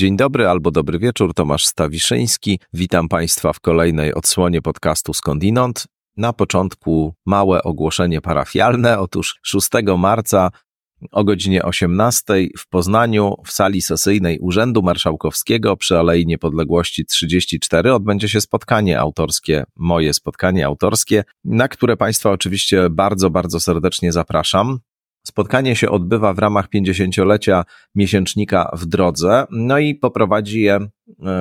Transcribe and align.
Dzień 0.00 0.16
dobry 0.16 0.48
albo 0.48 0.70
dobry 0.70 0.98
wieczór, 0.98 1.34
Tomasz 1.34 1.66
Stawiszyński. 1.66 2.60
Witam 2.72 3.08
Państwa 3.08 3.52
w 3.52 3.60
kolejnej 3.60 4.14
odsłonie 4.14 4.62
podcastu 4.62 5.14
Skądinąd. 5.14 5.86
Na 6.16 6.32
początku 6.32 7.14
małe 7.26 7.62
ogłoszenie 7.62 8.20
parafialne. 8.20 8.98
Otóż 8.98 9.38
6 9.42 9.68
marca 9.98 10.50
o 11.10 11.24
godzinie 11.24 11.62
18 11.62 12.34
w 12.58 12.68
Poznaniu 12.68 13.34
w 13.46 13.52
sali 13.52 13.82
sesyjnej 13.82 14.38
Urzędu 14.38 14.82
Marszałkowskiego 14.82 15.76
przy 15.76 15.98
Alei 15.98 16.26
Niepodległości 16.26 17.04
34 17.04 17.94
odbędzie 17.94 18.28
się 18.28 18.40
spotkanie 18.40 19.00
autorskie, 19.00 19.64
moje 19.76 20.14
spotkanie 20.14 20.66
autorskie, 20.66 21.24
na 21.44 21.68
które 21.68 21.96
Państwa 21.96 22.30
oczywiście 22.30 22.90
bardzo, 22.90 23.30
bardzo 23.30 23.60
serdecznie 23.60 24.12
zapraszam. 24.12 24.78
Spotkanie 25.26 25.76
się 25.76 25.90
odbywa 25.90 26.34
w 26.34 26.38
ramach 26.38 26.68
50-lecia 26.68 27.64
miesięcznika 27.94 28.70
w 28.72 28.86
drodze, 28.86 29.46
no 29.50 29.78
i 29.78 29.94
poprowadzi 29.94 30.60
je 30.60 30.74
e, 30.74 30.88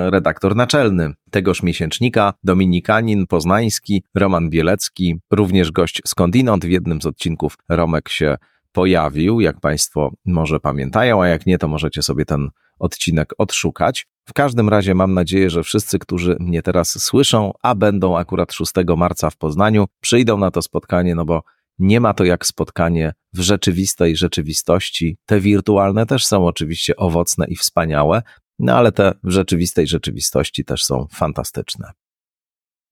redaktor 0.10 0.56
naczelny 0.56 1.14
tegoż 1.32 1.64
miesięcznika, 1.64 2.34
Dominikanin 2.44 3.28
Poznański, 3.28 4.04
Roman 4.16 4.50
Bielecki, 4.50 5.16
również 5.32 5.72
gość 5.72 6.02
skądinąd. 6.06 6.66
W 6.66 6.70
jednym 6.70 7.02
z 7.02 7.06
odcinków 7.06 7.58
Romek 7.70 8.10
się 8.10 8.38
pojawił, 8.72 9.40
jak 9.40 9.60
Państwo 9.60 10.12
może 10.26 10.60
pamiętają, 10.60 11.24
a 11.24 11.28
jak 11.28 11.46
nie, 11.46 11.58
to 11.58 11.68
możecie 11.68 12.04
sobie 12.04 12.26
ten 12.26 12.50
odcinek 12.80 13.34
odszukać. 13.38 14.08
W 14.26 14.34
każdym 14.34 14.70
razie 14.70 14.96
mam 14.96 15.14
nadzieję, 15.14 15.50
że 15.50 15.64
wszyscy, 15.64 16.00
którzy 16.00 16.38
mnie 16.40 16.62
teraz 16.62 17.04
słyszą, 17.04 17.52
a 17.64 17.76
będą 17.76 18.18
akurat 18.18 18.54
6 18.54 18.72
marca 18.98 19.30
w 19.30 19.38
Poznaniu, 19.38 19.86
przyjdą 20.02 20.38
na 20.38 20.52
to 20.52 20.62
spotkanie, 20.62 21.16
no 21.16 21.26
bo 21.26 21.44
nie 21.80 22.00
ma 22.00 22.14
to 22.14 22.24
jak 22.24 22.46
spotkanie 22.46 23.14
w 23.34 23.40
rzeczywistej 23.40 24.16
rzeczywistości. 24.16 25.18
Te 25.26 25.40
wirtualne 25.40 26.06
też 26.06 26.26
są 26.26 26.46
oczywiście 26.46 26.96
owocne 26.96 27.46
i 27.48 27.56
wspaniałe, 27.56 28.22
no 28.60 28.74
ale 28.76 28.92
te 28.92 29.14
w 29.24 29.32
rzeczywistej 29.32 29.88
rzeczywistości 29.88 30.66
też 30.66 30.84
są 30.84 31.08
fantastyczne. 31.12 31.92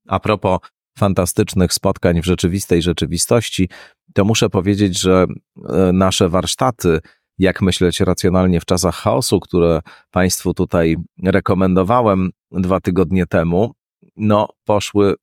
A 0.08 0.20
propos 0.20 0.60
fantastycznych 0.98 1.74
spotkań 1.74 2.22
w 2.22 2.26
rzeczywistej 2.26 2.82
rzeczywistości, 2.82 3.70
to 4.14 4.26
muszę 4.26 4.50
powiedzieć, 4.50 5.00
że 5.00 5.26
e, 5.70 5.92
nasze 5.94 6.30
warsztaty, 6.30 7.00
jak 7.38 7.62
myśleć 7.62 8.00
racjonalnie 8.00 8.60
w 8.60 8.66
czasach 8.66 8.96
chaosu, 8.96 9.40
które 9.40 9.82
Państwu 10.12 10.54
tutaj 10.54 10.96
rekomendowałem 11.24 12.30
dwa 12.52 12.80
tygodnie 12.80 13.26
temu, 13.26 13.72
no 14.16 14.48
poszły 14.66 15.16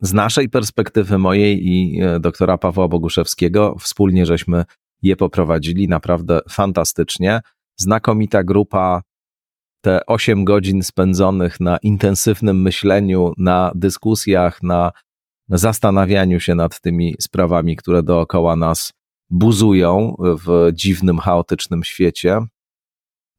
z 0.00 0.12
naszej 0.12 0.48
perspektywy 0.48 1.18
mojej 1.18 1.68
i 1.68 2.00
e, 2.02 2.20
doktora 2.20 2.58
Pawła 2.58 2.88
Boguszewskiego, 2.88 3.76
wspólnie 3.80 4.26
żeśmy 4.26 4.64
je 5.02 5.16
poprowadzili 5.16 5.88
naprawdę 5.88 6.40
fantastycznie. 6.50 7.40
Znakomita 7.76 8.44
grupa, 8.44 9.02
te 9.80 10.06
8 10.06 10.44
godzin 10.44 10.82
spędzonych 10.82 11.60
na 11.60 11.78
intensywnym 11.78 12.62
myśleniu, 12.62 13.32
na 13.38 13.72
dyskusjach, 13.74 14.62
na 14.62 14.92
zastanawianiu 15.48 16.40
się 16.40 16.54
nad 16.54 16.80
tymi 16.80 17.14
sprawami, 17.20 17.76
które 17.76 18.02
dookoła 18.02 18.56
nas 18.56 18.92
buzują 19.30 20.16
w 20.18 20.70
dziwnym, 20.72 21.18
chaotycznym 21.18 21.84
świecie. 21.84 22.40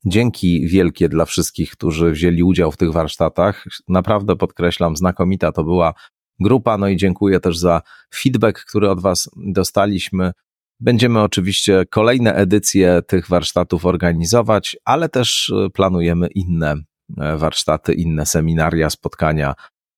Dzięki 0.05 0.67
wielkie 0.67 1.09
dla 1.09 1.25
wszystkich, 1.25 1.71
którzy 1.71 2.11
wzięli 2.11 2.43
udział 2.43 2.71
w 2.71 2.77
tych 2.77 2.91
warsztatach. 2.91 3.65
Naprawdę 3.87 4.35
podkreślam, 4.35 4.97
znakomita 4.97 5.51
to 5.51 5.63
była 5.63 5.93
grupa. 6.39 6.77
No 6.77 6.87
i 6.87 6.97
dziękuję 6.97 7.39
też 7.39 7.57
za 7.57 7.81
feedback, 8.15 8.65
który 8.65 8.89
od 8.89 9.01
Was 9.01 9.29
dostaliśmy. 9.35 10.31
Będziemy 10.79 11.21
oczywiście 11.21 11.85
kolejne 11.89 12.33
edycje 12.33 13.01
tych 13.07 13.27
warsztatów 13.27 13.85
organizować, 13.85 14.77
ale 14.85 15.09
też 15.09 15.53
e, 15.55 15.69
planujemy 15.69 16.27
inne 16.27 16.75
e, 17.17 17.37
warsztaty, 17.37 17.93
inne 17.93 18.25
seminaria, 18.25 18.89
spotkania 18.89 19.53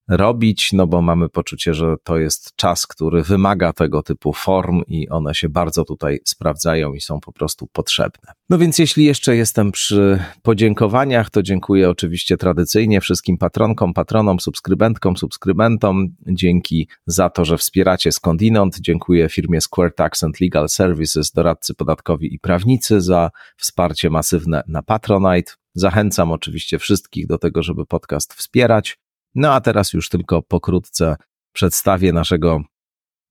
robić, 0.10 0.74
no 0.74 0.88
bo 0.88 1.02
mamy 1.02 1.30
poczucie, 1.30 1.74
że 1.74 1.96
to 2.04 2.18
jest 2.18 2.56
czas, 2.56 2.88
który 2.88 3.24
wymaga 3.24 3.74
tego 3.74 4.04
typu 4.04 4.34
form 4.34 4.82
i 4.88 5.10
one 5.10 5.36
się 5.36 5.50
bardzo 5.50 5.86
tutaj 5.86 6.20
sprawdzają 6.26 6.94
i 6.94 7.02
są 7.02 7.20
po 7.20 7.32
prostu 7.32 7.68
potrzebne. 7.68 8.34
No 8.50 8.58
więc 8.58 8.80
jeśli 8.80 9.06
jeszcze 9.06 9.36
jestem 9.36 9.72
przy 9.72 10.20
podziękowaniach, 10.42 11.30
to 11.30 11.44
dziękuję 11.44 11.90
oczywiście 11.90 12.38
tradycyjnie 12.38 13.02
wszystkim 13.02 13.38
patronkom, 13.38 13.94
patronom, 13.94 14.40
subskrybentkom, 14.40 15.18
subskrybentom. 15.18 16.08
Dzięki 16.28 16.88
za 17.08 17.30
to, 17.30 17.46
że 17.46 17.58
wspieracie 17.58 18.12
skądinąd. 18.12 18.80
Dziękuję 18.80 19.30
firmie 19.30 19.62
Square 19.62 19.96
Tax 19.96 20.24
and 20.24 20.42
Legal 20.42 20.70
Services, 20.70 21.32
doradcy 21.32 21.74
podatkowi 21.74 22.34
i 22.34 22.40
prawnicy 22.40 23.02
za 23.02 23.32
wsparcie 23.58 24.10
masywne 24.10 24.64
na 24.68 24.84
Patronite. 24.84 25.52
Zachęcam 25.74 26.32
oczywiście 26.32 26.80
wszystkich 26.80 27.28
do 27.28 27.38
tego, 27.38 27.64
żeby 27.64 27.86
podcast 27.86 28.34
wspierać. 28.34 28.98
No 29.36 29.54
a 29.54 29.62
teraz 29.62 29.94
już 29.94 30.10
tylko 30.10 30.42
pokrótce 30.42 31.16
przedstawię 31.54 32.14
naszego 32.14 32.62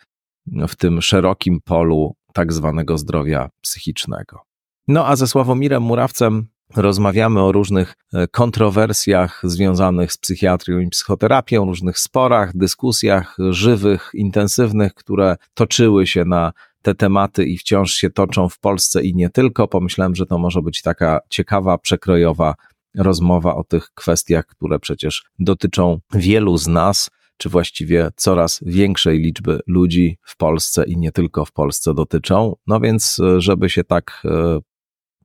w 0.69 0.77
tym 0.77 1.03
szerokim 1.03 1.61
polu 1.65 2.15
tak 2.33 2.53
zwanego 2.53 2.99
zdrowia 2.99 3.51
psychicznego. 3.61 4.41
No 4.89 5.07
a 5.07 5.17
ze 5.17 5.27
Sławomirem 5.27 5.83
Murawcem 5.83 6.47
rozmawiamy 6.77 7.43
o 7.43 7.53
różnych 7.53 7.95
e, 8.13 8.29
kontrowersjach 8.29 9.41
związanych 9.45 10.13
z 10.13 10.19
psychiatrią 10.19 10.79
i 10.79 10.89
psychoterapią, 10.89 11.65
różnych 11.65 11.99
sporach, 11.99 12.57
dyskusjach 12.57 13.37
żywych, 13.51 14.11
intensywnych, 14.15 14.95
które 14.95 15.37
toczyły 15.55 16.07
się 16.07 16.25
na 16.25 16.53
te 16.83 16.95
tematy 16.95 17.45
i 17.45 17.59
wciąż 17.59 17.93
się 17.93 18.11
toczą 18.11 18.49
w 18.49 18.59
Polsce 18.59 19.03
i 19.03 19.15
nie 19.15 19.31
tylko. 19.31 19.69
Pomyślałem, 19.69 20.15
że 20.15 20.27
to 20.27 20.39
może 20.39 20.63
być 20.63 20.83
taka 20.83 21.21
ciekawa, 21.29 21.79
przekrojowa 21.79 22.55
rozmowa 22.97 23.55
o 23.55 23.65
tych 23.65 23.91
kwestiach, 23.95 24.47
które 24.47 24.79
przecież 24.79 25.25
dotyczą 25.39 26.01
wielu 26.15 26.57
z 26.57 26.67
nas 26.67 27.11
czy 27.39 27.49
właściwie 27.49 28.11
coraz 28.17 28.61
większej 28.67 29.19
liczby 29.19 29.61
ludzi 29.67 30.19
w 30.23 30.37
Polsce 30.37 30.85
i 30.85 30.97
nie 30.97 31.13
tylko 31.13 31.45
w 31.45 31.53
Polsce 31.53 31.95
dotyczą. 31.95 32.57
No 32.67 32.81
więc, 32.81 33.21
e, 33.21 33.41
żeby 33.41 33.71
się 33.71 33.85
tak 33.85 34.23
e, 34.25 34.59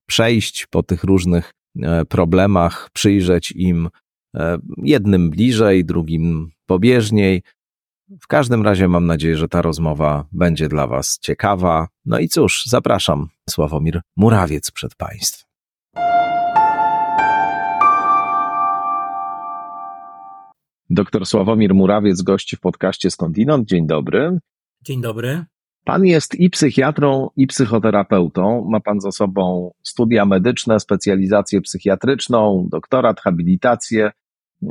przejść 0.06 0.68
po 0.68 0.84
tych 0.84 1.04
różnych 1.04 1.54
e, 1.82 2.06
problemach, 2.06 2.90
przyjrzeć 2.94 3.52
im 3.52 3.90
jednym 4.78 5.30
bliżej, 5.30 5.86
drugim 5.86 6.52
pobieżniej. 6.66 7.42
W 8.22 8.28
każdym 8.28 8.64
razie 8.64 8.88
mam 8.88 9.06
nadzieję, 9.06 9.38
że 9.38 9.48
ta 9.48 9.62
rozmowa 9.62 10.26
będzie 10.32 10.70
dla 10.70 10.88
Was 10.88 11.20
ciekawa. 11.22 11.88
No 12.06 12.20
i 12.20 12.30
cóż, 12.30 12.66
zapraszam 12.66 13.28
Sławomir 13.50 14.02
Murawiec 14.16 14.72
przed 14.72 14.96
Państwem. 14.96 15.53
Doktor 20.94 21.26
Sławomir 21.26 21.74
Murawiec, 21.74 22.22
gości 22.22 22.56
w 22.56 22.60
podcaście 22.60 23.12
Skądinąd. 23.12 23.68
Dzień 23.68 23.88
dobry. 23.88 24.40
Dzień 24.82 25.02
dobry. 25.02 25.46
Pan 25.86 26.06
jest 26.06 26.36
i 26.36 26.50
psychiatrą, 26.50 27.30
i 27.36 27.48
psychoterapeutą. 27.48 28.68
Ma 28.70 28.80
pan 28.80 29.00
za 29.00 29.12
sobą 29.12 29.72
studia 29.84 30.26
medyczne, 30.26 30.80
specjalizację 30.80 31.62
psychiatryczną, 31.62 32.68
doktorat, 32.72 33.22
habilitację 33.22 34.12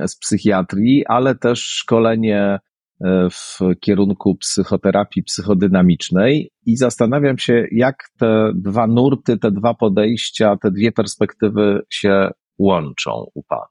z 0.06 0.16
psychiatrii, 0.16 1.06
ale 1.06 1.34
też 1.34 1.62
szkolenie 1.62 2.58
e, 3.00 3.28
w 3.30 3.58
kierunku 3.80 4.34
psychoterapii 4.34 5.22
psychodynamicznej 5.22 6.50
i 6.66 6.76
zastanawiam 6.76 7.38
się, 7.38 7.66
jak 7.72 7.96
te 8.18 8.52
dwa 8.54 8.86
nurty, 8.86 9.38
te 9.38 9.50
dwa 9.50 9.75
podejścia, 9.75 10.56
te 10.56 10.70
dwie 10.70 10.92
perspektywy 10.92 11.82
się 11.90 12.30
łączą 12.58 13.26
u 13.34 13.42
Pana. 13.42 13.66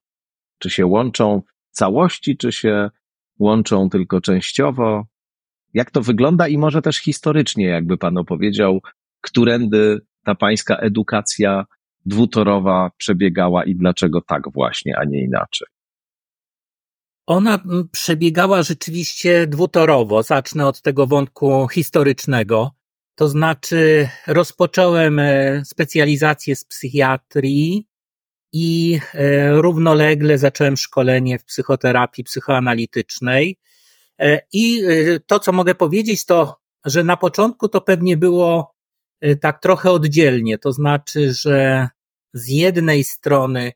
Czy 0.59 0.69
się 0.69 0.86
łączą 0.86 1.42
całości, 1.71 2.38
czy 2.38 2.51
się 2.51 2.89
łączą 3.39 3.89
tylko 3.89 4.21
częściowo? 4.21 5.06
jak 5.73 5.91
to 5.91 6.01
wygląda 6.01 6.47
i 6.47 6.57
może 6.57 6.81
też 6.81 6.97
historycznie, 6.97 7.65
jakby 7.65 7.97
pan 7.97 8.18
opowiedział, 8.18 8.81
którędy 9.21 10.00
ta 10.23 10.35
pańska 10.35 10.75
edukacja 10.75 11.65
dwutorowa 12.06 12.91
przebiegała 12.97 13.65
i 13.65 13.75
dlaczego 13.75 14.21
tak 14.21 14.44
właśnie, 14.53 14.97
a 14.97 15.03
nie 15.06 15.23
inaczej? 15.23 15.68
Ona 17.27 17.59
przebiegała 17.91 18.63
rzeczywiście 18.63 19.47
dwutorowo. 19.47 20.23
Zacznę 20.23 20.68
od 20.68 20.81
tego 20.81 21.07
wątku 21.07 21.68
historycznego. 21.68 22.71
To 23.15 23.27
znaczy, 23.27 24.09
rozpocząłem 24.27 25.19
e, 25.19 25.62
specjalizację 25.65 26.56
z 26.56 26.65
psychiatrii 26.65 27.88
i 28.53 29.00
e, 29.13 29.51
równolegle 29.51 30.38
zacząłem 30.38 30.77
szkolenie 30.77 31.39
w 31.39 31.45
psychoterapii 31.45 32.24
psychoanalitycznej. 32.24 33.57
E, 34.19 34.42
I 34.53 34.81
to, 35.25 35.39
co 35.39 35.51
mogę 35.51 35.75
powiedzieć, 35.75 36.25
to, 36.25 36.62
że 36.86 37.03
na 37.03 37.18
początku 37.18 37.69
to 37.69 37.81
pewnie 37.81 38.18
było 38.18 38.75
tak 39.42 39.62
trochę 39.62 39.92
oddzielnie. 39.92 40.57
To 40.57 40.71
znaczy, 40.71 41.33
że 41.33 41.89
z 42.33 42.48
jednej 42.48 43.03
strony 43.03 43.71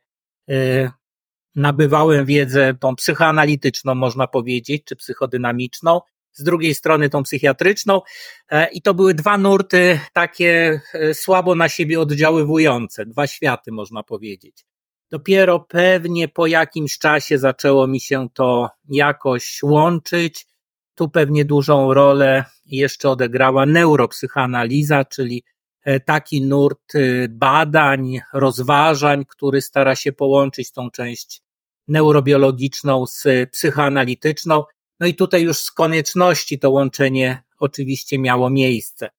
nabywałem 1.55 2.25
wiedzę 2.25 2.73
tą 2.79 2.95
psychoanalityczną, 2.95 3.95
można 3.95 4.27
powiedzieć, 4.27 4.83
czy 4.85 4.95
psychodynamiczną, 4.95 6.01
z 6.35 6.43
drugiej 6.43 6.75
strony 6.75 7.09
tą 7.09 7.23
psychiatryczną 7.23 8.01
e, 8.49 8.67
i 8.71 8.81
to 8.81 8.93
były 8.93 9.13
dwa 9.13 9.37
nurty 9.37 9.99
takie 10.13 10.81
e, 10.93 11.13
słabo 11.13 11.55
na 11.55 11.69
siebie 11.69 11.99
oddziaływujące, 11.99 13.05
dwa 13.05 13.27
światy 13.27 13.71
można 13.71 14.03
powiedzieć. 14.03 14.65
Dopiero 15.11 15.59
pewnie 15.59 16.27
po 16.27 16.47
jakimś 16.47 16.97
czasie 16.97 17.37
zaczęło 17.37 17.87
mi 17.87 17.99
się 17.99 18.27
to 18.33 18.69
jakoś 18.89 19.59
łączyć. 19.63 20.45
Tu 20.95 21.09
pewnie 21.09 21.45
dużą 21.45 21.93
rolę 21.93 22.45
jeszcze 22.65 23.09
odegrała 23.09 23.65
neuropsychoanaliza, 23.65 25.05
czyli 25.05 25.43
e, 25.83 25.99
taki 25.99 26.41
nurt 26.41 26.93
badań, 27.29 28.19
rozważań, 28.33 29.25
który 29.25 29.61
stara 29.61 29.95
się 29.95 30.11
połączyć 30.13 30.71
tą 30.71 30.91
część 30.91 31.41
neurobiologiczną 31.87 33.05
z 33.05 33.23
psychoanalityczną. 33.51 34.63
No 34.99 35.07
i 35.07 35.15
tutaj 35.15 35.43
już 35.43 35.57
z 35.57 35.71
konieczności 35.71 36.59
to 36.59 36.71
łączenie 36.71 37.43
oczywiście 37.59 38.19
miało 38.19 38.49
miejsce. 38.49 39.09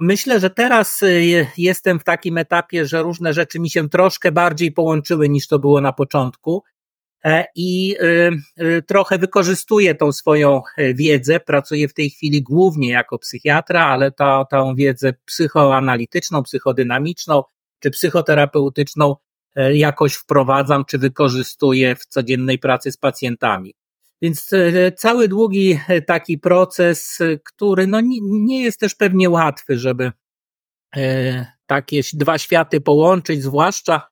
Myślę, 0.00 0.40
że 0.40 0.50
teraz 0.50 1.02
y, 1.02 1.46
jestem 1.56 2.00
w 2.00 2.04
takim 2.04 2.38
etapie, 2.38 2.86
że 2.86 3.02
różne 3.02 3.32
rzeczy 3.32 3.60
mi 3.60 3.70
się 3.70 3.88
troszkę 3.88 4.32
bardziej 4.32 4.72
połączyły 4.72 5.28
niż 5.28 5.48
to 5.48 5.58
było 5.58 5.80
na 5.80 5.92
początku 5.92 6.62
e, 7.24 7.44
i 7.54 7.96
y, 8.00 8.64
y, 8.64 8.82
trochę 8.82 9.18
wykorzystuję 9.18 9.94
tą 9.94 10.12
swoją 10.12 10.62
e, 10.76 10.94
wiedzę. 10.94 11.40
Pracuję 11.40 11.88
w 11.88 11.94
tej 11.94 12.10
chwili 12.10 12.42
głównie 12.42 12.90
jako 12.90 13.18
psychiatra, 13.18 13.86
ale 13.86 14.10
ta, 14.10 14.44
tą 14.44 14.74
wiedzę 14.74 15.12
psychoanalityczną, 15.24 16.42
psychodynamiczną 16.42 17.42
czy 17.80 17.90
psychoterapeutyczną 17.90 19.16
e, 19.56 19.76
jakoś 19.76 20.14
wprowadzam 20.14 20.84
czy 20.84 20.98
wykorzystuję 20.98 21.96
w 21.96 22.06
codziennej 22.06 22.58
pracy 22.58 22.92
z 22.92 22.96
pacjentami. 22.96 23.74
Więc 24.22 24.52
e, 24.52 24.92
cały 24.92 25.28
długi 25.28 25.78
e, 25.88 26.02
taki 26.02 26.38
proces, 26.38 27.20
e, 27.20 27.38
który 27.38 27.86
no 27.86 28.00
nie 28.22 28.62
jest 28.62 28.80
też 28.80 28.94
pewnie 28.94 29.30
łatwy, 29.30 29.78
żeby 29.78 30.12
takie 31.66 32.00
dwa 32.12 32.38
światy 32.38 32.80
połączyć, 32.80 33.42
zwłaszcza 33.42 34.08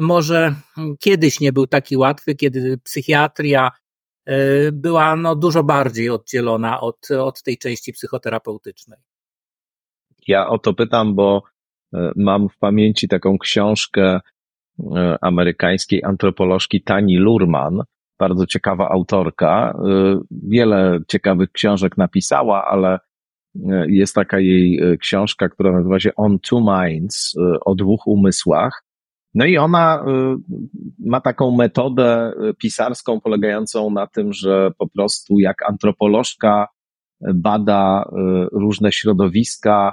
może 0.00 0.54
kiedyś 1.00 1.40
nie 1.40 1.52
był 1.52 1.66
taki 1.66 1.96
łatwy, 1.96 2.34
kiedy 2.34 2.78
psychiatria 2.78 3.70
była 4.72 5.16
no 5.16 5.36
dużo 5.36 5.64
bardziej 5.64 6.10
oddzielona 6.10 6.80
od, 6.80 7.10
od 7.10 7.42
tej 7.42 7.58
części 7.58 7.92
psychoterapeutycznej. 7.92 8.98
Ja 10.26 10.48
o 10.48 10.58
to 10.58 10.74
pytam, 10.74 11.14
bo 11.14 11.42
mam 12.16 12.48
w 12.48 12.58
pamięci 12.58 13.08
taką 13.08 13.38
książkę 13.38 14.20
amerykańskiej 15.20 16.04
antropolożki 16.04 16.82
Tani 16.82 17.16
Lurman, 17.16 17.82
bardzo 18.20 18.46
ciekawa 18.46 18.88
autorka. 18.88 19.74
Y, 19.86 20.20
wiele 20.42 20.98
ciekawych 21.08 21.52
książek 21.52 21.96
napisała, 21.96 22.64
ale 22.64 22.98
y, 23.56 23.60
jest 23.88 24.14
taka 24.14 24.40
jej 24.40 24.92
y, 24.92 24.98
książka, 24.98 25.48
która 25.48 25.72
nazywa 25.72 26.00
się 26.00 26.14
On 26.16 26.38
Two 26.38 26.60
Minds, 26.60 27.34
o 27.64 27.74
dwóch 27.74 28.06
umysłach. 28.06 28.84
No 29.34 29.44
i 29.44 29.58
ona 29.58 30.04
ma 30.98 31.20
taką 31.20 31.56
metodę 31.56 32.32
pisarską 32.58 33.20
polegającą 33.20 33.90
na 33.90 34.06
tym, 34.06 34.32
że 34.32 34.70
po 34.78 34.88
prostu 34.88 35.38
jak 35.38 35.62
antropolożka 35.68 36.68
bada 37.34 38.10
różne 38.52 38.92
środowiska, 38.92 39.92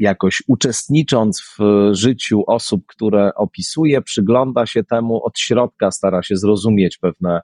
jakoś 0.00 0.42
uczestnicząc 0.46 1.42
w 1.58 1.58
życiu 1.92 2.42
osób, 2.46 2.86
które 2.86 3.34
opisuje, 3.34 4.02
przygląda 4.02 4.66
się 4.66 4.84
temu 4.84 5.24
od 5.24 5.38
środka, 5.38 5.90
stara 5.90 6.22
się 6.22 6.36
zrozumieć 6.36 6.98
pewne 6.98 7.40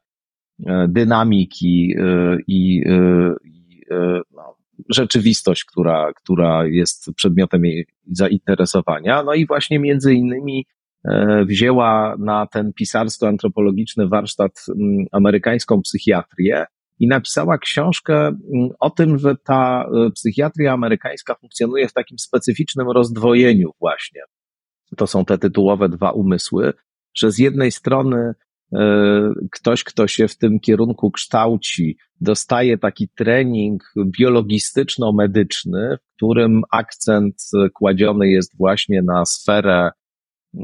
e, 0.67 0.87
dynamiki 0.89 1.95
e, 1.99 2.37
i, 2.47 2.83
e, 2.87 3.35
i 3.45 3.83
no, 4.35 4.57
rzeczywistość, 4.89 5.65
która, 5.65 6.13
która 6.13 6.67
jest 6.67 7.11
przedmiotem 7.17 7.65
jej 7.65 7.87
zainteresowania. 8.13 9.23
No 9.23 9.35
i 9.35 9.47
właśnie 9.47 9.79
między 9.79 10.15
innymi 10.15 10.67
wzięła 11.47 12.17
na 12.19 12.47
ten 12.47 12.73
pisarsko-antropologiczny 12.73 14.09
warsztat 14.09 14.67
amerykańską 15.13 15.83
psychiatrię 15.83 16.67
i 16.99 17.09
napisała 17.09 17.59
książkę 17.59 18.27
mm, 18.27 18.71
o 18.81 18.91
tym, 18.91 19.19
że 19.19 19.35
ta 19.45 19.85
e, 19.85 20.11
psychiatria 20.11 20.73
amerykańska 20.73 21.35
funkcjonuje 21.35 21.89
w 21.89 21.93
takim 21.93 22.19
specyficznym 22.19 22.91
rozdwojeniu 22.91 23.71
właśnie. 23.81 24.21
To 24.97 25.07
są 25.07 25.25
te 25.25 25.39
tytułowe 25.39 25.89
dwa 25.89 26.11
umysły, 26.11 26.73
że 27.15 27.31
z 27.31 27.39
jednej 27.39 27.73
strony 27.73 28.35
e, 28.73 29.33
ktoś, 29.53 29.85
kto 29.85 30.07
się 30.07 30.29
w 30.29 30.39
tym 30.39 30.61
kierunku 30.61 31.11
kształci, 31.11 31.99
dostaje 32.21 32.79
taki 32.79 33.09
trening 33.09 33.83
biologistyczno-medyczny, 34.07 35.97
w 35.97 36.17
którym 36.17 36.63
akcent 36.71 37.43
kładziony 37.75 38.29
jest 38.29 38.57
właśnie 38.59 39.03
na 39.03 39.25
sferę 39.25 39.91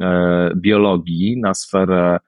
e, 0.03 0.53
biologii, 0.57 1.41
na 1.41 1.55
sferę 1.55 2.19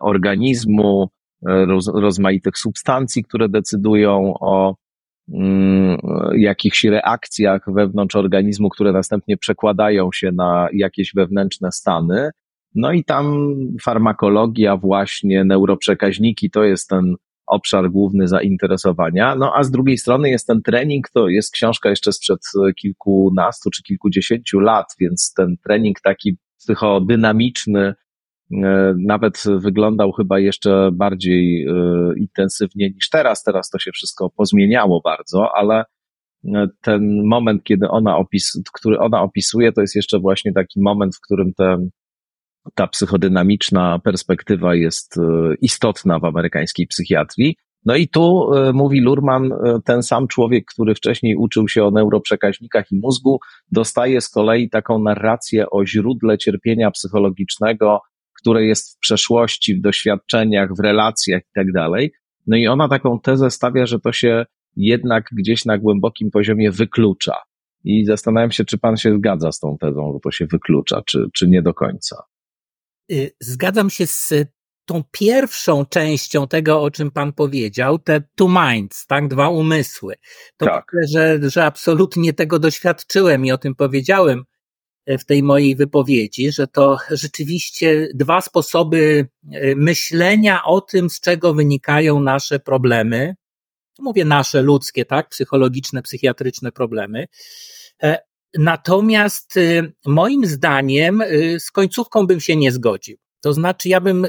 organizmu, 0.00 1.08
roz, 1.46 1.88
rozmaitych 1.94 2.58
substancji, 2.58 3.24
które 3.24 3.48
decydują 3.48 4.34
o 4.40 4.74
mm, 5.34 5.98
jakichś 6.36 6.84
reakcjach 6.84 7.64
wewnątrz 7.74 8.16
organizmu, 8.16 8.68
które 8.68 8.92
następnie 8.92 9.36
przekładają 9.36 10.08
się 10.14 10.32
na 10.32 10.68
jakieś 10.72 11.12
wewnętrzne 11.14 11.72
stany. 11.72 12.30
No 12.74 12.92
i 12.92 13.04
tam 13.04 13.54
farmakologia, 13.82 14.76
właśnie 14.76 15.44
neuroprzekaźniki 15.44 16.50
to 16.50 16.64
jest 16.64 16.88
ten 16.88 17.14
obszar 17.46 17.90
główny 17.90 18.28
zainteresowania. 18.28 19.34
No 19.36 19.52
a 19.56 19.62
z 19.62 19.70
drugiej 19.70 19.98
strony 19.98 20.30
jest 20.30 20.46
ten 20.46 20.62
trening, 20.62 21.10
to 21.10 21.28
jest 21.28 21.52
książka 21.52 21.90
jeszcze 21.90 22.12
sprzed 22.12 22.40
kilkunastu 22.76 23.70
czy 23.70 23.82
kilkudziesięciu 23.82 24.60
lat, 24.60 24.86
więc 25.00 25.32
ten 25.36 25.56
trening 25.64 26.00
taki 26.00 26.36
psychodynamiczny, 26.58 27.94
nawet 28.98 29.44
wyglądał 29.58 30.12
chyba 30.12 30.38
jeszcze 30.38 30.90
bardziej 30.92 31.66
e, 31.66 31.72
intensywnie 32.16 32.90
niż 32.90 33.08
teraz. 33.10 33.42
Teraz 33.42 33.70
to 33.70 33.78
się 33.78 33.90
wszystko 33.92 34.30
pozmieniało 34.30 35.00
bardzo, 35.04 35.48
ale 35.54 35.84
e, 36.44 36.66
ten 36.80 37.26
moment, 37.26 37.64
kiedy 37.64 37.88
ona 37.88 38.16
opis, 38.16 38.62
który 38.72 38.98
ona 38.98 39.22
opisuje, 39.22 39.72
to 39.72 39.80
jest 39.80 39.96
jeszcze 39.96 40.18
właśnie 40.18 40.52
taki 40.52 40.80
moment, 40.80 41.16
w 41.16 41.20
którym 41.20 41.52
te, 41.54 41.76
ta 42.74 42.86
psychodynamiczna 42.86 43.98
perspektywa 43.98 44.74
jest 44.74 45.16
istotna 45.60 46.18
w 46.18 46.24
amerykańskiej 46.24 46.86
psychiatrii. 46.86 47.56
No 47.84 47.96
i 47.96 48.08
tu 48.08 48.50
mówi 48.74 49.00
Lurman, 49.00 49.50
ten 49.84 50.02
sam 50.02 50.28
człowiek, 50.28 50.64
który 50.64 50.94
wcześniej 50.94 51.36
uczył 51.36 51.68
się 51.68 51.84
o 51.84 51.90
neuroprzekaźnikach 51.90 52.92
i 52.92 53.00
mózgu, 53.00 53.38
dostaje 53.72 54.20
z 54.20 54.28
kolei 54.28 54.70
taką 54.70 54.98
narrację 54.98 55.70
o 55.70 55.86
źródle 55.86 56.38
cierpienia 56.38 56.90
psychologicznego, 56.90 58.00
które 58.42 58.64
jest 58.64 58.96
w 58.96 58.98
przeszłości, 58.98 59.74
w 59.74 59.80
doświadczeniach, 59.80 60.70
w 60.76 60.80
relacjach 60.80 61.42
i 61.42 61.52
tak 61.54 61.72
dalej. 61.72 62.12
No 62.46 62.56
i 62.56 62.66
ona 62.66 62.88
taką 62.88 63.20
tezę 63.20 63.50
stawia, 63.50 63.86
że 63.86 64.00
to 64.00 64.12
się 64.12 64.44
jednak 64.76 65.28
gdzieś 65.32 65.64
na 65.64 65.78
głębokim 65.78 66.30
poziomie 66.30 66.70
wyklucza. 66.70 67.36
I 67.84 68.04
zastanawiam 68.04 68.50
się, 68.50 68.64
czy 68.64 68.78
pan 68.78 68.96
się 68.96 69.14
zgadza 69.14 69.52
z 69.52 69.58
tą 69.58 69.76
tezą, 69.80 70.12
że 70.14 70.20
to 70.20 70.30
się 70.30 70.46
wyklucza, 70.46 71.02
czy, 71.06 71.26
czy 71.34 71.48
nie 71.48 71.62
do 71.62 71.74
końca. 71.74 72.22
Y, 73.12 73.30
zgadzam 73.40 73.90
się 73.90 74.06
z 74.06 74.32
tą 74.84 75.02
pierwszą 75.10 75.86
częścią 75.86 76.48
tego, 76.48 76.82
o 76.82 76.90
czym 76.90 77.10
pan 77.10 77.32
powiedział, 77.32 77.98
te 77.98 78.22
two 78.34 78.48
minds, 78.48 79.06
tak, 79.06 79.28
dwa 79.28 79.48
umysły. 79.48 80.14
To 80.56 80.66
tak. 80.66 80.84
myślę, 80.92 81.38
że, 81.40 81.50
że 81.50 81.64
absolutnie 81.64 82.32
tego 82.32 82.58
doświadczyłem 82.58 83.44
i 83.44 83.52
o 83.52 83.58
tym 83.58 83.74
powiedziałem 83.74 84.44
w 85.06 85.24
tej 85.24 85.42
mojej 85.42 85.76
wypowiedzi, 85.76 86.52
że 86.52 86.66
to 86.66 86.98
rzeczywiście 87.10 88.08
dwa 88.14 88.40
sposoby 88.40 89.28
e, 89.52 89.74
myślenia 89.74 90.64
o 90.64 90.80
tym, 90.80 91.10
z 91.10 91.20
czego 91.20 91.54
wynikają 91.54 92.20
nasze 92.20 92.60
problemy. 92.60 93.34
mówię 93.98 94.24
nasze, 94.24 94.62
ludzkie, 94.62 95.04
tak, 95.04 95.28
psychologiczne, 95.28 96.02
psychiatryczne 96.02 96.72
problemy. 96.72 97.26
Natomiast 98.58 99.54
moim 100.06 100.46
zdaniem 100.46 101.22
z 101.58 101.70
końcówką 101.70 102.26
bym 102.26 102.40
się 102.40 102.56
nie 102.56 102.72
zgodził. 102.72 103.16
To 103.40 103.52
znaczy, 103.52 103.88
ja 103.88 104.00
bym 104.00 104.26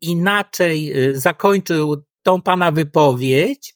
inaczej 0.00 0.94
zakończył 1.14 2.04
tą 2.22 2.42
pana 2.42 2.70
wypowiedź, 2.72 3.74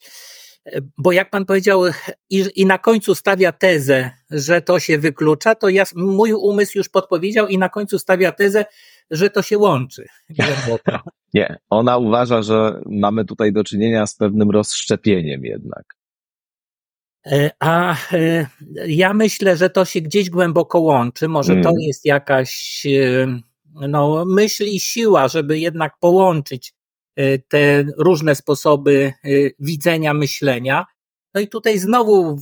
bo 0.99 1.13
jak 1.13 1.31
pan 1.31 1.47
powiedział, 1.47 1.83
i, 2.31 2.45
i 2.55 2.67
na 2.67 2.79
końcu 2.79 3.15
stawia 3.15 3.53
tezę, 3.53 4.11
że 4.31 4.63
to 4.63 4.81
się 4.81 4.99
wyklucza, 4.99 5.55
to 5.55 5.69
ja, 5.69 5.85
mój 5.97 6.33
umysł 6.33 6.79
już 6.79 6.89
podpowiedział 6.89 7.49
i 7.49 7.59
na 7.59 7.69
końcu 7.69 7.99
stawia 7.99 8.33
tezę, 8.33 8.65
że 9.11 9.31
to 9.31 9.43
się 9.43 9.59
łączy. 9.59 10.07
Nie, 11.35 11.59
ona 11.71 11.99
uważa, 11.99 12.43
że 12.43 12.81
mamy 12.87 13.25
tutaj 13.25 13.53
do 13.53 13.65
czynienia 13.65 14.07
z 14.07 14.15
pewnym 14.15 14.51
rozszczepieniem 14.51 15.45
jednak. 15.45 16.01
E, 17.27 17.51
a 17.59 17.97
e, 18.13 18.47
ja 18.87 19.15
myślę, 19.15 19.57
że 19.57 19.71
to 19.71 19.85
się 19.85 20.01
gdzieś 20.01 20.31
głęboko 20.31 20.81
łączy. 20.81 21.29
Może 21.29 21.61
to 21.61 21.73
jest 21.79 22.05
jakaś 22.05 22.83
e, 22.87 23.27
no, 23.89 24.25
myśl 24.25 24.65
i 24.65 24.81
siła, 24.81 25.29
żeby 25.29 25.59
jednak 25.59 25.99
połączyć 26.01 26.75
te 27.49 27.85
różne 27.99 28.35
sposoby 28.35 29.13
e, 29.25 29.29
widzenia, 29.59 30.15
myślenia. 30.15 30.87
No 31.35 31.41
i 31.41 31.49
tutaj 31.49 31.79
znowu 31.79 32.39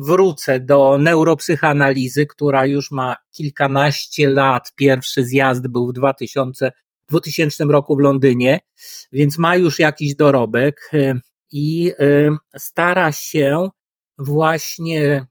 wrócę 0.00 0.60
do 0.60 0.98
neuropsychoanalizy, 0.98 2.26
która 2.26 2.66
już 2.66 2.90
ma 2.90 3.16
kilkanaście 3.30 4.30
lat. 4.30 4.72
Pierwszy 4.76 5.24
zjazd 5.24 5.68
był 5.68 5.88
w 5.88 5.92
2000, 5.92 6.72
2000 7.08 7.64
roku 7.64 7.96
w 7.96 8.00
Londynie, 8.00 8.60
więc 9.12 9.38
ma 9.38 9.56
już 9.56 9.78
jakiś 9.78 10.14
dorobek 10.14 10.90
e, 10.92 11.20
i 11.52 11.92
stara 12.56 13.12
się 13.12 13.68
właśnie 14.18 15.26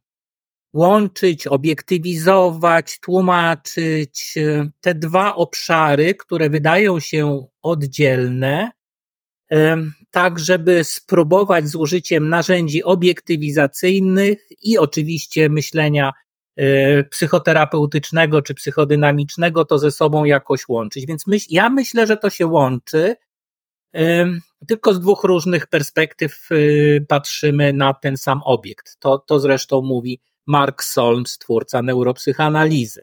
łączyć, 0.73 1.47
obiektywizować, 1.47 2.99
tłumaczyć 2.99 4.33
e, 4.37 4.69
te 4.81 4.95
dwa 4.95 5.35
obszary, 5.35 6.15
które 6.15 6.49
wydają 6.49 6.99
się 6.99 7.47
oddzielne, 7.61 8.71
e, 9.51 9.77
tak 10.11 10.39
żeby 10.39 10.83
spróbować 10.83 11.67
z 11.67 11.75
użyciem 11.75 12.29
narzędzi 12.29 12.83
obiektywizacyjnych 12.83 14.47
i 14.63 14.77
oczywiście 14.77 15.49
myślenia 15.49 16.11
e, 16.55 17.03
psychoterapeutycznego 17.03 18.41
czy 18.41 18.53
psychodynamicznego 18.53 19.65
to 19.65 19.79
ze 19.79 19.91
sobą 19.91 20.25
jakoś 20.25 20.67
łączyć. 20.67 21.05
Więc 21.05 21.27
myśl, 21.27 21.47
ja 21.49 21.69
myślę, 21.69 22.07
że 22.07 22.17
to 22.17 22.29
się 22.29 22.47
łączy, 22.47 23.15
tylko 24.67 24.93
z 24.93 24.99
dwóch 24.99 25.23
różnych 25.23 25.67
perspektyw 25.67 26.49
patrzymy 27.07 27.73
na 27.73 27.93
ten 27.93 28.17
sam 28.17 28.41
obiekt. 28.45 28.99
To, 28.99 29.17
to 29.17 29.39
zresztą 29.39 29.81
mówi 29.81 30.19
Mark 30.47 30.83
Solms, 30.83 31.37
twórca 31.37 31.81
neuropsychoanalizy. 31.81 33.01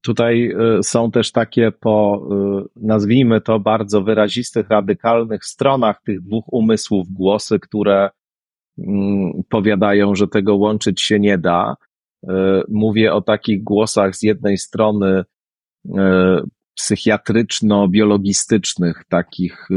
Tutaj 0.00 0.50
y, 0.78 0.82
są 0.82 1.10
też 1.10 1.32
takie 1.32 1.72
po, 1.72 2.28
y, 2.62 2.64
nazwijmy 2.76 3.40
to, 3.40 3.60
bardzo 3.60 4.02
wyrazistych, 4.02 4.68
radykalnych 4.68 5.44
stronach 5.44 6.02
tych 6.02 6.20
dwóch 6.20 6.52
umysłów 6.52 7.08
głosy, 7.08 7.58
które 7.58 8.10
mm, 8.78 9.32
powiadają, 9.48 10.14
że 10.14 10.28
tego 10.28 10.56
łączyć 10.56 11.02
się 11.02 11.20
nie 11.20 11.38
da. 11.38 11.76
Y, 12.24 12.28
mówię 12.68 13.14
o 13.14 13.22
takich 13.22 13.64
głosach 13.64 14.16
z 14.16 14.22
jednej 14.22 14.58
strony 14.58 15.24
psychiatryczno-biologistycznych, 16.74 19.04
takich 19.08 19.68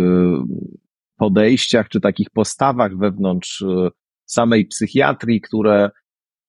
podejściach 1.17 1.89
czy 1.89 2.01
takich 2.01 2.29
postawach 2.29 2.97
wewnątrz 2.97 3.63
samej 4.31 4.65
psychiatrii, 4.65 5.41
które 5.41 5.89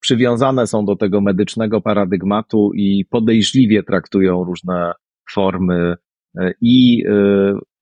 przywiązane 0.00 0.66
są 0.66 0.84
do 0.84 0.96
tego 0.96 1.20
medycznego 1.20 1.80
paradygmatu 1.80 2.70
i 2.74 3.04
podejrzliwie 3.10 3.82
traktują 3.82 4.44
różne 4.44 4.92
formy 5.32 5.94
e, 6.38 6.52
i 6.60 7.04
e, 7.06 7.12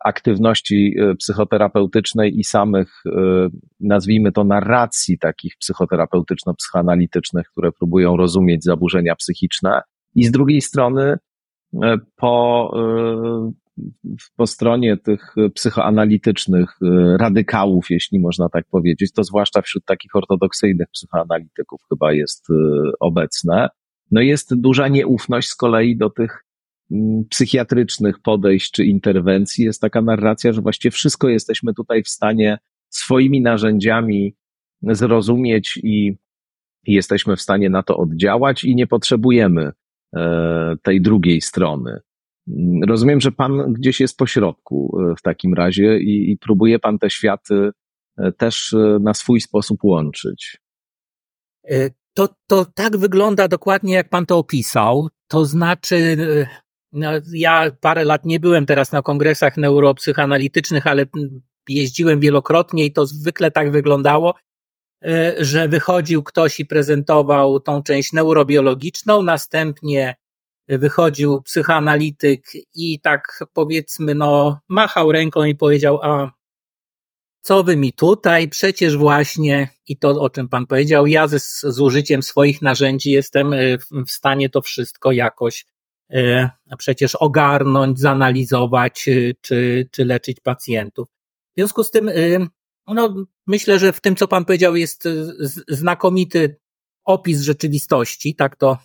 aktywności 0.05 0.95
e, 0.99 1.15
psychoterapeutycznej 1.15 2.39
i 2.39 2.45
samych, 2.45 3.03
nazwijmy 3.81 4.33
to, 4.33 4.45
narracji 4.45 5.19
takich 5.19 5.55
psychoterapeutyczno-psychoanalitycznych, 5.57 7.43
które 7.53 7.73
próbują 7.73 8.17
rozumieć 8.17 8.65
zaburzenia 8.65 9.15
psychiczne. 9.17 9.81
I 10.15 10.25
z 10.25 10.31
drugiej 10.31 10.61
strony, 10.61 11.17
po 12.17 12.73
po 14.37 14.47
stronie 14.47 14.97
tych 14.97 15.35
psychoanalitycznych 15.55 16.71
y, 16.83 17.17
radykałów, 17.19 17.91
jeśli 17.91 18.21
można 18.21 18.49
tak 18.49 18.65
powiedzieć, 18.71 19.13
to 19.13 19.25
zwłaszcza 19.25 19.63
wśród 19.63 19.85
takich 19.85 20.17
ortodoksyjnych 20.17 20.89
psychoanalityków 20.93 21.81
chyba 21.89 22.13
jest 22.13 22.51
y, 22.51 22.55
obecne. 23.01 23.69
No 24.11 24.21
jest 24.21 24.61
duża 24.61 24.89
nieufność 24.89 25.49
z 25.49 25.55
kolei 25.55 25.97
do 25.97 26.11
tych 26.11 26.45
mm, 26.91 27.25
psychiatrycznych 27.31 28.19
podejść 28.23 28.71
czy 28.71 28.85
interwencji. 28.85 29.65
Jest 29.65 29.81
taka 29.81 30.03
narracja, 30.03 30.53
że 30.53 30.61
właściwie 30.61 30.91
wszystko 30.91 31.29
jesteśmy 31.29 31.75
tutaj 31.75 32.03
w 32.03 32.09
stanie 32.09 32.59
swoimi 32.89 33.43
narzędziami 33.43 34.35
zrozumieć 34.83 35.81
i 35.83 36.17
jesteśmy 36.87 37.37
w 37.37 37.41
stanie 37.41 37.71
na 37.71 37.83
to 37.83 37.97
oddziałać 37.97 38.65
i 38.65 38.75
nie 38.75 38.87
potrzebujemy 38.87 39.73
e, 40.17 40.77
tej 40.83 41.01
drugiej 41.01 41.41
strony. 41.41 42.01
Rozumiem, 42.87 43.21
że 43.21 43.33
pan 43.33 43.73
gdzieś 43.73 44.01
jest 44.01 44.17
pośrodku 44.17 44.99
e, 45.01 45.15
w 45.17 45.23
takim 45.23 45.55
razie 45.55 45.99
i, 45.99 46.31
i 46.31 46.37
próbuje 46.37 46.79
pan 46.79 46.99
te 46.99 47.11
światy 47.11 47.71
e, 48.19 48.33
też 48.33 48.75
e, 48.75 48.99
na 49.01 49.15
swój 49.15 49.41
sposób 49.41 49.85
łączyć. 49.85 50.59
To, 52.15 52.29
to 52.47 52.65
tak 52.65 52.97
wygląda 52.97 53.49
dokładnie, 53.49 53.95
jak 53.95 54.09
pan 54.09 54.27
to 54.27 54.39
opisał. 54.39 55.09
To 55.29 55.45
znaczy, 55.45 56.17
no, 56.93 57.11
ja 57.33 57.71
parę 57.81 58.05
lat 58.05 58.25
nie 58.25 58.41
byłem 58.41 58.67
teraz 58.67 58.93
na 58.93 59.03
kongresach 59.03 59.57
neuropsychoanalitycznych, 59.57 60.87
ale 60.87 61.07
jeździłem 61.69 62.21
wielokrotnie 62.21 62.85
i 62.85 62.93
to 62.93 63.07
zwykle 63.07 63.51
tak 63.51 63.73
wyglądało, 63.73 64.35
że 65.39 65.69
wychodził 65.69 66.23
ktoś 66.23 66.61
i 66.61 66.67
prezentował 66.67 67.61
tą 67.61 67.83
część 67.83 68.13
neurobiologiczną, 68.13 69.23
następnie 69.23 70.15
wychodził 70.69 71.43
psychoanalityk 71.43 72.45
i 72.75 73.01
tak 73.01 73.45
powiedzmy, 73.53 74.15
no, 74.15 74.61
machał 74.69 75.13
ręką 75.13 75.45
i 75.45 75.55
powiedział, 75.55 76.01
a 76.03 76.39
co 77.41 77.65
wy 77.65 77.77
mi 77.77 77.93
tutaj? 77.93 78.49
Przecież 78.49 78.97
właśnie, 78.97 79.69
i 79.87 79.97
to 79.97 80.09
o 80.09 80.31
czym 80.31 80.49
pan 80.49 80.67
powiedział, 80.67 81.07
ja 81.07 81.29
z, 81.29 81.61
z 81.61 81.81
użyciem 81.81 82.23
swoich 82.23 82.63
narzędzi 82.63 83.11
jestem 83.11 83.53
e, 83.53 83.59
w 84.07 84.11
stanie 84.11 84.51
to 84.51 84.63
wszystko 84.63 85.13
jakoś 85.13 85.67
e, 86.11 86.51
przecież 86.79 87.15
ogarnąć, 87.15 88.01
zanalizować, 88.01 89.09
e, 89.09 89.35
czy, 89.41 89.89
czy 89.91 90.05
leczyć 90.05 90.41
pacjentów. 90.41 91.09
W 91.09 91.61
związku 91.61 91.85
z 91.85 91.91
tym, 91.91 92.11
no, 92.87 93.15
myślę, 93.47 93.79
że 93.79 93.93
w 93.93 94.01
tym, 94.01 94.17
co 94.17 94.29
pan 94.29 94.45
powiedział, 94.45 94.77
jest 94.77 95.09
znakomity 95.69 96.57
opis 97.05 97.41
rzeczywistości, 97.41 98.35
tak 98.35 98.57
to 98.57 98.79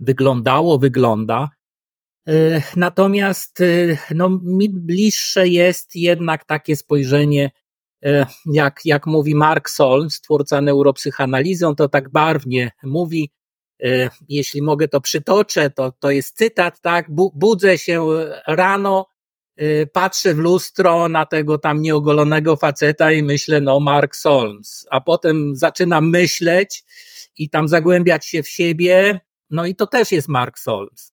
wyglądało, 0.00 0.78
wygląda. 0.78 1.48
E, 2.28 2.62
natomiast 2.76 3.60
e, 3.60 3.64
no, 4.14 4.40
mi 4.42 4.68
bliższe 4.68 5.48
jest 5.48 5.96
jednak 5.96 6.44
takie 6.44 6.76
spojrzenie, 6.76 7.50
e, 8.04 8.26
jak, 8.52 8.80
jak 8.84 9.06
mówi 9.06 9.34
Mark 9.34 9.70
Solms, 9.70 10.20
twórca 10.20 10.60
neuropsychanalizy, 10.60 11.66
on 11.66 11.76
to 11.76 11.88
tak 11.88 12.10
barwnie 12.10 12.70
mówi, 12.82 13.30
jeśli 14.28 14.62
mogę 14.62 14.88
to 14.88 15.00
przytoczę, 15.00 15.70
to, 15.70 15.92
to 15.92 16.10
jest 16.10 16.36
cytat, 16.36 16.80
tak, 16.80 17.06
budzę 17.34 17.78
się 17.78 18.06
rano, 18.46 19.06
patrzę 19.92 20.34
w 20.34 20.38
lustro 20.38 21.08
na 21.08 21.26
tego 21.26 21.58
tam 21.58 21.82
nieogolonego 21.82 22.56
faceta 22.56 23.12
i 23.12 23.22
myślę, 23.22 23.60
no 23.60 23.80
Mark 23.80 24.16
Solms, 24.16 24.86
a 24.90 25.00
potem 25.00 25.56
zaczynam 25.56 26.10
myśleć 26.10 26.84
i 27.36 27.50
tam 27.50 27.68
zagłębiać 27.68 28.26
się 28.26 28.42
w 28.42 28.48
siebie, 28.48 29.20
no 29.50 29.66
i 29.66 29.74
to 29.74 29.86
też 29.86 30.12
jest 30.12 30.28
Mark 30.28 30.58
Solms. 30.58 31.12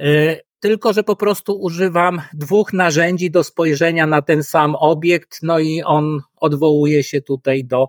E, 0.00 0.36
tylko, 0.60 0.92
że 0.92 1.02
po 1.02 1.16
prostu 1.16 1.60
używam 1.60 2.22
dwóch 2.34 2.72
narzędzi 2.72 3.30
do 3.30 3.44
spojrzenia 3.44 4.06
na 4.06 4.22
ten 4.22 4.42
sam 4.42 4.74
obiekt, 4.74 5.38
no 5.42 5.58
i 5.58 5.82
on 5.82 6.20
odwołuje 6.36 7.02
się 7.02 7.22
tutaj 7.22 7.64
do, 7.64 7.88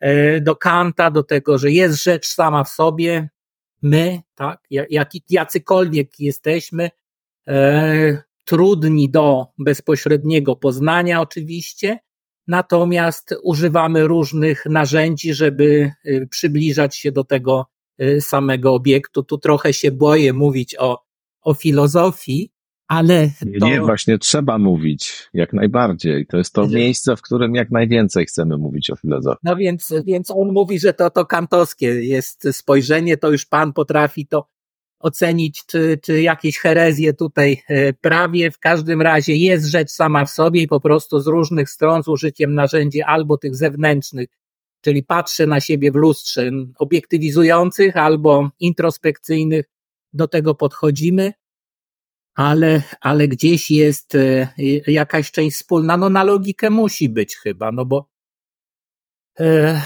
e, 0.00 0.40
do 0.40 0.56
Kanta, 0.56 1.10
do 1.10 1.22
tego, 1.22 1.58
że 1.58 1.70
jest 1.70 2.02
rzecz 2.02 2.26
sama 2.26 2.64
w 2.64 2.68
sobie, 2.68 3.28
my, 3.82 4.20
tak, 4.34 4.60
jak, 4.70 5.08
jacykolwiek 5.30 6.20
jesteśmy, 6.20 6.90
e, 7.48 8.22
trudni 8.44 9.10
do 9.10 9.46
bezpośredniego 9.58 10.56
poznania 10.56 11.20
oczywiście, 11.20 11.98
natomiast 12.46 13.34
używamy 13.42 14.06
różnych 14.06 14.66
narzędzi, 14.66 15.34
żeby 15.34 15.92
e, 16.04 16.26
przybliżać 16.26 16.96
się 16.96 17.12
do 17.12 17.24
tego 17.24 17.66
samego 18.20 18.74
obiektu. 18.74 19.22
Tu 19.22 19.38
trochę 19.38 19.72
się 19.72 19.90
boję 19.90 20.32
mówić 20.32 20.76
o, 20.78 21.02
o 21.42 21.54
filozofii, 21.54 22.50
ale. 22.88 23.30
To... 23.60 23.66
Nie, 23.66 23.80
właśnie 23.80 24.18
trzeba 24.18 24.58
mówić 24.58 25.28
jak 25.34 25.52
najbardziej. 25.52 26.26
To 26.26 26.36
jest 26.36 26.52
to 26.52 26.68
miejsce, 26.68 27.16
w 27.16 27.22
którym 27.22 27.54
jak 27.54 27.70
najwięcej 27.70 28.26
chcemy 28.26 28.56
mówić 28.56 28.90
o 28.90 28.96
filozofii. 28.96 29.40
No 29.42 29.56
więc, 29.56 29.94
więc 30.06 30.30
on 30.30 30.52
mówi, 30.52 30.78
że 30.78 30.92
to, 30.92 31.10
to 31.10 31.26
kantowskie 31.26 31.86
jest 31.86 32.48
spojrzenie, 32.52 33.16
to 33.16 33.30
już 33.30 33.46
pan 33.46 33.72
potrafi 33.72 34.26
to 34.26 34.46
ocenić, 35.00 35.66
czy, 35.66 35.98
czy 36.02 36.22
jakieś 36.22 36.58
herezje 36.58 37.14
tutaj 37.14 37.62
e, 37.68 37.92
prawie. 37.92 38.50
W 38.50 38.58
każdym 38.58 39.02
razie 39.02 39.36
jest 39.36 39.66
rzecz 39.66 39.90
sama 39.90 40.24
w 40.24 40.30
sobie 40.30 40.62
i 40.62 40.68
po 40.68 40.80
prostu 40.80 41.20
z 41.20 41.26
różnych 41.26 41.70
stron, 41.70 42.02
z 42.02 42.08
użyciem 42.08 42.54
narzędzi 42.54 43.02
albo 43.02 43.38
tych 43.38 43.56
zewnętrznych, 43.56 44.28
czyli 44.80 45.02
patrzę 45.02 45.46
na 45.46 45.60
siebie 45.60 45.92
w 45.92 45.94
lustrze 45.94 46.50
obiektywizujących 46.78 47.96
albo 47.96 48.50
introspekcyjnych, 48.60 49.66
do 50.12 50.28
tego 50.28 50.54
podchodzimy, 50.54 51.32
ale, 52.34 52.82
ale 53.00 53.28
gdzieś 53.28 53.70
jest 53.70 54.14
e, 54.14 54.48
jakaś 54.86 55.30
część 55.30 55.56
wspólna, 55.56 55.96
no 55.96 56.10
na 56.10 56.24
logikę 56.24 56.70
musi 56.70 57.08
być 57.08 57.36
chyba, 57.36 57.72
no 57.72 57.84
bo 57.84 58.08
e, 59.40 59.82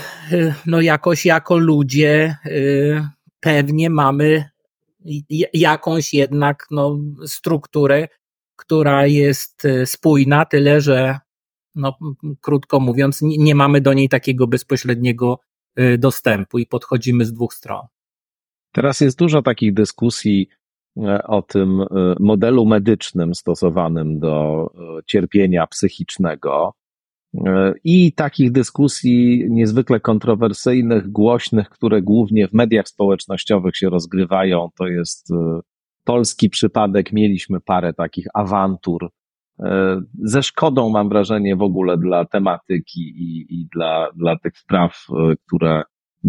no 0.66 0.80
jakoś 0.80 1.26
jako 1.26 1.56
ludzie 1.56 2.36
pewnie 3.40 3.90
mamy 3.90 4.50
jakąś 5.52 6.14
jednak 6.14 6.66
no, 6.70 6.98
strukturę, 7.26 8.08
która 8.56 9.06
jest 9.06 9.64
e, 9.64 9.86
spójna, 9.86 10.44
tyle 10.44 10.80
że, 10.80 11.18
no, 11.74 11.98
krótko 12.40 12.80
mówiąc, 12.80 13.22
nie, 13.22 13.38
nie 13.38 13.54
mamy 13.54 13.80
do 13.80 13.92
niej 13.92 14.08
takiego 14.08 14.46
bezpośredniego 14.46 15.38
e, 15.76 15.98
dostępu 15.98 16.58
i 16.58 16.66
podchodzimy 16.66 17.24
z 17.24 17.32
dwóch 17.32 17.54
stron. 17.54 17.86
Teraz 18.72 19.00
jest 19.00 19.18
dużo 19.18 19.42
takich 19.42 19.74
dyskusji 19.74 20.48
e, 20.96 21.22
o 21.22 21.42
tym 21.42 21.84
modelu 22.20 22.66
medycznym 22.66 23.34
stosowanym 23.34 24.18
do 24.18 24.66
cierpienia 25.06 25.66
psychicznego. 25.66 26.74
I 27.84 28.12
takich 28.12 28.52
dyskusji 28.52 29.46
niezwykle 29.50 30.00
kontrowersyjnych, 30.00 31.10
głośnych, 31.10 31.68
które 31.68 32.02
głównie 32.02 32.48
w 32.48 32.52
mediach 32.52 32.88
społecznościowych 32.88 33.76
się 33.76 33.90
rozgrywają, 33.90 34.68
to 34.78 34.86
jest 34.86 35.30
e, 35.30 35.60
polski 36.04 36.50
przypadek. 36.50 37.12
Mieliśmy 37.12 37.60
parę 37.60 37.94
takich 37.94 38.26
awantur 38.34 39.04
e, 39.04 39.08
ze 40.22 40.42
szkodą, 40.42 40.90
mam 40.90 41.08
wrażenie, 41.08 41.56
w 41.56 41.62
ogóle 41.62 41.98
dla 41.98 42.24
tematyki 42.24 43.00
i, 43.00 43.46
i 43.60 43.68
dla, 43.74 44.08
dla 44.16 44.38
tych 44.38 44.58
spraw, 44.58 45.06
e, 45.10 45.34
które 45.46 45.82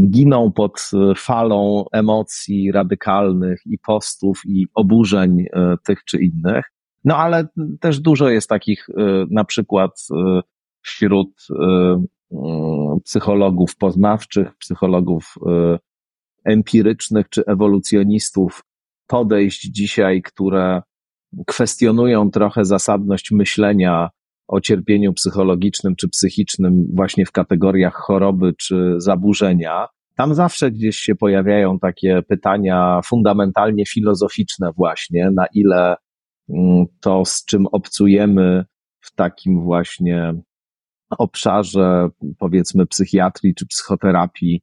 giną 0.10 0.52
pod 0.52 0.92
falą 1.18 1.86
emocji 1.92 2.72
radykalnych 2.72 3.62
i 3.66 3.78
postów 3.78 4.42
i 4.46 4.68
oburzeń 4.74 5.46
tych 5.86 6.04
czy 6.04 6.18
innych. 6.24 6.66
No 7.06 7.18
ale 7.18 7.48
też 7.80 8.00
dużo 8.00 8.30
jest 8.30 8.50
takich 8.50 8.88
na 9.32 9.44
przykład 9.44 9.92
wśród 10.82 11.30
y, 11.50 12.36
psychologów 13.04 13.76
poznawczych, 13.76 14.58
psychologów 14.58 15.36
empirycznych 16.46 17.30
czy 17.30 17.46
ewolucjonistów 17.46 18.64
podejść 19.08 19.62
dzisiaj, 19.62 20.22
które 20.22 20.82
kwestionują 21.48 22.32
trochę 22.32 22.66
zasadność 22.66 23.32
myślenia 23.32 24.10
o 24.48 24.62
cierpieniu 24.62 25.14
psychologicznym 25.14 25.96
czy 25.96 26.10
psychicznym 26.10 26.88
właśnie 26.94 27.26
w 27.26 27.32
kategoriach 27.32 27.94
choroby 27.94 28.54
czy 28.54 28.96
zaburzenia. 28.98 29.88
Tam 30.16 30.36
zawsze 30.36 30.72
gdzieś 30.72 30.98
się 30.98 31.16
pojawiają 31.16 31.80
takie 31.80 32.22
pytania 32.28 33.02
fundamentalnie 33.06 33.86
filozoficzne 33.86 34.72
właśnie, 34.78 35.32
na 35.32 35.46
ile 35.54 35.96
mm, 36.50 36.86
to, 37.02 37.26
z 37.26 37.46
czym 37.46 37.68
obcujemy 37.68 38.66
w 39.02 39.16
takim 39.16 39.62
właśnie 39.62 40.34
obszarze, 41.18 42.10
powiedzmy, 42.40 42.86
psychiatrii 42.86 43.56
czy 43.56 43.66
psychoterapii, 43.68 44.62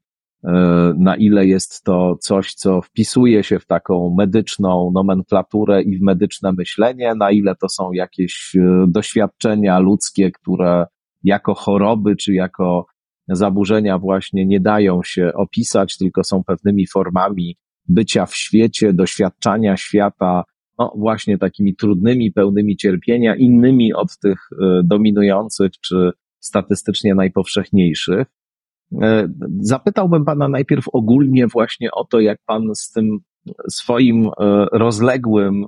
na 0.98 1.16
ile 1.16 1.46
jest 1.46 1.84
to 1.84 2.16
coś, 2.20 2.54
co 2.54 2.82
wpisuje 2.82 3.44
się 3.44 3.58
w 3.58 3.66
taką 3.66 4.14
medyczną 4.18 4.90
nomenklaturę 4.94 5.82
i 5.82 5.98
w 5.98 6.02
medyczne 6.02 6.52
myślenie, 6.52 7.14
na 7.14 7.30
ile 7.30 7.54
to 7.54 7.68
są 7.68 7.92
jakieś 7.92 8.56
e, 8.56 8.84
doświadczenia 8.88 9.78
ludzkie, 9.78 10.30
które 10.30 10.86
jako 11.24 11.54
choroby 11.54 12.16
czy 12.16 12.34
jako 12.34 12.86
zaburzenia 13.28 13.98
właśnie 13.98 14.46
nie 14.46 14.60
dają 14.60 15.00
się 15.04 15.32
opisać, 15.34 15.96
tylko 15.96 16.24
są 16.24 16.44
pewnymi 16.44 16.86
formami 16.86 17.56
bycia 17.88 18.26
w 18.26 18.36
świecie, 18.36 18.92
doświadczania 18.92 19.76
świata, 19.76 20.44
no 20.78 20.92
właśnie 20.96 21.38
takimi 21.38 21.76
trudnymi, 21.76 22.32
pełnymi 22.32 22.76
cierpienia, 22.76 23.36
innymi 23.36 23.94
od 23.94 24.18
tych 24.18 24.38
e, 24.52 24.82
dominujących 24.84 25.72
czy 25.80 26.10
statystycznie 26.40 27.14
najpowszechniejszych. 27.14 28.41
E, 29.00 29.28
zapytałbym 29.60 30.24
pana 30.24 30.48
najpierw 30.48 30.84
ogólnie 30.92 31.46
właśnie 31.46 31.90
o 31.90 32.04
to, 32.04 32.20
jak 32.20 32.38
pan 32.46 32.74
z 32.74 32.92
tym 32.92 33.18
swoim 33.70 34.26
e, 34.26 34.30
rozległym 34.72 35.64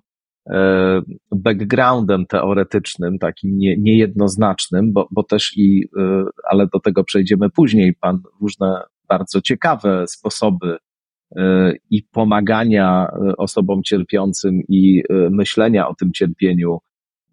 e, 0.50 1.00
backgroundem 1.32 2.26
teoretycznym, 2.26 3.18
takim 3.18 3.58
nie, 3.58 3.76
niejednoznacznym, 3.78 4.92
bo, 4.92 5.08
bo 5.10 5.22
też 5.22 5.52
i, 5.56 5.84
ale 6.50 6.66
do 6.72 6.80
tego 6.80 7.04
przejdziemy 7.04 7.50
później, 7.50 7.94
pan 8.00 8.18
różne 8.40 8.82
bardzo 9.08 9.40
ciekawe 9.40 10.04
sposoby 10.06 10.76
i 11.90 12.02
pomagania 12.02 13.06
osobom 13.38 13.82
cierpiącym 13.82 14.60
i 14.68 15.02
myślenia 15.30 15.88
o 15.88 15.94
tym 15.94 16.12
cierpieniu 16.12 16.78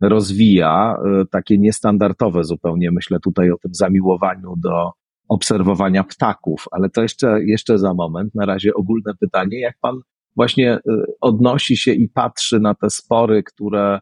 rozwija, 0.02 0.96
takie 1.32 1.58
niestandardowe 1.58 2.44
zupełnie. 2.44 2.92
Myślę 2.92 3.20
tutaj 3.20 3.52
o 3.52 3.58
tym 3.58 3.74
zamiłowaniu 3.74 4.54
do 4.58 4.92
obserwowania 5.32 6.04
ptaków, 6.04 6.66
ale 6.72 6.90
to 6.90 7.02
jeszcze, 7.02 7.44
jeszcze 7.44 7.78
za 7.78 7.94
moment. 7.94 8.36
Na 8.36 8.46
razie 8.46 8.74
ogólne 8.74 9.14
pytanie, 9.20 9.60
jak 9.60 9.76
pan 9.82 10.00
właśnie 10.36 10.74
e, 10.74 10.80
odnosi 11.22 11.78
się 11.78 11.94
i 11.94 12.10
patrzy 12.10 12.60
na 12.60 12.76
te 12.76 12.90
spory, 12.90 13.44
które 13.44 14.00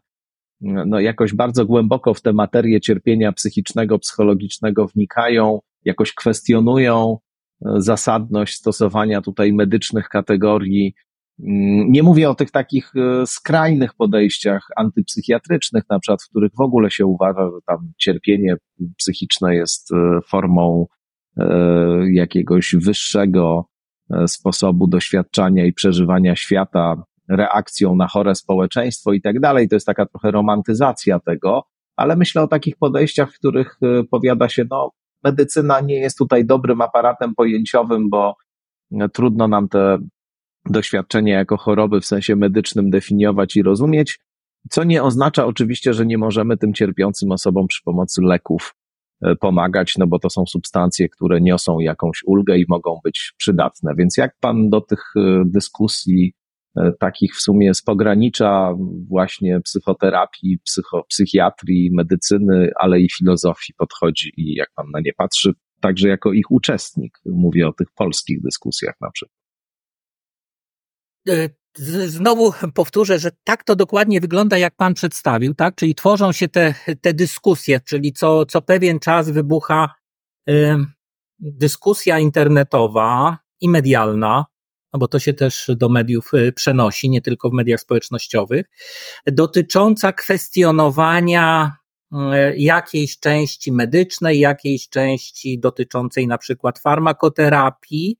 no, 0.60 1.00
jakoś 1.00 1.34
bardzo 1.34 1.66
głęboko 1.66 2.14
w 2.14 2.22
tę 2.22 2.32
materię 2.32 2.80
cierpienia 2.80 3.32
psychicznego, 3.32 3.98
psychologicznego 3.98 4.86
wnikają, 4.86 5.60
jakoś 5.84 6.14
kwestionują 6.14 7.18
e, 7.66 7.70
zasadność 7.76 8.54
stosowania 8.54 9.20
tutaj 9.20 9.52
medycznych 9.52 10.08
kategorii 10.08 10.94
Mm, 11.42 11.92
nie 11.92 12.02
mówię 12.02 12.30
o 12.30 12.34
tych 12.34 12.50
takich 12.50 12.92
skrajnych 13.26 13.94
podejściach 13.94 14.68
antypsychiatrycznych, 14.76 15.84
na 15.90 16.00
przykład, 16.00 16.22
w 16.22 16.28
których 16.28 16.52
w 16.56 16.60
ogóle 16.60 16.90
się 16.90 17.06
uważa, 17.06 17.44
że 17.44 17.58
tam 17.66 17.92
cierpienie 17.98 18.56
psychiczne 18.96 19.54
jest 19.54 19.90
formą 20.28 20.86
jakiegoś 22.12 22.74
wyższego 22.78 23.64
sposobu 24.26 24.86
doświadczania 24.86 25.66
i 25.66 25.72
przeżywania 25.72 26.36
świata, 26.36 27.02
reakcją 27.28 27.96
na 27.96 28.08
chore 28.08 28.34
społeczeństwo 28.34 29.12
i 29.12 29.20
tak 29.20 29.40
dalej. 29.40 29.68
To 29.68 29.76
jest 29.76 29.86
taka 29.86 30.06
trochę 30.06 30.30
romantyzacja 30.30 31.20
tego, 31.20 31.62
ale 31.96 32.16
myślę 32.16 32.42
o 32.42 32.48
takich 32.48 32.76
podejściach, 32.76 33.32
w 33.32 33.38
których 33.38 33.78
powiada 34.10 34.48
się, 34.48 34.64
no, 34.70 34.90
medycyna 35.24 35.80
nie 35.80 36.00
jest 36.00 36.18
tutaj 36.18 36.46
dobrym 36.46 36.80
aparatem 36.80 37.34
pojęciowym, 37.34 38.10
bo 38.10 38.34
trudno 39.12 39.48
nam 39.48 39.68
te 39.68 39.98
doświadczenie 40.66 41.32
jako 41.32 41.56
choroby 41.56 42.00
w 42.00 42.06
sensie 42.06 42.36
medycznym 42.36 42.90
definiować 42.90 43.56
i 43.56 43.62
rozumieć, 43.62 44.20
co 44.70 44.84
nie 44.84 45.02
oznacza 45.02 45.46
oczywiście, 45.46 45.94
że 45.94 46.06
nie 46.06 46.18
możemy 46.18 46.56
tym 46.56 46.74
cierpiącym 46.74 47.32
osobom 47.32 47.66
przy 47.66 47.82
pomocy 47.84 48.22
leków 48.22 48.74
e, 48.74 48.79
pomagać, 49.40 49.94
no 49.98 50.06
bo 50.06 50.18
to 50.18 50.30
są 50.30 50.46
substancje, 50.46 51.08
które 51.08 51.40
niosą 51.40 51.78
jakąś 51.78 52.20
ulgę 52.26 52.58
i 52.58 52.64
mogą 52.68 53.00
być 53.04 53.32
przydatne. 53.36 53.92
Więc 53.98 54.16
jak 54.16 54.36
pan 54.40 54.70
do 54.70 54.80
tych 54.80 55.04
e, 55.16 55.42
dyskusji 55.46 56.32
e, 56.76 56.92
takich 57.00 57.36
w 57.36 57.40
sumie 57.40 57.74
z 57.74 57.82
pogranicza 57.82 58.74
właśnie 59.08 59.60
psychoterapii, 59.60 60.58
psycho, 60.64 61.04
psychiatrii, 61.08 61.90
medycyny, 61.92 62.70
ale 62.76 63.00
i 63.00 63.08
filozofii 63.18 63.74
podchodzi 63.78 64.32
i 64.36 64.54
jak 64.54 64.68
pan 64.74 64.86
na 64.92 65.00
nie 65.00 65.12
patrzy, 65.12 65.52
także 65.80 66.08
jako 66.08 66.32
ich 66.32 66.50
uczestnik, 66.50 67.18
mówię 67.26 67.68
o 67.68 67.72
tych 67.72 67.88
polskich 67.96 68.42
dyskusjach 68.42 68.94
na 69.00 69.10
przykład. 69.10 69.40
Znowu 72.06 72.52
powtórzę, 72.74 73.18
że 73.18 73.30
tak 73.44 73.64
to 73.64 73.76
dokładnie 73.76 74.20
wygląda, 74.20 74.58
jak 74.58 74.76
pan 74.76 74.94
przedstawił, 74.94 75.54
tak? 75.54 75.74
Czyli 75.74 75.94
tworzą 75.94 76.32
się 76.32 76.48
te, 76.48 76.74
te 77.00 77.14
dyskusje, 77.14 77.80
czyli 77.80 78.12
co, 78.12 78.46
co 78.46 78.62
pewien 78.62 78.98
czas 78.98 79.30
wybucha 79.30 79.94
y, 80.50 80.76
dyskusja 81.38 82.18
internetowa 82.18 83.38
i 83.60 83.68
medialna, 83.68 84.44
no 84.92 84.98
bo 84.98 85.08
to 85.08 85.18
się 85.18 85.34
też 85.34 85.70
do 85.76 85.88
mediów 85.88 86.30
e, 86.34 86.52
przenosi, 86.52 87.10
nie 87.10 87.20
tylko 87.20 87.50
w 87.50 87.52
mediach 87.52 87.80
społecznościowych, 87.80 88.66
dotycząca 89.26 90.12
kwestionowania 90.12 91.76
jakiejś 92.56 93.18
części 93.18 93.72
medycznej, 93.72 94.38
jakiejś 94.38 94.88
części 94.88 95.58
dotyczącej 95.58 96.26
na 96.26 96.38
przykład 96.38 96.78
farmakoterapii, 96.78 98.18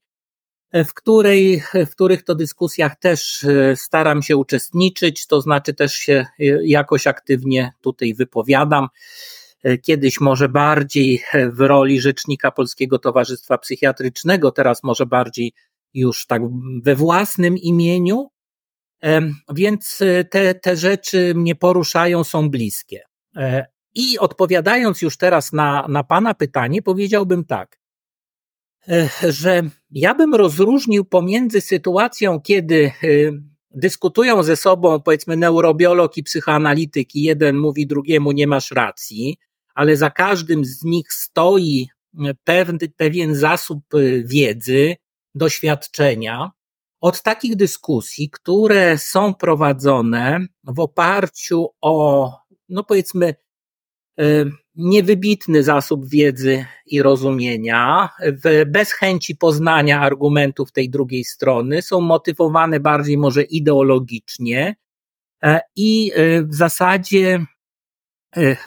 w, 0.73 0.93
której, 0.93 1.63
w 1.73 1.89
których 1.89 2.23
to 2.23 2.35
dyskusjach 2.35 2.99
też 2.99 3.45
staram 3.75 4.23
się 4.23 4.37
uczestniczyć, 4.37 5.27
to 5.27 5.41
znaczy 5.41 5.73
też 5.73 5.93
się 5.93 6.25
jakoś 6.63 7.07
aktywnie 7.07 7.73
tutaj 7.81 8.13
wypowiadam. 8.13 8.87
Kiedyś 9.81 10.19
może 10.19 10.49
bardziej 10.49 11.23
w 11.53 11.59
roli 11.59 12.01
rzecznika 12.01 12.51
Polskiego 12.51 12.99
Towarzystwa 12.99 13.57
Psychiatrycznego, 13.57 14.51
teraz 14.51 14.83
może 14.83 15.05
bardziej 15.05 15.53
już 15.93 16.25
tak 16.25 16.41
we 16.83 16.95
własnym 16.95 17.57
imieniu, 17.57 18.29
więc 19.53 19.99
te, 20.29 20.55
te 20.55 20.75
rzeczy 20.75 21.33
mnie 21.35 21.55
poruszają, 21.55 22.23
są 22.23 22.49
bliskie. 22.49 23.03
E, 23.35 23.65
I 23.95 24.19
odpowiadając 24.19 25.01
już 25.01 25.17
teraz 25.17 25.53
na, 25.53 25.85
na 25.89 26.03
Pana 26.03 26.33
pytanie, 26.33 26.81
powiedziałbym 26.81 27.45
tak, 27.45 27.77
e, 27.77 27.80
że 29.29 29.61
ja 29.91 30.15
bym 30.15 30.35
rozróżnił 30.35 31.05
pomiędzy 31.05 31.61
sytuacją, 31.61 32.41
kiedy 32.41 32.85
e, 32.85 33.07
dyskutują 33.71 34.43
ze 34.43 34.55
sobą, 34.55 35.01
powiedzmy, 35.01 35.37
neurobiolog 35.37 36.17
i 36.17 36.23
psychoanalityk, 36.23 37.15
i 37.15 37.23
jeden 37.23 37.57
mówi 37.57 37.87
drugiemu, 37.87 38.31
nie 38.31 38.47
masz 38.47 38.71
racji, 38.71 39.37
ale 39.75 39.97
za 39.97 40.09
każdym 40.09 40.65
z 40.65 40.83
nich 40.83 41.13
stoi 41.13 41.87
pewny, 42.43 42.77
pewien 42.97 43.35
zasób 43.35 43.83
wiedzy, 44.25 44.95
doświadczenia, 45.35 46.51
od 47.01 47.21
takich 47.21 47.55
dyskusji, 47.55 48.29
które 48.29 48.97
są 48.97 49.33
prowadzone 49.33 50.39
w 50.63 50.79
oparciu 50.79 51.67
o, 51.81 52.31
no 52.69 52.83
powiedzmy, 52.83 53.35
niewybitny 54.75 55.63
zasób 55.63 56.09
wiedzy 56.09 56.65
i 56.85 57.01
rozumienia, 57.01 58.09
bez 58.67 58.91
chęci 58.91 59.35
poznania 59.35 60.01
argumentów 60.01 60.71
tej 60.71 60.89
drugiej 60.89 61.23
strony, 61.23 61.81
są 61.81 62.01
motywowane 62.01 62.79
bardziej 62.79 63.17
może 63.17 63.43
ideologicznie. 63.43 64.75
E, 65.43 65.61
i 65.75 66.11
e, 66.15 66.43
w 66.43 66.55
zasadzie, 66.55 67.45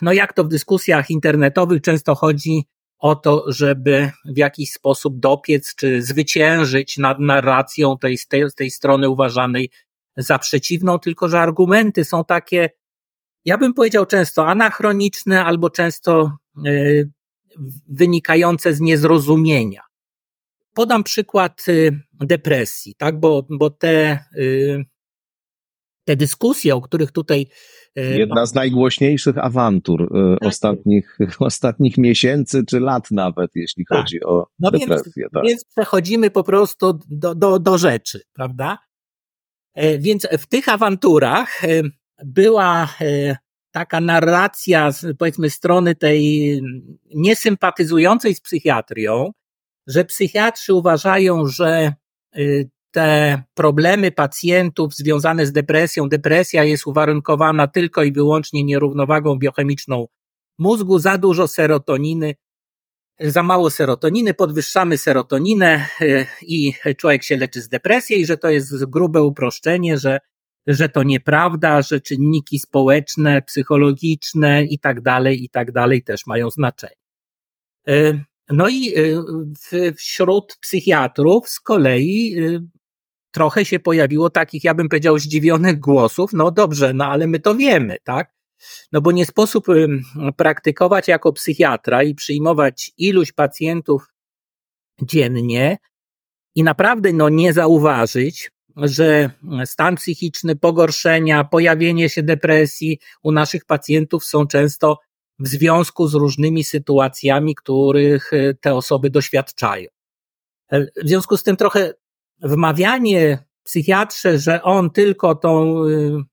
no 0.02 0.12
jak 0.12 0.32
to 0.32 0.44
w 0.44 0.48
dyskusjach 0.48 1.10
internetowych 1.10 1.82
często 1.82 2.14
chodzi 2.14 2.64
o 2.98 3.16
to, 3.16 3.44
żeby 3.52 4.10
w 4.24 4.36
jakiś 4.36 4.72
sposób 4.72 5.20
dopiec 5.20 5.74
czy 5.74 6.02
zwyciężyć 6.02 6.98
nad 6.98 7.18
narracją 7.18 7.98
tej, 7.98 8.18
tej, 8.28 8.44
tej 8.56 8.70
strony 8.70 9.08
uważanej 9.08 9.70
za 10.16 10.38
przeciwną, 10.38 10.98
tylko 10.98 11.28
że 11.28 11.40
argumenty 11.40 12.04
są 12.04 12.24
takie, 12.24 12.70
ja 13.44 13.58
bym 13.58 13.74
powiedział 13.74 14.06
często 14.06 14.46
anachroniczne 14.46 15.44
albo 15.44 15.70
często 15.70 16.36
y, 16.66 17.10
wynikające 17.88 18.74
z 18.74 18.80
niezrozumienia. 18.80 19.82
Podam 20.74 21.04
przykład 21.04 21.64
y, 21.68 22.00
depresji, 22.12 22.94
tak, 22.98 23.20
bo, 23.20 23.46
bo 23.50 23.70
te, 23.70 24.24
y, 24.36 24.84
te 26.04 26.16
dyskusje, 26.16 26.74
o 26.74 26.80
których 26.80 27.12
tutaj 27.12 27.46
Jedna 27.96 28.46
z 28.46 28.54
najgłośniejszych 28.54 29.38
awantur 29.38 30.12
tak. 30.12 30.48
ostatnich, 30.48 31.18
ostatnich 31.38 31.98
miesięcy 31.98 32.64
czy 32.68 32.80
lat 32.80 33.10
nawet, 33.10 33.50
jeśli 33.54 33.84
tak. 33.86 33.98
chodzi 33.98 34.24
o 34.24 34.46
no 34.58 34.70
depresję. 34.70 35.12
Więc, 35.16 35.32
tak. 35.32 35.44
więc 35.44 35.64
przechodzimy 35.64 36.30
po 36.30 36.44
prostu 36.44 36.98
do, 37.10 37.34
do, 37.34 37.58
do 37.58 37.78
rzeczy, 37.78 38.20
prawda? 38.32 38.78
Więc 39.98 40.26
w 40.38 40.46
tych 40.46 40.68
awanturach 40.68 41.62
była 42.24 42.88
taka 43.70 44.00
narracja 44.00 44.92
z 44.92 45.16
powiedzmy 45.18 45.50
strony 45.50 45.94
tej 45.94 46.60
niesympatyzującej 47.14 48.34
z 48.34 48.40
psychiatrią, 48.40 49.32
że 49.86 50.04
psychiatrzy 50.04 50.74
uważają, 50.74 51.46
że 51.46 51.92
te 52.94 53.42
problemy 53.54 54.12
pacjentów 54.12 54.94
związane 54.94 55.46
z 55.46 55.52
depresją, 55.52 56.08
depresja 56.08 56.64
jest 56.64 56.86
uwarunkowana 56.86 57.66
tylko 57.68 58.02
i 58.02 58.12
wyłącznie 58.12 58.64
nierównowagą 58.64 59.38
biochemiczną 59.38 60.06
mózgu, 60.58 60.98
za 60.98 61.18
dużo 61.18 61.48
serotoniny, 61.48 62.34
za 63.20 63.42
mało 63.42 63.70
serotoniny, 63.70 64.34
podwyższamy 64.34 64.98
serotoninę 64.98 65.88
e, 66.00 66.26
i 66.42 66.72
człowiek 66.98 67.22
się 67.22 67.36
leczy 67.36 67.62
z 67.62 67.68
depresji 67.68 68.20
i 68.20 68.26
że 68.26 68.36
to 68.36 68.50
jest 68.50 68.84
grube 68.84 69.22
uproszczenie, 69.22 69.98
że, 69.98 70.18
że 70.66 70.88
to 70.88 71.02
nieprawda, 71.02 71.82
że 71.82 72.00
czynniki 72.00 72.58
społeczne, 72.58 73.42
psychologiczne 73.42 74.64
i 74.64 74.78
tak 74.78 75.00
dalej, 75.00 75.44
i 75.44 75.48
tak 75.48 75.72
dalej 75.72 76.02
też 76.02 76.26
mają 76.26 76.50
znaczenie. 76.50 76.94
E, 77.88 78.24
no 78.48 78.68
i 78.68 78.94
e, 78.96 79.92
wśród 79.92 80.56
psychiatrów 80.60 81.48
z 81.48 81.60
kolei 81.60 82.36
trochę 83.30 83.64
się 83.64 83.78
pojawiło 83.78 84.30
takich, 84.30 84.64
ja 84.64 84.74
bym 84.74 84.88
powiedział, 84.88 85.18
zdziwionych 85.18 85.80
głosów. 85.80 86.32
No 86.32 86.50
dobrze, 86.50 86.92
no 86.94 87.06
ale 87.06 87.26
my 87.26 87.40
to 87.40 87.54
wiemy, 87.54 87.96
tak? 88.04 88.34
No 88.92 89.00
bo 89.00 89.12
nie 89.12 89.26
sposób 89.26 89.66
praktykować 90.36 91.08
jako 91.08 91.32
psychiatra 91.32 92.02
i 92.02 92.14
przyjmować 92.14 92.92
iluś 92.98 93.32
pacjentów 93.32 94.06
dziennie 95.02 95.78
i 96.54 96.62
naprawdę 96.62 97.12
no 97.12 97.28
nie 97.28 97.52
zauważyć, 97.52 98.50
że 98.76 99.30
stan 99.64 99.96
psychiczny, 99.96 100.56
pogorszenia, 100.56 101.44
pojawienie 101.44 102.08
się 102.08 102.22
depresji 102.22 102.98
u 103.22 103.32
naszych 103.32 103.64
pacjentów 103.64 104.24
są 104.24 104.46
często 104.46 104.98
w 105.38 105.48
związku 105.48 106.08
z 106.08 106.14
różnymi 106.14 106.64
sytuacjami, 106.64 107.54
których 107.54 108.32
e, 108.32 108.54
te 108.54 108.74
osoby 108.74 109.10
doświadczają. 109.10 109.88
E, 110.72 110.80
w 110.80 111.08
związku 111.08 111.36
z 111.36 111.42
tym 111.42 111.56
trochę 111.56 111.94
wmawianie 112.42 113.44
psychiatrze, 113.64 114.38
że 114.38 114.62
on 114.62 114.90
tylko 114.90 115.34
tą 115.34 115.84
y, 115.84 116.24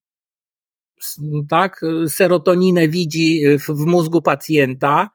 tak, 1.50 1.82
serotoninę 2.08 2.88
widzi 2.88 3.42
w, 3.60 3.66
w 3.66 3.86
mózgu 3.86 4.22
pacjenta, 4.22 5.10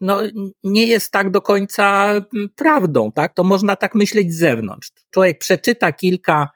no, 0.00 0.20
nie 0.64 0.86
jest 0.86 1.12
tak 1.12 1.30
do 1.30 1.42
końca 1.42 2.14
prawdą, 2.56 3.12
tak? 3.12 3.34
To 3.34 3.44
można 3.44 3.76
tak 3.76 3.94
myśleć 3.94 4.32
z 4.32 4.38
zewnątrz. 4.38 4.90
Człowiek 5.10 5.38
przeczyta 5.38 5.92
kilka 5.92 6.48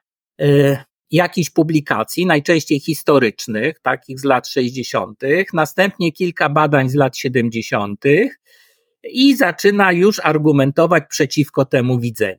y, 0.43 0.77
jakichś 1.11 1.51
publikacji, 1.51 2.27
najczęściej 2.27 2.81
historycznych, 2.81 3.81
takich 3.81 4.21
z 4.21 4.25
lat 4.25 4.49
60., 4.49 5.21
następnie 5.53 6.13
kilka 6.13 6.49
badań 6.49 6.89
z 6.89 6.95
lat 6.95 7.17
70. 7.17 8.05
i 9.05 9.37
zaczyna 9.37 9.93
już 9.93 10.21
argumentować 10.25 11.05
przeciwko 11.09 11.65
temu 11.65 11.99
widzeniu. 11.99 12.39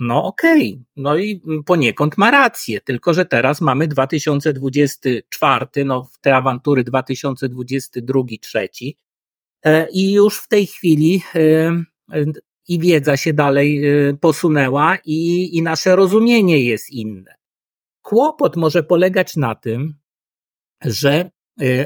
No 0.00 0.24
okej, 0.24 0.72
okay. 0.72 0.84
no 0.96 1.16
i 1.16 1.42
poniekąd 1.66 2.18
ma 2.18 2.30
rację, 2.30 2.80
tylko 2.80 3.14
że 3.14 3.26
teraz 3.26 3.60
mamy 3.60 3.88
2024, 3.88 5.66
no 5.84 6.08
te 6.20 6.36
awantury 6.36 6.84
2022, 6.84 8.20
trzeci 8.40 8.98
e, 8.98 9.05
i 9.92 10.12
już 10.12 10.38
w 10.38 10.48
tej 10.48 10.66
chwili 10.66 11.22
e, 11.34 11.40
e, 11.40 12.24
i 12.68 12.78
wiedza 12.78 13.16
się 13.16 13.32
dalej 13.32 13.82
posunęła 14.20 14.98
i, 15.04 15.50
i 15.56 15.62
nasze 15.62 15.96
rozumienie 15.96 16.64
jest 16.64 16.90
inne. 16.90 17.34
Kłopot 18.02 18.56
może 18.56 18.82
polegać 18.82 19.36
na 19.36 19.54
tym, 19.54 19.94
że 20.84 21.30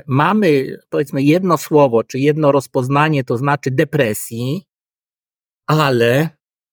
mamy 0.07 0.79
powiedzmy 0.91 1.23
jedno 1.23 1.59
słowo, 1.59 2.05
czy 2.05 2.19
jedno 2.19 2.53
rozpoznanie, 2.53 3.25
to 3.25 3.37
znaczy 3.37 3.71
depresji, 3.71 4.63
ale 5.67 6.29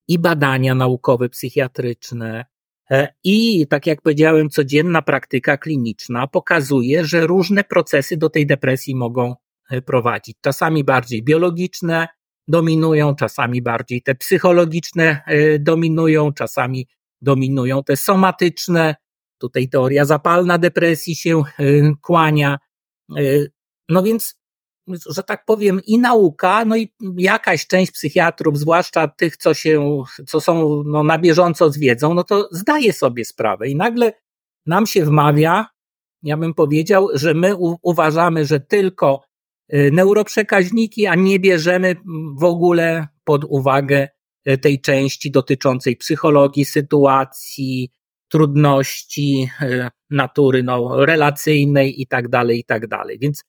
i 0.07 0.19
badania 0.19 0.75
naukowe, 0.75 1.29
psychiatryczne, 1.29 2.45
e, 2.91 3.13
i 3.23 3.67
tak 3.67 3.87
jak 3.87 4.01
powiedziałem, 4.01 4.49
codzienna 4.49 5.01
praktyka 5.01 5.57
kliniczna 5.57 6.27
pokazuje, 6.27 7.05
że 7.05 7.27
różne 7.27 7.63
procesy 7.63 8.17
do 8.17 8.29
tej 8.29 8.47
depresji 8.47 8.95
mogą 8.95 9.31
e, 9.31 9.35
prowadzić. 9.85 10.37
Czasami 10.41 10.83
bardziej 10.83 11.23
biologiczne 11.23 12.07
dominują, 12.47 13.15
czasami 13.15 13.61
bardziej 13.61 14.01
te 14.01 14.15
psychologiczne 14.15 15.21
e, 15.25 15.59
dominują, 15.59 16.33
czasami 16.33 16.87
dominują 17.21 17.83
te 17.83 17.97
somatyczne. 17.97 18.95
Tutaj 19.37 19.69
teoria 19.69 20.05
zapalna 20.05 20.57
depresji 20.57 21.15
się 21.15 21.43
kłania. 22.01 22.57
No 23.89 24.03
więc 24.03 24.35
że 25.09 25.23
tak 25.23 25.45
powiem, 25.45 25.81
i 25.87 25.99
nauka, 25.99 26.65
no 26.65 26.77
i 26.77 26.93
jakaś 27.17 27.67
część 27.67 27.91
psychiatrów, 27.91 28.57
zwłaszcza 28.57 29.07
tych, 29.07 29.37
co 29.37 29.53
się, 29.53 30.03
co 30.27 30.41
są 30.41 30.83
no, 30.85 31.03
na 31.03 31.19
bieżąco 31.19 31.71
z 31.71 31.77
wiedzą, 31.77 32.13
no 32.13 32.23
to 32.23 32.49
zdaje 32.51 32.93
sobie 32.93 33.25
sprawę. 33.25 33.67
I 33.69 33.75
nagle 33.75 34.13
nam 34.65 34.85
się 34.85 35.05
wmawia, 35.05 35.65
ja 36.23 36.37
bym 36.37 36.53
powiedział, 36.53 37.07
że 37.13 37.33
my 37.33 37.55
u- 37.55 37.77
uważamy, 37.81 38.45
że 38.45 38.59
tylko 38.59 39.21
y, 39.23 39.26
neuroprzekaźniki, 39.91 41.07
a 41.07 41.15
nie 41.15 41.39
bierzemy 41.39 41.95
w 42.39 42.43
ogóle 42.43 43.07
pod 43.23 43.45
uwagę 43.49 44.07
y, 44.49 44.57
tej 44.57 44.81
części 44.81 45.31
dotyczącej 45.31 45.97
psychologii, 45.97 46.65
sytuacji, 46.65 47.91
trudności 48.27 49.49
y, 49.61 49.87
natury 50.09 50.63
no, 50.63 51.05
relacyjnej 51.05 52.01
i 52.01 52.07
tak 52.07 52.29
dalej, 52.29 52.59
i 52.59 52.63
tak 52.63 52.87
dalej. 52.87 53.19
Więc 53.19 53.43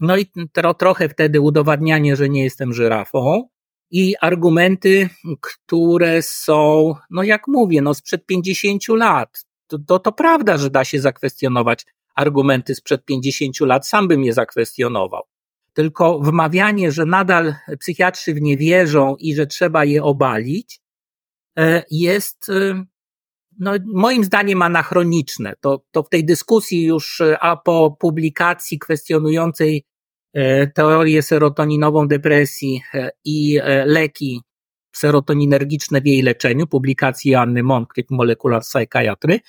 no 0.00 0.16
i 0.16 0.26
tro, 0.52 0.74
trochę 0.74 1.08
wtedy 1.08 1.40
udowadnianie, 1.40 2.16
że 2.16 2.28
nie 2.28 2.44
jestem 2.44 2.72
żyrafą. 2.72 3.48
i 3.90 4.14
argumenty, 4.20 5.08
które 5.40 6.22
są, 6.22 6.94
no 7.10 7.22
jak 7.22 7.48
mówię, 7.48 7.82
no 7.82 7.94
sprzed 7.94 8.26
50 8.26 8.88
lat. 8.88 9.46
To, 9.66 9.78
to, 9.78 9.98
to 9.98 10.12
prawda, 10.12 10.58
że 10.58 10.70
da 10.70 10.84
się 10.84 11.00
zakwestionować 11.00 11.86
argumenty 12.18 12.74
sprzed 12.74 13.04
50 13.04 13.60
lat, 13.60 13.88
sam 13.88 14.08
bym 14.08 14.24
je 14.24 14.32
zakwestionował. 14.32 15.22
Tylko 15.72 16.18
wmawianie, 16.20 16.92
że 16.92 17.06
nadal 17.06 17.54
psychiatrzy 17.80 18.34
w 18.34 18.40
nie 18.40 18.56
wierzą 18.56 19.16
i 19.18 19.34
że 19.34 19.46
trzeba 19.46 19.84
je 19.84 20.02
obalić, 20.02 20.80
e, 21.58 21.82
jest 21.90 22.48
e, 22.48 22.84
no, 23.58 23.72
moim 23.86 24.24
zdaniem 24.24 24.62
anachroniczne. 24.62 25.54
To, 25.60 25.84
to 25.90 26.02
w 26.02 26.08
tej 26.08 26.24
dyskusji 26.24 26.84
już, 26.84 27.20
e, 27.20 27.38
a 27.38 27.56
po 27.56 27.96
publikacji 28.00 28.78
kwestionującej 28.78 29.84
teorię 30.74 31.22
serotoninową 31.22 32.08
depresji 32.08 32.82
i 33.24 33.58
leki 33.84 34.42
serotoninergiczne 34.92 36.00
w 36.00 36.06
jej 36.06 36.22
leczeniu, 36.22 36.66
publikacji 36.66 37.34
Anny 37.34 37.62
Moncrief 37.62 38.10
Molecular 38.10 38.62
Psychiatry, 38.62 39.40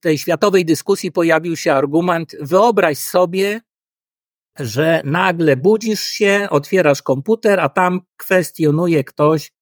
tej 0.00 0.18
światowej 0.18 0.64
dyskusji 0.64 1.12
pojawił 1.12 1.56
się 1.56 1.72
argument, 1.72 2.36
wyobraź 2.40 2.98
sobie, 2.98 3.60
że 4.58 5.02
nagle 5.04 5.56
budzisz 5.56 6.00
się, 6.00 6.46
otwierasz 6.50 7.02
komputer, 7.02 7.60
a 7.60 7.68
tam 7.68 8.00
kwestionuje 8.16 9.04
ktoś 9.04 9.52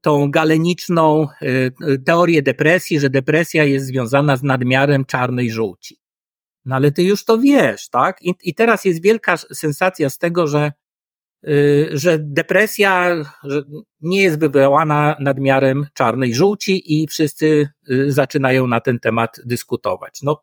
tą 0.00 0.30
galeniczną 0.30 1.26
y, 1.42 1.72
y, 1.88 1.98
teorię 1.98 2.42
depresji, 2.42 3.00
że 3.00 3.10
depresja 3.10 3.64
jest 3.64 3.86
związana 3.86 4.36
z 4.36 4.42
nadmiarem 4.42 5.04
czarnej 5.04 5.50
żółci. 5.50 5.98
No 6.64 6.76
ale 6.76 6.92
ty 6.92 7.02
już 7.02 7.24
to 7.24 7.38
wiesz, 7.38 7.88
tak? 7.88 8.22
I, 8.22 8.34
i 8.42 8.54
teraz 8.54 8.84
jest 8.84 9.02
wielka 9.02 9.36
sensacja 9.36 10.10
z 10.10 10.18
tego, 10.18 10.46
że, 10.46 10.72
że 11.92 12.18
depresja 12.18 13.16
nie 14.00 14.22
jest 14.22 14.38
wywołana 14.38 15.16
nadmiarem 15.20 15.86
czarnej 15.94 16.34
żółci 16.34 17.02
i 17.02 17.06
wszyscy 17.06 17.68
yy, 17.88 18.12
zaczynają 18.12 18.66
na 18.66 18.80
ten 18.80 19.00
temat 19.00 19.40
dyskutować. 19.44 20.22
No 20.22 20.42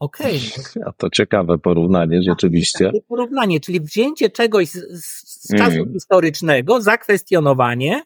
Okej. 0.00 0.40
Okay. 0.58 0.84
A 0.88 0.92
to 0.92 1.10
ciekawe 1.10 1.58
porównanie, 1.58 2.22
rzeczywiście. 2.22 2.86
Takie 2.86 3.02
porównanie, 3.02 3.60
czyli 3.60 3.80
wzięcie 3.80 4.30
czegoś 4.30 4.68
z, 4.68 4.82
z 5.24 5.56
czasu 5.56 5.76
mm. 5.76 5.92
historycznego, 5.92 6.80
zakwestionowanie, 6.80 8.02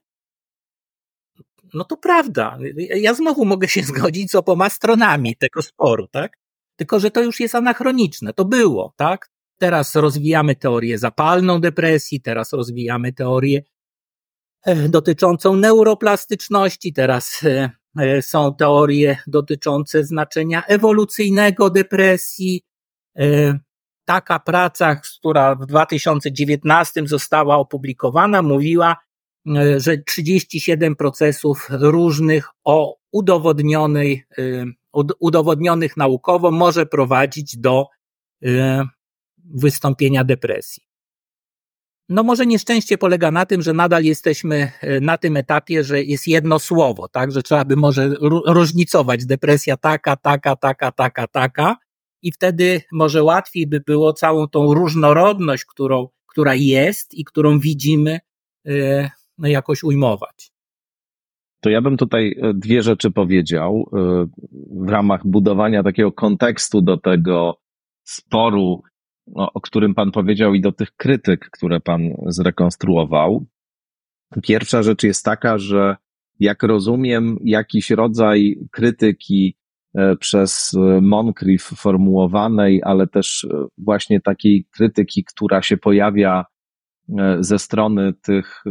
no 1.74 1.84
to 1.84 1.96
prawda. 1.96 2.58
Ja 2.76 3.14
znowu 3.14 3.44
mogę 3.44 3.68
się 3.68 3.82
zgodzić 3.92 4.30
z 4.30 4.34
opoma 4.34 4.70
stronami 4.70 5.36
tego 5.36 5.62
sporu, 5.62 6.08
tak? 6.08 6.38
Tylko, 6.76 7.00
że 7.00 7.10
to 7.10 7.22
już 7.22 7.40
jest 7.40 7.54
anachroniczne. 7.54 8.32
To 8.32 8.44
było, 8.44 8.92
tak? 8.96 9.30
Teraz 9.62 9.94
rozwijamy 9.94 10.56
teorię 10.56 10.98
zapalną 10.98 11.60
depresji, 11.60 12.20
teraz 12.20 12.52
rozwijamy 12.52 13.12
teorię 13.12 13.62
e, 14.66 14.88
dotyczącą 14.88 15.56
neuroplastyczności, 15.56 16.92
teraz 16.92 17.40
e, 17.44 17.70
E, 17.98 18.22
są 18.22 18.54
teorie 18.54 19.18
dotyczące 19.26 20.04
znaczenia 20.04 20.62
ewolucyjnego 20.66 21.70
depresji. 21.70 22.62
Taka 24.04 24.38
praca, 24.38 25.00
która 25.18 25.54
w 25.54 25.66
2019 25.66 27.06
została 27.06 27.56
opublikowana, 27.56 28.42
mówiła, 28.42 28.96
że 29.76 29.98
37 29.98 30.96
procesów 30.96 31.68
różnych 31.70 32.48
o 32.64 32.96
udowodnionej, 33.12 34.24
udowodnionych 35.20 35.96
naukowo 35.96 36.50
może 36.50 36.86
prowadzić 36.86 37.56
do 37.58 37.86
wystąpienia 39.44 40.24
depresji. 40.24 40.82
No 42.08 42.22
może 42.22 42.46
nieszczęście 42.46 42.98
polega 42.98 43.30
na 43.30 43.46
tym, 43.46 43.62
że 43.62 43.72
nadal 43.72 44.04
jesteśmy 44.04 44.72
e, 44.80 45.00
na 45.00 45.18
tym 45.18 45.36
etapie, 45.36 45.84
że 45.84 46.02
jest 46.02 46.28
jedno 46.28 46.58
słowo, 46.58 47.08
tak, 47.08 47.32
że 47.32 47.42
trzeba 47.42 47.64
by 47.64 47.76
może 47.76 48.14
różnicować 48.46 49.26
depresja 49.26 49.76
taka, 49.76 50.16
taka, 50.16 50.56
taka, 50.56 50.92
taka, 50.92 51.26
taka 51.26 51.76
i 52.22 52.32
wtedy 52.32 52.80
może 52.92 53.22
łatwiej 53.22 53.66
by 53.66 53.80
było 53.80 54.12
całą 54.12 54.48
tą 54.48 54.74
różnorodność, 54.74 55.64
którą, 55.64 56.08
która 56.26 56.54
jest 56.54 57.14
i 57.14 57.24
którą 57.24 57.58
widzimy, 57.58 58.20
e, 58.66 59.10
no 59.38 59.48
jakoś 59.48 59.82
ujmować. 59.82 60.52
To 61.60 61.70
ja 61.70 61.80
bym 61.80 61.96
tutaj 61.96 62.36
e, 62.42 62.54
dwie 62.54 62.82
rzeczy 62.82 63.10
powiedział 63.10 63.90
w 64.70 64.88
ramach 64.88 65.26
budowania 65.26 65.82
takiego 65.82 66.12
kontekstu 66.12 66.82
do 66.82 66.96
tego 66.96 67.60
sporu 68.04 68.82
o, 69.34 69.52
o 69.52 69.60
którym 69.60 69.94
Pan 69.94 70.10
powiedział, 70.10 70.54
i 70.54 70.60
do 70.60 70.72
tych 70.72 70.96
krytyk, 70.96 71.50
które 71.50 71.80
Pan 71.80 72.00
zrekonstruował. 72.26 73.46
Pierwsza 74.42 74.82
rzecz 74.82 75.02
jest 75.02 75.24
taka, 75.24 75.58
że 75.58 75.96
jak 76.40 76.62
rozumiem, 76.62 77.36
jakiś 77.44 77.90
rodzaj 77.90 78.56
krytyki 78.70 79.56
e, 79.94 80.16
przez 80.16 80.72
Moncrief 81.02 81.62
formułowanej, 81.62 82.80
ale 82.84 83.06
też 83.06 83.44
e, 83.44 83.66
właśnie 83.78 84.20
takiej 84.20 84.66
krytyki, 84.70 85.24
która 85.24 85.62
się 85.62 85.76
pojawia 85.76 86.44
e, 87.18 87.36
ze 87.40 87.58
strony 87.58 88.12
tych 88.22 88.64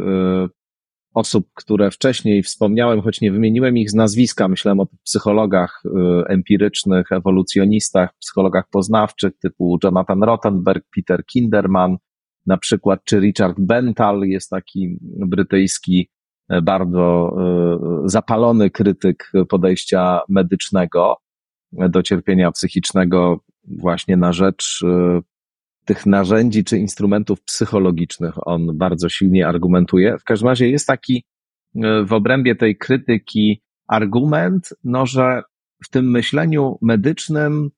osób, 1.14 1.48
które 1.54 1.90
wcześniej 1.90 2.42
wspomniałem, 2.42 3.02
choć 3.02 3.20
nie 3.20 3.32
wymieniłem 3.32 3.76
ich 3.76 3.90
z 3.90 3.94
nazwiska, 3.94 4.48
myślałem 4.48 4.80
o 4.80 4.86
psychologach 5.04 5.82
y, 5.84 5.88
empirycznych, 6.28 7.12
ewolucjonistach, 7.12 8.10
psychologach 8.18 8.64
poznawczych 8.70 9.38
typu 9.38 9.78
Jonathan 9.84 10.22
Rottenberg, 10.22 10.84
Peter 10.96 11.24
Kinderman, 11.26 11.96
na 12.46 12.56
przykład, 12.56 13.00
czy 13.04 13.20
Richard 13.20 13.56
Bental, 13.60 14.20
jest 14.20 14.50
taki 14.50 14.98
brytyjski, 15.02 16.10
e, 16.48 16.62
bardzo 16.62 17.36
e, 17.38 18.08
zapalony 18.08 18.70
krytyk 18.70 19.32
podejścia 19.48 20.20
medycznego 20.28 21.16
do 21.72 22.02
cierpienia 22.02 22.52
psychicznego 22.52 23.40
właśnie 23.64 24.16
na 24.16 24.32
rzecz 24.32 24.84
tych 25.84 26.06
narzędzi 26.06 26.64
czy 26.64 26.78
instrumentów 26.78 27.42
psychologicznych 27.42 28.46
on 28.48 28.78
bardzo 28.78 29.08
silnie 29.08 29.48
argumentuje. 29.48 30.18
W 30.18 30.24
każdym 30.24 30.48
razie 30.48 30.68
jest 30.68 30.86
taki 30.86 31.24
e, 31.76 32.04
w 32.04 32.12
obrębie 32.12 32.56
tej 32.56 32.76
krytyki 32.76 33.62
argument, 33.88 34.68
no, 34.84 35.06
że 35.06 35.42
w 35.84 35.90
tym 35.90 36.10
myśleniu 36.10 36.78
medycznym 36.82 37.70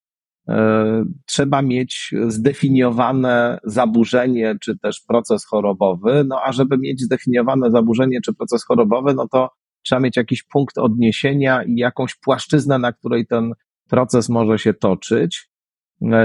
e, 0.48 1.04
trzeba 1.26 1.62
mieć 1.62 2.14
zdefiniowane 2.28 3.58
zaburzenie 3.64 4.56
czy 4.60 4.78
też 4.78 5.00
proces 5.08 5.46
chorobowy, 5.46 6.24
no 6.28 6.40
a 6.44 6.52
żeby 6.52 6.78
mieć 6.78 7.02
zdefiniowane 7.02 7.70
zaburzenie 7.70 8.20
czy 8.20 8.34
proces 8.34 8.64
chorobowy, 8.64 9.14
no 9.14 9.28
to 9.28 9.48
trzeba 9.82 10.00
mieć 10.00 10.16
jakiś 10.16 10.42
punkt 10.42 10.78
odniesienia 10.78 11.62
i 11.62 11.76
jakąś 11.76 12.14
płaszczyznę, 12.14 12.78
na 12.78 12.92
której 12.92 13.26
ten 13.26 13.52
proces 13.88 14.28
może 14.28 14.58
się 14.58 14.74
toczyć. 14.74 15.53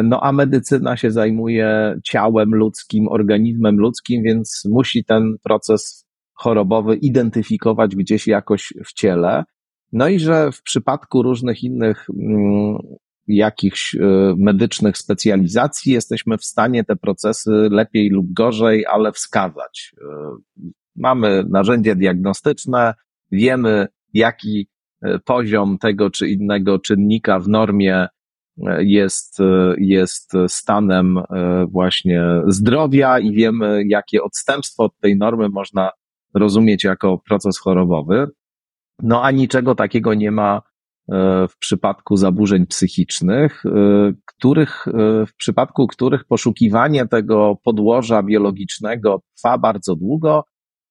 No 0.03 0.23
a 0.23 0.31
medycyna 0.31 0.97
się 0.97 1.11
zajmuje 1.11 1.99
ciałem 2.03 2.55
ludzkim, 2.55 3.07
organizmem 3.07 3.77
ludzkim, 3.77 4.23
więc 4.23 4.63
musi 4.69 5.05
ten 5.05 5.35
proces 5.43 6.05
chorobowy 6.33 6.95
identyfikować 6.95 7.95
gdzieś 7.95 8.27
jakoś 8.27 8.73
w 8.85 8.93
ciele. 8.93 9.43
No 9.91 10.07
i 10.07 10.19
że 10.19 10.51
w 10.51 10.61
przypadku 10.61 11.23
różnych 11.23 11.63
innych 11.63 12.07
mm, 12.09 12.77
jakichś 13.27 13.95
e, 13.95 13.99
medycznych 14.37 14.97
specjalizacji 14.97 15.93
jesteśmy 15.93 16.37
w 16.37 16.45
stanie 16.45 16.83
te 16.83 16.95
procesy 16.95 17.51
lepiej 17.71 18.09
lub 18.09 18.33
gorzej, 18.33 18.85
ale 18.85 19.11
wskazać. 19.11 19.95
E, 20.01 20.05
mamy 20.95 21.43
narzędzie 21.49 21.95
diagnostyczne, 21.95 22.93
wiemy 23.31 23.87
jaki 24.13 24.67
e, 25.01 25.19
poziom 25.19 25.77
tego 25.77 26.09
czy 26.09 26.29
innego 26.29 26.79
czynnika 26.79 27.39
w 27.39 27.47
normie 27.47 28.07
jest, 28.79 29.37
jest 29.77 30.33
stanem 30.47 31.17
e, 31.17 31.23
właśnie 31.71 32.23
zdrowia 32.47 33.19
i 33.19 33.31
wiemy, 33.31 33.83
jakie 33.87 34.23
odstępstwo 34.23 34.83
od 34.83 34.97
tej 34.99 35.17
normy 35.17 35.49
można 35.49 35.91
rozumieć 36.33 36.83
jako 36.83 37.17
proces 37.17 37.59
chorobowy. 37.59 38.27
No 39.03 39.23
a 39.23 39.31
niczego 39.31 39.75
takiego 39.75 40.13
nie 40.13 40.31
ma 40.31 40.61
e, 41.11 41.47
w 41.47 41.57
przypadku 41.57 42.17
zaburzeń 42.17 42.65
psychicznych, 42.65 43.65
e, 43.65 43.69
których, 44.25 44.85
w 45.27 45.35
przypadku 45.37 45.87
których 45.87 46.25
poszukiwanie 46.25 47.07
tego 47.07 47.55
podłoża 47.63 48.23
biologicznego 48.23 49.21
trwa 49.37 49.57
bardzo 49.57 49.95
długo, 49.95 50.43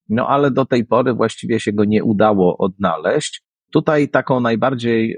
no 0.08 0.28
ale 0.28 0.50
do 0.50 0.66
tej 0.66 0.84
pory 0.84 1.14
właściwie 1.14 1.60
się 1.60 1.72
go 1.72 1.84
nie 1.84 2.04
udało 2.04 2.58
odnaleźć. 2.58 3.42
Tutaj 3.72 4.08
taką 4.08 4.40
najbardziej 4.40 5.16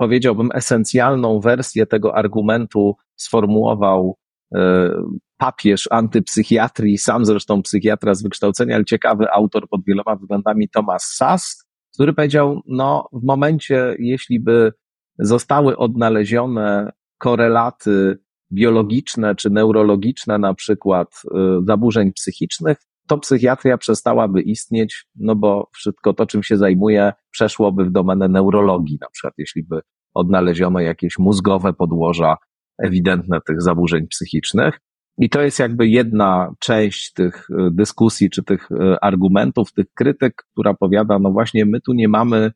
powiedziałbym, 0.00 0.48
esencjalną 0.54 1.40
wersję 1.40 1.86
tego 1.86 2.16
argumentu 2.16 2.96
sformułował 3.16 4.16
e, 4.54 4.90
papież 5.36 5.88
antypsychiatrii, 5.90 6.98
sam 6.98 7.24
zresztą 7.24 7.62
psychiatra 7.62 8.14
z 8.14 8.22
wykształcenia, 8.22 8.74
ale 8.74 8.84
ciekawy 8.84 9.32
autor 9.32 9.68
pod 9.68 9.80
wieloma 9.86 10.16
względami 10.16 10.68
Thomas 10.68 11.04
Sass, 11.16 11.64
który 11.94 12.12
powiedział, 12.12 12.60
no 12.66 13.08
w 13.12 13.24
momencie, 13.24 13.96
jeśli 13.98 14.40
by 14.40 14.72
zostały 15.18 15.76
odnalezione 15.76 16.92
korelaty 17.18 18.18
biologiczne 18.52 19.34
czy 19.34 19.50
neurologiczne, 19.50 20.38
na 20.38 20.54
przykład 20.54 21.08
y, 21.24 21.38
zaburzeń 21.66 22.12
psychicznych, 22.12 22.78
to 23.10 23.18
psychiatria 23.18 23.78
przestałaby 23.78 24.42
istnieć, 24.42 25.06
no 25.16 25.36
bo 25.36 25.68
wszystko 25.72 26.12
to, 26.12 26.26
czym 26.26 26.42
się 26.42 26.56
zajmuje, 26.56 27.12
przeszłoby 27.30 27.84
w 27.84 27.90
domenę 27.90 28.28
neurologii, 28.28 28.98
na 29.00 29.08
przykład 29.12 29.34
jeśli 29.38 29.62
by 29.64 29.80
odnaleziono 30.14 30.80
jakieś 30.80 31.18
mózgowe 31.18 31.72
podłoża 31.72 32.36
ewidentne 32.78 33.40
tych 33.46 33.62
zaburzeń 33.62 34.06
psychicznych. 34.06 34.80
I 35.18 35.30
to 35.30 35.40
jest 35.42 35.58
jakby 35.58 35.88
jedna 35.88 36.52
część 36.58 37.12
tych 37.12 37.50
y, 37.50 37.54
dyskusji, 37.70 38.30
czy 38.30 38.42
tych 38.42 38.70
y, 38.70 38.76
argumentów, 39.02 39.72
tych 39.72 39.86
krytyk, 39.94 40.42
która 40.52 40.74
powiada, 40.74 41.18
no 41.18 41.30
właśnie, 41.30 41.66
my 41.66 41.80
tu 41.80 41.92
nie 41.92 42.08
mamy 42.08 42.50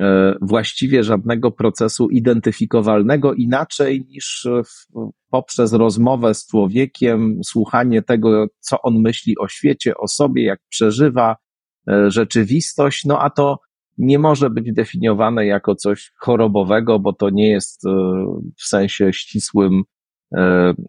E, 0.00 0.34
właściwie 0.40 1.02
żadnego 1.02 1.50
procesu 1.50 2.08
identyfikowalnego 2.10 3.34
inaczej 3.34 4.06
niż 4.08 4.48
poprzez 5.34 5.72
rozmowę 5.72 6.34
z 6.34 6.46
człowiekiem, 6.46 7.40
słuchanie 7.44 8.02
tego, 8.02 8.46
co 8.60 8.82
on 8.82 9.00
myśli 9.00 9.38
o 9.38 9.48
świecie, 9.48 9.96
o 9.96 10.08
sobie, 10.08 10.44
jak 10.44 10.60
przeżywa 10.68 11.36
e, 11.88 12.10
rzeczywistość, 12.10 13.04
no 13.04 13.20
a 13.20 13.30
to 13.30 13.58
nie 13.98 14.18
może 14.18 14.50
być 14.50 14.72
definiowane 14.72 15.46
jako 15.46 15.74
coś 15.74 16.12
chorobowego, 16.16 16.98
bo 16.98 17.12
to 17.12 17.30
nie 17.30 17.48
jest 17.48 17.86
e, 17.86 17.90
w 18.56 18.64
sensie 18.64 19.12
ścisłym 19.12 19.82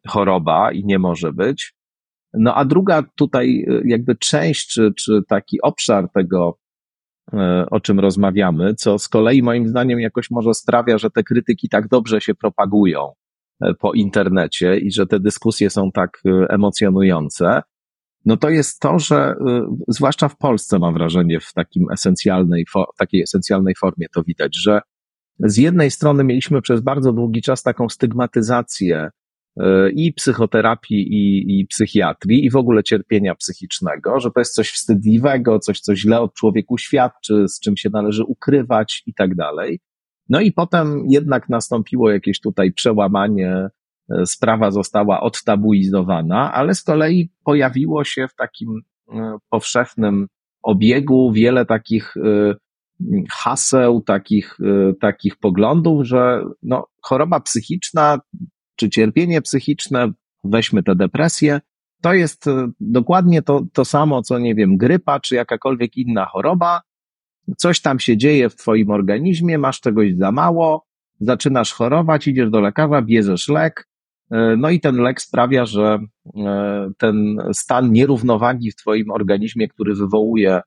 choroba 0.07 0.71
i 0.71 0.85
nie 0.85 0.99
może 0.99 1.33
być. 1.33 1.73
No 2.33 2.55
a 2.55 2.65
druga 2.65 3.03
tutaj 3.15 3.65
jakby 3.85 4.15
część, 4.15 4.67
czy, 4.67 4.93
czy 4.97 5.21
taki 5.27 5.61
obszar 5.61 6.11
tego 6.13 6.57
E, 7.33 7.65
o 7.71 7.79
czym 7.79 7.99
rozmawiamy, 7.99 8.75
co 8.75 8.99
z 8.99 9.09
kolei 9.09 9.43
moim 9.43 9.67
zdaniem 9.67 9.99
jakoś 9.99 10.31
może 10.31 10.53
sprawia, 10.53 10.97
że 10.97 11.09
te 11.09 11.23
krytyki 11.23 11.69
tak 11.69 11.87
dobrze 11.87 12.21
się 12.21 12.35
propagują 12.35 13.01
e, 13.01 13.24
po 13.79 13.93
internecie 13.93 14.77
i 14.77 14.91
że 14.91 15.05
te 15.05 15.19
dyskusje 15.19 15.69
są 15.69 15.91
tak 15.91 16.21
e, 16.25 16.45
emocjonujące, 16.49 17.61
no 18.25 18.37
to 18.37 18.49
jest 18.49 18.79
to, 18.79 18.99
że 18.99 19.35
zwłaszcza 19.87 20.29
w 20.29 20.37
Polsce 20.37 20.79
mam 20.79 20.93
wrażenie 20.93 21.39
w 21.39 21.53
takim 21.53 21.91
esencjalnej, 21.91 22.65
takiej 22.97 23.21
esencjalnej 23.21 23.73
formie 23.79 24.07
to 24.15 24.23
widać, 24.23 24.57
że 24.57 24.81
z 25.39 25.57
jednej 25.57 25.91
strony 25.91 26.23
mieliśmy 26.23 26.61
przez 26.61 26.81
bardzo 26.81 27.13
długi 27.13 27.41
czas 27.41 27.63
taką 27.63 27.89
stygmatyzację 27.89 29.09
i 29.95 30.13
psychoterapii, 30.13 31.13
i, 31.13 31.59
i 31.59 31.67
psychiatrii, 31.67 32.45
i 32.45 32.49
w 32.49 32.55
ogóle 32.55 32.83
cierpienia 32.83 33.35
psychicznego, 33.35 34.19
że 34.19 34.31
to 34.31 34.39
jest 34.39 34.53
coś 34.53 34.71
wstydliwego, 34.71 35.59
coś, 35.59 35.79
co 35.79 35.95
źle 35.95 36.21
od 36.21 36.33
człowieku 36.33 36.77
świadczy, 36.77 37.47
z 37.47 37.59
czym 37.59 37.77
się 37.77 37.89
należy 37.93 38.23
ukrywać 38.23 39.03
i 39.05 39.13
tak 39.13 39.35
dalej. 39.35 39.79
No 40.29 40.41
i 40.41 40.51
potem 40.51 41.05
jednak 41.09 41.49
nastąpiło 41.49 42.11
jakieś 42.11 42.39
tutaj 42.39 42.71
przełamanie, 42.71 43.69
e, 44.09 44.25
sprawa 44.25 44.71
została 44.71 45.21
odtabuizowana, 45.21 46.53
ale 46.53 46.75
z 46.75 46.83
kolei 46.83 47.29
pojawiło 47.43 48.03
się 48.03 48.27
w 48.27 48.35
takim 48.35 48.81
e, 49.13 49.37
powszechnym 49.49 50.27
obiegu 50.63 51.31
wiele 51.31 51.65
takich 51.65 52.17
e, 52.17 52.55
haseł, 53.31 54.01
takich, 54.01 54.57
takich 55.01 55.35
poglądów, 55.35 56.05
że 56.05 56.43
no, 56.63 56.87
choroba 57.01 57.39
psychiczna 57.39 58.19
czy 58.75 58.89
cierpienie 58.89 59.41
psychiczne, 59.41 60.11
weźmy 60.43 60.83
tę 60.83 60.95
depresję, 60.95 61.61
to 62.01 62.13
jest 62.13 62.45
dokładnie 62.79 63.41
to, 63.41 63.61
to 63.73 63.85
samo, 63.85 64.21
co 64.21 64.39
nie 64.39 64.55
wiem, 64.55 64.77
grypa 64.77 65.19
czy 65.19 65.35
jakakolwiek 65.35 65.97
inna 65.97 66.25
choroba. 66.25 66.81
Coś 67.57 67.81
tam 67.81 67.99
się 67.99 68.17
dzieje 68.17 68.49
w 68.49 68.55
twoim 68.55 68.89
organizmie, 68.89 69.57
masz 69.57 69.81
czegoś 69.81 70.15
za 70.15 70.31
mało, 70.31 70.85
zaczynasz 71.19 71.73
chorować, 71.73 72.27
idziesz 72.27 72.49
do 72.49 72.61
lekarza, 72.61 73.01
bierzesz 73.01 73.47
lek, 73.49 73.87
e, 74.31 74.55
no 74.57 74.69
i 74.69 74.79
ten 74.79 74.95
lek 74.95 75.21
sprawia, 75.21 75.65
że 75.65 75.99
e, 76.35 76.89
ten 76.97 77.37
stan 77.53 77.91
nierównowagi 77.91 78.71
w 78.71 78.75
twoim 78.75 79.11
organizmie, 79.11 79.67
który 79.67 79.95
wywołuje 79.95 80.61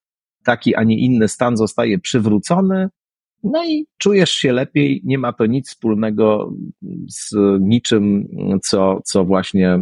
taki, 0.44 0.74
a 0.74 0.84
nie 0.84 0.98
inny 0.98 1.28
stan, 1.28 1.56
zostaje 1.56 1.98
przywrócony, 1.98 2.88
no 3.42 3.64
i 3.64 3.86
czujesz 3.98 4.30
się 4.30 4.52
lepiej, 4.52 5.02
nie 5.04 5.18
ma 5.18 5.32
to 5.32 5.46
nic 5.46 5.68
wspólnego 5.68 6.52
z 7.08 7.34
niczym, 7.60 8.28
co, 8.62 9.00
co 9.04 9.24
właśnie 9.24 9.78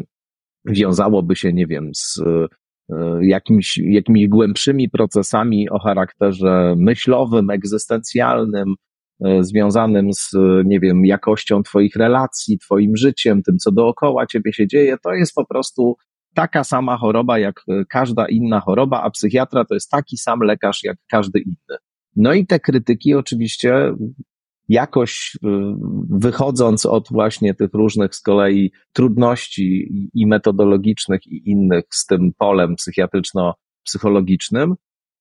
wiązałoby 0.65 1.37
się, 1.37 1.53
nie 1.53 1.67
wiem, 1.67 1.91
z 1.95 2.21
jakimiś, 3.21 3.79
jakimiś 3.79 4.29
głębszymi 4.29 4.91
procesami 4.91 5.71
o 5.71 5.79
charakterze 5.79 6.75
myślowym, 6.77 7.51
egzystencjalnym, 7.51 8.75
e, 9.25 9.45
związanym 9.45 10.13
z, 10.13 10.31
nie 10.65 10.81
wiem, 10.81 11.07
jakością 11.07 11.63
Twoich 11.63 11.97
relacji, 11.97 12.59
Twoim 12.59 12.97
życiem, 12.97 13.43
tym, 13.43 13.59
co 13.59 13.73
dookoła 13.73 14.27
Ciebie 14.27 14.53
się 14.53 14.67
dzieje. 14.67 14.97
To 15.03 15.13
jest 15.13 15.35
po 15.35 15.47
prostu 15.47 15.97
taka 16.35 16.65
sama 16.65 16.97
choroba 16.97 17.39
jak 17.39 17.61
każda 17.89 18.29
inna 18.29 18.61
choroba, 18.61 19.03
a 19.03 19.11
psychiatra 19.11 19.65
to 19.65 19.75
jest 19.75 19.91
taki 19.91 20.17
sam 20.17 20.41
lekarz 20.41 20.85
jak 20.85 20.97
każdy 21.11 21.39
inny. 21.39 21.79
No 22.17 22.33
i 22.33 22.47
te 22.47 22.61
krytyki 22.61 23.15
oczywiście 23.15 23.95
jakoś 24.69 25.39
y, 25.45 25.49
wychodząc 26.11 26.87
od 26.87 27.09
właśnie 27.11 27.55
tych 27.55 27.75
różnych 27.75 28.15
z 28.15 28.21
kolei 28.21 28.73
trudności 28.93 29.89
i 30.15 30.27
metodologicznych 30.27 31.27
i 31.27 31.51
innych 31.51 31.85
z 31.91 32.07
tym 32.07 32.33
polem 32.39 32.75
psychiatryczno-psychologicznym, 32.77 34.75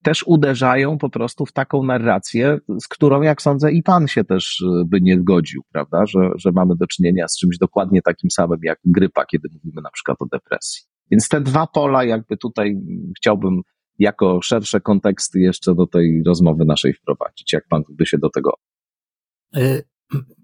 też 0.04 0.24
uderzają 0.28 0.98
po 0.98 1.10
prostu 1.10 1.46
w 1.46 1.52
taką 1.52 1.84
narrację, 1.84 2.58
z 2.82 2.88
którą, 2.88 3.22
jak 3.22 3.42
sądzę, 3.42 3.72
i 3.72 3.84
pan 3.84 4.08
się 4.08 4.24
też 4.24 4.62
y, 4.62 4.86
by 4.86 5.02
nie 5.02 5.20
zgodził, 5.20 5.62
prawda, 5.72 6.06
że, 6.06 6.30
że 6.36 6.52
mamy 6.52 6.76
do 6.76 6.88
czynienia 6.88 7.28
z 7.28 7.38
czymś 7.38 7.58
dokładnie 7.58 8.02
takim 8.02 8.32
samym 8.32 8.60
jak 8.64 8.80
grypa, 8.86 9.26
kiedy 9.26 9.50
mówimy 9.54 9.82
na 9.82 9.92
przykład 9.92 10.18
o 10.22 10.26
depresji. 10.26 10.84
Więc 11.12 11.30
te 11.30 11.42
dwa 11.42 11.68
pola, 11.68 12.04
jakby 12.04 12.38
tutaj 12.38 12.76
chciałbym 13.18 13.62
jako 14.00 14.40
szersze 14.42 14.82
konteksty 14.82 15.40
jeszcze 15.40 15.76
do 15.76 15.88
tej 15.88 16.24
rozmowy 16.26 16.66
naszej 16.66 16.94
wprowadzić. 16.94 17.54
Jak 17.54 17.68
pan 17.70 17.84
by 17.90 18.06
się 18.06 18.18
do 18.18 18.30
tego. 18.30 18.54
E, 19.56 19.82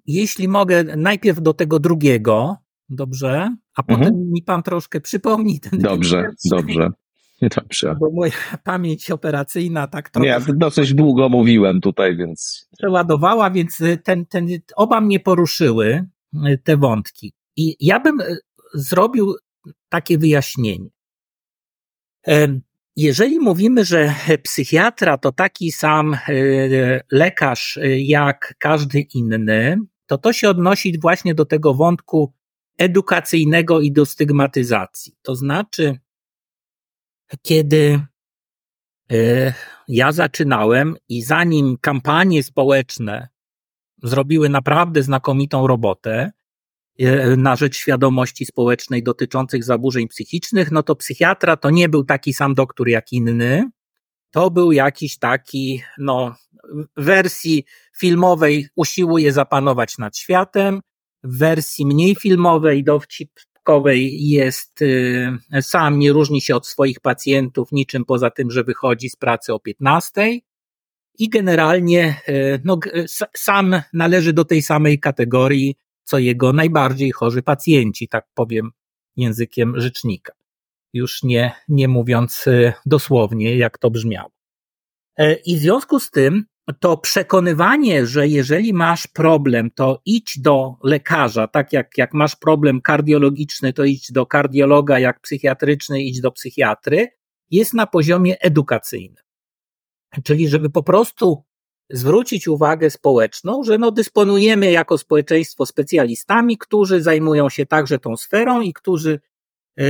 jeśli 0.06 0.48
mogę, 0.48 0.84
najpierw 0.84 1.42
do 1.42 1.54
tego 1.54 1.80
drugiego, 1.80 2.58
dobrze, 2.90 3.56
a 3.76 3.84
potem 3.84 4.04
mhm. 4.04 4.32
mi 4.32 4.44
pan 4.44 4.64
troszkę 4.64 5.02
przypomni 5.02 5.60
ten. 5.60 5.80
Dobrze, 5.80 6.26
dobrze. 6.52 6.90
Dobrze. 7.42 7.96
Bo 8.00 8.12
moja 8.12 8.34
pamięć 8.64 9.12
operacyjna 9.12 9.88
tak 9.88 10.10
trochę. 10.10 10.28
Nie, 10.28 10.54
dosyć 10.56 10.94
długo 10.94 11.30
mówiłem 11.30 11.82
tutaj, 11.82 12.18
więc. 12.18 12.70
Przeładowała, 12.78 13.52
więc 13.52 13.80
ten, 14.04 14.26
ten, 14.26 14.48
oba 14.76 15.02
mnie 15.02 15.20
poruszyły, 15.20 16.06
e, 16.46 16.58
te 16.58 16.78
wątki. 16.78 17.34
I 17.56 17.76
ja 17.80 18.00
bym 18.00 18.18
zrobił 18.74 19.36
takie 19.90 20.18
wyjaśnienie. 20.18 20.90
Jeżeli 22.96 23.40
mówimy, 23.40 23.86
że 23.86 24.16
psychiatra 24.44 25.18
to 25.18 25.32
taki 25.32 25.72
sam 25.72 26.14
e, 26.14 26.20
lekarz 27.12 27.78
e, 27.78 28.00
jak 28.00 28.56
każdy 28.60 29.00
inny, 29.00 29.78
to 30.06 30.18
to 30.18 30.34
się 30.34 30.50
odnosi 30.50 31.00
właśnie 31.00 31.36
do 31.36 31.46
tego 31.46 31.74
wątku 31.74 32.34
edukacyjnego 32.78 33.82
i 33.82 33.92
do 33.92 34.06
stygmatyzacji. 34.06 35.16
To 35.22 35.36
znaczy, 35.36 36.00
kiedy 37.42 38.06
e, 39.12 39.54
ja 39.88 40.12
zaczynałem 40.12 40.96
i 41.10 41.22
zanim 41.22 41.78
kampanie 41.82 42.44
społeczne 42.44 43.28
zrobiły 44.04 44.50
naprawdę 44.50 45.04
znakomitą 45.04 45.68
robotę, 45.68 46.32
na 47.38 47.56
rzecz 47.56 47.78
świadomości 47.78 48.46
społecznej 48.46 49.04
dotyczących 49.04 49.64
zaburzeń 49.64 50.08
psychicznych, 50.08 50.72
no 50.72 50.84
to 50.84 50.96
psychiatra 50.96 51.58
to 51.58 51.70
nie 51.70 51.90
był 51.90 52.04
taki 52.04 52.34
sam 52.34 52.54
doktor 52.54 52.90
jak 52.90 53.12
inny. 53.12 53.70
To 54.32 54.52
był 54.52 54.72
jakiś 54.72 55.18
taki, 55.18 55.84
no, 55.98 56.36
wersji 56.98 57.66
filmowej 57.98 58.68
usiłuje 58.76 59.34
zapanować 59.34 59.98
nad 59.98 60.18
światem, 60.18 60.82
w 61.24 61.38
wersji 61.38 61.86
mniej 61.86 62.16
filmowej, 62.16 62.84
dowcipkowej 62.84 64.28
jest 64.28 64.82
y, 64.82 65.38
sam, 65.62 66.00
nie 66.00 66.12
różni 66.12 66.42
się 66.42 66.56
od 66.56 66.68
swoich 66.68 67.00
pacjentów 67.00 67.72
niczym 67.72 68.06
poza 68.06 68.30
tym, 68.30 68.52
że 68.52 68.64
wychodzi 68.64 69.10
z 69.10 69.16
pracy 69.16 69.54
o 69.54 69.60
15 69.60 70.40
i 71.20 71.30
generalnie 71.30 72.22
y, 72.30 72.62
no, 72.64 72.80
sam 73.38 73.82
należy 73.94 74.34
do 74.34 74.46
tej 74.46 74.62
samej 74.62 75.00
kategorii 75.00 75.76
co 76.04 76.20
jego 76.20 76.54
najbardziej 76.54 77.12
chorzy 77.12 77.44
pacjenci, 77.44 78.08
tak 78.08 78.28
powiem 78.34 78.72
językiem 79.16 79.82
rzecznika. 79.82 80.34
Już 80.94 81.24
nie, 81.24 81.56
nie 81.70 81.88
mówiąc 81.88 82.48
e, 82.48 82.74
dosłownie, 82.86 83.58
jak 83.58 83.78
to 83.78 83.92
brzmiało. 83.92 84.32
E, 85.18 85.34
I 85.34 85.56
w 85.56 85.60
związku 85.60 86.00
z 86.00 86.12
tym, 86.12 86.46
to 86.80 86.98
przekonywanie, 86.98 88.06
że 88.06 88.28
jeżeli 88.28 88.74
masz 88.74 89.08
problem, 89.08 89.72
to 89.72 90.02
idź 90.06 90.40
do 90.40 90.76
lekarza, 90.84 91.48
tak 91.48 91.74
jak, 91.74 91.98
jak 91.98 92.14
masz 92.14 92.36
problem 92.36 92.82
kardiologiczny, 92.82 93.74
to 93.74 93.84
idź 93.84 94.12
do 94.12 94.26
kardiologa, 94.26 95.00
jak 95.00 95.20
psychiatryczny, 95.20 96.04
idź 96.04 96.22
do 96.22 96.32
psychiatry, 96.32 97.08
jest 97.52 97.74
na 97.74 97.88
poziomie 97.88 98.40
edukacyjnym. 98.40 99.24
Czyli, 100.24 100.48
żeby 100.48 100.70
po 100.70 100.84
prostu 100.84 101.44
zwrócić 101.94 102.48
uwagę 102.48 102.90
społeczną, 102.90 103.64
że 103.64 103.78
no 103.78 103.92
dysponujemy 103.92 104.72
jako 104.72 104.98
społeczeństwo 104.98 105.66
specjalistami, 105.66 106.58
którzy 106.58 107.02
zajmują 107.02 107.50
się 107.50 107.66
także 107.66 108.00
tą 108.00 108.18
sferą 108.18 108.62
i 108.62 108.74
którzy 108.74 109.20
e, 109.80 109.84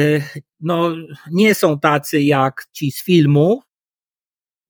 no, 0.60 0.92
nie 1.32 1.56
są 1.56 1.80
tacy 1.80 2.22
jak 2.22 2.68
ci 2.72 2.92
z 2.92 3.04
filmu, 3.04 3.62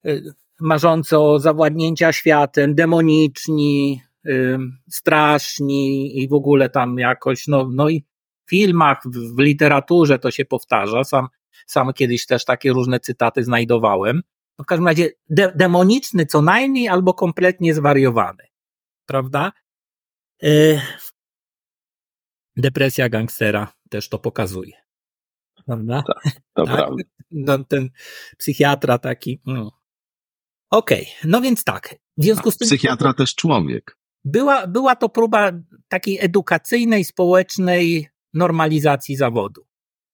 e, 0.06 0.22
marzący 0.60 1.18
o 1.18 1.40
zawładnięcia 1.40 2.12
światem, 2.12 2.76
demoniczni, 2.76 4.02
e, 4.26 4.60
straszni 4.90 6.18
i 6.22 6.28
w 6.28 6.34
ogóle 6.34 6.70
tam 6.70 7.00
jakoś, 7.00 7.48
no, 7.48 7.70
no 7.74 7.90
i 7.90 8.06
w 8.46 8.50
filmach, 8.50 9.02
w, 9.36 9.40
literaturze 9.40 10.20
to 10.20 10.32
się 10.32 10.46
powtarza. 10.46 11.04
Sam, 11.04 11.28
sam 11.68 11.94
kiedyś 11.94 12.26
też 12.26 12.46
takie 12.46 12.72
różne 12.72 13.00
cytaty 13.00 13.44
znajdowałem. 13.44 14.22
No 14.62 14.64
w 14.64 14.68
każdym 14.68 14.88
razie 14.88 15.10
de 15.30 15.52
demoniczny 15.56 16.26
co 16.26 16.42
najmniej 16.42 16.88
albo 16.88 17.14
kompletnie 17.14 17.74
zwariowany. 17.74 18.44
Prawda? 19.06 19.52
Yy, 20.42 20.82
depresja 22.56 23.10
gangstera 23.10 23.74
też 23.90 24.10
to 24.10 24.20
pokazuje. 24.20 24.74
Prawda? 25.66 26.04
Tak, 26.08 26.34
to 26.54 26.66
tak? 26.66 26.76
prawda. 26.76 27.04
No, 27.32 27.64
ten 27.64 27.90
psychiatra 28.38 28.98
taki. 28.98 29.42
Mm. 29.48 29.70
Okej, 30.70 31.02
okay, 31.02 31.32
no 31.32 31.42
więc 31.42 31.64
tak. 31.64 31.96
W 32.18 32.24
związku 32.24 32.52
z 32.52 32.58
tym. 32.58 32.68
Psychiatra 32.68 33.14
też 33.14 33.36
człowiek. 33.36 33.98
Była, 34.24 34.68
była 34.68 34.96
to 34.96 35.10
próba 35.10 35.52
takiej 35.88 36.18
edukacyjnej, 36.20 37.04
społecznej 37.04 38.08
normalizacji 38.34 39.16
zawodu 39.16 39.66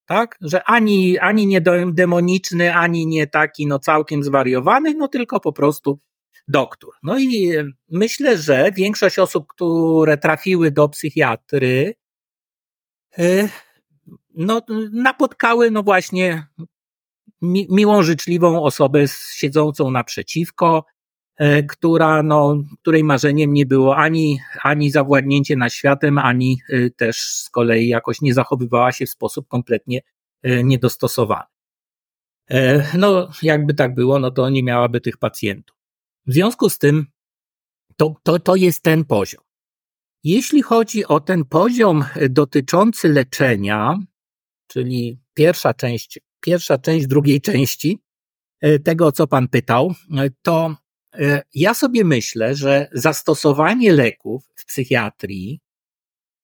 tak? 0.08 0.38
Że 0.40 0.64
ani, 0.64 1.18
ani 1.18 1.46
nie 1.46 1.60
demoniczny, 1.92 2.74
ani 2.74 3.06
nie 3.06 3.26
taki 3.26 3.66
no 3.66 3.78
całkiem 3.78 4.22
zwariowany, 4.22 4.94
no 4.94 5.08
tylko 5.08 5.40
po 5.40 5.52
prostu 5.52 5.98
doktor. 6.48 6.90
No 7.02 7.18
i 7.18 7.52
myślę, 7.90 8.38
że 8.38 8.72
większość 8.72 9.18
osób, 9.18 9.46
które 9.48 10.18
trafiły 10.18 10.70
do 10.70 10.88
psychiatry, 10.88 11.94
y, 13.18 13.48
no 14.34 14.62
napotkały 14.92 15.70
no 15.70 15.82
właśnie 15.82 16.46
mi, 17.42 17.66
miłą, 17.70 18.02
życzliwą 18.02 18.62
osobę 18.62 19.04
siedzącą 19.34 19.90
naprzeciwko, 19.90 20.84
która, 21.68 22.22
no, 22.22 22.56
której 22.82 23.04
marzeniem 23.04 23.52
nie 23.52 23.66
było 23.66 23.96
ani, 23.96 24.40
ani 24.62 24.90
zawładnięcie 24.90 25.56
nad 25.56 25.72
światem, 25.72 26.18
ani 26.18 26.60
y, 26.70 26.90
też 26.96 27.20
z 27.20 27.50
kolei 27.50 27.88
jakoś 27.88 28.20
nie 28.20 28.34
zachowywała 28.34 28.92
się 28.92 29.06
w 29.06 29.10
sposób 29.10 29.48
kompletnie 29.48 30.00
y, 30.46 30.64
niedostosowany. 30.64 31.46
E, 32.50 32.86
no, 32.98 33.30
jakby 33.42 33.74
tak 33.74 33.94
było, 33.94 34.18
no 34.18 34.30
to 34.30 34.50
nie 34.50 34.62
miałaby 34.62 35.00
tych 35.00 35.16
pacjentów. 35.16 35.76
W 36.26 36.32
związku 36.32 36.68
z 36.68 36.78
tym, 36.78 37.06
to, 37.96 38.14
to, 38.22 38.38
to 38.38 38.56
jest 38.56 38.82
ten 38.82 39.04
poziom. 39.04 39.44
Jeśli 40.24 40.62
chodzi 40.62 41.06
o 41.06 41.20
ten 41.20 41.44
poziom 41.44 42.04
dotyczący 42.30 43.08
leczenia, 43.08 43.98
czyli 44.66 45.18
pierwsza 45.34 45.74
część, 45.74 46.20
pierwsza 46.40 46.78
część 46.78 47.06
drugiej 47.06 47.40
części 47.40 47.98
e, 48.60 48.78
tego, 48.78 49.12
co 49.12 49.26
Pan 49.26 49.48
pytał, 49.48 49.94
e, 50.16 50.30
to 50.42 50.74
E, 50.74 50.87
ja 51.54 51.74
sobie 51.74 52.04
myślę, 52.04 52.54
że 52.54 52.88
zastosowanie 52.92 53.92
leków 53.92 54.44
w 54.54 54.64
psychiatrii 54.64 55.60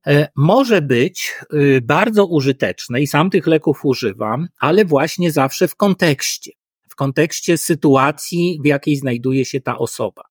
e, 0.06 0.28
może 0.36 0.82
być 0.82 1.34
y, 1.52 1.80
bardzo 1.82 2.26
użyteczne 2.26 3.00
i 3.00 3.06
sam 3.06 3.30
tych 3.30 3.46
leków 3.46 3.84
używam, 3.84 4.48
ale 4.58 4.84
właśnie 4.84 5.32
zawsze 5.32 5.68
w 5.68 5.76
kontekście, 5.76 6.50
w 6.88 6.94
kontekście 6.94 7.58
sytuacji, 7.58 8.60
w 8.64 8.66
jakiej 8.66 8.96
znajduje 8.96 9.44
się 9.44 9.60
ta 9.60 9.78
osoba. 9.78 10.22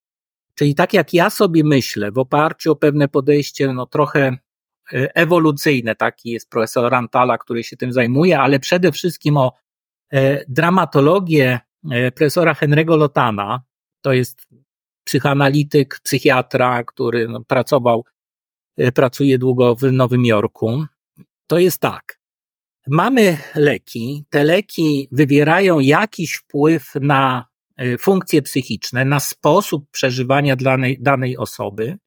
Czyli 0.56 0.76
tak 0.76 0.94
jak 0.94 1.14
ja 1.14 1.30
sobie 1.30 1.64
myślę, 1.64 2.12
w 2.12 2.18
oparciu 2.18 2.72
o 2.72 2.76
pewne 2.76 3.08
podejście, 3.08 3.74
no 3.74 3.86
trochę 3.86 4.38
e, 4.94 5.16
ewolucyjne, 5.16 5.96
taki 5.96 6.30
jest 6.30 6.50
profesor 6.50 6.92
Rantala, 6.92 7.38
który 7.38 7.64
się 7.64 7.78
tym 7.78 7.94
zajmuje, 7.94 8.40
ale 8.40 8.60
przede 8.60 8.92
wszystkim 8.92 9.38
o 9.38 9.52
dramatologię 10.48 11.60
profesora 12.16 12.54
Henry'ego 12.54 12.98
Lotana, 12.98 13.64
to 14.04 14.14
jest 14.14 14.48
psychoanalityk, 15.04 16.00
psychiatra, 16.04 16.84
który 16.84 17.28
no, 17.28 17.44
pracował, 17.44 18.06
e, 18.78 18.92
pracuje 18.92 19.38
długo 19.38 19.76
w 19.76 19.92
Nowym 19.92 20.26
Jorku. 20.26 20.86
To 21.48 21.60
jest 21.60 21.80
tak. 21.80 22.20
Mamy 22.88 23.38
leki, 23.56 24.26
te 24.30 24.44
leki 24.44 25.08
wywierają 25.12 25.80
jakiś 25.80 26.34
wpływ 26.34 26.92
na 27.02 27.46
e, 27.78 27.98
funkcje 27.98 28.42
psychiczne, 28.42 29.06
na 29.06 29.20
sposób 29.20 29.92
przeżywania 29.92 30.56
danej, 30.56 30.98
danej 31.02 31.38
osoby. 31.38 31.98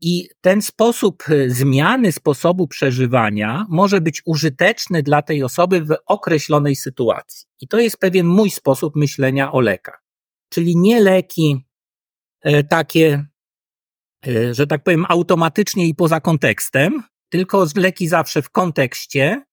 I 0.00 0.28
ten 0.40 0.62
sposób 0.62 1.22
e, 1.28 1.50
zmiany 1.50 2.12
sposobu 2.12 2.68
przeżywania 2.68 3.66
może 3.68 4.00
być 4.00 4.22
użyteczny 4.24 5.02
dla 5.02 5.22
tej 5.22 5.42
osoby 5.42 5.80
w 5.80 5.96
określonej 6.06 6.76
sytuacji. 6.76 7.46
I 7.60 7.68
to 7.68 7.78
jest 7.78 7.98
pewien 7.98 8.26
mój 8.26 8.50
sposób 8.50 8.96
myślenia 8.96 9.52
o 9.52 9.60
lekach 9.60 10.03
czyli 10.54 10.76
nie 10.76 11.00
leki 11.00 11.64
e, 12.40 12.64
takie, 12.64 13.26
e, 14.26 14.54
że 14.54 14.66
tak 14.66 14.82
powiem, 14.82 15.06
automatycznie 15.08 15.86
i 15.86 15.94
poza 15.94 16.20
kontekstem, 16.20 17.02
tylko 17.28 17.66
leki 17.76 18.08
zawsze 18.08 18.42
w 18.42 18.50
kontekście 18.50 19.44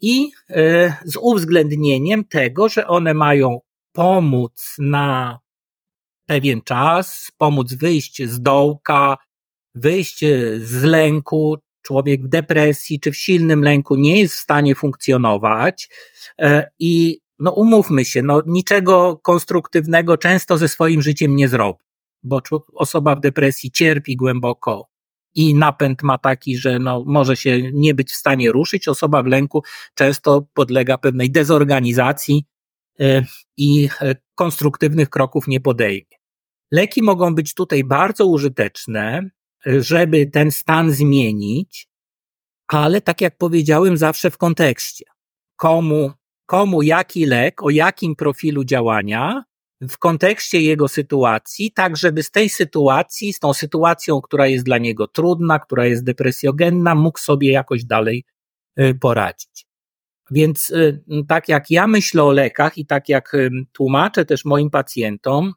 i 0.00 0.30
e, 0.50 0.96
z 1.04 1.16
uwzględnieniem 1.16 2.24
tego, 2.24 2.68
że 2.68 2.86
one 2.86 3.14
mają 3.14 3.58
pomóc 3.92 4.74
na 4.78 5.38
pewien 6.26 6.62
czas, 6.62 7.30
pomóc 7.38 7.74
wyjść 7.74 8.22
z 8.22 8.40
dołka, 8.40 9.16
wyjść 9.74 10.24
z 10.58 10.82
lęku. 10.82 11.56
Człowiek 11.82 12.24
w 12.24 12.28
depresji 12.28 13.00
czy 13.00 13.12
w 13.12 13.16
silnym 13.16 13.62
lęku 13.62 13.96
nie 13.96 14.20
jest 14.20 14.34
w 14.34 14.38
stanie 14.38 14.74
funkcjonować 14.74 15.88
i 16.78 17.20
no 17.38 17.52
umówmy 17.52 18.04
się, 18.04 18.22
no 18.22 18.42
niczego 18.46 19.20
konstruktywnego 19.22 20.16
często 20.18 20.58
ze 20.58 20.68
swoim 20.68 21.02
życiem 21.02 21.36
nie 21.36 21.48
zrobi, 21.48 21.78
bo 22.22 22.40
osoba 22.74 23.16
w 23.16 23.20
depresji 23.20 23.70
cierpi 23.70 24.16
głęboko 24.16 24.88
i 25.34 25.54
napęd 25.54 26.02
ma 26.02 26.18
taki, 26.18 26.56
że 26.56 26.78
no, 26.78 27.04
może 27.06 27.36
się 27.36 27.72
nie 27.72 27.94
być 27.94 28.10
w 28.10 28.16
stanie 28.16 28.52
ruszyć. 28.52 28.88
Osoba 28.88 29.22
w 29.22 29.26
lęku 29.26 29.62
często 29.94 30.46
podlega 30.54 30.98
pewnej 30.98 31.30
dezorganizacji 31.30 32.44
e, 33.00 33.24
i 33.56 33.88
e, 34.00 34.14
konstruktywnych 34.34 35.10
kroków 35.10 35.48
nie 35.48 35.60
podejmie. 35.60 36.18
Leki 36.70 37.02
mogą 37.02 37.34
być 37.34 37.54
tutaj 37.54 37.84
bardzo 37.84 38.26
użyteczne, 38.26 39.30
żeby 39.66 40.26
ten 40.26 40.50
stan 40.50 40.90
zmienić, 40.92 41.88
ale 42.68 43.00
tak 43.00 43.20
jak 43.20 43.38
powiedziałem, 43.38 43.96
zawsze 43.96 44.30
w 44.30 44.38
kontekście. 44.38 45.04
Komu 45.56 46.12
komu 46.48 46.82
jaki 46.82 47.26
lek, 47.26 47.62
o 47.62 47.70
jakim 47.70 48.16
profilu 48.16 48.64
działania, 48.64 49.44
w 49.80 49.98
kontekście 49.98 50.60
jego 50.60 50.88
sytuacji, 50.88 51.72
tak 51.72 51.96
żeby 51.96 52.22
z 52.22 52.30
tej 52.30 52.48
sytuacji, 52.48 53.32
z 53.32 53.38
tą 53.38 53.54
sytuacją, 53.54 54.20
która 54.20 54.46
jest 54.46 54.64
dla 54.64 54.78
niego 54.78 55.06
trudna, 55.06 55.58
która 55.58 55.86
jest 55.86 56.04
depresjogenna, 56.04 56.94
mógł 56.94 57.18
sobie 57.18 57.52
jakoś 57.52 57.84
dalej 57.84 58.24
y, 58.80 58.94
poradzić. 58.94 59.66
Więc 60.30 60.70
y, 60.70 61.02
tak 61.28 61.48
jak 61.48 61.70
ja 61.70 61.86
myślę 61.86 62.24
o 62.24 62.32
lekach 62.32 62.78
i 62.78 62.86
tak 62.86 63.08
jak 63.08 63.36
tłumaczę 63.72 64.24
też 64.24 64.44
moim 64.44 64.70
pacjentom, 64.70 65.52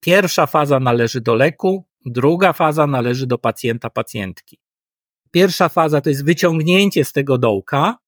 pierwsza 0.00 0.46
faza 0.46 0.80
należy 0.80 1.20
do 1.20 1.34
leku, 1.34 1.84
druga 2.06 2.52
faza 2.52 2.86
należy 2.86 3.26
do 3.26 3.38
pacjenta, 3.38 3.90
pacjentki. 3.90 4.58
Pierwsza 5.30 5.68
faza 5.68 6.00
to 6.00 6.10
jest 6.10 6.24
wyciągnięcie 6.24 7.04
z 7.04 7.12
tego 7.12 7.38
dołka, 7.38 7.98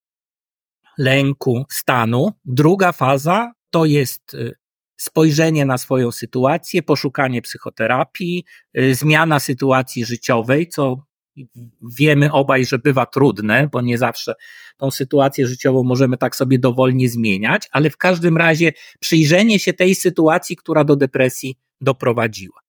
lęku, 0.99 1.65
stanu. 1.71 2.33
Druga 2.45 2.93
faza 2.93 3.53
to 3.71 3.85
jest 3.85 4.35
y, 4.35 4.55
spojrzenie 4.97 5.67
na 5.67 5.79
swoją 5.79 6.13
sytuację, 6.13 6.83
poszukanie 6.83 7.43
psychoterapii, 7.43 8.45
y, 8.79 8.95
zmiana 8.95 9.41
sytuacji 9.41 10.05
życiowej, 10.05 10.69
co 10.69 11.09
wiemy 11.99 12.33
obaj, 12.33 12.65
że 12.65 12.79
bywa 12.79 13.07
trudne, 13.07 13.69
bo 13.73 13.81
nie 13.81 13.99
zawsze 13.99 14.35
tą 14.77 14.91
sytuację 14.91 15.47
życiową 15.47 15.83
możemy 15.83 16.17
tak 16.17 16.37
sobie 16.37 16.59
dowolnie 16.59 17.09
zmieniać, 17.09 17.69
ale 17.73 17.91
w 17.91 17.97
każdym 17.97 18.37
razie 18.37 18.73
przyjrzenie 19.01 19.59
się 19.59 19.73
tej 19.73 19.95
sytuacji, 19.95 20.57
która 20.57 20.85
do 20.85 20.97
depresji 20.97 21.57
doprowadziła. 21.81 22.61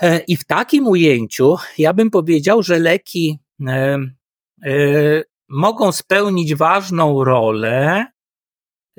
E, 0.00 0.18
I 0.18 0.36
w 0.36 0.44
takim 0.44 0.86
ujęciu 0.86 1.56
ja 1.78 1.92
bym 1.92 2.10
powiedział, 2.10 2.62
że 2.62 2.78
leki 2.78 3.38
e, 3.66 3.98
e, 4.64 5.22
mogą 5.50 5.92
spełnić 5.92 6.54
ważną 6.54 7.24
rolę, 7.24 8.06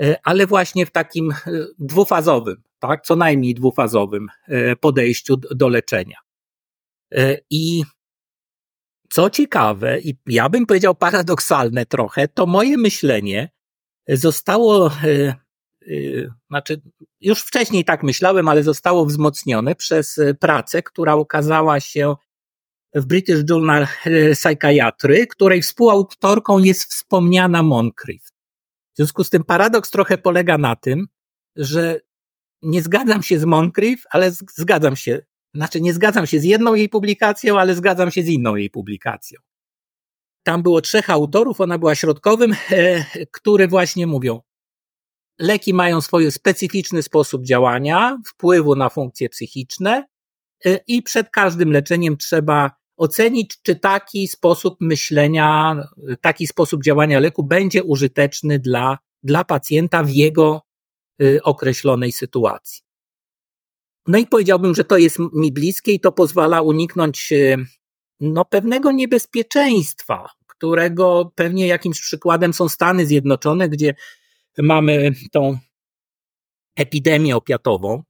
e, 0.01 0.15
ale 0.23 0.47
właśnie 0.47 0.85
w 0.85 0.91
takim 0.91 1.31
e, 1.31 1.35
dwufazowym, 1.79 2.63
tak, 2.79 3.05
co 3.05 3.15
najmniej 3.15 3.55
dwufazowym 3.55 4.27
e, 4.47 4.75
podejściu 4.75 5.37
do 5.37 5.69
leczenia. 5.69 6.17
I 7.49 7.83
co 9.09 9.29
ciekawe, 9.29 9.99
i 9.99 10.17
ja 10.25 10.49
bym 10.49 10.65
powiedział 10.65 10.95
paradoksalne 10.95 11.85
trochę, 11.85 12.27
to 12.27 12.45
moje 12.45 12.77
myślenie 12.77 13.49
zostało 14.07 14.91
znaczy 16.49 16.81
już 17.21 17.41
wcześniej 17.41 17.85
tak 17.85 18.03
myślałem, 18.03 18.47
ale 18.47 18.63
zostało 18.63 19.05
wzmocnione 19.05 19.75
przez 19.75 20.19
pracę, 20.39 20.83
która 20.83 21.15
ukazała 21.15 21.79
się 21.79 22.15
w 22.95 23.05
British 23.05 23.43
Journal 23.49 23.87
Psychiatry, 24.33 25.27
której 25.27 25.61
współautorką 25.61 26.59
jest 26.59 26.83
wspomniana 26.83 27.63
Moncrief. 27.63 28.23
W 28.93 28.97
związku 28.97 29.23
z 29.23 29.29
tym 29.29 29.43
paradoks 29.43 29.91
trochę 29.91 30.17
polega 30.17 30.57
na 30.57 30.75
tym, 30.75 31.07
że 31.55 31.99
nie 32.61 32.81
zgadzam 32.81 33.23
się 33.23 33.39
z 33.39 33.45
Moncrief, 33.45 34.03
ale 34.09 34.31
zgadzam 34.31 34.95
się, 34.95 35.21
znaczy 35.53 35.81
nie 35.81 35.93
zgadzam 35.93 36.27
się 36.27 36.39
z 36.39 36.43
jedną 36.43 36.73
jej 36.73 36.89
publikacją, 36.89 37.59
ale 37.59 37.75
zgadzam 37.75 38.11
się 38.11 38.23
z 38.23 38.27
inną 38.27 38.55
jej 38.55 38.69
publikacją. 38.69 39.39
Tam 40.43 40.63
było 40.63 40.81
trzech 40.81 41.09
autorów, 41.09 41.61
ona 41.61 41.77
była 41.77 41.95
środkowym, 41.95 42.55
e, 42.71 43.05
które 43.31 43.67
właśnie 43.67 44.07
mówią, 44.07 44.41
leki 45.39 45.73
mają 45.73 46.01
swój 46.01 46.31
specyficzny 46.31 47.03
sposób 47.03 47.45
działania, 47.45 48.17
wpływu 48.27 48.75
na 48.75 48.89
funkcje 48.89 49.29
psychiczne 49.29 50.07
e, 50.65 50.79
i 50.87 51.03
przed 51.03 51.29
każdym 51.29 51.71
leczeniem 51.71 52.17
trzeba 52.17 52.80
ocenić, 53.01 53.57
czy 53.63 53.75
taki 53.75 54.27
sposób 54.27 54.77
myślenia, 54.79 55.77
taki 56.21 56.47
sposób 56.47 56.83
działania 56.83 57.19
leku 57.19 57.43
będzie 57.43 57.83
użyteczny 57.83 58.59
dla, 58.59 58.97
dla 59.23 59.43
pacjenta 59.43 60.03
w 60.03 60.09
jego 60.09 60.61
y, 61.21 61.39
określonej 61.43 62.11
sytuacji. 62.11 62.83
No 64.07 64.17
i 64.17 64.27
powiedziałbym, 64.27 64.75
że 64.75 64.83
to 64.83 64.97
jest 64.97 65.17
mi 65.33 65.51
bliskie 65.51 65.91
i 65.91 65.99
to 65.99 66.11
pozwala 66.11 66.61
uniknąć 66.61 67.31
y, 67.31 67.57
no, 68.19 68.45
pewnego 68.45 68.91
niebezpieczeństwa, 68.91 70.29
którego 70.47 71.31
pewnie 71.35 71.67
jakimś 71.67 72.01
przykładem 72.01 72.53
są 72.53 72.69
Stany 72.69 73.05
Zjednoczone, 73.05 73.69
gdzie 73.69 73.95
mamy 74.57 75.11
tą 75.31 75.57
epidemię 76.75 77.35
opiatową, 77.35 78.03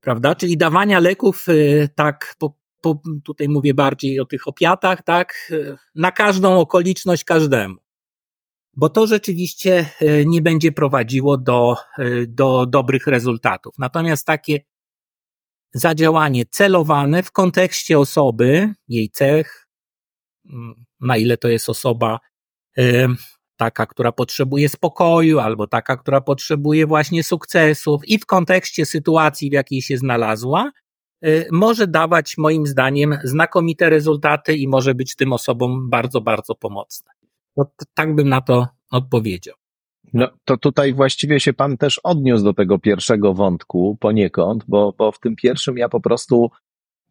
prawda? 0.00 0.34
Czyli 0.34 0.56
dawania 0.56 1.00
leków 1.00 1.48
y, 1.48 1.88
tak 1.94 2.34
po, 2.38 2.63
po, 2.84 3.00
tutaj 3.24 3.48
mówię 3.48 3.74
bardziej 3.74 4.20
o 4.20 4.24
tych 4.24 4.48
opiatach, 4.48 5.02
tak, 5.02 5.52
na 5.94 6.12
każdą 6.12 6.60
okoliczność 6.60 7.24
każdemu. 7.24 7.76
Bo 8.76 8.88
to 8.88 9.06
rzeczywiście 9.06 9.86
e, 10.00 10.24
nie 10.24 10.42
będzie 10.42 10.72
prowadziło 10.72 11.38
do, 11.38 11.76
e, 11.98 12.26
do 12.26 12.66
dobrych 12.66 13.06
rezultatów. 13.06 13.74
Natomiast 13.78 14.26
takie 14.26 14.60
zadziałanie 15.74 16.46
celowane 16.46 17.22
w 17.22 17.32
kontekście 17.32 17.98
osoby, 17.98 18.74
jej 18.88 19.10
cech, 19.10 19.66
mm, 20.50 20.84
na 21.00 21.16
ile 21.16 21.36
to 21.36 21.48
jest 21.48 21.68
osoba 21.68 22.20
e, 22.78 23.08
taka, 23.56 23.86
która 23.86 24.12
potrzebuje 24.12 24.68
spokoju, 24.68 25.38
albo 25.38 25.66
taka, 25.66 25.96
która 25.96 26.20
potrzebuje 26.20 26.86
właśnie 26.86 27.24
sukcesów, 27.24 28.08
i 28.08 28.18
w 28.18 28.26
kontekście 28.26 28.86
sytuacji, 28.86 29.50
w 29.50 29.52
jakiej 29.52 29.82
się 29.82 29.98
znalazła, 29.98 30.70
może 31.52 31.86
dawać 31.86 32.38
moim 32.38 32.66
zdaniem 32.66 33.18
znakomite 33.24 33.90
rezultaty 33.90 34.56
i 34.56 34.68
może 34.68 34.94
być 34.94 35.16
tym 35.16 35.32
osobom 35.32 35.90
bardzo, 35.90 36.20
bardzo 36.20 36.54
pomocne. 36.54 37.10
No, 37.56 37.66
tak 37.94 38.14
bym 38.14 38.28
na 38.28 38.40
to 38.40 38.66
odpowiedział. 38.90 39.54
No 40.12 40.28
to 40.44 40.56
tutaj 40.56 40.94
właściwie 40.94 41.40
się 41.40 41.52
pan 41.52 41.76
też 41.76 42.00
odniósł 42.02 42.44
do 42.44 42.52
tego 42.52 42.78
pierwszego 42.78 43.34
wątku 43.34 43.96
poniekąd, 44.00 44.64
bo, 44.68 44.94
bo 44.98 45.12
w 45.12 45.20
tym 45.20 45.36
pierwszym 45.36 45.78
ja 45.78 45.88
po 45.88 46.00
prostu 46.00 46.50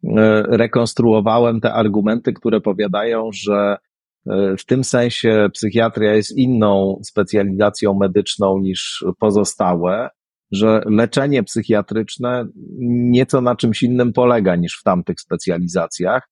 y, 0.04 0.10
rekonstruowałem 0.46 1.60
te 1.60 1.72
argumenty, 1.72 2.32
które 2.32 2.60
powiadają, 2.60 3.30
że 3.32 3.76
y, 4.26 4.56
w 4.56 4.64
tym 4.66 4.84
sensie 4.84 5.48
psychiatria 5.52 6.14
jest 6.14 6.36
inną 6.36 7.00
specjalizacją 7.02 7.94
medyczną 7.94 8.58
niż 8.58 9.04
pozostałe, 9.18 10.10
że 10.54 10.82
leczenie 10.86 11.42
psychiatryczne 11.42 12.46
nieco 12.88 13.40
na 13.40 13.56
czymś 13.56 13.82
innym 13.82 14.12
polega 14.12 14.56
niż 14.56 14.78
w 14.80 14.82
tamtych 14.82 15.20
specjalizacjach, 15.20 16.28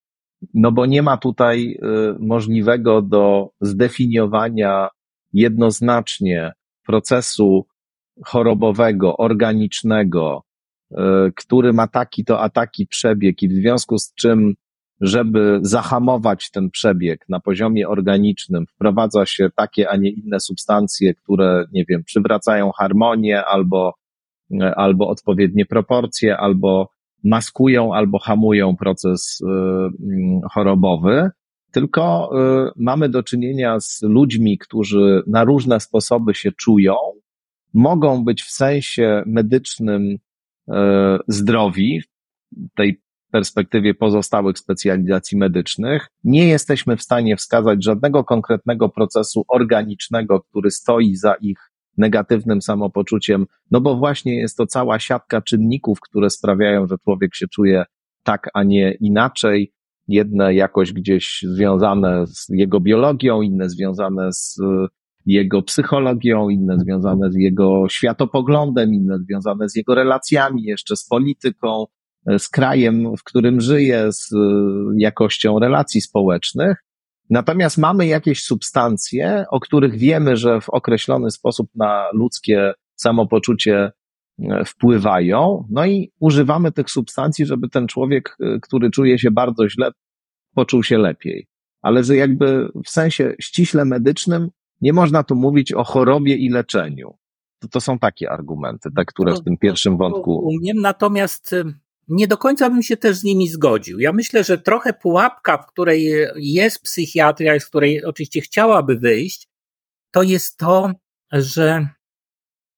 no 0.54 0.72
bo 0.72 0.86
nie 0.86 1.02
ma 1.02 1.16
tutaj 1.16 1.78
y, 1.82 2.14
możliwego 2.20 3.02
do 3.02 3.50
zdefiniowania 3.60 4.88
jednoznacznie 5.32 6.52
procesu 6.86 7.66
chorobowego, 8.24 9.16
organicznego, 9.16 10.42
y, 10.90 10.96
który 11.36 11.72
ma 11.72 11.88
taki 11.88 12.24
to 12.24 12.40
a 12.40 12.48
taki 12.48 12.86
przebieg 12.86 13.42
i 13.42 13.48
w 13.48 13.52
związku 13.52 13.98
z 13.98 14.14
czym, 14.14 14.54
żeby 15.00 15.58
zahamować 15.62 16.50
ten 16.50 16.70
przebieg 16.70 17.24
na 17.28 17.40
poziomie 17.40 17.88
organicznym, 17.88 18.66
wprowadza 18.66 19.26
się 19.26 19.48
takie, 19.56 19.90
a 19.90 19.96
nie 19.96 20.10
inne 20.10 20.40
substancje, 20.40 21.14
które, 21.14 21.64
nie 21.72 21.84
wiem, 21.88 22.04
przywracają 22.04 22.70
harmonię 22.72 23.44
albo 23.44 24.01
albo 24.76 25.08
odpowiednie 25.08 25.66
proporcje, 25.66 26.36
albo 26.36 26.90
maskują, 27.24 27.94
albo 27.94 28.18
hamują 28.18 28.76
proces 28.76 29.40
y, 29.40 29.46
mm, 29.46 30.40
chorobowy, 30.52 31.30
tylko 31.72 32.30
y, 32.68 32.70
mamy 32.76 33.08
do 33.08 33.22
czynienia 33.22 33.80
z 33.80 34.02
ludźmi, 34.02 34.58
którzy 34.58 35.22
na 35.26 35.44
różne 35.44 35.80
sposoby 35.80 36.34
się 36.34 36.52
czują, 36.52 36.94
mogą 37.74 38.24
być 38.24 38.42
w 38.42 38.50
sensie 38.50 39.22
medycznym 39.26 40.18
zdrowi, 41.28 42.00
w 42.00 42.76
tej 42.76 43.02
perspektywie 43.32 43.94
pozostałych 43.94 44.58
specjalizacji 44.58 45.38
medycznych. 45.38 46.08
Nie 46.24 46.48
jesteśmy 46.48 46.96
w 46.96 47.02
stanie 47.02 47.36
wskazać 47.36 47.84
żadnego 47.84 48.24
konkretnego 48.24 48.88
procesu 48.88 49.44
organicznego, 49.48 50.40
który 50.40 50.70
stoi 50.70 51.16
za 51.16 51.34
ich 51.34 51.71
negatywnym 51.96 52.62
samopoczuciem, 52.62 53.46
no 53.70 53.80
bo 53.80 53.96
właśnie 53.96 54.36
jest 54.40 54.56
to 54.56 54.66
cała 54.66 54.98
siatka 54.98 55.42
czynników, 55.42 56.00
które 56.00 56.30
sprawiają, 56.30 56.86
że 56.86 56.96
człowiek 57.04 57.34
się 57.34 57.48
czuje 57.48 57.84
tak, 58.22 58.50
a 58.54 58.62
nie 58.62 58.92
inaczej. 59.00 59.72
Jedne 60.08 60.54
jakoś 60.54 60.92
gdzieś 60.92 61.44
związane 61.48 62.26
z 62.26 62.46
jego 62.48 62.80
biologią, 62.80 63.42
inne 63.42 63.70
związane 63.70 64.32
z 64.32 64.58
jego 65.26 65.62
psychologią, 65.62 66.48
inne 66.48 66.78
związane 66.78 67.32
z 67.32 67.36
jego 67.36 67.88
światopoglądem, 67.88 68.94
inne 68.94 69.18
związane 69.18 69.68
z 69.68 69.76
jego 69.76 69.94
relacjami, 69.94 70.62
jeszcze 70.62 70.96
z 70.96 71.06
polityką, 71.08 71.84
z 72.38 72.48
krajem, 72.48 73.16
w 73.16 73.24
którym 73.24 73.60
żyje, 73.60 74.12
z 74.12 74.30
jakością 74.96 75.58
relacji 75.58 76.00
społecznych. 76.00 76.84
Natomiast 77.32 77.78
mamy 77.78 78.06
jakieś 78.06 78.42
substancje, 78.42 79.44
o 79.50 79.60
których 79.60 79.98
wiemy, 79.98 80.36
że 80.36 80.60
w 80.60 80.70
określony 80.70 81.30
sposób 81.30 81.70
na 81.74 82.08
ludzkie 82.12 82.72
samopoczucie 82.94 83.92
e, 84.42 84.64
wpływają, 84.64 85.64
no 85.70 85.86
i 85.86 86.12
używamy 86.20 86.72
tych 86.72 86.90
substancji, 86.90 87.46
żeby 87.46 87.68
ten 87.68 87.86
człowiek, 87.86 88.36
e, 88.40 88.60
który 88.60 88.90
czuje 88.90 89.18
się 89.18 89.30
bardzo 89.30 89.68
źle, 89.68 89.90
poczuł 90.54 90.82
się 90.82 90.98
lepiej. 90.98 91.46
Ale 91.82 92.04
że 92.04 92.16
jakby 92.16 92.68
w 92.84 92.90
sensie 92.90 93.34
ściśle 93.40 93.84
medycznym 93.84 94.50
nie 94.80 94.92
można 94.92 95.22
tu 95.22 95.34
mówić 95.34 95.72
o 95.72 95.84
chorobie 95.84 96.36
i 96.36 96.48
leczeniu. 96.48 97.14
To, 97.58 97.68
to 97.68 97.80
są 97.80 97.98
takie 97.98 98.30
argumenty, 98.30 98.90
te, 98.96 99.04
które 99.04 99.34
w 99.34 99.44
tym 99.44 99.58
pierwszym 99.58 99.96
wątku. 99.96 100.38
Umiem, 100.38 100.76
natomiast 100.80 101.54
nie 102.08 102.28
do 102.28 102.38
końca 102.38 102.70
bym 102.70 102.82
się 102.82 102.96
też 102.96 103.16
z 103.16 103.24
nimi 103.24 103.48
zgodził. 103.48 104.00
Ja 104.00 104.12
myślę, 104.12 104.44
że 104.44 104.58
trochę 104.58 104.92
pułapka, 104.92 105.58
w 105.58 105.66
której 105.66 106.12
jest 106.36 106.82
psychiatria, 106.82 107.60
z 107.60 107.66
której 107.66 108.04
oczywiście 108.04 108.40
chciałaby 108.40 108.96
wyjść, 108.96 109.48
to 110.10 110.22
jest 110.22 110.56
to, 110.56 110.92
że 111.32 111.88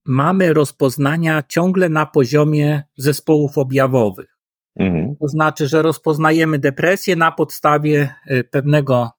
mamy 0.05 0.53
rozpoznania 0.53 1.43
ciągle 1.49 1.89
na 1.89 2.05
poziomie 2.05 2.83
zespołów 2.97 3.57
objawowych. 3.57 4.37
Mhm. 4.79 5.15
To 5.21 5.27
znaczy, 5.27 5.67
że 5.67 5.81
rozpoznajemy 5.81 6.59
depresję 6.59 7.15
na 7.15 7.31
podstawie 7.31 8.15
e, 8.27 8.43
pewnego 8.43 9.11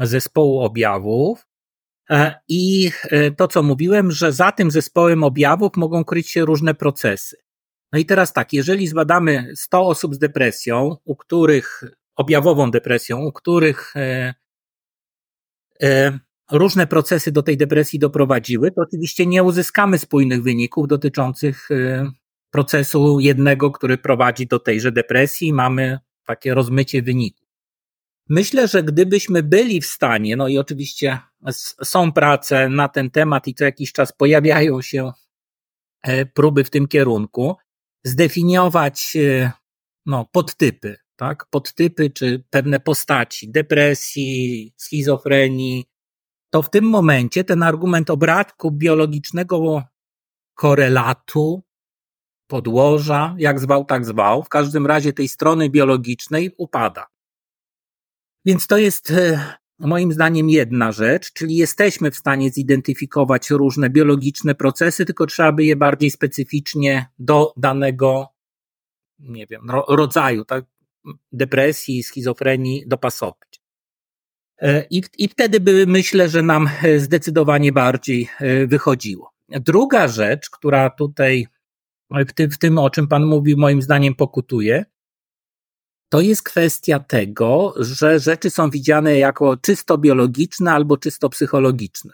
zespołu 0.00 0.60
objawów. 0.60 1.46
E, 2.10 2.34
I 2.48 2.90
e, 3.10 3.30
to, 3.30 3.48
co 3.48 3.62
mówiłem, 3.62 4.10
że 4.10 4.32
za 4.32 4.52
tym 4.52 4.70
zespołem 4.70 5.24
objawów 5.24 5.72
mogą 5.76 6.04
kryć 6.04 6.30
się 6.30 6.44
różne 6.44 6.74
procesy. 6.74 7.36
No 7.94 8.00
i 8.00 8.06
teraz 8.06 8.32
tak, 8.32 8.52
jeżeli 8.52 8.86
zbadamy 8.88 9.52
100 9.56 9.86
osób 9.86 10.14
z 10.14 10.18
depresją, 10.18 10.96
u 11.04 11.16
których, 11.16 11.82
objawową 12.16 12.70
depresją, 12.70 13.24
u 13.24 13.32
których 13.32 13.96
e, 13.96 14.34
e, 15.82 16.18
różne 16.50 16.86
procesy 16.86 17.32
do 17.32 17.42
tej 17.42 17.56
depresji 17.56 17.98
doprowadziły, 17.98 18.70
to 18.70 18.82
oczywiście 18.82 19.26
nie 19.26 19.42
uzyskamy 19.42 19.98
spójnych 19.98 20.42
wyników 20.42 20.88
dotyczących 20.88 21.70
e, 21.70 22.10
procesu 22.50 23.20
jednego, 23.20 23.70
który 23.70 23.98
prowadzi 23.98 24.46
do 24.46 24.58
tejże 24.58 24.92
depresji. 24.92 25.52
Mamy 25.52 25.98
takie 26.26 26.54
rozmycie 26.54 27.02
wyników. 27.02 27.48
Myślę, 28.28 28.68
że 28.68 28.82
gdybyśmy 28.82 29.42
byli 29.42 29.80
w 29.80 29.86
stanie, 29.86 30.36
no 30.36 30.48
i 30.48 30.58
oczywiście 30.58 31.18
są 31.84 32.12
prace 32.12 32.68
na 32.68 32.88
ten 32.88 33.10
temat 33.10 33.48
i 33.48 33.54
co 33.54 33.64
jakiś 33.64 33.92
czas 33.92 34.12
pojawiają 34.12 34.82
się 34.82 35.12
e, 36.02 36.26
próby 36.26 36.64
w 36.64 36.70
tym 36.70 36.88
kierunku, 36.88 37.56
zdefiniować 38.04 39.16
e, 39.16 39.52
no, 40.06 40.28
podtypy, 40.32 40.96
tak? 41.16 41.46
Podtypy 41.50 42.10
czy 42.10 42.44
pewne 42.50 42.80
postaci 42.80 43.50
depresji, 43.50 44.72
schizofrenii, 44.76 45.86
to 46.50 46.62
w 46.62 46.70
tym 46.70 46.84
momencie 46.84 47.44
ten 47.44 47.62
argument 47.62 48.10
obratku 48.10 48.70
biologicznego 48.70 49.82
korelatu, 50.54 51.62
podłoża, 52.46 53.34
jak 53.38 53.60
zwał, 53.60 53.84
tak 53.84 54.04
zwał, 54.04 54.42
w 54.42 54.48
każdym 54.48 54.86
razie 54.86 55.12
tej 55.12 55.28
strony 55.28 55.70
biologicznej 55.70 56.54
upada. 56.56 57.06
Więc 58.44 58.66
to 58.66 58.78
jest 58.78 59.10
e, 59.10 59.54
moim 59.78 60.12
zdaniem 60.12 60.50
jedna 60.50 60.92
rzecz, 60.92 61.32
czyli 61.32 61.56
jesteśmy 61.56 62.10
w 62.10 62.16
stanie 62.16 62.50
zidentyfikować 62.50 63.50
różne 63.50 63.90
biologiczne 63.90 64.54
procesy, 64.54 65.04
tylko 65.04 65.26
trzeba 65.26 65.52
by 65.52 65.64
je 65.64 65.76
bardziej 65.76 66.10
specyficznie 66.10 67.06
do 67.18 67.52
danego, 67.56 68.28
nie 69.18 69.46
wiem, 69.46 69.62
rodzaju, 69.88 70.44
tak, 70.44 70.64
depresji, 71.32 72.02
schizofrenii 72.02 72.84
dopasować. 72.86 73.60
E, 74.58 74.86
I, 74.90 75.02
I 75.18 75.28
wtedy 75.28 75.60
by 75.60 75.86
myślę, 75.86 76.28
że 76.28 76.42
nam 76.42 76.68
e, 76.82 76.98
zdecydowanie 76.98 77.72
bardziej 77.72 78.28
wychodziło. 78.66 79.30
Druga 79.48 80.08
rzecz, 80.08 80.50
która 80.50 80.90
tutaj 80.90 81.46
w 82.10 82.32
tym, 82.32 82.50
w 82.50 82.58
tym, 82.58 82.78
o 82.78 82.90
czym 82.90 83.08
Pan 83.08 83.26
mówił, 83.26 83.58
moim 83.58 83.82
zdaniem 83.82 84.14
pokutuje, 84.14 84.84
to 86.14 86.20
jest 86.20 86.42
kwestia 86.42 87.00
tego, 87.00 87.74
że 87.76 88.20
rzeczy 88.20 88.50
są 88.50 88.70
widziane 88.70 89.18
jako 89.18 89.56
czysto 89.56 89.98
biologiczne 89.98 90.72
albo 90.72 90.96
czysto 90.96 91.28
psychologiczne. 91.28 92.12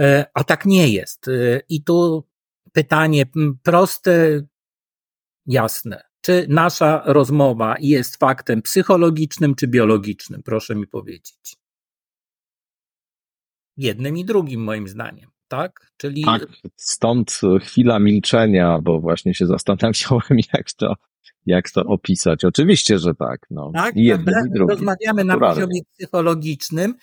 E, 0.00 0.26
a 0.34 0.44
tak 0.44 0.66
nie 0.66 0.88
jest. 0.88 1.28
E, 1.28 1.60
I 1.68 1.82
tu 1.82 2.24
pytanie 2.72 3.26
proste, 3.62 4.42
jasne. 5.46 6.02
Czy 6.20 6.46
nasza 6.48 7.02
rozmowa 7.06 7.74
jest 7.80 8.16
faktem 8.16 8.62
psychologicznym 8.62 9.54
czy 9.54 9.66
biologicznym? 9.66 10.42
Proszę 10.42 10.74
mi 10.74 10.86
powiedzieć. 10.86 11.56
Jednym 13.76 14.16
i 14.16 14.24
drugim, 14.24 14.64
moim 14.64 14.88
zdaniem 14.88 15.30
tak? 15.48 15.92
Czyli... 15.96 16.24
Tak, 16.24 16.46
stąd 16.76 17.40
chwila 17.60 17.98
milczenia, 17.98 18.78
bo 18.82 19.00
właśnie 19.00 19.34
się 19.34 19.46
zastanawiałem, 19.46 20.38
jak 20.54 20.72
to, 20.72 20.94
jak 21.46 21.70
to 21.70 21.80
opisać. 21.80 22.44
Oczywiście, 22.44 22.98
że 22.98 23.14
tak. 23.14 23.46
No. 23.50 23.70
Tak, 23.74 23.96
I 23.96 24.04
jednym, 24.04 24.34
i 24.54 24.58
rozmawiamy 24.58 25.24
na 25.24 25.38
poziomie 25.38 25.80
psychologicznym, 25.92 26.94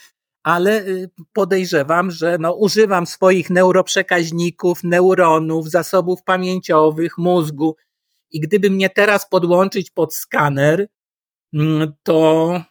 ale 0.44 0.88
y, 0.88 1.10
podejrzewam, 1.34 2.12
że 2.12 2.38
no, 2.40 2.54
używam 2.54 3.08
swoich 3.08 3.50
neuroprzekaźników, 3.50 4.84
neuronów, 4.84 5.70
zasobów 5.70 6.24
pamięciowych, 6.24 7.18
mózgu 7.18 7.76
i 8.32 8.40
gdyby 8.40 8.70
mnie 8.70 8.90
teraz 8.90 9.30
podłączyć 9.30 9.92
pod 9.92 10.16
skaner, 10.16 10.88
mm, 11.54 11.94
to 12.04 12.62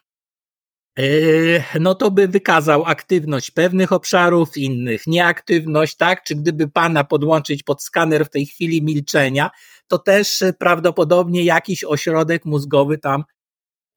no 1.79 1.95
to 1.95 2.11
by 2.11 2.27
wykazał 2.27 2.85
aktywność 2.85 3.51
pewnych 3.51 3.91
obszarów, 3.91 4.57
innych 4.57 5.07
nieaktywność, 5.07 5.95
tak? 5.95 6.23
Czy 6.23 6.35
gdyby 6.35 6.67
pana 6.67 7.03
podłączyć 7.03 7.63
pod 7.63 7.83
skaner 7.83 8.25
w 8.25 8.29
tej 8.29 8.45
chwili 8.45 8.83
milczenia, 8.83 9.51
to 9.87 9.97
też 9.97 10.43
prawdopodobnie 10.59 11.43
jakiś 11.43 11.83
ośrodek 11.83 12.45
mózgowy 12.45 12.97
tam 12.97 13.23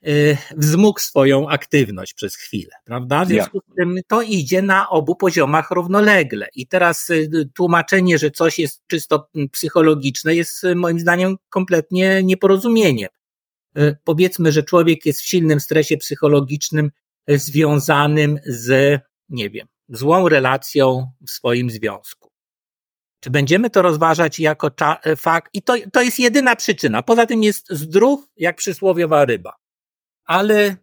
yy, 0.02 0.36
wzmógł 0.56 1.00
swoją 1.00 1.48
aktywność 1.48 2.14
przez 2.14 2.36
chwilę, 2.36 2.72
prawda? 2.84 3.24
W 3.24 3.28
związku 3.28 3.60
z 3.60 3.74
tym 3.76 3.98
to 4.08 4.22
idzie 4.22 4.62
na 4.62 4.88
obu 4.90 5.16
poziomach 5.16 5.70
równolegle. 5.70 6.48
I 6.54 6.66
teraz 6.66 7.08
yy, 7.08 7.48
tłumaczenie, 7.54 8.18
że 8.18 8.30
coś 8.30 8.58
jest 8.58 8.82
czysto 8.86 9.28
psychologiczne, 9.52 10.34
jest 10.34 10.62
moim 10.74 11.00
zdaniem 11.00 11.36
kompletnie 11.48 12.22
nieporozumieniem. 12.22 13.08
E, 13.76 13.96
powiedzmy, 14.04 14.52
że 14.52 14.62
człowiek 14.62 15.06
jest 15.06 15.20
w 15.20 15.26
silnym 15.26 15.60
stresie 15.60 15.96
psychologicznym 15.96 16.90
e, 17.26 17.38
związanym 17.38 18.38
z, 18.46 19.00
nie 19.28 19.50
wiem, 19.50 19.68
złą 19.88 20.28
relacją 20.28 21.12
w 21.26 21.30
swoim 21.30 21.70
związku. 21.70 22.30
Czy 23.20 23.30
będziemy 23.30 23.70
to 23.70 23.82
rozważać 23.82 24.38
jako 24.38 24.70
e, 25.02 25.16
fakt? 25.16 25.50
I 25.54 25.62
to, 25.62 25.74
to 25.92 26.02
jest 26.02 26.18
jedyna 26.18 26.56
przyczyna. 26.56 27.02
Poza 27.02 27.26
tym 27.26 27.42
jest 27.42 27.66
zdrów 27.70 28.28
jak 28.36 28.56
przysłowiowa 28.56 29.24
ryba. 29.24 29.56
Ale, 30.24 30.76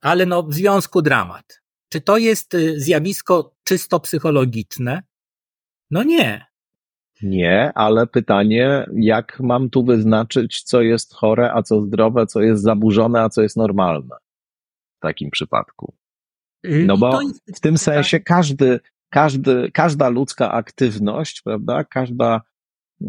ale 0.00 0.26
no, 0.26 0.42
w 0.42 0.54
związku 0.54 1.02
dramat. 1.02 1.60
Czy 1.88 2.00
to 2.00 2.18
jest 2.18 2.56
zjawisko 2.76 3.56
czysto 3.64 4.00
psychologiczne? 4.00 5.02
No 5.90 6.02
nie. 6.02 6.46
Nie, 7.24 7.72
ale 7.74 8.06
pytanie, 8.06 8.86
jak 8.94 9.40
mam 9.40 9.70
tu 9.70 9.84
wyznaczyć, 9.84 10.62
co 10.62 10.82
jest 10.82 11.14
chore, 11.14 11.52
a 11.52 11.62
co 11.62 11.82
zdrowe, 11.82 12.26
co 12.26 12.42
jest 12.42 12.62
zaburzone, 12.62 13.20
a 13.20 13.28
co 13.28 13.42
jest 13.42 13.56
normalne 13.56 14.16
w 14.96 15.00
takim 15.00 15.30
przypadku? 15.30 15.94
Y, 16.66 16.84
no 16.86 16.96
bo 16.96 17.20
w 17.54 17.60
tym 17.60 17.78
sensie 17.78 18.20
każdy, 18.20 18.80
każdy, 19.10 19.70
każda 19.70 20.08
ludzka 20.08 20.52
aktywność, 20.52 21.42
prawda, 21.42 21.84
każda, 21.84 22.40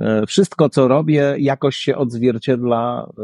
e, 0.01 0.25
wszystko 0.27 0.69
co 0.69 0.87
robię 0.87 1.35
jakoś 1.39 1.75
się 1.75 1.95
odzwierciedla 1.95 3.09
e, 3.09 3.21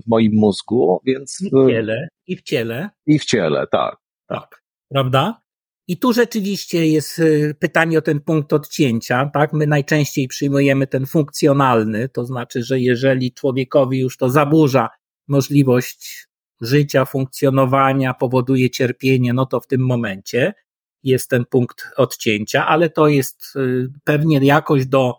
w 0.00 0.06
moim 0.06 0.32
mózgu, 0.34 1.00
więc... 1.04 1.40
I 1.42 1.50
w 1.50 1.68
ciele, 1.68 2.08
i 2.26 2.36
w 2.36 2.42
ciele. 2.42 2.90
I 3.06 3.18
w 3.18 3.24
ciele, 3.24 3.66
tak. 3.66 3.96
Tak, 4.26 4.62
prawda? 4.88 5.43
I 5.88 5.98
tu 5.98 6.12
rzeczywiście 6.12 6.86
jest 6.86 7.18
y, 7.18 7.54
pytanie 7.58 7.98
o 7.98 8.02
ten 8.02 8.20
punkt 8.20 8.52
odcięcia, 8.52 9.30
tak? 9.34 9.52
My 9.52 9.66
najczęściej 9.66 10.28
przyjmujemy 10.28 10.86
ten 10.86 11.06
funkcjonalny, 11.06 12.08
to 12.08 12.24
znaczy, 12.24 12.62
że 12.62 12.80
jeżeli 12.80 13.32
człowiekowi 13.32 13.98
już 13.98 14.16
to 14.16 14.30
zaburza 14.30 14.88
możliwość 15.28 16.28
życia, 16.60 17.04
funkcjonowania, 17.04 18.14
powoduje 18.14 18.70
cierpienie, 18.70 19.32
no 19.32 19.46
to 19.46 19.60
w 19.60 19.66
tym 19.66 19.80
momencie 19.86 20.54
jest 21.02 21.30
ten 21.30 21.44
punkt 21.44 21.90
odcięcia, 21.96 22.66
ale 22.66 22.90
to 22.90 23.08
jest 23.08 23.52
y, 23.56 23.88
pewnie 24.04 24.38
jakoś 24.38 24.86
do, 24.86 25.14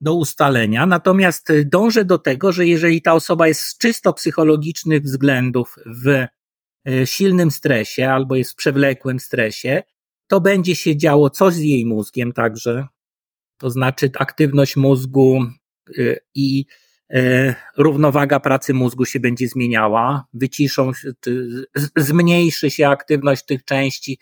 do 0.00 0.14
ustalenia. 0.14 0.86
Natomiast 0.86 1.50
y, 1.50 1.64
dążę 1.64 2.04
do 2.04 2.18
tego, 2.18 2.52
że 2.52 2.66
jeżeli 2.66 3.02
ta 3.02 3.12
osoba 3.12 3.48
jest 3.48 3.60
z 3.60 3.78
czysto 3.78 4.12
psychologicznych 4.12 5.02
względów 5.02 5.76
w 5.86 6.26
silnym 7.04 7.50
stresie 7.50 8.10
albo 8.10 8.36
jest 8.36 8.52
w 8.52 8.56
przewlekłym 8.56 9.20
stresie, 9.20 9.82
to 10.32 10.40
będzie 10.40 10.76
się 10.76 10.96
działo 10.96 11.30
coś 11.30 11.54
z 11.54 11.58
jej 11.58 11.86
mózgiem 11.86 12.32
także, 12.32 12.86
to 13.58 13.70
znaczy 13.70 14.10
aktywność 14.18 14.76
mózgu 14.76 15.44
y, 15.98 16.18
i 16.34 16.64
y, 17.14 17.54
równowaga 17.76 18.40
pracy 18.40 18.74
mózgu 18.74 19.04
się 19.04 19.20
będzie 19.20 19.48
zmieniała, 19.48 20.26
wyciszą 20.32 20.90
zmniejszy 21.96 22.70
się 22.70 22.88
aktywność 22.88 23.44
tych 23.44 23.64
części 23.64 24.18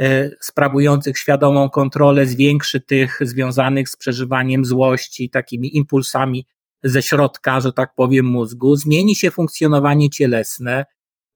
y, 0.00 0.36
sprawujących 0.40 1.18
świadomą 1.18 1.70
kontrolę, 1.70 2.26
zwiększy 2.26 2.80
tych 2.80 3.18
związanych 3.20 3.88
z 3.88 3.96
przeżywaniem 3.96 4.64
złości, 4.64 5.30
takimi 5.30 5.76
impulsami 5.76 6.46
ze 6.82 7.02
środka, 7.02 7.60
że 7.60 7.72
tak 7.72 7.94
powiem, 7.94 8.26
mózgu, 8.26 8.76
zmieni 8.76 9.16
się 9.16 9.30
funkcjonowanie 9.30 10.10
cielesne, 10.10 10.84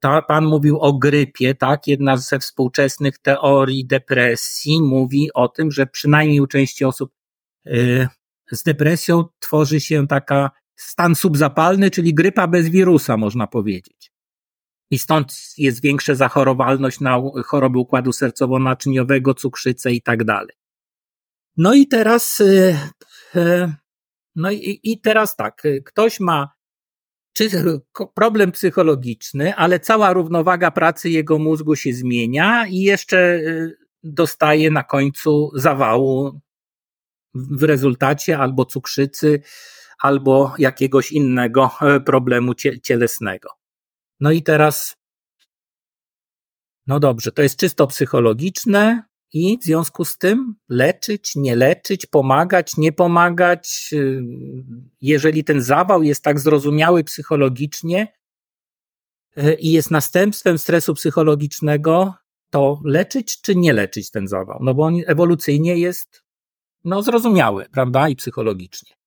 ta, 0.00 0.22
pan 0.22 0.44
mówił 0.44 0.78
o 0.78 0.98
grypie, 0.98 1.54
tak? 1.54 1.86
Jedna 1.86 2.16
ze 2.16 2.38
współczesnych 2.38 3.18
teorii 3.18 3.86
depresji 3.86 4.82
mówi 4.82 5.30
o 5.34 5.48
tym, 5.48 5.70
że 5.70 5.86
przynajmniej 5.86 6.40
u 6.40 6.46
części 6.46 6.84
osób 6.84 7.12
yy, 7.64 8.08
z 8.52 8.62
depresją 8.62 9.24
tworzy 9.38 9.80
się 9.80 10.06
taka 10.06 10.50
stan 10.76 11.14
subzapalny, 11.14 11.90
czyli 11.90 12.14
grypa 12.14 12.46
bez 12.46 12.68
wirusa, 12.68 13.16
można 13.16 13.46
powiedzieć. 13.46 14.12
I 14.90 14.98
stąd 14.98 15.34
jest 15.58 15.82
większa 15.82 16.14
zachorowalność 16.14 17.00
na 17.00 17.22
choroby 17.46 17.78
układu 17.78 18.10
sercowo-naczyniowego, 18.10 19.34
cukrzycę 19.34 19.92
i 19.92 20.02
tak 20.02 20.24
dalej. 20.24 20.56
No 21.56 21.74
i 21.74 21.86
teraz, 21.86 22.38
yy, 22.38 22.76
yy, 23.34 23.72
no 24.36 24.50
i, 24.50 24.80
i 24.82 25.00
teraz 25.00 25.36
tak, 25.36 25.62
ktoś 25.84 26.20
ma 26.20 26.57
czy 27.32 27.50
problem 28.14 28.52
psychologiczny, 28.52 29.54
ale 29.54 29.80
cała 29.80 30.12
równowaga 30.12 30.70
pracy 30.70 31.10
jego 31.10 31.38
mózgu 31.38 31.76
się 31.76 31.92
zmienia 31.92 32.66
i 32.66 32.80
jeszcze 32.80 33.18
y, 33.18 33.76
dostaje 34.02 34.70
na 34.70 34.82
końcu 34.82 35.50
zawału 35.54 36.40
w 37.34 37.62
rezultacie 37.62 38.38
albo 38.38 38.64
cukrzycy, 38.64 39.42
albo 39.98 40.54
jakiegoś 40.58 41.12
innego 41.12 41.70
e, 41.80 42.00
problemu 42.00 42.54
cielesnego. 42.82 43.48
No 44.20 44.30
i 44.30 44.42
teraz, 44.42 44.96
no 46.86 47.00
dobrze, 47.00 47.32
to 47.32 47.42
jest 47.42 47.56
czysto 47.56 47.86
psychologiczne, 47.86 49.02
i 49.32 49.58
w 49.58 49.64
związku 49.64 50.04
z 50.04 50.18
tym 50.18 50.54
leczyć, 50.68 51.36
nie 51.36 51.56
leczyć, 51.56 52.06
pomagać, 52.06 52.76
nie 52.76 52.92
pomagać. 52.92 53.90
Y, 53.92 54.22
jeżeli 55.00 55.44
ten 55.44 55.62
zawał 55.62 56.02
jest 56.02 56.24
tak 56.24 56.40
zrozumiały 56.40 57.04
psychologicznie 57.04 58.12
y, 59.38 59.54
i 59.54 59.72
jest 59.72 59.90
następstwem 59.90 60.58
stresu 60.58 60.94
psychologicznego, 60.94 62.14
to 62.50 62.80
leczyć 62.84 63.40
czy 63.40 63.56
nie 63.56 63.72
leczyć 63.72 64.10
ten 64.10 64.28
zawał? 64.28 64.58
No 64.62 64.74
bo 64.74 64.82
on 64.82 64.94
ewolucyjnie 65.06 65.78
jest 65.78 66.22
no, 66.84 67.02
zrozumiały, 67.02 67.66
prawda? 67.72 68.08
I 68.08 68.16
psychologicznie. 68.16 68.97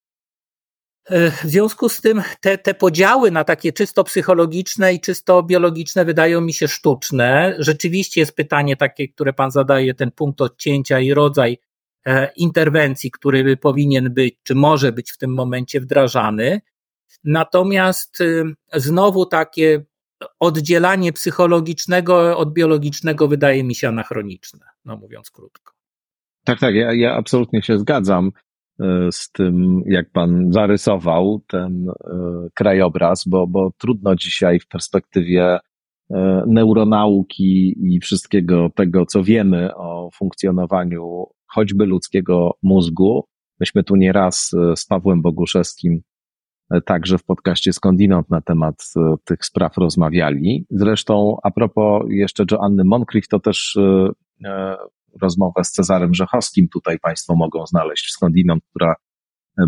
E, 1.04 1.30
w 1.30 1.40
związku 1.40 1.88
z 1.88 2.00
tym 2.00 2.22
te, 2.40 2.58
te 2.58 2.74
podziały 2.74 3.30
na 3.30 3.44
takie 3.44 3.72
czysto 3.72 4.04
psychologiczne 4.04 4.94
i 4.94 5.00
czysto 5.00 5.42
biologiczne 5.42 6.04
wydają 6.04 6.40
mi 6.40 6.54
się 6.54 6.68
sztuczne. 6.68 7.54
Rzeczywiście 7.58 8.20
jest 8.20 8.36
pytanie 8.36 8.76
takie, 8.76 9.08
które 9.08 9.32
pan 9.32 9.50
zadaje, 9.50 9.94
ten 9.94 10.10
punkt 10.10 10.40
odcięcia 10.40 11.00
i 11.00 11.14
rodzaj 11.14 11.58
interwencji, 12.36 13.10
który 13.10 13.56
powinien 13.56 14.14
być, 14.14 14.34
czy 14.42 14.54
może 14.54 14.92
być 14.92 15.12
w 15.12 15.18
tym 15.18 15.34
momencie 15.34 15.80
wdrażany. 15.80 16.60
Natomiast 17.24 18.18
znowu 18.74 19.26
takie 19.26 19.84
oddzielanie 20.40 21.12
psychologicznego 21.12 22.38
od 22.38 22.52
biologicznego 22.52 23.28
wydaje 23.28 23.64
mi 23.64 23.74
się 23.74 23.88
anachroniczne, 23.88 24.66
no 24.84 24.96
mówiąc 24.96 25.30
krótko. 25.30 25.72
Tak, 26.44 26.60
tak, 26.60 26.74
ja, 26.74 26.92
ja 26.92 27.14
absolutnie 27.14 27.62
się 27.62 27.78
zgadzam 27.78 28.26
e, 28.26 28.51
z 29.10 29.32
tym, 29.32 29.82
jak 29.86 30.10
pan 30.10 30.52
zarysował 30.52 31.42
ten 31.48 31.88
e, 31.88 31.94
krajobraz, 32.54 33.24
bo, 33.26 33.46
bo 33.46 33.70
trudno 33.78 34.16
dzisiaj 34.16 34.60
w 34.60 34.68
perspektywie 34.68 35.58
e, 36.10 36.42
neuronauki 36.46 37.74
i 37.94 38.00
wszystkiego 38.00 38.70
tego, 38.74 39.06
co 39.06 39.24
wiemy 39.24 39.74
o 39.74 40.10
funkcjonowaniu 40.14 41.26
choćby 41.46 41.86
ludzkiego 41.86 42.50
mózgu. 42.62 43.24
Myśmy 43.60 43.84
tu 43.84 43.96
nieraz 43.96 44.50
z 44.76 44.86
Pawłem 44.86 45.22
Boguszewskim 45.22 46.00
także 46.84 47.18
w 47.18 47.24
podcaście 47.24 47.72
Skądinąd 47.72 48.30
na 48.30 48.40
temat 48.40 48.92
tych 49.24 49.44
spraw 49.44 49.76
rozmawiali. 49.76 50.66
Zresztą 50.70 51.36
a 51.42 51.50
propos 51.50 52.02
jeszcze 52.08 52.44
Joanny 52.50 52.84
Moncrief, 52.84 53.28
to 53.28 53.40
też 53.40 53.78
rozmowę 55.22 55.64
z 55.64 55.70
Cezarem 55.70 56.14
Rzechowskim. 56.14 56.68
Tutaj 56.68 56.98
Państwo 56.98 57.36
mogą 57.36 57.66
znaleźć 57.66 58.10
Skądinąd, 58.10 58.62
która 58.70 58.94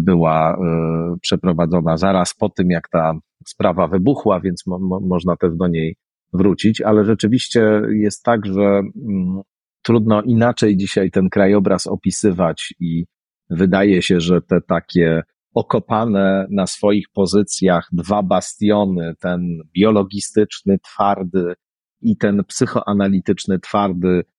była 0.00 0.52
e, 0.52 1.16
przeprowadzona 1.20 1.96
zaraz 1.96 2.34
po 2.34 2.48
tym, 2.48 2.70
jak 2.70 2.88
ta 2.88 3.12
sprawa 3.46 3.88
wybuchła, 3.88 4.40
więc 4.40 4.66
mo, 4.66 4.78
mo, 4.78 5.00
można 5.00 5.36
też 5.36 5.50
do 5.56 5.68
niej 5.68 5.96
wrócić, 6.32 6.80
ale 6.80 7.04
rzeczywiście 7.04 7.82
jest 7.90 8.22
tak, 8.22 8.46
że 8.46 8.62
mm, 8.62 9.40
trudno 9.82 10.22
inaczej 10.22 10.76
dzisiaj 10.76 11.10
ten 11.10 11.28
krajobraz 11.28 11.86
opisywać 11.86 12.74
i 12.80 13.04
wydaje 13.50 14.02
się, 14.02 14.20
że 14.20 14.42
te 14.42 14.60
takie 14.60 15.22
okopane 15.54 16.46
na 16.50 16.66
swoich 16.66 17.06
pozycjach 17.14 17.88
dwa 17.92 18.22
bastiony, 18.22 19.14
ten 19.20 19.58
biologistyczny, 19.76 20.78
twardy 20.78 21.54
i 22.02 22.16
ten 22.16 22.44
psychoanalityczny, 22.44 23.58
twardy, 23.58 24.22
E, 24.22 24.33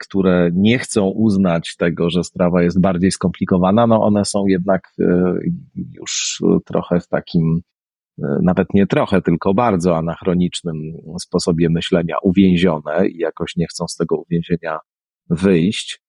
które 0.00 0.50
nie 0.54 0.78
chcą 0.78 1.06
uznać 1.06 1.76
tego, 1.76 2.10
że 2.10 2.24
sprawa 2.24 2.62
jest 2.62 2.80
bardziej 2.80 3.10
skomplikowana, 3.10 3.86
no 3.86 4.02
one 4.02 4.24
są 4.24 4.46
jednak 4.46 4.82
e, 5.00 5.34
już 5.74 6.42
trochę 6.64 7.00
w 7.00 7.08
takim, 7.08 7.60
e, 8.22 8.38
nawet 8.42 8.68
nie 8.74 8.86
trochę, 8.86 9.22
tylko 9.22 9.54
bardzo 9.54 9.96
anachronicznym 9.96 10.76
sposobie 11.20 11.68
myślenia 11.70 12.16
uwięzione 12.22 13.08
i 13.08 13.18
jakoś 13.18 13.56
nie 13.56 13.66
chcą 13.66 13.88
z 13.88 13.96
tego 13.96 14.16
uwięzienia 14.16 14.78
wyjść. 15.30 16.02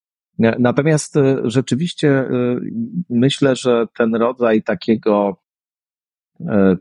Natomiast 0.59 1.15
rzeczywiście 1.43 2.29
myślę, 3.09 3.55
że 3.55 3.85
ten 3.97 4.15
rodzaj 4.15 4.63
takiego, 4.63 5.41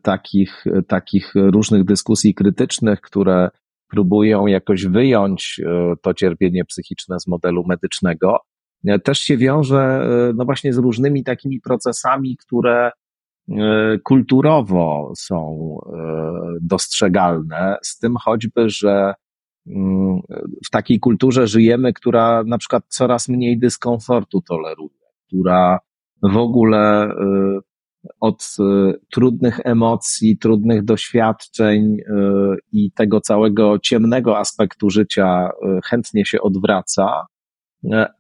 takich, 0.03 0.65
takich 0.89 1.33
różnych 1.35 1.85
dyskusji 1.85 2.35
krytycznych, 2.35 3.01
które 3.01 3.51
próbują 3.89 4.47
jakoś 4.47 4.87
wyjąć 4.87 5.61
e, 5.65 5.95
to 6.03 6.15
cierpienie 6.15 6.65
psychiczne 6.65 7.21
z 7.21 7.27
modelu 7.27 7.65
medycznego, 7.67 8.39
e, 8.87 8.99
też 8.99 9.19
się 9.19 9.37
wiąże 9.37 9.79
e, 9.79 10.33
no 10.37 10.45
właśnie 10.45 10.73
z 10.73 10.79
różnymi 10.79 11.25
takimi 11.25 11.61
procesami, 11.61 12.37
które 12.37 12.91
kulturowo 14.05 15.13
są 15.17 15.79
dostrzegalne, 16.63 17.77
z 17.83 17.99
tym 17.99 18.15
choćby, 18.25 18.71
że 18.71 19.15
mm, 19.67 20.21
w 20.67 20.71
takiej 20.71 21.01
kulturze 21.01 21.47
żyjemy, 21.47 21.93
która 21.93 22.45
na 22.47 22.59
przykład 22.59 22.85
coraz 22.89 23.29
mniej 23.29 23.59
dyskomfortu 23.59 24.43
toleruje, 24.43 25.07
która 25.27 25.79
w 26.23 26.37
ogóle 26.37 27.15
od 28.21 28.57
e, 28.61 28.93
trudnych 29.11 29.61
emocji, 29.65 30.39
trudnych 30.39 30.85
doświadczeń 30.85 31.97
e, 32.01 32.15
i 32.73 32.93
tego 32.93 33.21
całego 33.21 33.79
ciemnego 33.79 34.39
aspektu 34.39 34.91
życia 34.91 35.49
e, 35.49 35.81
chętnie 35.85 36.27
się 36.27 36.41
odwraca, 36.41 37.27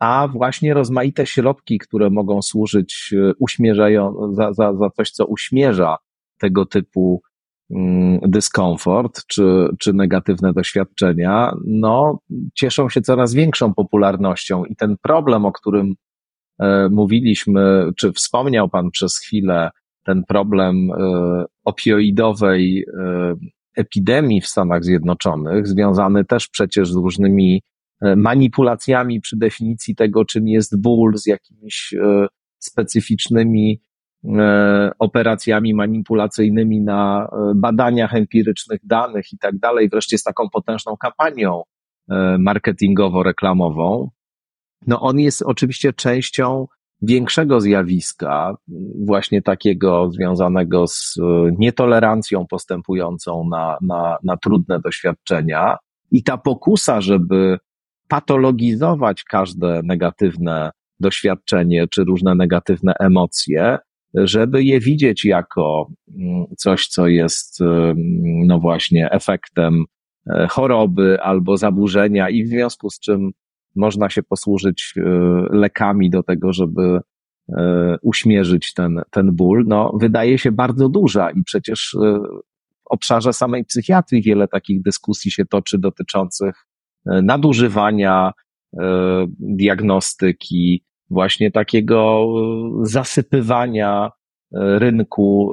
a 0.00 0.28
właśnie 0.32 0.74
rozmaite 0.74 1.26
środki, 1.26 1.78
które 1.78 2.10
mogą 2.10 2.42
służyć 2.42 3.14
uśmierzają, 3.38 4.14
za, 4.32 4.52
za, 4.52 4.74
za 4.74 4.90
coś, 4.90 5.10
co 5.10 5.26
uśmierza 5.26 5.96
tego 6.40 6.66
typu 6.66 7.22
mm, 7.70 8.20
dyskomfort 8.22 9.26
czy, 9.26 9.68
czy 9.78 9.92
negatywne 9.92 10.52
doświadczenia, 10.52 11.54
no, 11.66 12.18
cieszą 12.54 12.88
się 12.88 13.00
coraz 13.00 13.34
większą 13.34 13.74
popularnością 13.74 14.64
i 14.64 14.76
ten 14.76 14.96
problem, 15.02 15.44
o 15.44 15.52
którym 15.52 15.94
mówiliśmy, 16.90 17.90
czy 17.96 18.12
wspomniał 18.12 18.68
Pan 18.68 18.90
przez 18.90 19.18
chwilę 19.18 19.70
ten 20.08 20.24
problem 20.24 20.90
e, 20.90 21.44
opioidowej 21.64 22.84
e, 22.98 23.34
epidemii 23.76 24.40
w 24.40 24.46
Stanach 24.46 24.84
Zjednoczonych, 24.84 25.66
związany 25.66 26.24
też 26.24 26.48
przecież 26.48 26.92
z 26.92 26.96
różnymi 26.96 27.62
e, 28.00 28.16
manipulacjami 28.16 29.20
przy 29.20 29.36
definicji 29.36 29.94
tego, 29.94 30.24
czym 30.24 30.48
jest 30.48 30.80
ból, 30.80 31.16
z 31.16 31.26
jakimiś 31.26 31.94
specyficznymi 32.58 33.80
operacjami 34.98 35.74
manipulacyjnymi 35.74 36.80
na 36.80 37.28
badaniach 37.54 38.14
empirycznych 38.14 38.80
danych 38.84 39.32
i 39.32 39.38
tak 39.38 39.58
dalej, 39.58 39.88
wreszcie 39.88 40.18
z 40.18 40.22
taką 40.22 40.48
potężną 40.52 40.96
kampanią 40.96 41.62
marketingowo-reklamową. 42.38 44.08
No 44.86 45.00
on 45.00 45.18
jest 45.18 45.42
oczywiście 45.42 45.92
częścią 45.92 46.66
większego 47.02 47.60
zjawiska, 47.60 48.56
właśnie 49.06 49.42
takiego 49.42 50.10
związanego 50.10 50.86
z 50.86 51.14
e, 51.18 51.22
nietolerancją 51.58 52.46
postępującą 52.46 53.48
na, 53.50 53.78
na, 53.82 54.18
na 54.22 54.36
trudne 54.36 54.80
doświadczenia. 54.80 55.76
I 56.10 56.22
ta 56.22 56.38
pokusa, 56.38 57.00
żeby 57.00 57.58
patologizować 58.08 59.24
każde 59.24 59.80
negatywne 59.84 60.70
doświadczenie 61.00 61.88
czy 61.88 62.04
różne 62.04 62.34
negatywne 62.34 62.92
emocje, 63.00 63.78
żeby 64.14 64.64
je 64.64 64.80
widzieć 64.80 65.24
jako 65.24 65.90
mm, 66.18 66.46
coś, 66.56 66.88
co 66.88 67.06
jest, 67.06 67.60
e, 67.60 67.94
no 68.46 68.58
właśnie, 68.58 69.10
efektem 69.10 69.84
e, 70.30 70.46
choroby 70.50 71.20
albo 71.22 71.56
zaburzenia, 71.56 72.30
i 72.30 72.44
w 72.44 72.48
związku 72.48 72.90
z 72.90 73.00
czym 73.00 73.30
można 73.78 74.10
się 74.10 74.22
posłużyć 74.22 74.94
e, 74.96 75.02
lekami 75.50 76.10
do 76.10 76.22
tego, 76.22 76.52
żeby 76.52 77.00
e, 77.56 77.96
uśmierzyć 78.02 78.74
ten, 78.74 79.02
ten 79.10 79.32
ból, 79.32 79.64
no, 79.66 79.92
wydaje 80.00 80.38
się 80.38 80.52
bardzo 80.52 80.88
duża 80.88 81.30
i 81.30 81.42
przecież 81.44 81.94
e, 81.94 82.18
w 82.84 82.90
obszarze 82.90 83.32
samej 83.32 83.64
psychiatrii 83.64 84.22
wiele 84.22 84.48
takich 84.48 84.82
dyskusji 84.82 85.30
się 85.30 85.46
toczy 85.46 85.78
dotyczących 85.78 86.66
nadużywania 87.04 88.32
diagnostyki, 89.38 90.84
właśnie 91.10 91.50
takiego 91.50 92.26
zasypywania 92.82 94.10
rynku 94.52 95.50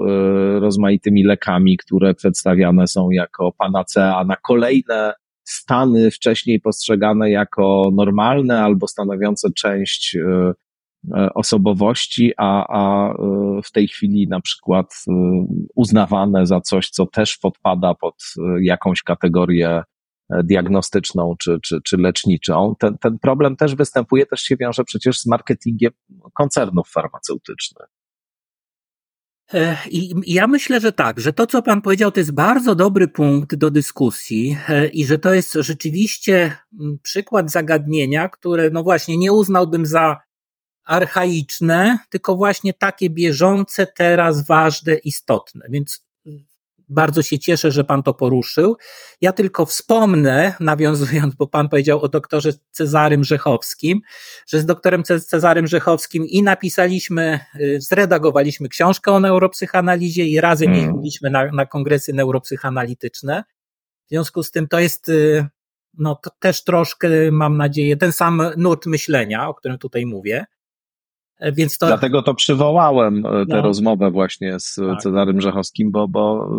rozmaitymi 0.60 1.24
lekami, 1.24 1.78
które 1.78 2.14
przedstawiane 2.14 2.88
są 2.88 3.10
jako 3.10 3.52
panacea 3.52 4.24
na 4.24 4.36
kolejne 4.36 5.14
stany 5.46 6.12
wcześniej 6.12 6.62
postrzegane 6.62 7.30
jako 7.32 7.90
normalne 7.94 8.62
albo 8.62 8.88
stanowiące 8.88 9.50
część 9.58 10.16
e, 10.16 10.54
e, 11.18 11.34
osobowości, 11.34 12.34
a, 12.38 12.66
a 12.68 13.14
e, 13.14 13.16
w 13.64 13.72
tej 13.72 13.88
chwili 13.88 14.28
na 14.28 14.42
przykład 14.42 14.96
uznawane 15.76 16.46
za 16.46 16.62
coś, 16.62 16.90
co 16.90 17.06
też 17.06 17.38
podpada 17.38 17.94
pod 17.94 18.16
jakąś 18.62 19.04
kategorię 19.04 19.84
diagnostyczną 20.44 21.36
czy, 21.40 21.60
czy, 21.64 21.82
czy 21.82 21.98
leczniczą. 21.98 22.76
Ten, 22.80 22.98
ten 22.98 23.20
problem 23.20 23.56
też 23.56 23.76
występuje, 23.76 24.26
też 24.26 24.42
się 24.42 24.58
wiąże 24.58 24.84
przecież 24.84 25.20
z 25.20 25.26
marketingiem 25.26 25.92
koncernów 26.34 26.90
farmaceutycznych. 26.90 27.88
E, 29.54 29.78
I 29.90 30.14
ja 30.28 30.48
myślę, 30.48 30.80
że 30.80 30.92
tak, 30.92 31.20
że 31.20 31.34
to, 31.34 31.48
co 31.48 31.62
Pan 31.62 31.82
powiedział, 31.82 32.12
to 32.12 32.20
jest 32.20 32.32
bardzo 32.32 32.76
dobry 32.76 33.08
punkt 33.08 33.56
do 33.56 33.72
dyskusji 33.72 34.58
e, 34.70 34.88
i 34.88 35.06
że 35.06 35.20
to 35.20 35.34
jest 35.34 35.54
rzeczywiście 35.54 36.58
mm, 36.80 37.00
przykład 37.04 37.52
zagadnienia, 37.52 38.30
które, 38.30 38.70
no 38.70 38.84
właśnie, 38.84 39.18
nie 39.18 39.34
uznałbym 39.34 39.86
za 39.86 40.22
archaiczne, 40.86 42.00
tylko 42.10 42.36
właśnie 42.36 42.74
takie 42.74 43.10
bieżące, 43.10 43.88
teraz 43.88 44.48
ważne, 44.48 44.96
istotne. 44.96 45.66
Więc 45.70 46.05
bardzo 46.90 47.22
się 47.22 47.40
cieszę, 47.40 47.72
że 47.72 47.84
Pan 47.84 48.04
to 48.04 48.14
poruszył. 48.14 48.78
Ja 49.22 49.34
tylko 49.34 49.66
wspomnę, 49.66 50.54
nawiązując, 50.60 51.36
bo 51.36 51.48
Pan 51.48 51.70
powiedział 51.70 52.02
o 52.02 52.10
doktorze 52.10 52.50
Cezarym 52.72 53.24
Rzechowskim, 53.24 54.02
że 54.48 54.60
z 54.60 54.66
doktorem 54.66 55.04
Cezarym 55.04 55.68
Rzechowskim 55.68 56.26
i 56.26 56.44
napisaliśmy, 56.44 57.40
y, 57.60 57.82
zredagowaliśmy 57.82 58.70
książkę 58.70 59.12
o 59.12 59.20
neuropsychanalizie 59.20 60.26
i 60.26 60.42
razem 60.42 60.68
hmm. 60.68 60.86
jeździliśmy 60.86 61.30
na, 61.30 61.52
na 61.52 61.66
kongresy 61.66 62.14
neuropsychanalityczne. 62.14 63.44
W 64.06 64.10
związku 64.10 64.44
z 64.44 64.52
tym 64.52 64.68
to 64.68 64.80
jest, 64.80 65.10
y, 65.10 65.48
no 65.98 66.16
to 66.16 66.30
też 66.40 66.64
troszkę, 66.64 67.10
mam 67.32 67.58
nadzieję, 67.58 67.98
ten 67.98 68.12
sam 68.12 68.42
nurt 68.58 68.86
myślenia, 68.86 69.48
o 69.48 69.54
którym 69.54 69.78
tutaj 69.78 70.06
mówię. 70.06 70.46
Więc 71.42 71.78
to... 71.78 71.88
Dlatego 71.88 72.22
to 72.22 72.34
przywołałem 72.34 73.24
tę 73.24 73.46
no. 73.48 73.62
rozmowę 73.62 74.12
właśnie 74.12 74.60
z 74.60 74.76
tak. 74.76 75.02
Cezarym 75.02 75.42
Rzechowskim, 75.42 75.92
bo, 75.92 76.08
bo 76.08 76.50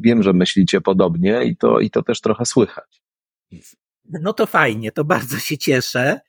wiem, 0.00 0.22
że 0.22 0.32
myślicie 0.32 0.80
podobnie 0.80 1.44
i 1.44 1.56
to, 1.56 1.80
i 1.80 1.90
to 1.90 2.02
też 2.02 2.20
trochę 2.20 2.44
słychać. 2.44 3.02
No 4.10 4.32
to 4.32 4.46
fajnie, 4.46 4.92
to 4.92 5.04
bardzo 5.04 5.38
się 5.38 5.58
cieszę 5.58 6.20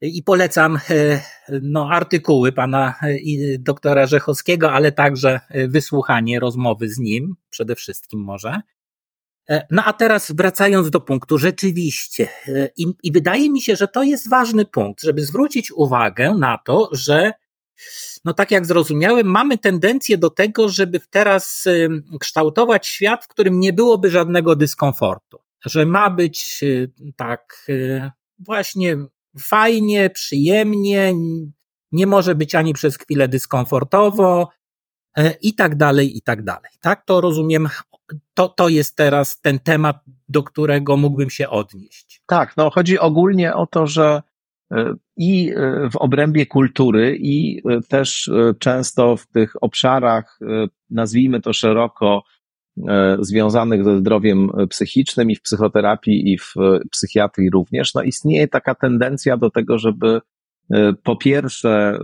i 0.00 0.22
polecam 0.22 0.78
e, 0.90 1.20
no, 1.62 1.88
artykuły 1.90 2.52
pana 2.52 2.94
e, 3.02 3.18
doktora 3.58 4.06
Rzechowskiego, 4.06 4.72
ale 4.72 4.92
także 4.92 5.40
e, 5.48 5.68
wysłuchanie 5.68 6.40
rozmowy 6.40 6.88
z 6.88 6.98
nim, 6.98 7.34
przede 7.50 7.74
wszystkim 7.74 8.20
może. 8.20 8.60
No 9.70 9.84
a 9.84 9.92
teraz 9.92 10.32
wracając 10.32 10.90
do 10.90 11.00
punktu, 11.00 11.38
rzeczywiście, 11.38 12.28
i, 12.76 12.86
i 13.02 13.12
wydaje 13.12 13.50
mi 13.50 13.60
się, 13.60 13.76
że 13.76 13.88
to 13.88 14.02
jest 14.02 14.28
ważny 14.28 14.64
punkt, 14.64 15.02
żeby 15.02 15.24
zwrócić 15.24 15.72
uwagę 15.72 16.34
na 16.34 16.58
to, 16.64 16.88
że 16.92 17.32
no 18.24 18.34
tak 18.34 18.50
jak 18.50 18.66
zrozumiałem, 18.66 19.26
mamy 19.26 19.58
tendencję 19.58 20.18
do 20.18 20.30
tego, 20.30 20.68
żeby 20.68 21.00
teraz 21.10 21.64
kształtować 22.20 22.86
świat, 22.86 23.24
w 23.24 23.28
którym 23.28 23.60
nie 23.60 23.72
byłoby 23.72 24.10
żadnego 24.10 24.56
dyskomfortu. 24.56 25.38
Że 25.64 25.86
ma 25.86 26.10
być 26.10 26.64
tak 27.16 27.66
właśnie 28.38 28.96
fajnie, 29.38 30.10
przyjemnie, 30.10 31.14
nie 31.92 32.06
może 32.06 32.34
być 32.34 32.54
ani 32.54 32.74
przez 32.74 32.96
chwilę 32.96 33.28
dyskomfortowo 33.28 34.48
e, 35.16 35.30
i 35.30 35.54
tak 35.54 35.76
dalej, 35.76 36.16
i 36.16 36.22
tak 36.22 36.42
dalej. 36.42 36.70
Tak 36.80 37.04
to 37.04 37.20
rozumiem. 37.20 37.68
To, 38.34 38.48
to 38.48 38.68
jest 38.68 38.96
teraz 38.96 39.40
ten 39.40 39.58
temat, 39.58 39.96
do 40.28 40.42
którego 40.42 40.96
mógłbym 40.96 41.30
się 41.30 41.48
odnieść. 41.48 42.22
Tak, 42.26 42.56
no 42.56 42.70
chodzi 42.70 42.98
ogólnie 42.98 43.54
o 43.54 43.66
to, 43.66 43.86
że 43.86 44.22
e, 44.72 44.94
i 45.16 45.50
e, 45.50 45.90
w 45.90 45.96
obrębie 45.96 46.46
kultury, 46.46 47.16
i 47.20 47.62
też 47.88 48.30
często 48.58 49.16
w 49.16 49.26
tych 49.26 49.62
obszarach, 49.62 50.38
nazwijmy 50.90 51.40
to 51.40 51.52
szeroko, 51.52 52.22
E, 52.86 53.16
związanych 53.20 53.84
ze 53.84 53.98
zdrowiem 53.98 54.50
psychicznym 54.70 55.30
i 55.30 55.36
w 55.36 55.42
psychoterapii 55.42 56.32
i 56.32 56.38
w 56.38 56.54
psychiatrii 56.90 57.50
również, 57.50 57.94
no 57.94 58.02
istnieje 58.02 58.48
taka 58.48 58.74
tendencja 58.74 59.36
do 59.36 59.50
tego, 59.50 59.78
żeby 59.78 60.20
e, 60.70 60.92
po 60.92 61.16
pierwsze 61.16 61.70
e, 61.70 61.98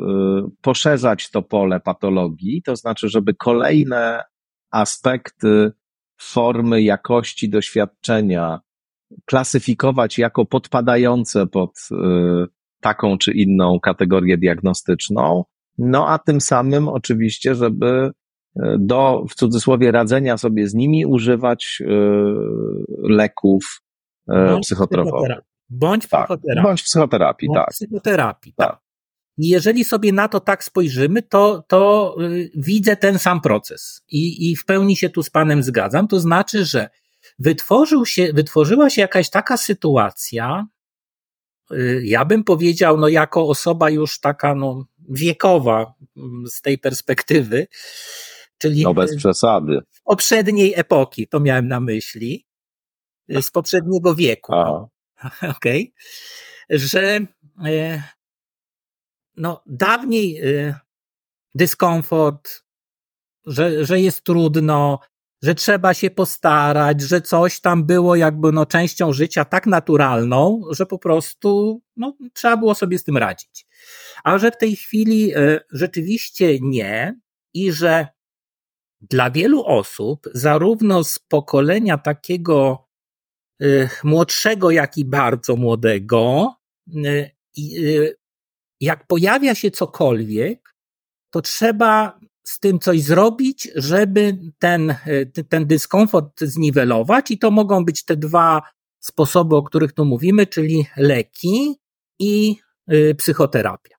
poszerzać 0.63 1.31
to 1.31 1.43
pole 1.43 1.81
patologii, 1.81 2.63
to 2.63 2.77
znaczy, 2.77 3.09
żeby 3.09 3.35
kolejne 3.35 4.23
aspekty 4.71 5.73
formy, 6.21 6.83
jakości 6.83 7.51
doświadczenia 7.51 8.61
klasyfikować 9.25 10.19
jako 10.19 10.45
podpadające 10.45 11.47
pod 11.47 11.71
taką 12.81 13.19
czy 13.19 13.33
inną 13.33 13.81
kategorię 13.81 14.39
diagnostyczną, 14.39 15.45
no 15.79 16.09
a 16.09 16.19
tym 16.19 16.41
samym 16.41 16.89
oczywiście, 16.89 17.55
żeby 17.55 18.11
do, 18.79 19.25
w 19.31 19.35
cudzysłowie, 19.35 19.93
radzenia 19.93 20.39
sobie 20.39 20.69
z 20.69 20.75
nimi 20.75 21.07
używać 21.07 21.79
y, 21.81 21.87
leków 23.03 23.83
bądź 24.27 24.67
psychotropowych. 24.67 25.39
Bądź 25.71 26.07
tak, 26.09 26.27
psychoterapii. 26.27 26.63
Bądź 26.63 26.83
psychoterapii, 26.83 27.49
bądź 27.49 27.59
tak. 27.59 27.69
Psychoterapii, 27.69 28.53
tak. 28.57 28.79
I 29.39 29.49
jeżeli 29.49 29.85
sobie 29.85 30.13
na 30.13 30.29
to 30.29 30.41
tak 30.41 30.65
spojrzymy, 30.65 31.23
to, 31.23 31.65
to 31.69 32.15
y, 32.21 32.51
widzę 32.55 32.97
ten 32.97 33.19
sam 33.19 33.41
proces 33.41 34.03
I, 34.09 34.51
i 34.51 34.57
w 34.57 34.65
pełni 34.65 34.97
się 34.97 35.09
tu 35.11 35.23
z 35.23 35.31
Panem 35.31 35.63
zgadzam. 35.63 36.09
To 36.09 36.21
znaczy, 36.21 36.65
że 36.65 36.89
wytworzył 37.39 38.07
się, 38.07 38.33
wytworzyła 38.33 38.91
się 38.91 39.03
jakaś 39.03 39.31
taka 39.31 39.57
sytuacja, 39.57 40.67
y, 41.73 42.03
ja 42.05 42.25
bym 42.25 42.45
powiedział, 42.45 42.97
no 42.97 43.09
jako 43.09 43.49
osoba 43.49 43.91
już 43.91 44.21
taka 44.21 44.55
no, 44.55 44.87
wiekowa 45.09 45.95
mm, 46.17 46.47
z 46.47 46.61
tej 46.61 46.79
perspektywy, 46.79 47.67
Czyli 48.59 48.83
no 48.83 48.95
bez 48.95 49.17
przesady. 49.17 49.81
Z 49.91 50.01
poprzedniej 50.01 50.73
epoki, 50.77 51.29
to 51.29 51.41
miałem 51.41 51.69
na 51.69 51.81
myśli, 51.81 52.47
z 53.29 53.51
poprzedniego 53.51 54.15
wieku. 54.15 54.53
Okej. 55.57 55.93
Okay. 56.69 56.79
Że 56.79 57.21
e, 57.65 58.03
no, 59.37 59.63
dawniej 59.67 60.41
e, 60.41 60.75
dyskomfort, 61.55 62.65
że, 63.47 63.85
że 63.85 64.01
jest 64.01 64.23
trudno, 64.23 64.99
że 65.43 65.55
trzeba 65.55 65.95
się 65.95 66.11
postarać, 66.11 67.01
że 67.01 67.21
coś 67.21 67.61
tam 67.61 67.85
było 67.85 68.17
jakby 68.17 68.53
no, 68.53 68.67
częścią 68.67 69.13
życia 69.13 69.45
tak 69.45 69.67
naturalną, 69.67 70.63
że 70.71 70.87
po 70.87 70.99
prostu 70.99 71.81
no, 71.97 72.17
trzeba 72.33 72.57
było 72.57 72.75
sobie 72.75 72.99
z 72.99 73.05
tym 73.05 73.17
radzić. 73.17 73.67
A 74.25 74.39
że 74.39 74.51
w 74.51 74.59
tej 74.59 74.77
chwili 74.77 75.35
e, 75.35 75.61
rzeczywiście 75.71 76.59
nie 76.61 77.21
i 77.55 77.73
że 77.73 78.09
dla 79.01 79.31
wielu 79.31 79.65
osób, 79.65 80.29
zarówno 80.35 81.05
z 81.05 81.19
pokolenia 81.19 81.99
takiego 81.99 82.89
y, 83.63 83.89
młodszego, 84.05 84.71
jak 84.71 84.99
i 84.99 85.05
bardzo 85.05 85.57
młodego, 85.57 86.55
y, 86.89 87.31
y, 87.59 88.17
jak 88.81 89.07
pojawia 89.07 89.55
się 89.55 89.71
cokolwiek, 89.71 90.75
to 91.31 91.41
trzeba 91.43 92.21
z 92.45 92.61
tym 92.61 92.79
coś 92.79 93.03
zrobić, 93.03 93.69
żeby 93.75 94.39
ten, 94.59 94.95
ten 95.49 95.67
dyskomfort 95.67 96.41
zniwelować, 96.41 97.31
i 97.31 97.39
to 97.39 97.51
mogą 97.51 97.85
być 97.85 98.05
te 98.05 98.17
dwa 98.17 98.63
sposoby, 99.01 99.57
o 99.57 99.63
których 99.63 99.93
tu 99.93 100.05
mówimy, 100.05 100.47
czyli 100.47 100.87
leki 100.97 101.75
i 102.19 102.57
psychoterapia. 103.19 103.97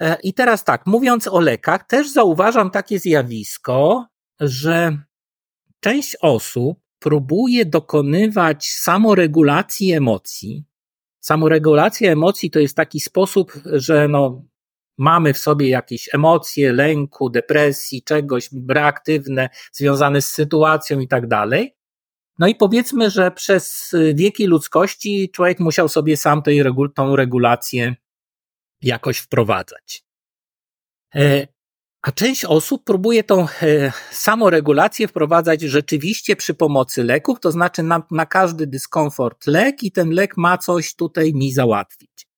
E, 0.00 0.16
I 0.22 0.34
teraz 0.34 0.64
tak, 0.64 0.86
mówiąc 0.86 1.28
o 1.28 1.40
lekach, 1.40 1.86
też 1.86 2.12
zauważam 2.12 2.70
takie 2.70 2.98
zjawisko, 2.98 4.06
że 4.40 4.98
część 5.80 6.16
osób 6.20 6.78
próbuje 6.98 7.64
dokonywać 7.64 8.68
samoregulacji 8.68 9.92
emocji. 9.92 10.64
Samoregulacja 11.20 12.12
emocji 12.12 12.50
to 12.50 12.58
jest 12.58 12.76
taki 12.76 13.00
sposób, 13.00 13.52
że 13.64 14.08
no, 14.08 14.44
mamy 14.98 15.34
w 15.34 15.38
sobie 15.38 15.68
jakieś 15.68 16.14
emocje 16.14 16.72
lęku, 16.72 17.30
depresji, 17.30 18.02
czegoś 18.02 18.50
reaktywne, 18.68 19.48
związane 19.72 20.22
z 20.22 20.30
sytuacją 20.30 21.00
i 21.00 21.08
tak 21.08 21.26
dalej. 21.26 21.76
No 22.38 22.48
i 22.48 22.54
powiedzmy, 22.54 23.10
że 23.10 23.30
przez 23.30 23.94
wieki 24.14 24.46
ludzkości 24.46 25.30
człowiek 25.30 25.60
musiał 25.60 25.88
sobie 25.88 26.16
sam 26.16 26.42
tej, 26.42 26.62
tą 26.94 27.16
regulację 27.16 27.94
jakoś 28.82 29.18
wprowadzać. 29.18 30.04
A 32.02 32.12
część 32.12 32.44
osób 32.44 32.84
próbuje 32.84 33.24
tą 33.24 33.46
e, 33.62 33.92
samoregulację 34.10 35.08
wprowadzać 35.08 35.60
rzeczywiście 35.60 36.36
przy 36.36 36.54
pomocy 36.54 37.04
leków, 37.04 37.40
to 37.40 37.52
znaczy 37.52 37.82
na, 37.82 38.02
na 38.10 38.26
każdy 38.26 38.66
dyskomfort 38.66 39.46
lek 39.46 39.82
i 39.82 39.92
ten 39.92 40.10
lek 40.10 40.36
ma 40.36 40.58
coś 40.58 40.94
tutaj 40.94 41.34
mi 41.34 41.52
załatwić. 41.52 42.28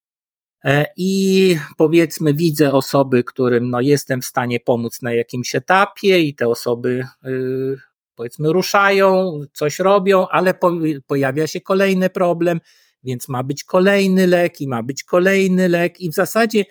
E, 0.64 0.86
I 0.96 1.56
powiedzmy, 1.76 2.34
widzę 2.34 2.72
osoby, 2.72 3.24
którym 3.24 3.70
no, 3.70 3.80
jestem 3.80 4.20
w 4.20 4.24
stanie 4.24 4.60
pomóc 4.60 5.02
na 5.02 5.12
jakimś 5.12 5.54
etapie, 5.54 6.20
i 6.20 6.34
te 6.34 6.48
osoby 6.48 7.06
yy, 7.22 7.76
powiedzmy 8.14 8.52
ruszają, 8.52 9.40
coś 9.52 9.78
robią, 9.78 10.28
ale 10.28 10.54
po, 10.54 10.72
pojawia 11.06 11.46
się 11.46 11.60
kolejny 11.60 12.10
problem, 12.10 12.60
więc 13.04 13.28
ma 13.28 13.42
być 13.42 13.64
kolejny 13.64 14.26
lek 14.26 14.60
i 14.60 14.68
ma 14.68 14.82
być 14.82 15.04
kolejny 15.04 15.68
lek, 15.68 16.00
i 16.00 16.10
w 16.10 16.14
zasadzie 16.14 16.64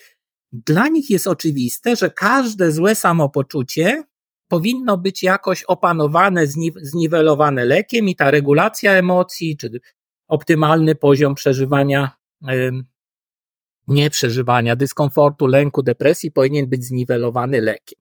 dla 0.51 0.87
nich 0.87 1.09
jest 1.09 1.27
oczywiste, 1.27 1.95
że 1.95 2.09
każde 2.09 2.71
złe 2.71 2.95
samopoczucie 2.95 4.03
powinno 4.47 4.97
być 4.97 5.23
jakoś 5.23 5.63
opanowane, 5.63 6.47
zniwelowane 6.81 7.65
lekiem 7.65 8.09
i 8.09 8.15
ta 8.15 8.31
regulacja 8.31 8.93
emocji, 8.93 9.57
czy 9.57 9.79
optymalny 10.27 10.95
poziom 10.95 11.35
przeżywania, 11.35 12.11
nie 13.87 14.09
przeżywania 14.09 14.75
dyskomfortu, 14.75 15.47
lęku, 15.47 15.83
depresji 15.83 16.31
powinien 16.31 16.67
być 16.69 16.85
zniwelowany 16.85 17.61
lekiem. 17.61 17.99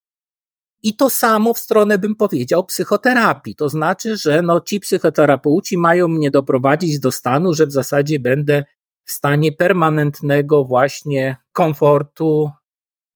I 0.82 0.96
to 0.96 1.10
samo 1.10 1.54
w 1.54 1.58
stronę 1.58 1.98
bym 1.98 2.16
powiedział 2.16 2.64
psychoterapii. 2.64 3.54
To 3.54 3.68
znaczy, 3.68 4.16
że 4.16 4.42
no, 4.42 4.60
ci 4.60 4.80
psychoterapeuci 4.80 5.78
mają 5.78 6.08
mnie 6.08 6.30
doprowadzić 6.30 7.00
do 7.00 7.12
stanu, 7.12 7.54
że 7.54 7.66
w 7.66 7.72
zasadzie 7.72 8.20
będę 8.20 8.64
w 9.04 9.12
stanie 9.12 9.52
permanentnego 9.52 10.64
właśnie 10.64 11.36
komfortu, 11.52 12.50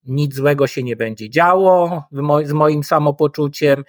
nic 0.04 0.34
złego 0.34 0.66
się 0.66 0.82
nie 0.82 0.96
będzie 0.96 1.30
działo 1.30 2.04
z 2.44 2.52
moim 2.52 2.84
samopoczuciem, 2.84 3.84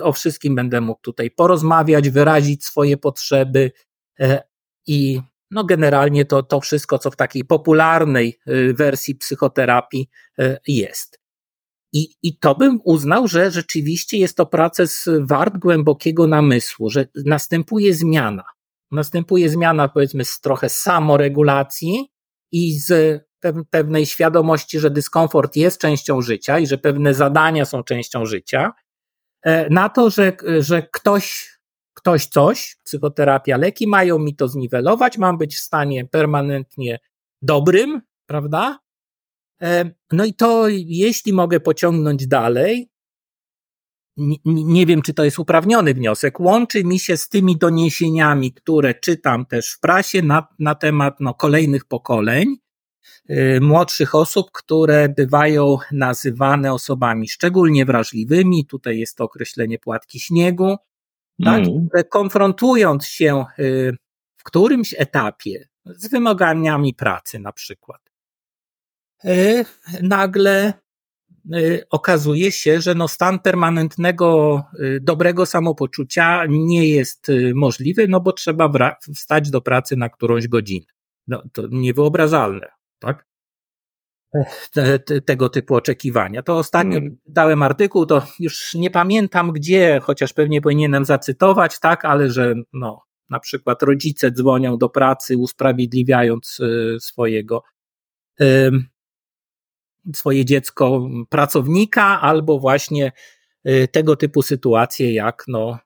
o 0.00 0.12
wszystkim 0.12 0.54
będę 0.54 0.80
mógł 0.80 1.00
tutaj 1.00 1.30
porozmawiać, 1.30 2.10
wyrazić 2.10 2.64
swoje 2.64 2.96
potrzeby 2.96 3.72
e, 4.20 4.42
i 4.86 5.20
no 5.50 5.64
generalnie 5.64 6.24
to, 6.24 6.42
to 6.42 6.60
wszystko, 6.60 6.98
co 6.98 7.10
w 7.10 7.16
takiej 7.16 7.44
popularnej 7.44 8.38
e, 8.46 8.72
wersji 8.72 9.14
psychoterapii 9.14 10.08
e, 10.38 10.58
jest. 10.66 11.20
I, 11.92 12.08
I 12.22 12.38
to 12.38 12.54
bym 12.54 12.80
uznał, 12.84 13.28
że 13.28 13.50
rzeczywiście 13.50 14.18
jest 14.18 14.36
to 14.36 14.46
proces 14.46 15.08
wart 15.20 15.58
głębokiego 15.58 16.26
namysłu, 16.26 16.90
że 16.90 17.06
następuje 17.24 17.94
zmiana 17.94 18.44
następuje 18.94 19.48
zmiana, 19.48 19.88
powiedzmy, 19.88 20.24
z 20.24 20.40
trochę 20.40 20.68
samoregulacji 20.68 22.12
i 22.52 22.78
z 22.78 23.20
pewnej 23.70 24.06
świadomości, 24.06 24.80
że 24.80 24.90
dyskomfort 24.90 25.56
jest 25.56 25.80
częścią 25.80 26.22
życia 26.22 26.58
i 26.58 26.66
że 26.66 26.78
pewne 26.78 27.14
zadania 27.14 27.64
są 27.64 27.82
częścią 27.82 28.26
życia, 28.26 28.72
e, 29.42 29.70
na 29.70 29.88
to, 29.88 30.10
że, 30.10 30.32
że 30.58 30.82
ktoś, 30.92 31.50
ktoś 31.94 32.26
coś, 32.26 32.76
psychoterapia, 32.84 33.56
leki 33.56 33.86
mają 33.86 34.18
mi 34.18 34.36
to 34.36 34.48
zniwelować, 34.48 35.18
mam 35.18 35.38
być 35.38 35.56
w 35.56 35.60
stanie 35.60 36.04
permanentnie 36.06 36.98
dobrym, 37.42 38.02
prawda? 38.26 38.78
E, 39.62 39.90
no 40.12 40.24
i 40.24 40.34
to, 40.34 40.68
jeśli 40.68 41.32
mogę 41.32 41.60
pociągnąć 41.60 42.26
dalej, 42.26 42.90
nie, 44.16 44.36
nie, 44.44 44.86
wiem, 44.86 45.02
czy 45.02 45.14
to 45.14 45.24
jest 45.24 45.38
uprawniony 45.38 45.94
wniosek, 45.94 46.40
łączy 46.40 46.84
mi 46.84 46.98
się 46.98 47.16
z 47.16 47.28
tymi 47.28 47.56
doniesieniami, 47.56 48.52
które 48.52 48.94
czytam 48.94 49.46
też 49.46 49.72
w 49.72 49.80
prasie 49.80 50.22
na, 50.22 50.48
na 50.58 50.74
temat 50.74 51.16
no, 51.20 51.34
kolejnych 51.34 51.84
pokoleń, 51.84 52.56
yy, 53.28 53.60
młodszych 53.60 54.14
osób, 54.14 54.50
które 54.52 55.08
bywają 55.08 55.76
nazywane 55.92 56.72
osobami 56.72 57.28
szczególnie 57.28 57.84
wrażliwymi. 57.84 58.66
Tutaj 58.66 58.98
jest 58.98 59.16
to 59.16 59.24
określenie 59.24 59.78
płatki 59.78 60.20
śniegu, 60.20 60.76
tak, 61.44 61.64
mm. 61.64 61.88
konfrontując 62.10 63.06
się 63.06 63.44
yy, 63.58 63.96
w 64.36 64.42
którymś 64.44 64.94
etapie 64.98 65.68
z 65.84 66.10
wymaganiami 66.10 66.94
pracy, 66.94 67.38
na 67.38 67.52
przykład, 67.52 68.00
yy, 69.24 69.64
nagle 70.02 70.72
Y, 70.74 70.83
okazuje 71.90 72.52
się, 72.52 72.80
że 72.80 72.94
no 72.94 73.08
stan 73.08 73.38
permanentnego 73.38 74.62
y, 74.80 75.00
dobrego 75.02 75.46
samopoczucia 75.46 76.44
nie 76.48 76.88
jest 76.88 77.28
y, 77.28 77.52
możliwy, 77.54 78.08
no 78.08 78.20
bo 78.20 78.32
trzeba 78.32 78.96
wstać 79.14 79.50
do 79.50 79.60
pracy 79.60 79.96
na 79.96 80.08
którąś 80.08 80.48
godzinę. 80.48 80.86
No, 81.26 81.42
to 81.52 81.62
niewyobrażalne, 81.70 82.68
tak? 82.98 83.26
Te, 84.72 84.98
te, 84.98 85.20
tego 85.20 85.48
typu 85.48 85.74
oczekiwania. 85.74 86.42
To 86.42 86.56
ostatnio 86.58 86.92
hmm. 86.92 87.16
dałem 87.26 87.62
artykuł, 87.62 88.06
to 88.06 88.26
już 88.40 88.74
nie 88.74 88.90
pamiętam 88.90 89.52
gdzie, 89.52 90.00
chociaż 90.02 90.32
pewnie 90.32 90.60
powinienem 90.60 91.04
zacytować, 91.04 91.80
tak, 91.80 92.04
ale 92.04 92.30
że 92.30 92.54
no, 92.72 93.02
na 93.30 93.40
przykład 93.40 93.82
rodzice 93.82 94.30
dzwonią 94.30 94.78
do 94.78 94.88
pracy, 94.88 95.36
usprawiedliwiając 95.36 96.58
swojego 97.00 97.62
swoje 100.14 100.44
dziecko 100.44 101.08
pracownika, 101.28 102.20
albo 102.20 102.58
właśnie 102.58 103.12
y, 103.68 103.88
tego 103.92 104.16
typu 104.16 104.42
sytuacje, 104.42 105.14
jak 105.14 105.44
no, 105.48 105.78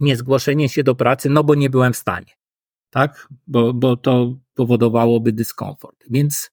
niezgłoszenie 0.00 0.68
się 0.68 0.82
do 0.82 0.94
pracy, 0.94 1.30
no 1.30 1.44
bo 1.44 1.54
nie 1.54 1.70
byłem 1.70 1.92
w 1.92 1.96
stanie. 1.96 2.32
Tak? 2.90 3.28
Bo, 3.46 3.74
bo 3.74 3.96
to 3.96 4.34
powodowałoby 4.54 5.32
dyskomfort. 5.32 6.04
Więc 6.10 6.50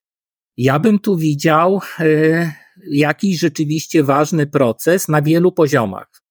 ja 0.57 0.79
bym 0.79 0.99
tu 0.99 1.17
widział 1.17 1.81
y, 1.99 2.51
jakiś 2.87 3.39
rzeczywiście 3.39 4.03
ważny 4.03 4.47
proces 4.47 5.07
na 5.07 5.21
wielu 5.21 5.51
poziomach. 5.51 6.23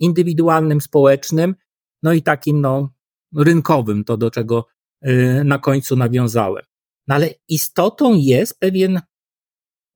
Indywidualnym, 0.00 0.80
społecznym, 0.80 1.54
no 2.02 2.12
i 2.12 2.22
takim 2.22 2.60
no, 2.60 2.92
rynkowym, 3.36 4.04
to 4.04 4.16
do 4.16 4.30
czego 4.30 4.66
y, 5.06 5.42
na 5.44 5.58
końcu 5.58 5.96
nawiązałem. 5.96 6.64
No 7.06 7.14
ale 7.14 7.28
istotą 7.48 8.14
jest 8.14 8.60
pewien 8.60 9.00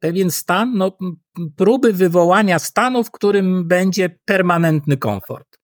pewien 0.02 0.30
stan, 0.30 0.74
no, 0.74 0.98
próby 1.56 1.92
wywołania 1.92 2.58
stanu, 2.58 3.04
w 3.04 3.10
którym 3.10 3.68
będzie 3.68 4.18
permanentny 4.24 4.96
komfort. 4.96 5.58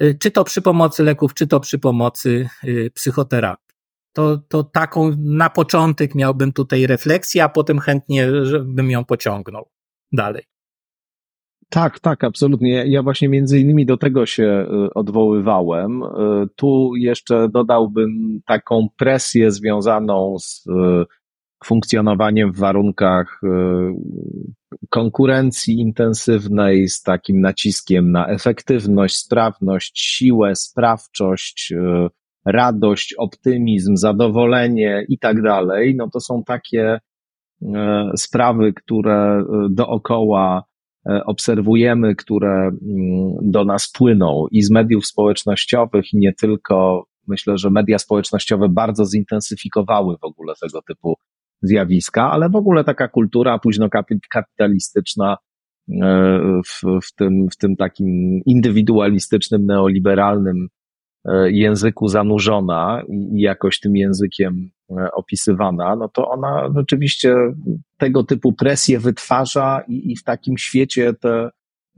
Y, 0.00 0.18
czy 0.20 0.30
to 0.30 0.44
przy 0.44 0.62
pomocy 0.62 1.02
leków, 1.02 1.34
czy 1.34 1.46
to 1.46 1.60
przy 1.60 1.78
pomocy 1.78 2.48
y, 2.64 2.90
psychoterapii. 2.94 3.74
To, 4.12 4.38
to 4.48 4.64
taką 4.64 5.16
na 5.18 5.50
początek 5.50 6.14
miałbym 6.14 6.52
tutaj 6.52 6.86
refleksję, 6.86 7.44
a 7.44 7.48
potem 7.48 7.78
chętnie 7.78 8.28
bym 8.64 8.90
ją 8.90 9.04
pociągnął 9.04 9.68
dalej. 10.12 10.42
Tak, 11.68 12.00
tak, 12.00 12.24
absolutnie. 12.24 12.84
Ja 12.86 13.02
właśnie 13.02 13.28
między 13.28 13.58
innymi 13.58 13.86
do 13.86 13.96
tego 13.96 14.26
się 14.26 14.66
y, 14.86 14.94
odwoływałem. 14.94 16.02
Tu 16.56 16.96
jeszcze 16.96 17.48
dodałbym 17.48 18.40
taką 18.46 18.88
presję 18.96 19.50
związaną 19.50 20.36
z 20.38 20.64
funkcjonowaniem 21.64 22.52
w 22.52 22.58
warunkach 22.58 23.40
e, 23.44 23.48
konkurencji 24.90 25.80
intensywnej, 25.80 26.88
z 26.88 27.02
takim 27.02 27.40
naciskiem 27.40 28.12
na 28.12 28.26
efektywność, 28.26 29.16
sprawność, 29.16 30.00
siłę, 30.00 30.56
sprawczość, 30.56 31.72
e, 31.72 32.08
radość, 32.44 33.14
optymizm, 33.18 33.96
zadowolenie 33.96 35.04
i 35.08 35.18
tak 35.18 35.42
dalej, 35.42 35.94
no 35.96 36.08
to 36.12 36.20
są 36.20 36.42
takie 36.44 36.98
e, 37.62 38.10
sprawy, 38.16 38.72
które 38.72 39.44
dookoła 39.70 40.64
obserwujemy, 41.26 42.14
które 42.14 42.50
mm, 42.52 42.72
do 43.42 43.64
nas 43.64 43.90
płyną 43.92 44.46
i 44.50 44.62
z 44.62 44.70
mediów 44.70 45.06
społecznościowych, 45.06 46.12
i 46.12 46.18
nie 46.18 46.32
tylko. 46.32 47.04
Myślę, 47.28 47.58
że 47.58 47.70
media 47.70 47.98
społecznościowe 47.98 48.68
bardzo 48.68 49.04
zintensyfikowały 49.04 50.16
w 50.22 50.24
ogóle 50.24 50.54
tego 50.60 50.82
typu 50.82 51.14
zjawiska, 51.62 52.30
ale 52.30 52.48
w 52.48 52.56
ogóle 52.56 52.84
taka 52.84 53.08
kultura 53.08 53.58
późno 53.58 53.88
kapitalistyczna 54.30 55.36
e, 56.02 56.60
w, 56.66 56.82
w, 57.02 57.14
tym, 57.14 57.48
w 57.52 57.56
tym 57.56 57.76
takim 57.76 58.40
indywidualistycznym, 58.46 59.66
neoliberalnym 59.66 60.68
e, 61.24 61.50
języku 61.50 62.08
zanurzona 62.08 63.02
i 63.08 63.40
jakoś 63.40 63.80
tym 63.80 63.96
językiem 63.96 64.70
e, 64.90 65.12
opisywana, 65.12 65.96
no 65.96 66.08
to 66.08 66.28
ona 66.28 66.68
rzeczywiście 66.76 67.34
tego 67.98 68.24
typu 68.24 68.52
presję 68.52 68.98
wytwarza 68.98 69.82
i, 69.88 70.12
i 70.12 70.16
w 70.16 70.24
takim 70.24 70.58
świecie 70.58 71.14
te 71.14 71.50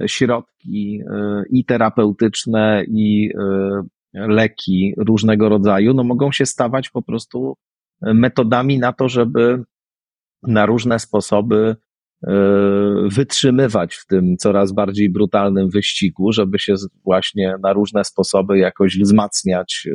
środki 0.07 1.01
i 1.51 1.65
terapeutyczne, 1.65 2.85
i 2.89 3.31
leki 4.15 4.95
różnego 4.97 5.49
rodzaju, 5.49 5.95
no 5.95 6.05
mogą 6.05 6.33
się 6.33 6.47
stawać 6.47 6.91
po 6.91 7.03
prostu 7.03 7.57
metodami 8.03 8.79
na 8.79 8.93
to, 8.93 9.09
żeby 9.09 9.65
na 10.43 10.67
różne 10.67 10.99
sposoby 10.99 11.77
e, 12.27 12.33
wytrzymywać 13.07 13.95
w 13.95 14.07
tym 14.07 14.37
coraz 14.37 14.73
bardziej 14.73 15.11
brutalnym 15.11 15.71
wyścigu, 15.71 16.33
żeby 16.33 16.59
się 16.59 16.75
właśnie 17.05 17.55
na 17.63 17.73
różne 17.73 18.05
sposoby 18.05 18.59
jakoś 18.59 18.99
wzmacniać 18.99 19.87
e, 19.87 19.93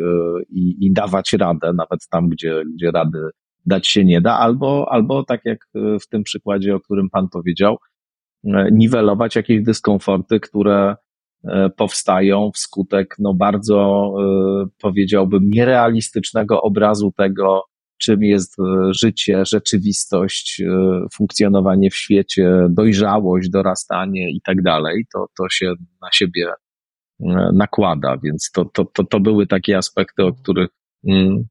i, 0.49 0.85
i 0.85 0.93
dawać 0.93 1.33
radę, 1.33 1.73
nawet 1.73 2.07
tam, 2.09 2.29
gdzie, 2.29 2.63
gdzie 2.75 2.91
rady 2.91 3.19
dać 3.65 3.87
się 3.87 4.05
nie 4.05 4.21
da, 4.21 4.39
albo, 4.39 4.87
albo 4.91 5.23
tak 5.23 5.41
jak 5.45 5.67
w 6.01 6.07
tym 6.09 6.23
przykładzie, 6.23 6.75
o 6.75 6.79
którym 6.79 7.09
Pan 7.09 7.29
powiedział, 7.29 7.77
e, 8.43 8.69
niwelować 8.71 9.35
jakieś 9.35 9.61
dyskomforty, 9.61 10.39
które 10.39 10.95
powstają 11.77 12.51
wskutek 12.53 13.15
no 13.19 13.33
bardzo, 13.33 14.13
powiedziałbym, 14.81 15.49
nierealistycznego 15.49 16.61
obrazu 16.61 17.11
tego, 17.17 17.63
czym 17.97 18.23
jest 18.23 18.59
e, 18.59 18.93
życie, 18.93 19.45
rzeczywistość, 19.45 20.61
e, 20.61 21.05
funkcjonowanie 21.13 21.89
w 21.89 21.95
świecie, 21.95 22.67
dojrzałość, 22.69 23.49
dorastanie 23.49 24.31
i 24.31 24.41
tak 24.41 24.61
dalej, 24.61 25.05
to, 25.13 25.25
to 25.37 25.49
się 25.49 25.73
na 26.01 26.09
siebie 26.11 26.47
e, 27.19 27.49
nakłada, 27.53 28.17
więc 28.23 28.51
to, 28.51 28.65
to, 28.65 28.85
to, 28.85 29.03
to 29.03 29.19
były 29.19 29.47
takie 29.47 29.77
aspekty, 29.77 30.23
o 30.23 30.33
których. 30.33 30.69
Mm. 31.07 31.43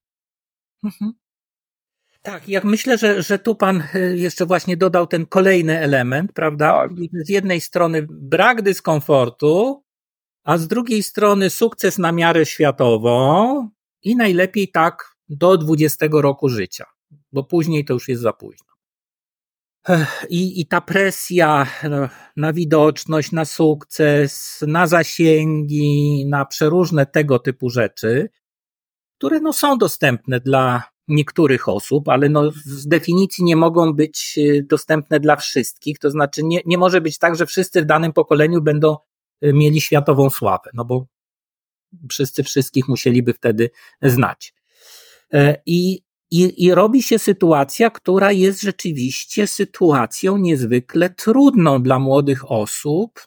Mhm. 0.84 1.12
Tak, 2.22 2.49
jak 2.49 2.64
myślę, 2.64 2.99
że, 2.99 3.22
że 3.22 3.38
tu 3.38 3.55
pan 3.55 3.82
jeszcze 4.14 4.47
właśnie 4.47 4.76
dodał 4.76 5.07
ten 5.07 5.26
kolejny 5.26 5.78
element, 5.78 6.32
prawda? 6.32 6.72
Tak. 6.72 6.90
Z 7.12 7.28
jednej 7.28 7.61
strony 7.61 8.07
brak 8.11 8.62
dyskomfortu, 8.62 9.84
a 10.45 10.59
z 10.59 10.68
drugiej 10.68 11.03
strony 11.03 11.51
sukces 11.51 11.99
na 11.99 12.12
miarę 12.12 12.47
światową 12.47 13.68
i 14.03 14.16
najlepiej 14.16 14.68
tak 14.68 15.14
do 15.29 15.57
20 15.57 16.07
roku 16.12 16.49
życia, 16.49 16.85
bo 17.33 17.45
później 17.45 17.85
to 17.85 17.95
już 17.95 18.09
jest 18.09 18.22
za 18.22 18.33
późno. 18.33 18.75
I, 20.29 20.61
I 20.61 20.66
ta 20.66 20.81
presja 20.81 21.66
na 22.37 22.53
widoczność, 22.53 23.33
na 23.33 23.45
sukces, 23.45 24.64
na 24.66 24.87
zasięgi, 24.87 26.27
na 26.29 26.45
przeróżne 26.45 27.07
tego 27.07 27.39
typu 27.39 27.70
rzeczy, 27.70 28.29
które 29.18 29.41
no, 29.41 29.53
są 29.53 29.79
dostępne 29.79 30.41
dla 30.41 30.83
niektórych 31.09 31.68
osób, 31.68 32.09
ale 32.09 32.29
no, 32.29 32.51
z 32.64 32.89
definicji 32.89 33.45
nie 33.45 33.57
mogą 33.57 33.93
być 33.93 34.39
e, 34.39 34.62
dostępne 34.62 35.20
dla 35.20 35.37
wszystkich. 35.37 35.99
To 35.99 36.11
znaczy, 36.11 36.43
nie, 36.45 36.61
nie 36.66 36.79
może 36.79 37.01
być 37.01 37.18
tak, 37.18 37.37
że 37.37 37.47
wszyscy 37.47 37.83
w 37.83 37.87
danym 37.87 38.12
pokoleniu 38.12 38.62
będą 38.62 38.97
e, 39.41 39.53
mieli 39.53 39.81
światową 39.81 40.31
sławę, 40.31 40.70
no 40.75 40.85
bo 40.85 41.07
wszyscy 42.11 42.43
wszystkich 42.43 42.89
musieliby 42.89 43.33
wtedy 43.33 43.70
znać. 44.03 44.55
E, 45.35 45.62
I, 45.66 46.01
i, 46.30 46.64
I 46.64 46.74
robi 46.74 47.03
się 47.03 47.18
sytuacja, 47.18 47.91
która 47.91 48.32
jest 48.32 48.62
rzeczywiście 48.62 49.47
sytuacją 49.47 50.37
niezwykle 50.37 51.11
trudną 51.11 51.82
dla 51.82 51.99
młodych 51.99 52.51
osób. 52.51 53.20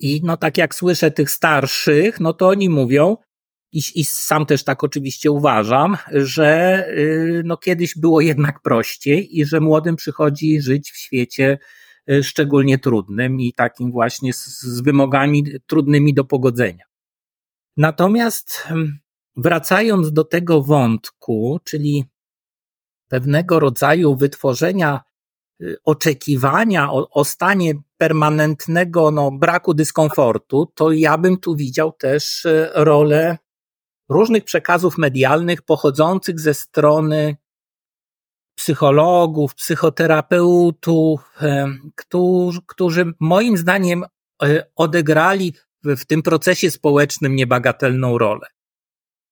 I 0.00 0.20
no 0.24 0.36
tak 0.36 0.58
jak 0.58 0.74
słyszę 0.74 1.10
tych 1.10 1.30
starszych, 1.30 2.20
no 2.20 2.32
to 2.32 2.48
oni 2.48 2.68
mówią, 2.68 3.16
i, 3.72 3.82
i 3.94 4.04
sam 4.04 4.46
też 4.46 4.64
tak 4.64 4.84
oczywiście 4.84 5.30
uważam, 5.30 5.96
że 6.12 6.84
y, 6.88 7.42
no 7.44 7.56
kiedyś 7.56 7.96
było 7.96 8.20
jednak 8.20 8.62
prościej 8.62 9.38
i 9.38 9.44
że 9.44 9.60
młodym 9.60 9.96
przychodzi 9.96 10.60
żyć 10.60 10.90
w 10.90 10.98
świecie 10.98 11.58
y, 12.10 12.22
szczególnie 12.22 12.78
trudnym 12.78 13.40
i 13.40 13.52
takim 13.52 13.92
właśnie 13.92 14.32
z, 14.32 14.46
z 14.46 14.80
wymogami 14.80 15.44
trudnymi 15.66 16.14
do 16.14 16.24
pogodzenia. 16.24 16.84
Natomiast 17.76 18.50
hmm, 18.50 18.98
wracając 19.36 20.12
do 20.12 20.24
tego 20.24 20.62
wątku, 20.62 21.60
czyli 21.64 22.04
pewnego 23.08 23.60
rodzaju 23.60 24.16
wytworzenia 24.16 25.00
y, 25.62 25.76
oczekiwania 25.84 26.92
o, 26.92 27.10
o 27.10 27.24
stanie 27.24 27.74
permanentnego 27.96 29.10
no, 29.10 29.30
braku 29.30 29.74
dyskomfortu, 29.74 30.72
to 30.74 30.92
ja 30.92 31.18
bym 31.18 31.36
tu 31.38 31.56
widział 31.56 31.92
też 31.92 32.46
rolę 32.74 33.38
różnych 34.08 34.44
przekazów 34.44 34.98
medialnych 34.98 35.62
pochodzących 35.62 36.40
ze 36.40 36.54
strony 36.54 37.36
psychologów, 38.54 39.54
psychoterapeutów, 39.54 41.38
którzy, 41.96 42.60
którzy 42.66 43.12
moim 43.20 43.56
zdaniem 43.56 44.04
odegrali 44.76 45.54
w 45.84 46.04
tym 46.04 46.22
procesie 46.22 46.70
społecznym 46.70 47.36
niebagatelną 47.36 48.18
rolę. 48.18 48.46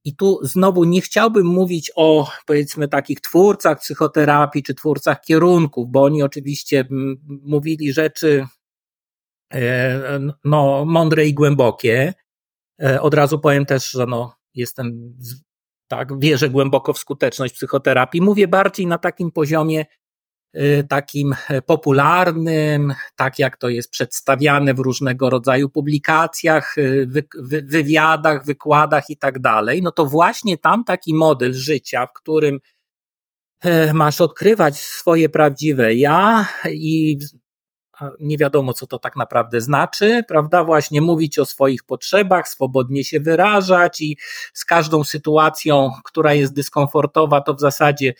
I 0.08 0.16
tu 0.16 0.38
znowu 0.42 0.84
nie 0.84 1.00
chciałbym 1.00 1.46
mówić 1.46 1.92
o 1.96 2.30
powiedzmy 2.46 2.88
takich 2.88 3.20
twórcach 3.20 3.78
psychoterapii 3.78 4.62
czy 4.62 4.74
twórcach 4.74 5.20
kierunków, 5.20 5.90
bo 5.90 6.02
oni 6.02 6.22
oczywiście 6.22 6.84
mówili 7.26 7.92
rzeczy 7.92 8.46
e, 9.52 10.20
no, 10.44 10.84
mądre 10.84 11.26
i 11.26 11.34
głębokie. 11.34 12.14
E, 12.82 13.00
od 13.00 13.14
razu 13.14 13.38
powiem 13.38 13.66
też, 13.66 13.90
że 13.90 14.06
no, 14.06 14.34
jestem, 14.54 15.16
tak, 15.88 16.18
wierzę 16.18 16.50
głęboko 16.50 16.92
w 16.92 16.98
skuteczność 16.98 17.54
psychoterapii. 17.54 18.20
Mówię 18.20 18.48
bardziej 18.48 18.86
na 18.86 18.98
takim 18.98 19.32
poziomie 19.32 19.86
takim 20.88 21.34
popularnym, 21.66 22.94
tak 23.16 23.38
jak 23.38 23.56
to 23.56 23.68
jest 23.68 23.90
przedstawiane 23.90 24.74
w 24.74 24.78
różnego 24.78 25.30
rodzaju 25.30 25.68
publikacjach, 25.68 26.78
y, 26.78 27.06
wy, 27.06 27.24
wy, 27.38 27.62
wywiadach, 27.62 28.44
wykładach 28.44 29.10
i 29.10 29.16
tak 29.16 29.38
dalej, 29.38 29.82
no 29.82 29.92
to 29.92 30.06
właśnie 30.06 30.58
tam 30.58 30.84
taki 30.84 31.14
model 31.14 31.54
życia, 31.54 32.06
w 32.06 32.12
którym 32.12 32.58
y, 33.64 33.92
masz 33.94 34.20
odkrywać 34.20 34.76
swoje 34.78 35.28
prawdziwe 35.28 35.94
ja 35.94 36.48
i 36.70 37.18
nie 38.20 38.38
wiadomo, 38.38 38.72
co 38.72 38.86
to 38.86 38.98
tak 38.98 39.16
naprawdę 39.16 39.60
znaczy, 39.60 40.24
prawda? 40.28 40.64
Właśnie 40.64 41.00
mówić 41.00 41.38
o 41.38 41.44
swoich 41.44 41.84
potrzebach, 41.84 42.48
swobodnie 42.48 43.04
się 43.04 43.20
wyrażać 43.20 44.00
i 44.00 44.16
z 44.54 44.64
każdą 44.64 45.04
sytuacją, 45.04 45.90
która 46.04 46.34
jest 46.34 46.54
dyskomfortowa, 46.54 47.40
to 47.40 47.54
w 47.54 47.60
zasadzie 47.60 48.14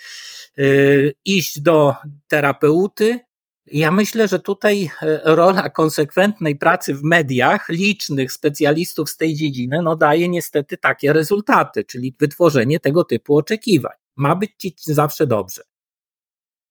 yy, 0.56 1.14
iść 1.24 1.60
do 1.60 1.94
terapeuty. 2.28 3.20
Ja 3.66 3.90
myślę, 3.90 4.28
że 4.28 4.38
tutaj 4.38 4.90
y, 5.02 5.20
rola 5.24 5.70
konsekwentnej 5.70 6.56
pracy 6.56 6.94
w 6.94 7.02
mediach, 7.02 7.68
licznych 7.68 8.32
specjalistów 8.32 9.10
z 9.10 9.16
tej 9.16 9.34
dziedziny, 9.34 9.82
no 9.82 9.96
daje 9.96 10.28
niestety 10.28 10.76
takie 10.76 11.12
rezultaty, 11.12 11.84
czyli 11.84 12.14
wytworzenie 12.20 12.80
tego 12.80 13.04
typu 13.04 13.36
oczekiwań. 13.36 13.96
Ma 14.16 14.36
być 14.36 14.50
ci 14.58 14.74
zawsze 14.78 15.26
dobrze 15.26 15.62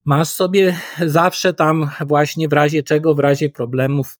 masz 0.07 0.29
sobie 0.29 0.79
zawsze 1.05 1.53
tam 1.53 1.89
właśnie 2.05 2.47
w 2.47 2.53
razie 2.53 2.83
czego, 2.83 3.15
w 3.15 3.19
razie 3.19 3.49
problemów 3.49 4.17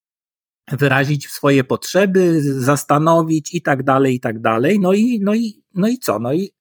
wyrazić 0.72 1.28
swoje 1.28 1.64
potrzeby, 1.64 2.42
zastanowić 2.42 3.54
i 3.54 3.62
tak 3.62 3.84
dalej, 3.84 4.16
i 4.16 4.20
tak 4.20 4.40
dalej. 4.42 4.80
No 4.80 4.94
i, 4.94 5.20
no 5.24 5.36
i, 5.36 5.64
no 5.74 5.88
i 5.88 5.98
co? 5.98 6.20
No 6.20 6.34
i 6.34 6.52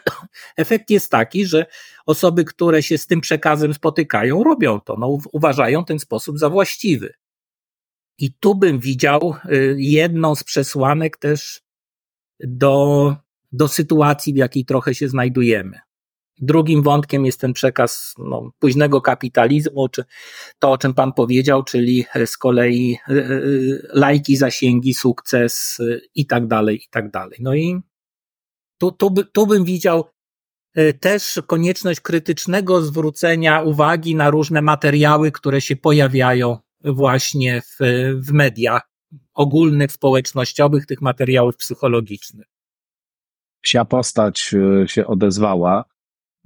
efekt 0.56 0.90
jest 0.90 1.10
taki, 1.10 1.46
że 1.46 1.66
osoby, 2.06 2.44
które 2.44 2.82
się 2.82 2.98
z 2.98 3.06
tym 3.06 3.20
przekazem 3.20 3.74
spotykają, 3.74 4.44
robią 4.44 4.80
to, 4.80 4.96
no, 4.98 5.18
uważają 5.32 5.84
ten 5.84 5.98
sposób 5.98 6.38
za 6.38 6.50
właściwy. 6.50 7.14
I 8.18 8.32
tu 8.32 8.54
bym 8.54 8.78
widział 8.78 9.34
y, 9.44 9.76
jedną 9.78 10.34
z 10.34 10.44
przesłanek 10.44 11.16
też 11.16 11.62
do, 12.40 13.16
do 13.52 13.68
sytuacji, 13.68 14.32
w 14.32 14.36
jakiej 14.36 14.64
trochę 14.64 14.94
się 14.94 15.08
znajdujemy. 15.08 15.85
Drugim 16.38 16.82
wątkiem 16.82 17.26
jest 17.26 17.40
ten 17.40 17.52
przekaz 17.52 18.14
no, 18.18 18.50
późnego 18.58 19.00
kapitalizmu, 19.00 19.88
czy 19.88 20.04
to, 20.58 20.70
o 20.70 20.78
czym 20.78 20.94
Pan 20.94 21.12
powiedział, 21.12 21.64
czyli 21.64 22.04
z 22.26 22.38
kolei 22.38 22.98
e, 23.08 23.12
e, 23.12 23.28
lajki, 23.92 24.36
zasięgi, 24.36 24.94
sukces 24.94 25.78
i 26.14 26.26
tak 26.26 26.46
dalej, 26.46 26.76
i 26.76 26.88
tak 26.90 27.10
dalej. 27.10 27.38
No 27.40 27.54
i 27.54 27.80
tu, 28.78 28.92
tu, 28.92 29.14
tu 29.32 29.46
bym 29.46 29.64
widział 29.64 30.04
e, 30.74 30.92
też 30.92 31.40
konieczność 31.46 32.00
krytycznego 32.00 32.82
zwrócenia 32.82 33.62
uwagi 33.62 34.14
na 34.14 34.30
różne 34.30 34.62
materiały, 34.62 35.32
które 35.32 35.60
się 35.60 35.76
pojawiają 35.76 36.58
właśnie 36.84 37.62
w, 37.62 37.76
w 38.14 38.32
mediach 38.32 38.82
ogólnych, 39.34 39.92
społecznościowych, 39.92 40.86
tych 40.86 41.00
materiałów 41.00 41.56
psychologicznych. 41.56 42.46
Psia 43.60 43.84
postać 43.84 44.38
się 44.86 45.06
odezwała. 45.06 45.84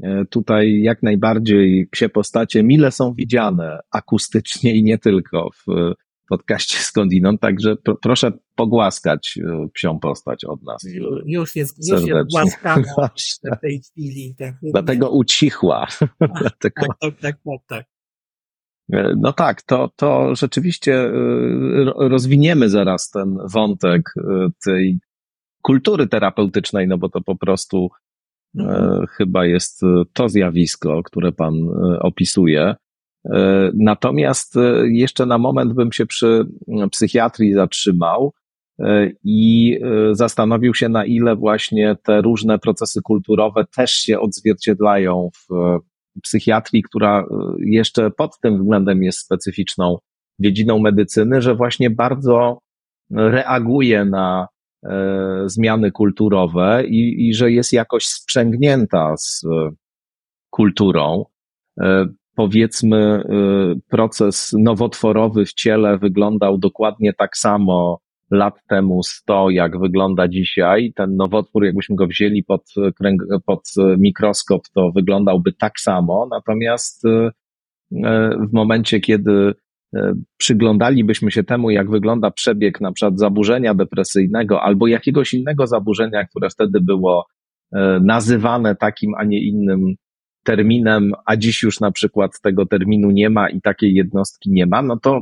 E, 0.03 0.24
tutaj 0.24 0.80
jak 0.82 1.03
najbardziej 1.03 1.86
psie 1.86 2.09
postacie 2.09 2.62
mile 2.62 2.90
są 2.90 3.14
widziane 3.14 3.78
akustycznie 3.90 4.76
i 4.76 4.82
nie 4.82 4.98
tylko 4.98 5.51
w 5.51 5.94
podcaście 6.28 6.78
Skądinąd, 6.90 7.40
także 7.40 7.76
proszę 8.03 8.32
pogłaskać 8.55 9.38
e, 9.44 9.68
psią 9.72 9.98
postać 9.98 10.44
od 10.44 10.62
nas. 10.62 10.86
Już 11.26 11.57
jest, 11.57 11.90
już 11.90 12.07
jest 12.07 12.30
głaskana 12.32 13.11
w 13.57 13.61
tej 13.61 13.80
chwili. 13.80 14.34
Tak, 14.38 14.55
Dlatego 14.62 15.11
ucichła. 15.11 15.86
Dlatego... 16.40 16.86
Tak, 16.86 16.98
tak, 17.01 17.20
tak, 17.20 17.36
tak, 17.44 17.61
tak. 17.66 17.86
E, 18.92 19.14
no 19.16 19.32
tak, 19.32 19.62
to, 19.62 19.90
to 19.96 20.34
rzeczywiście 20.34 21.11
rozwiniemy 21.96 22.68
zaraz 22.68 23.11
ten 23.11 23.38
wątek 23.53 24.14
tej 24.64 24.98
kultury 25.62 26.07
terapeutycznej, 26.07 26.88
no 26.88 26.98
bo 26.98 27.09
to 27.09 27.20
po 27.20 27.36
prostu 27.36 27.90
E. 27.90 28.09
chyba 29.11 29.46
jest 29.46 29.82
e, 29.82 29.86
to 30.12 30.28
zjawisko, 30.28 31.03
które 31.03 31.32
Pan 31.32 31.55
e, 31.55 32.01
opisuje. 32.01 32.74
Natomiast 33.74 34.55
jeszcze 34.84 35.26
na 35.26 35.38
moment 35.38 35.72
bym 35.72 35.92
się 35.92 36.07
przy 36.07 36.46
psychiatrii 36.90 37.53
zatrzymał 37.53 38.32
i 39.24 39.78
zastanowił 40.12 40.74
się, 40.74 40.88
na 40.88 41.05
ile 41.05 41.36
właśnie 41.36 41.96
te 42.03 42.22
różne 42.22 42.59
procesy 42.59 43.01
kulturowe 43.03 43.64
też 43.76 43.90
się 43.90 44.20
odzwierciedlają 44.20 45.28
w 45.34 45.78
psychiatrii, 46.22 46.82
która 46.82 47.24
jeszcze 47.59 48.11
pod 48.11 48.40
tym 48.40 48.59
względem 48.59 49.03
jest 49.03 49.18
specyficzną 49.18 49.99
dziedziną 50.41 50.79
medycyny, 50.79 51.42
że 51.42 51.54
właśnie 51.54 51.91
bardzo 51.91 52.58
reaguje 53.11 54.04
na 54.04 54.46
E, 54.46 54.49
zmiany 55.46 55.90
kulturowe 55.90 56.84
i, 56.86 57.28
i 57.28 57.34
że 57.34 57.52
jest 57.52 57.72
jakoś 57.72 58.04
sprzęgnięta 58.04 59.16
z 59.16 59.44
e, 59.44 59.70
kulturą. 60.50 61.24
E, 61.80 62.07
powiedzmy, 62.36 63.22
proces 63.88 64.54
nowotworowy 64.58 65.46
w 65.46 65.52
ciele 65.52 65.98
wyglądał 65.98 66.58
dokładnie 66.58 67.12
tak 67.12 67.36
samo 67.36 68.00
lat 68.30 68.54
temu 68.68 69.02
100, 69.02 69.50
jak 69.50 69.78
wygląda 69.80 70.28
dzisiaj. 70.28 70.92
Ten 70.96 71.16
nowotwór, 71.16 71.64
jakbyśmy 71.64 71.96
go 71.96 72.07
wzięli 72.07 72.44
pod, 72.44 72.74
pod 73.46 73.61
mikroskop, 73.98 74.62
to 74.74 74.90
wyglądałby 74.90 75.52
tak 75.52 75.80
samo. 75.80 76.28
Natomiast 76.30 77.02
w 78.48 78.52
momencie, 78.52 79.00
kiedy 79.00 79.54
E, 79.54 79.54
przyglądalibyśmy 80.37 81.30
się 81.30 81.45
temu, 81.45 81.71
jak 81.71 81.91
wygląda 81.91 82.30
przebieg 82.30 82.80
na 82.80 82.92
przykład 82.92 83.18
zaburzenia 83.18 83.75
depresyjnego 83.75 84.62
albo 84.62 84.87
jakiegoś 84.87 85.34
innego 85.34 85.67
zaburzenia, 85.67 86.26
które 86.26 86.50
wtedy 86.50 86.80
było 86.80 87.26
e, 87.72 88.00
nazywane 88.04 88.76
takim, 88.76 89.14
a 89.14 89.25
nie 89.25 89.41
innym 89.41 89.95
terminem, 90.45 91.12
a 91.26 91.37
dziś 91.37 91.62
już 91.62 91.80
na 91.80 91.91
przykład 91.91 92.41
tego 92.42 92.67
terminu 92.67 93.11
nie 93.11 93.30
ma 93.30 93.50
i 93.50 93.61
takiej 93.61 93.95
jednostki 93.95 94.50
nie 94.50 94.67
ma, 94.67 94.83
no 94.83 94.99
to 94.99 95.21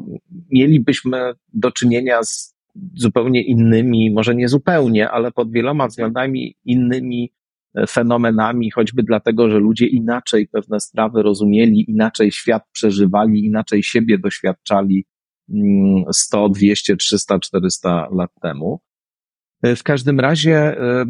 mielibyśmy 0.50 1.32
do 1.54 1.70
czynienia 1.70 2.22
z 2.22 2.58
zupełnie 2.94 3.42
innymi, 3.42 4.10
może 4.10 4.34
nie 4.34 4.48
zupełnie, 4.48 5.10
ale 5.10 5.32
pod 5.32 5.52
wieloma 5.52 5.86
względami 5.86 6.54
innymi 6.64 7.32
fenomenami, 7.88 8.70
choćby 8.70 9.02
dlatego, 9.02 9.50
że 9.50 9.58
ludzie 9.58 9.86
inaczej 9.86 10.48
pewne 10.48 10.80
sprawy 10.80 11.22
rozumieli, 11.22 11.90
inaczej 11.90 12.32
świat 12.32 12.62
przeżywali, 12.72 13.44
inaczej 13.44 13.82
siebie 13.82 14.18
doświadczali 14.18 15.04
100, 16.12 16.48
200, 16.48 16.96
300, 16.96 17.38
400 17.38 18.08
lat 18.12 18.30
temu. 18.42 18.80
W 19.62 19.82
każdym 19.82 20.20
razie 20.20 20.56
e, 20.56 21.04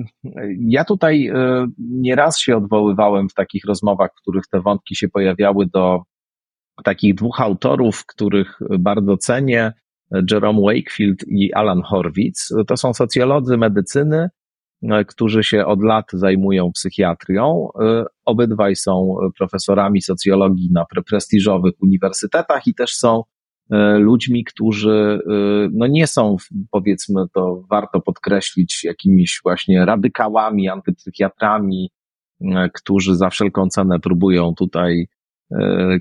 ja 0.58 0.84
tutaj 0.84 1.26
e, 1.26 1.66
nieraz 1.78 2.38
się 2.38 2.56
odwoływałem 2.56 3.28
w 3.28 3.34
takich 3.34 3.64
rozmowach, 3.64 4.10
w 4.16 4.20
których 4.20 4.46
te 4.46 4.60
wątki 4.60 4.96
się 4.96 5.08
pojawiały 5.08 5.66
do 5.66 6.02
takich 6.84 7.14
dwóch 7.14 7.40
autorów, 7.40 8.06
których 8.06 8.58
bardzo 8.78 9.16
cenię, 9.16 9.72
Jerome 10.30 10.60
Wakefield 10.62 11.24
i 11.28 11.52
Alan 11.52 11.82
Horwitz. 11.82 12.48
To 12.66 12.76
są 12.76 12.94
socjolodzy 12.94 13.56
medycyny, 13.56 14.28
którzy 15.08 15.44
się 15.44 15.66
od 15.66 15.82
lat 15.82 16.06
zajmują 16.12 16.72
psychiatrią. 16.72 17.68
Obydwaj 18.24 18.76
są 18.76 19.16
profesorami 19.38 20.02
socjologii 20.02 20.70
na 20.72 20.84
prestiżowych 21.06 21.74
uniwersytetach 21.82 22.66
i 22.66 22.74
też 22.74 22.94
są 22.94 23.22
ludźmi, 23.98 24.44
którzy 24.44 25.20
no 25.72 25.86
nie 25.86 26.06
są, 26.06 26.36
powiedzmy 26.70 27.24
to 27.34 27.62
warto 27.70 28.00
podkreślić, 28.00 28.84
jakimiś 28.84 29.40
właśnie 29.42 29.84
radykałami, 29.84 30.68
antypsychiatrami, 30.68 31.90
którzy 32.74 33.16
za 33.16 33.30
wszelką 33.30 33.68
cenę 33.68 34.00
próbują 34.00 34.54
tutaj 34.54 35.06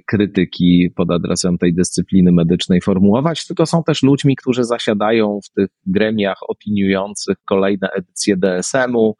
krytyki 0.05 0.89
pod 0.95 1.11
adresem 1.11 1.57
tej 1.57 1.73
dyscypliny 1.73 2.31
medycznej 2.31 2.81
formułować, 2.81 3.47
tylko 3.47 3.65
są 3.65 3.83
też 3.83 4.03
ludźmi, 4.03 4.35
którzy 4.35 4.63
zasiadają 4.63 5.39
w 5.45 5.53
tych 5.53 5.69
gremiach 5.85 6.37
opiniujących 6.49 7.37
kolejne 7.45 7.89
edycje 7.89 8.37
DSM-u, 8.37 9.15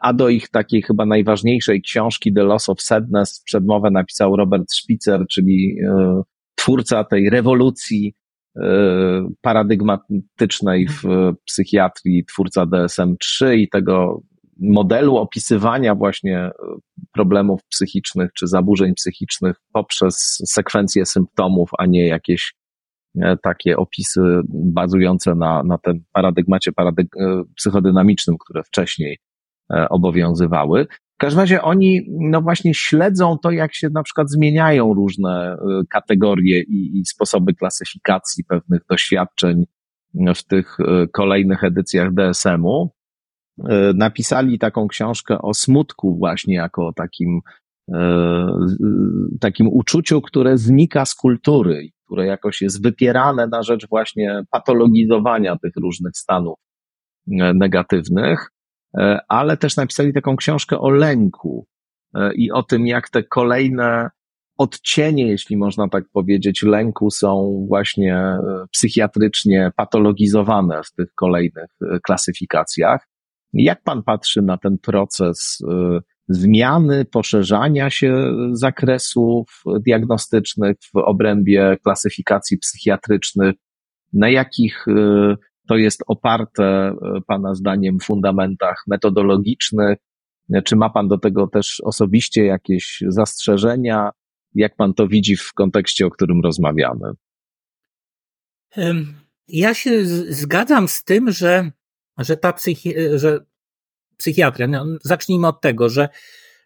a 0.00 0.12
do 0.12 0.28
ich 0.28 0.48
takiej 0.48 0.82
chyba 0.82 1.06
najważniejszej 1.06 1.82
książki 1.82 2.34
The 2.34 2.42
Loss 2.42 2.68
of 2.68 2.82
Sadness 2.82 3.42
przedmowę 3.44 3.90
napisał 3.90 4.36
Robert 4.36 4.72
Spitzer, 4.72 5.26
czyli 5.30 5.76
e, 5.86 6.22
twórca 6.54 7.04
tej 7.04 7.30
rewolucji 7.30 8.14
e, 8.56 9.28
paradygmatycznej 9.40 10.88
w 10.88 11.02
psychiatrii, 11.44 12.24
twórca 12.24 12.66
DSM-3 12.66 13.54
i 13.56 13.68
tego 13.68 14.22
modelu 14.58 15.16
opisywania 15.16 15.94
właśnie 15.94 16.38
e, 16.38 16.52
problemów 17.12 17.60
psychicznych 17.64 18.30
czy 18.32 18.46
zaburzeń 18.46 18.94
psychicznych 18.94 19.56
poprzez 19.72 20.42
sekwencję 20.46 21.06
symptomów, 21.06 21.70
a 21.78 21.86
nie 21.86 22.06
jakieś 22.06 22.54
e, 23.22 23.36
takie 23.42 23.76
opisy 23.76 24.20
bazujące 24.48 25.34
na, 25.34 25.62
na 25.62 25.78
tym 25.78 26.04
paradygmacie 26.12 26.72
paradyg 26.72 27.16
e, 27.16 27.42
psychodynamicznym, 27.56 28.36
które 28.38 28.62
wcześniej 28.62 29.18
obowiązywały. 29.90 30.86
W 31.14 31.18
każdym 31.18 31.40
razie 31.40 31.62
oni, 31.62 32.00
no 32.08 32.42
właśnie, 32.42 32.74
śledzą 32.74 33.38
to, 33.42 33.50
jak 33.50 33.74
się 33.74 33.88
na 33.88 34.02
przykład 34.02 34.30
zmieniają 34.30 34.94
różne 34.94 35.56
kategorie 35.90 36.62
i, 36.62 36.98
i 36.98 37.04
sposoby 37.06 37.54
klasyfikacji 37.54 38.44
pewnych 38.44 38.82
doświadczeń 38.90 39.64
w 40.34 40.44
tych 40.44 40.76
kolejnych 41.12 41.64
edycjach 41.64 42.14
DSM-u. 42.14 42.90
E, 43.64 43.92
napisali 43.94 44.58
taką 44.58 44.88
książkę 44.88 45.38
o 45.38 45.54
smutku 45.54 46.16
właśnie 46.18 46.54
jako 46.54 46.86
o 46.86 46.92
takim, 46.92 47.40
e, 47.94 48.46
takim 49.40 49.68
uczuciu, 49.68 50.20
które 50.20 50.58
znika 50.58 51.04
z 51.04 51.14
kultury, 51.14 51.88
które 52.06 52.26
jakoś 52.26 52.62
jest 52.62 52.82
wypierane 52.82 53.46
na 53.46 53.62
rzecz 53.62 53.88
właśnie 53.88 54.42
patologizowania 54.50 55.56
tych 55.56 55.72
różnych 55.82 56.16
stanów 56.16 56.58
e, 57.40 57.54
negatywnych, 57.54 58.50
ale 59.28 59.56
też 59.56 59.76
napisali 59.76 60.12
taką 60.12 60.36
książkę 60.36 60.78
o 60.78 60.90
lęku 60.90 61.66
i 62.34 62.50
o 62.52 62.62
tym, 62.62 62.86
jak 62.86 63.10
te 63.10 63.22
kolejne 63.22 64.10
odcienie, 64.58 65.26
jeśli 65.26 65.56
można 65.56 65.88
tak 65.88 66.04
powiedzieć, 66.12 66.62
lęku 66.62 67.10
są 67.10 67.64
właśnie 67.68 68.38
psychiatrycznie 68.72 69.70
patologizowane 69.76 70.82
w 70.82 70.92
tych 70.92 71.14
kolejnych 71.14 71.70
klasyfikacjach. 72.02 73.08
Jak 73.52 73.82
pan 73.82 74.02
patrzy 74.02 74.42
na 74.42 74.58
ten 74.58 74.78
proces 74.78 75.58
y, 75.60 76.00
zmiany, 76.28 77.04
poszerzania 77.04 77.90
się 77.90 78.32
zakresów 78.52 79.62
diagnostycznych 79.80 80.76
w 80.94 80.96
obrębie 80.96 81.76
klasyfikacji 81.84 82.58
psychiatrycznych? 82.58 83.54
Na 84.12 84.30
jakich 84.30 84.88
y, 84.88 85.36
to 85.68 85.76
jest 85.76 86.02
oparte, 86.06 86.92
y, 87.16 87.20
Pana 87.26 87.54
zdaniem, 87.54 87.98
fundamentach 88.00 88.82
metodologicznych? 88.86 89.98
Czy 90.64 90.76
ma 90.76 90.90
Pan 90.90 91.08
do 91.08 91.18
tego 91.18 91.46
też 91.46 91.80
osobiście 91.84 92.44
jakieś 92.44 93.02
zastrzeżenia? 93.08 94.10
Jak 94.54 94.76
Pan 94.76 94.94
to 94.94 95.08
widzi 95.08 95.36
w 95.36 95.52
kontekście, 95.52 96.06
o 96.06 96.10
którym 96.10 96.40
rozmawiamy? 96.44 97.12
Ja 99.48 99.74
się 99.74 100.04
zgadzam 100.28 100.88
z 100.88 101.04
tym, 101.04 101.30
że 101.30 101.70
że 102.18 102.36
ta 102.36 102.52
psychi 102.52 102.94
że 103.14 103.40
psychiatria, 104.18 104.66
no, 104.66 104.86
zacznijmy 105.04 105.46
od 105.46 105.60
tego, 105.60 105.88
że 105.88 106.08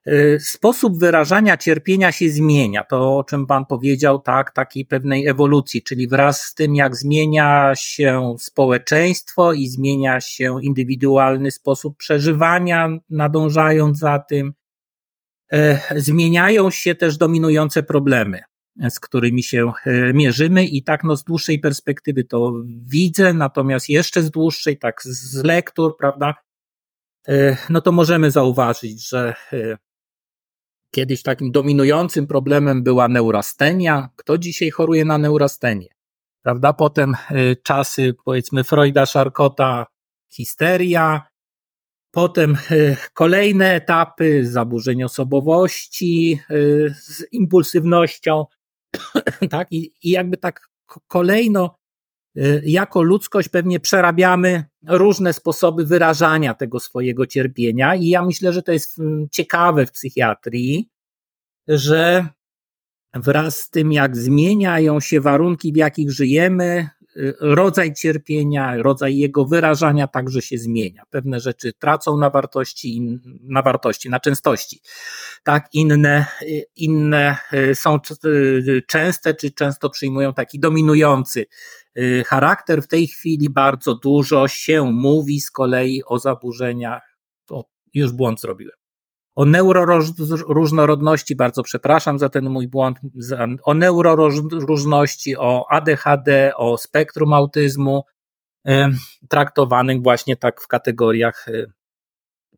y, 0.07 0.39
sposób 0.41 0.99
wyrażania 0.99 1.57
cierpienia 1.57 2.12
się 2.12 2.31
zmienia. 2.31 2.85
To, 2.85 3.19
o 3.19 3.24
czym 3.24 3.47
Pan 3.47 3.66
powiedział, 3.66 4.19
tak, 4.19 4.51
takiej 4.51 4.85
pewnej 4.87 5.27
ewolucji, 5.27 5.83
czyli 5.83 6.09
wraz 6.09 6.43
z 6.43 6.55
tym, 6.55 6.74
jak 6.74 6.97
zmienia 6.97 7.73
się 7.74 8.35
społeczeństwo 8.39 9.53
i 9.53 9.69
zmienia 9.69 10.20
się 10.20 10.62
indywidualny 10.62 11.51
sposób 11.51 11.97
przeżywania, 11.97 12.89
nadążając 13.11 13.99
za 13.99 14.19
tym, 14.19 14.53
y, 15.55 15.79
zmieniają 15.97 16.70
się 16.70 16.95
też 16.95 17.16
dominujące 17.16 17.83
problemy 17.83 18.43
z 18.90 19.01
którymi 19.01 19.43
się 19.43 19.73
e, 19.86 20.12
mierzymy 20.12 20.65
i 20.66 20.82
tak 20.82 21.05
no 21.05 21.16
z 21.16 21.24
dłuższej 21.24 21.59
perspektywy 21.59 22.24
to 22.24 22.53
widzę, 22.86 23.32
natomiast 23.32 23.89
jeszcze 23.89 24.23
z 24.23 24.31
dłuższej, 24.31 24.78
tak 24.78 25.03
z 25.03 25.44
lektur, 25.44 25.97
prawda, 25.97 26.35
e, 27.28 27.57
no 27.70 27.81
to 27.81 27.93
możemy 27.93 28.31
zauważyć, 28.31 29.09
że 29.09 29.35
e, 29.53 29.78
kiedyś 30.90 31.23
takim 31.23 31.53
dominującym 31.53 32.27
problemem 32.27 32.82
była 32.82 33.09
neurastenia. 33.09 34.09
Kto 34.16 34.39
dzisiaj 34.39 34.70
choruje 34.70 35.05
na 35.05 35.19
neurastenię? 35.19 35.89
Prawda? 36.43 36.73
Potem 36.73 37.15
czasy, 37.62 38.15
powiedzmy, 38.24 38.65
Freuda, 38.65 39.07
Charcota, 39.07 39.86
histeria, 40.32 41.23
Potem 42.15 42.57
kolejne 43.15 43.74
etapy, 43.74 44.47
zaburzeń 44.47 45.03
osobowości 45.03 46.40
z 46.94 47.32
impulsywnością, 47.32 48.44
tak? 49.51 49.69
I, 49.70 49.93
I 50.02 50.10
jakby 50.10 50.36
tak 50.36 50.60
kolejno 51.09 51.78
y, 52.36 52.62
jako 52.64 53.02
ludzkość 53.02 53.48
pewnie 53.48 53.81
przerabiamy 53.81 54.64
różne 54.86 55.32
sposoby 55.32 55.86
wyrażania 55.86 56.55
tego 56.55 56.81
swojego 56.81 57.27
cierpienia 57.27 57.94
i 57.94 58.09
ja 58.09 58.24
myślę, 58.24 58.52
że 58.52 58.62
to 58.62 58.73
jest 58.73 58.98
mm, 58.98 59.28
ciekawe 59.31 59.86
w 59.86 59.93
psychiatrii, 59.93 60.89
że 61.69 62.27
wraz 63.14 63.60
z 63.60 63.70
tym, 63.70 63.93
jak 63.93 64.16
zmieniają 64.16 65.01
się 65.01 65.20
warunki, 65.20 65.73
w 65.73 65.77
jakich 65.77 66.10
żyjemy, 66.10 66.89
rodzaj 67.40 67.94
cierpienia, 67.94 68.76
rodzaj 68.76 69.16
jego 69.16 69.44
wyrażania 69.44 70.06
także 70.06 70.43
się 70.43 70.59
zmienia. 70.59 71.02
Pewne 71.10 71.40
rzeczy 71.40 71.72
tracą 71.72 72.18
na 72.18 72.30
wartości, 72.30 73.18
na 73.43 73.62
wartości, 73.62 74.10
na 74.10 74.20
częstości. 74.20 74.80
Tak, 75.43 75.68
inne, 75.72 76.26
inne 76.76 77.36
y, 77.52 77.74
są 77.74 77.98
częste, 78.86 79.34
czy 79.34 79.51
często 79.51 79.90
przyjmują 79.90 80.34
taki 80.34 80.60
dominujący 80.60 81.47
charakter. 82.26 82.82
W 82.82 82.89
tej 82.89 83.06
chwili 83.06 83.51
bardzo 83.51 83.94
dużo 83.94 84.48
się 84.48 84.93
mówi 84.93 85.40
z 85.40 85.51
kolei 85.51 86.02
o 86.06 86.18
zaburzeniach. 86.18 87.16
O, 87.51 87.64
już 87.94 88.12
błąd 88.12 88.40
zrobiłem 88.40 88.82
o 89.35 89.45
neuroróżnorodności, 89.45 91.37
bardzo 91.37 91.63
przepraszam 91.63 92.19
za 92.19 92.29
ten 92.29 92.51
mój 92.51 92.69
błąd, 92.69 92.99
o 93.63 93.75
neuroróżności, 93.75 95.37
o 95.37 95.67
ADHD, 95.71 96.53
o 96.57 96.79
spektrum 96.79 97.33
autyzmu, 97.33 98.05
traktowanych 99.29 100.03
właśnie 100.03 100.37
tak 100.37 100.61
w 100.61 100.69
kategoriach 100.69 101.49
e, 101.49 101.67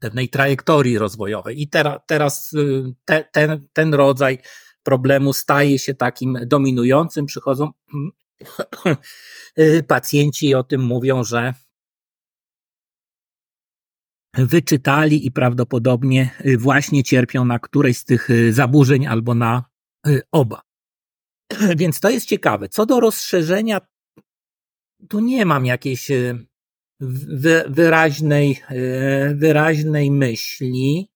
pewnej 0.01 0.29
trajektorii 0.29 0.99
rozwojowej. 0.99 1.63
I 1.63 1.69
teraz, 2.07 2.53
y, 2.53 2.95
te, 3.05 3.25
ten, 3.33 3.69
ten 3.73 3.95
rodzaj 3.95 4.39
problemu 4.83 5.33
staje 5.33 5.79
się 5.79 5.95
takim 5.95 6.39
dominującym. 6.47 7.27
Przychodzą 7.27 7.71
y, 9.59 9.83
pacjenci 9.89 10.49
i 10.49 10.55
o 10.55 10.63
tym 10.63 10.81
mówią, 10.81 11.25
że 11.25 11.55
wyczytali 14.37 15.27
i 15.27 15.33
prawdopodobnie 15.33 16.31
y, 16.47 16.59
właśnie 16.59 17.03
cierpią 17.03 17.45
na 17.45 17.59
którejś 17.59 17.99
z 17.99 18.05
tych 18.05 18.31
y, 18.31 18.53
zaburzeń 18.53 19.07
albo 19.07 19.35
na 19.35 19.65
y, 20.07 20.21
oba. 20.33 20.61
Więc 21.77 22.01
to 22.01 22.11
jest 22.11 22.27
ciekawe. 22.27 22.69
Co 22.69 22.87
do 22.87 23.01
rozszerzenia, 23.01 23.81
tu 25.09 25.21
nie 25.21 25.47
mam 25.47 25.67
jakiejś 25.67 26.11
wyraźnej, 27.69 28.63
wyraźnej 29.35 30.11
myśli. 30.11 31.09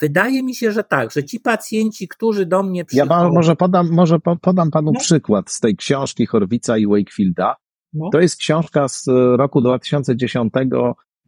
Wydaje 0.00 0.42
mi 0.42 0.54
się, 0.54 0.72
że 0.72 0.84
tak, 0.84 1.12
że 1.12 1.24
ci 1.24 1.40
pacjenci, 1.40 2.08
którzy 2.08 2.46
do 2.46 2.62
mnie 2.62 2.84
przychodzą... 2.84 3.22
Ja 3.22 3.28
może 3.28 3.56
podam, 3.56 3.90
może 3.90 4.18
podam 4.42 4.70
panu 4.70 4.92
no. 4.92 5.00
przykład 5.00 5.50
z 5.50 5.60
tej 5.60 5.76
książki 5.76 6.26
Horwica 6.26 6.78
i 6.78 6.86
Wakefielda. 6.86 7.56
No. 7.92 8.10
To 8.12 8.20
jest 8.20 8.36
książka 8.36 8.88
z 8.88 9.06
roku 9.36 9.60
2010 9.60 10.52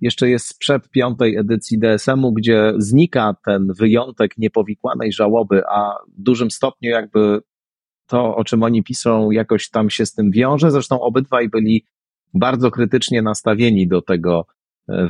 jeszcze 0.00 0.30
jest 0.30 0.48
sprzed 0.48 0.90
piątej 0.90 1.36
edycji 1.36 1.78
DSM-u, 1.78 2.32
gdzie 2.32 2.72
znika 2.78 3.36
ten 3.44 3.72
wyjątek 3.78 4.38
niepowikłanej 4.38 5.12
żałoby, 5.12 5.62
a 5.66 5.94
w 6.18 6.22
dużym 6.22 6.50
stopniu 6.50 6.90
jakby 6.90 7.40
to, 8.06 8.36
o 8.36 8.44
czym 8.44 8.62
oni 8.62 8.82
piszą, 8.82 9.30
jakoś 9.30 9.70
tam 9.70 9.90
się 9.90 10.06
z 10.06 10.14
tym 10.14 10.30
wiąże. 10.30 10.70
Zresztą 10.70 11.00
obydwaj 11.00 11.48
byli 11.48 11.84
bardzo 12.34 12.70
krytycznie 12.70 13.22
nastawieni 13.22 13.88
do 13.88 14.02
tego 14.02 14.46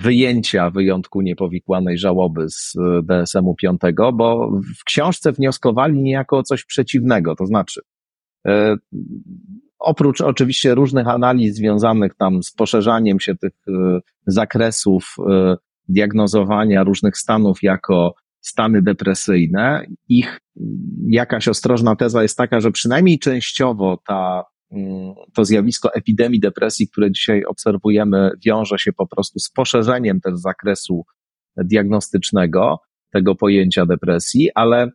wyjęcia 0.00 0.70
wyjątku 0.70 1.20
niepowikłanej 1.20 1.98
żałoby 1.98 2.48
z 2.48 2.76
DSM-u 3.02 3.54
5, 3.54 3.80
bo 4.14 4.50
w 4.80 4.84
książce 4.84 5.32
wnioskowali 5.32 6.02
niejako 6.02 6.38
o 6.38 6.42
coś 6.42 6.64
przeciwnego, 6.64 7.36
to 7.36 7.46
znaczy 7.46 7.80
oprócz 9.78 10.20
oczywiście 10.20 10.74
różnych 10.74 11.08
analiz 11.08 11.54
związanych 11.54 12.14
tam 12.14 12.42
z 12.42 12.52
poszerzaniem 12.52 13.20
się 13.20 13.36
tych 13.36 13.52
zakresów 14.26 15.16
diagnozowania 15.88 16.84
różnych 16.84 17.16
stanów 17.18 17.62
jako 17.62 18.14
stany 18.40 18.82
depresyjne. 18.82 19.86
Ich 20.08 20.40
jakaś 21.08 21.48
ostrożna 21.48 21.96
teza 21.96 22.22
jest 22.22 22.36
taka, 22.36 22.60
że 22.60 22.70
przynajmniej 22.70 23.18
częściowo 23.18 24.02
ta, 24.06 24.44
mm, 24.70 25.14
to 25.34 25.44
zjawisko 25.44 25.94
epidemii 25.94 26.40
depresji, 26.40 26.88
które 26.88 27.12
dzisiaj 27.12 27.44
obserwujemy, 27.44 28.30
wiąże 28.46 28.78
się 28.78 28.92
po 28.92 29.06
prostu 29.06 29.38
z 29.38 29.50
poszerzeniem 29.50 30.20
też 30.20 30.34
zakresu 30.34 31.04
diagnostycznego 31.56 32.78
tego 33.12 33.34
pojęcia 33.34 33.86
depresji, 33.86 34.50
ale 34.54 34.82
e, 34.82 34.90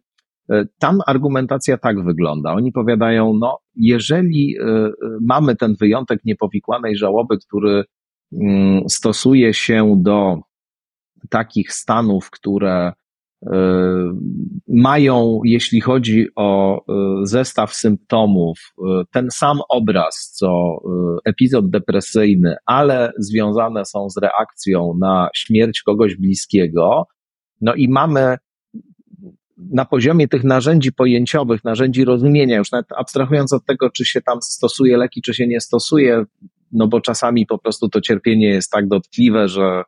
tam 0.79 0.99
argumentacja 1.07 1.77
tak 1.77 2.03
wygląda. 2.03 2.53
Oni 2.53 2.71
powiadają, 2.71 3.33
no, 3.33 3.57
jeżeli 3.75 4.57
e, 4.57 4.63
e, 4.65 4.91
mamy 5.21 5.55
ten 5.55 5.75
wyjątek 5.79 6.19
niepowikłanej 6.25 6.95
żałoby, 6.95 7.37
który 7.47 7.83
mm, 8.33 8.89
stosuje 8.89 9.53
się 9.53 9.95
do 10.03 10.39
takich 11.29 11.73
stanów, 11.73 12.29
które 12.29 12.91
e, 12.91 12.93
mają, 14.67 15.41
jeśli 15.45 15.81
chodzi 15.81 16.27
o 16.35 16.77
e, 16.77 17.25
zestaw 17.25 17.73
symptomów, 17.73 18.59
e, 18.59 19.03
ten 19.11 19.27
sam 19.31 19.59
obraz, 19.69 20.31
co 20.35 20.77
epizod 21.25 21.69
depresyjny, 21.69 22.55
ale 22.65 23.11
związane 23.17 23.85
są 23.85 24.09
z 24.09 24.17
reakcją 24.17 24.93
na 24.99 25.29
śmierć 25.35 25.81
kogoś 25.81 26.15
bliskiego. 26.15 27.07
No 27.61 27.73
i 27.73 27.89
mamy 27.89 28.37
na 29.57 29.85
poziomie 29.85 30.27
tych 30.27 30.43
narzędzi 30.43 30.93
pojęciowych, 30.93 31.63
narzędzi 31.63 32.05
rozumienia, 32.05 32.57
już 32.57 32.71
nawet 32.71 32.85
abstrahując 32.97 33.53
od 33.53 33.65
tego, 33.65 33.89
czy 33.89 34.05
się 34.05 34.21
tam 34.21 34.41
stosuje 34.41 34.97
leki, 34.97 35.21
czy 35.21 35.33
się 35.33 35.47
nie 35.47 35.61
stosuje, 35.61 36.23
no 36.71 36.87
bo 36.87 37.01
czasami 37.01 37.45
po 37.45 37.57
prostu 37.57 37.89
to 37.89 38.01
cierpienie 38.01 38.47
jest 38.47 38.71
tak 38.71 38.87
dotkliwe, 38.87 39.47
że 39.47 39.83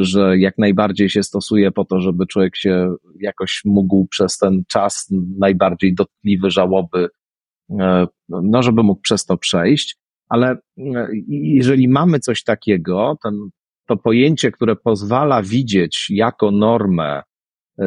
że 0.00 0.38
jak 0.38 0.58
najbardziej 0.58 1.10
się 1.10 1.22
stosuje 1.22 1.70
po 1.70 1.84
to, 1.84 2.00
żeby 2.00 2.26
człowiek 2.26 2.56
się 2.56 2.94
jakoś 3.20 3.62
mógł 3.64 4.06
przez 4.06 4.38
ten 4.38 4.62
czas 4.68 5.08
najbardziej 5.38 5.94
dotkliwy 5.94 6.50
żałoby, 6.50 7.08
e, 7.80 8.06
no 8.28 8.62
żeby 8.62 8.82
mógł 8.82 9.00
przez 9.00 9.24
to 9.24 9.36
przejść. 9.36 9.96
Ale 10.28 10.50
e, 10.78 11.08
jeżeli 11.28 11.88
mamy 11.88 12.18
coś 12.18 12.44
takiego, 12.44 13.16
ten, 13.22 13.34
to 13.86 13.96
pojęcie, 13.96 14.52
które 14.52 14.76
pozwala 14.76 15.42
widzieć 15.42 16.06
jako 16.10 16.50
normę 16.50 17.22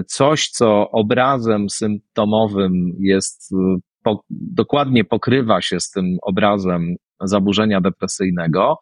coś, 0.08 0.50
co 0.50 0.92
obrazem 0.92 1.70
symptomowym 1.70 2.96
jest, 3.00 3.52
po, 4.04 4.24
dokładnie 4.30 5.04
pokrywa 5.04 5.62
się 5.62 5.80
z 5.80 5.92
tym 5.92 6.18
obrazem 6.22 6.96
zaburzenia 7.22 7.82
depresyjnego, 7.82 8.78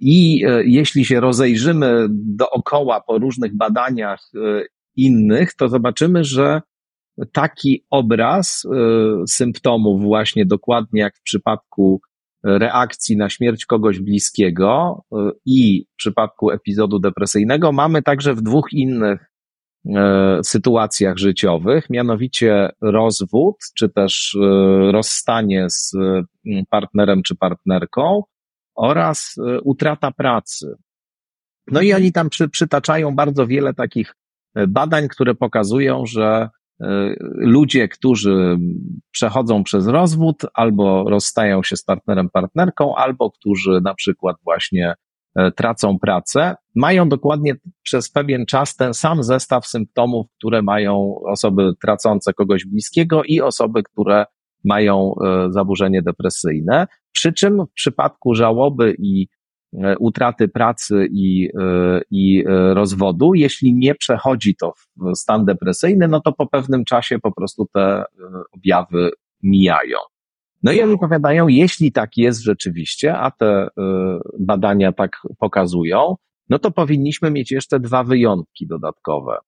i 0.00 0.44
e, 0.46 0.64
jeśli 0.64 1.04
się 1.04 1.20
rozejrzymy 1.20 2.06
dookoła 2.10 3.00
po 3.00 3.18
różnych 3.18 3.56
badaniach 3.56 4.20
e, 4.34 4.62
innych, 4.96 5.54
to 5.54 5.68
zobaczymy, 5.68 6.24
że 6.24 6.62
taki 7.32 7.84
obraz 7.90 8.64
e, 8.64 8.76
symptomów, 9.26 10.02
właśnie 10.02 10.46
dokładnie 10.46 11.00
jak 11.00 11.16
w 11.16 11.22
przypadku 11.22 12.00
reakcji 12.44 13.16
na 13.16 13.30
śmierć 13.30 13.66
kogoś 13.66 14.00
bliskiego 14.00 15.02
i 15.46 15.86
w 15.92 15.96
przypadku 15.96 16.50
epizodu 16.50 16.98
depresyjnego, 16.98 17.72
mamy 17.72 18.02
także 18.02 18.34
w 18.34 18.42
dwóch 18.42 18.72
innych 18.72 19.30
sytuacjach 20.42 21.18
życiowych, 21.18 21.90
mianowicie 21.90 22.70
rozwód, 22.80 23.56
czy 23.76 23.88
też 23.88 24.36
rozstanie 24.92 25.66
z 25.70 25.92
partnerem 26.70 27.22
czy 27.22 27.36
partnerką 27.36 28.22
oraz 28.74 29.34
e, 29.38 29.60
utrata 29.60 30.10
pracy. 30.10 30.74
No 31.66 31.80
i 31.80 31.92
oni 31.92 32.12
tam 32.12 32.30
przy, 32.30 32.48
przytaczają 32.48 33.14
bardzo 33.14 33.46
wiele 33.46 33.74
takich 33.74 34.14
e, 34.54 34.66
badań, 34.66 35.08
które 35.08 35.34
pokazują, 35.34 36.06
że 36.06 36.48
e, 36.80 37.14
ludzie, 37.34 37.88
którzy 37.88 38.58
przechodzą 39.10 39.64
przez 39.64 39.86
rozwód, 39.86 40.42
albo 40.54 41.10
rozstają 41.10 41.62
się 41.62 41.76
z 41.76 41.84
partnerem, 41.84 42.30
partnerką, 42.30 42.96
albo 42.96 43.30
którzy 43.30 43.80
na 43.84 43.94
przykład 43.94 44.36
właśnie 44.44 44.94
tracą 45.56 45.98
pracę, 45.98 46.54
mają 46.74 47.08
dokładnie 47.08 47.54
przez 47.82 48.10
pewien 48.10 48.46
czas 48.46 48.76
ten 48.76 48.94
sam 48.94 49.22
zestaw 49.22 49.66
symptomów, 49.66 50.26
które 50.38 50.62
mają 50.62 51.14
osoby 51.32 51.72
tracące 51.82 52.32
kogoś 52.32 52.64
bliskiego 52.64 53.22
i 53.24 53.40
osoby, 53.40 53.82
które 53.82 54.26
mają 54.64 55.14
zaburzenie 55.50 56.02
depresyjne. 56.02 56.86
Przy 57.14 57.32
czym 57.32 57.66
w 57.66 57.72
przypadku 57.72 58.34
żałoby 58.34 58.96
i 58.98 59.28
e, 59.82 59.98
utraty 59.98 60.48
pracy 60.48 61.06
i, 61.10 61.48
e, 61.60 62.00
i 62.10 62.44
e, 62.46 62.74
rozwodu, 62.74 63.34
jeśli 63.34 63.74
nie 63.74 63.94
przechodzi 63.94 64.56
to 64.56 64.72
w 64.96 65.16
stan 65.16 65.44
depresyjny, 65.44 66.08
no 66.08 66.20
to 66.20 66.32
po 66.32 66.46
pewnym 66.46 66.84
czasie 66.84 67.18
po 67.18 67.32
prostu 67.32 67.66
te 67.74 68.04
objawy 68.52 69.10
mijają. 69.42 69.98
No 70.64 70.72
i 70.72 70.82
oni 70.82 70.98
powiadają, 70.98 71.48
jeśli 71.48 71.92
tak 71.92 72.16
jest 72.16 72.42
rzeczywiście, 72.42 73.18
a 73.18 73.30
te 73.30 73.68
badania 74.40 74.92
tak 74.92 75.10
pokazują, 75.38 76.14
no 76.48 76.58
to 76.58 76.70
powinniśmy 76.70 77.30
mieć 77.30 77.52
jeszcze 77.52 77.80
dwa 77.80 78.04
wyjątki 78.04 78.66
dodatkowe. 78.66 79.38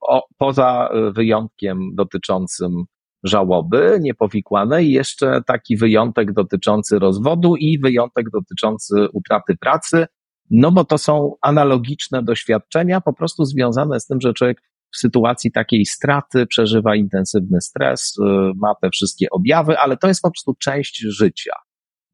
O, 0.00 0.22
poza 0.38 0.88
wyjątkiem 1.12 1.94
dotyczącym 1.94 2.84
żałoby 3.22 3.98
niepowikłanej, 4.00 4.90
jeszcze 4.90 5.42
taki 5.46 5.76
wyjątek 5.76 6.32
dotyczący 6.32 6.98
rozwodu 6.98 7.56
i 7.56 7.78
wyjątek 7.78 8.30
dotyczący 8.30 8.94
utraty 9.12 9.56
pracy, 9.56 10.06
no 10.50 10.72
bo 10.72 10.84
to 10.84 10.98
są 10.98 11.34
analogiczne 11.40 12.22
doświadczenia, 12.22 13.00
po 13.00 13.12
prostu 13.12 13.44
związane 13.44 14.00
z 14.00 14.06
tym, 14.06 14.20
że 14.20 14.32
człowiek 14.32 14.62
w 14.94 14.98
sytuacji 14.98 15.52
takiej 15.52 15.86
straty 15.86 16.46
przeżywa 16.46 16.96
intensywny 16.96 17.60
stres, 17.60 18.16
y, 18.18 18.22
ma 18.56 18.74
te 18.82 18.90
wszystkie 18.90 19.30
objawy, 19.30 19.78
ale 19.78 19.96
to 19.96 20.08
jest 20.08 20.22
po 20.22 20.30
prostu 20.30 20.54
część 20.54 20.98
życia. 21.00 21.52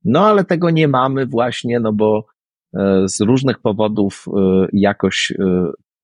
No 0.05 0.27
ale 0.27 0.45
tego 0.45 0.71
nie 0.71 0.89
mamy 0.89 1.27
właśnie, 1.27 1.81
no 1.81 1.93
bo 1.93 2.27
y, 2.75 2.79
z 3.09 3.21
różnych 3.21 3.59
powodów 3.59 4.25
y, 4.29 4.67
jakoś 4.73 5.33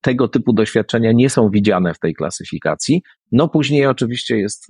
tego 0.01 0.29
typu 0.29 0.53
doświadczenia 0.53 1.13
nie 1.13 1.31
są 1.31 1.51
widziane 1.51 1.95
w 1.95 1.99
tej 1.99 2.15
klasyfikacji. 2.15 3.03
No 3.33 3.49
później 3.49 3.87
oczywiście 3.87 4.39
jest 4.39 4.67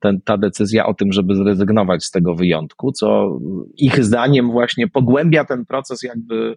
ten, 0.00 0.20
ta 0.20 0.38
decyzja 0.38 0.86
o 0.86 0.94
tym, 0.94 1.12
żeby 1.12 1.34
zrezygnować 1.34 2.04
z 2.04 2.10
tego 2.10 2.34
wyjątku, 2.34 2.92
co 2.92 3.38
ich 3.76 4.04
zdaniem 4.04 4.50
właśnie 4.50 4.88
pogłębia 4.88 5.44
ten 5.44 5.66
proces 5.66 6.02
jakby 6.02 6.56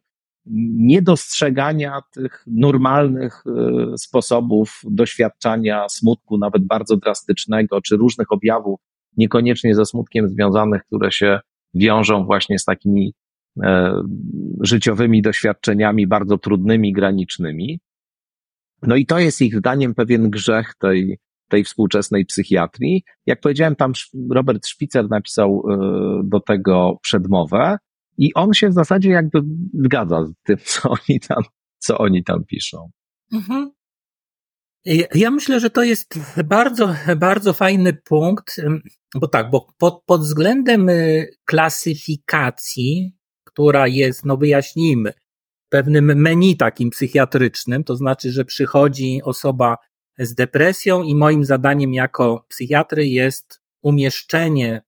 niedostrzegania 0.78 2.02
tych 2.14 2.44
normalnych 2.48 3.44
y, 3.94 3.98
sposobów 3.98 4.82
doświadczania 4.84 5.90
smutku, 5.90 6.38
nawet 6.38 6.66
bardzo 6.66 6.98
drastycznego, 6.98 7.82
czy 7.82 7.98
różnych 7.98 8.32
objawów, 8.32 8.80
niekoniecznie 9.18 9.76
ze 9.76 9.86
smutkiem 9.86 10.30
związanych, 10.30 10.82
które 10.86 11.12
się 11.12 11.40
wiążą 11.74 12.26
właśnie 12.26 12.60
z 12.60 12.66
takimi 12.66 13.14
e, 13.64 13.94
życiowymi 14.62 15.22
doświadczeniami 15.22 16.08
bardzo 16.08 16.38
trudnymi, 16.38 16.94
granicznymi. 16.94 17.80
No 18.82 18.96
i 18.96 19.06
to 19.06 19.20
jest 19.20 19.42
ich 19.42 19.58
zdaniem 19.58 19.96
pewien 19.96 20.30
grzech 20.30 20.74
tej, 20.80 21.20
tej 21.50 21.64
współczesnej 21.64 22.26
psychiatrii. 22.26 23.04
Jak 23.26 23.42
powiedziałem, 23.42 23.76
tam 23.76 23.92
Robert 24.32 24.68
Szpicer 24.68 25.10
napisał 25.10 25.64
e, 25.70 25.78
do 26.24 26.40
tego 26.40 26.98
przedmowę 27.02 27.78
i 28.20 28.34
on 28.34 28.54
się 28.54 28.70
w 28.70 28.74
zasadzie 28.74 29.10
jakby 29.10 29.42
zgadza 29.74 30.26
z 30.26 30.34
tym, 30.44 30.58
co 30.66 30.90
oni 30.90 31.20
tam, 31.20 31.44
co 31.78 31.98
oni 31.98 32.24
tam 32.24 32.46
piszą. 32.46 32.92
Mhm. 33.34 33.72
Ja 35.16 35.32
myślę, 35.32 35.60
że 35.60 35.70
to 35.70 35.84
jest 35.84 36.20
bardzo, 36.46 36.96
bardzo 37.18 37.54
fajny 37.54 37.94
punkt, 37.94 38.62
bo 39.16 39.28
tak, 39.28 39.50
bo 39.50 39.68
pod, 39.78 40.04
pod 40.06 40.22
względem 40.22 40.90
y, 40.90 41.30
klasyfikacji, 41.46 43.16
która 43.44 43.88
jest, 43.88 44.26
no 44.26 44.38
wyjaśnijmy, 44.38 45.14
pewnym 45.70 46.22
menu 46.22 46.58
takim 46.58 46.90
psychiatrycznym, 46.90 47.84
to 47.84 47.96
znaczy, 47.96 48.32
że 48.32 48.46
przychodzi 48.46 49.22
osoba 49.24 49.78
z 50.20 50.34
depresją 50.36 51.04
i 51.04 51.16
moim 51.16 51.46
zadaniem 51.46 51.94
jako 51.94 52.46
psychiatry 52.50 53.08
jest 53.08 53.62
umieszczenie 53.82 54.82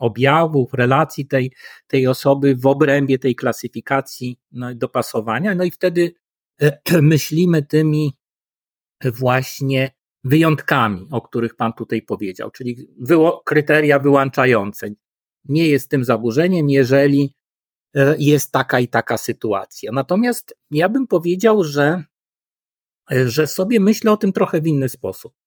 objawów, 0.00 0.74
relacji 0.74 1.26
tej, 1.26 1.52
tej 1.86 2.06
osoby 2.06 2.56
w 2.56 2.66
obrębie 2.66 3.18
tej 3.18 3.34
klasyfikacji 3.34 4.38
no, 4.52 4.74
dopasowania. 4.74 5.54
No 5.54 5.64
i 5.64 5.70
wtedy 5.70 6.14
e, 6.62 6.78
myślimy 7.02 7.62
tymi 7.62 8.16
właśnie 9.04 9.90
wyjątkami, 10.24 11.08
o 11.10 11.20
których 11.20 11.56
Pan 11.56 11.72
tutaj 11.72 12.02
powiedział, 12.02 12.50
czyli 12.50 12.76
wyło 13.00 13.42
kryteria 13.44 13.98
wyłączające. 13.98 14.88
Nie 15.44 15.68
jest 15.68 15.90
tym 15.90 16.04
zaburzeniem, 16.04 16.70
jeżeli 16.70 17.34
e, 17.94 18.16
jest 18.18 18.52
taka 18.52 18.80
i 18.80 18.88
taka 18.88 19.18
sytuacja. 19.18 19.92
Natomiast 19.92 20.56
ja 20.70 20.88
bym 20.88 21.06
powiedział, 21.06 21.64
że, 21.64 22.04
że 23.10 23.46
sobie 23.46 23.80
myślę 23.80 24.12
o 24.12 24.16
tym 24.16 24.32
trochę 24.32 24.60
w 24.60 24.66
inny 24.66 24.88
sposób. 24.88 25.39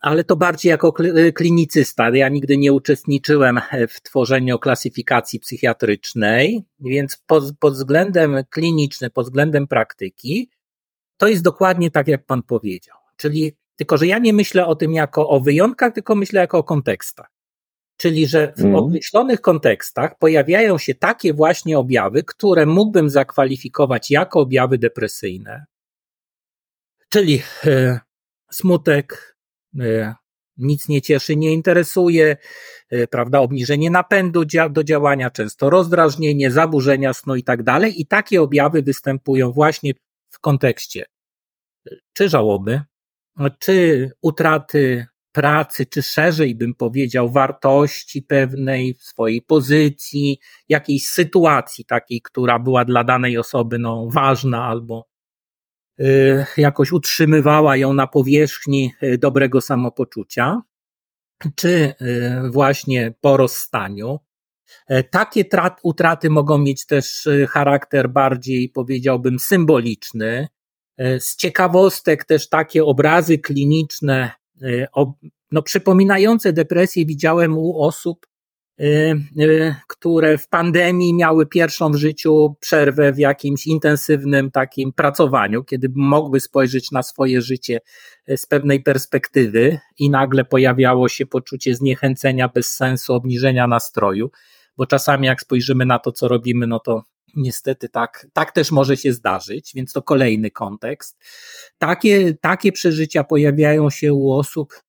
Ale 0.00 0.24
to 0.24 0.36
bardziej 0.36 0.70
jako 0.70 0.92
klinicysta. 1.34 2.16
Ja 2.16 2.28
nigdy 2.28 2.56
nie 2.56 2.72
uczestniczyłem 2.72 3.60
w 3.88 4.00
tworzeniu 4.00 4.58
klasyfikacji 4.58 5.40
psychiatrycznej, 5.40 6.64
więc 6.80 7.16
pod, 7.26 7.44
pod 7.58 7.74
względem 7.74 8.36
klinicznym, 8.50 9.10
pod 9.10 9.26
względem 9.26 9.66
praktyki, 9.66 10.50
to 11.16 11.28
jest 11.28 11.42
dokładnie 11.42 11.90
tak, 11.90 12.08
jak 12.08 12.26
pan 12.26 12.42
powiedział. 12.42 12.96
Czyli 13.16 13.52
tylko, 13.76 13.96
że 13.96 14.06
ja 14.06 14.18
nie 14.18 14.32
myślę 14.32 14.66
o 14.66 14.76
tym 14.76 14.92
jako 14.92 15.28
o 15.28 15.40
wyjątkach, 15.40 15.94
tylko 15.94 16.14
myślę 16.14 16.40
jako 16.40 16.58
o 16.58 16.64
kontekstach. 16.64 17.30
Czyli, 17.96 18.26
że 18.26 18.52
w 18.56 18.60
mm. 18.60 18.74
określonych 18.74 19.40
kontekstach 19.40 20.18
pojawiają 20.18 20.78
się 20.78 20.94
takie 20.94 21.32
właśnie 21.34 21.78
objawy, 21.78 22.22
które 22.22 22.66
mógłbym 22.66 23.10
zakwalifikować 23.10 24.10
jako 24.10 24.40
objawy 24.40 24.78
depresyjne. 24.78 25.64
Czyli 27.08 27.42
e, 27.64 28.00
smutek, 28.50 29.36
e, 29.36 29.37
nic 30.56 30.88
nie 30.88 31.02
cieszy, 31.02 31.36
nie 31.36 31.52
interesuje, 31.52 32.36
e, 32.90 33.06
prawda, 33.06 33.40
obniżenie 33.40 33.90
napędu 33.90 34.42
do 34.70 34.84
działania, 34.84 35.30
często 35.30 35.70
rozdrażnienie, 35.70 36.50
zaburzenia 36.50 37.12
snu 37.12 37.36
i 37.36 37.42
tak 37.42 37.62
dalej. 37.62 38.00
I 38.00 38.06
takie 38.06 38.42
objawy 38.42 38.82
występują 38.82 39.52
właśnie 39.52 39.92
w 40.30 40.40
kontekście 40.40 41.04
czy 42.12 42.28
żałoby, 42.28 42.80
czy 43.58 44.10
utraty 44.22 45.06
pracy, 45.32 45.86
czy 45.86 46.02
szerzej 46.02 46.54
bym 46.54 46.74
powiedział, 46.74 47.30
wartości 47.30 48.22
pewnej 48.22 48.94
swojej 48.94 49.42
pozycji, 49.42 50.38
jakiejś 50.68 51.06
sytuacji 51.06 51.84
takiej, 51.84 52.22
która 52.22 52.58
była 52.58 52.84
dla 52.84 53.04
danej 53.04 53.38
osoby 53.38 53.78
no, 53.78 54.08
ważna 54.10 54.64
albo 54.64 55.07
jakoś 56.56 56.92
utrzymywała 56.92 57.76
ją 57.76 57.92
na 57.92 58.06
powierzchni 58.06 58.92
y, 59.02 59.18
dobrego 59.18 59.60
samopoczucia, 59.60 60.62
czy 61.54 61.68
y, 61.68 61.94
właśnie 62.50 63.14
po 63.20 63.36
rozstaniu. 63.36 64.18
E, 64.88 65.04
takie 65.04 65.44
utraty 65.82 66.30
mogą 66.30 66.58
mieć 66.58 66.86
też 66.86 67.28
charakter 67.48 68.10
bardziej, 68.10 68.68
powiedziałbym, 68.68 69.38
symboliczny, 69.38 70.48
E, 70.98 71.20
z 71.20 71.36
ciekawostek 71.36 72.24
też 72.24 72.48
takie 72.48 72.84
obrazy 72.84 73.38
kliniczne, 73.38 74.30
no, 75.50 75.62
przypominające 75.62 76.52
depresję 76.52 77.06
widziałem 77.06 77.58
u 77.58 77.82
osób, 77.82 78.26
które 79.88 80.38
w 80.38 80.48
pandemii 80.48 81.14
miały 81.14 81.46
pierwszą 81.46 81.90
w 81.90 81.96
życiu 81.96 82.56
przerwę 82.60 83.12
w 83.12 83.18
jakimś 83.18 83.66
intensywnym 83.66 84.50
takim 84.50 84.92
pracowaniu, 84.92 85.64
kiedy 85.64 85.88
mogły 85.94 86.40
spojrzeć 86.40 86.90
na 86.90 87.02
swoje 87.02 87.42
życie 87.42 87.80
z 88.36 88.46
pewnej 88.46 88.82
perspektywy 88.82 89.78
i 89.98 90.10
nagle 90.10 90.44
pojawiało 90.44 91.08
się 91.08 91.26
poczucie 91.26 91.74
zniechęcenia, 91.74 92.48
bez 92.48 92.74
sensu, 92.74 93.14
obniżenia 93.14 93.66
nastroju, 93.66 94.30
bo 94.76 94.86
czasami 94.86 95.26
jak 95.26 95.40
spojrzymy 95.40 95.86
na 95.86 95.98
to, 95.98 96.12
co 96.12 96.28
robimy, 96.28 96.66
no 96.66 96.80
to 96.80 97.02
Niestety 97.36 97.88
tak, 97.88 98.26
tak 98.32 98.52
też 98.52 98.70
może 98.70 98.96
się 98.96 99.12
zdarzyć, 99.12 99.72
więc 99.74 99.92
to 99.92 100.02
kolejny 100.02 100.50
kontekst. 100.50 101.18
Takie, 101.78 102.34
takie 102.34 102.72
przeżycia 102.72 103.24
pojawiają 103.24 103.90
się 103.90 104.14
u 104.14 104.32
osób 104.32 104.82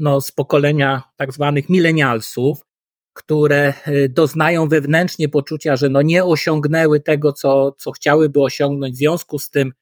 no, 0.00 0.20
z 0.20 0.32
pokolenia 0.32 1.02
tak 1.16 1.32
zwanych 1.32 1.68
milenialsów, 1.68 2.66
które 3.12 3.74
e, 3.84 4.08
doznają 4.08 4.68
wewnętrznie 4.68 5.28
poczucia, 5.28 5.76
że 5.76 5.88
no 5.88 6.02
nie 6.02 6.24
osiągnęły 6.24 7.00
tego, 7.00 7.32
co, 7.32 7.72
co 7.72 7.92
chciałyby 7.92 8.42
osiągnąć. 8.42 8.94
W 8.94 8.98
związku 8.98 9.38
z 9.38 9.50
tym 9.50 9.72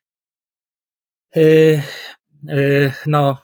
e, 1.36 1.42
no, 3.06 3.38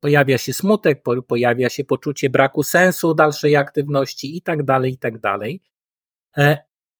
pojawia 0.00 0.38
się 0.38 0.52
smutek, 0.52 1.02
pojawia 1.26 1.68
się 1.68 1.84
poczucie 1.84 2.30
braku 2.30 2.62
sensu 2.62 3.14
dalszej 3.14 3.56
aktywności 3.56 4.36
i 4.36 4.42
tak 4.42 4.62
dalej, 4.62 4.92
i 4.92 4.98
tak 4.98 5.18
dalej. 5.18 5.62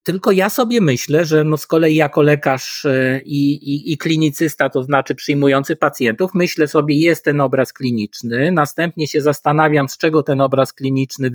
Tylko 0.02 0.32
ja 0.32 0.50
sobie 0.50 0.80
myślę, 0.80 1.24
że 1.24 1.44
no 1.44 1.56
z 1.56 1.66
kolei 1.66 1.94
jako 1.94 2.22
lekarz 2.22 2.84
e, 2.84 3.20
i, 3.24 3.52
i, 3.52 3.92
i 3.92 3.98
klinicysta, 3.98 4.68
to 4.68 4.82
znaczy 4.82 5.14
przyjmujący 5.14 5.76
pacjentów, 5.76 6.30
myślę 6.34 6.68
sobie, 6.68 6.98
jest 6.98 7.24
ten 7.24 7.40
obraz 7.40 7.72
kliniczny, 7.72 8.52
następnie 8.52 9.06
się 9.06 9.20
zastanawiam, 9.20 9.88
z 9.88 9.98
czego 9.98 10.22
ten 10.22 10.40
obraz 10.40 10.72
kliniczny 10.72 11.30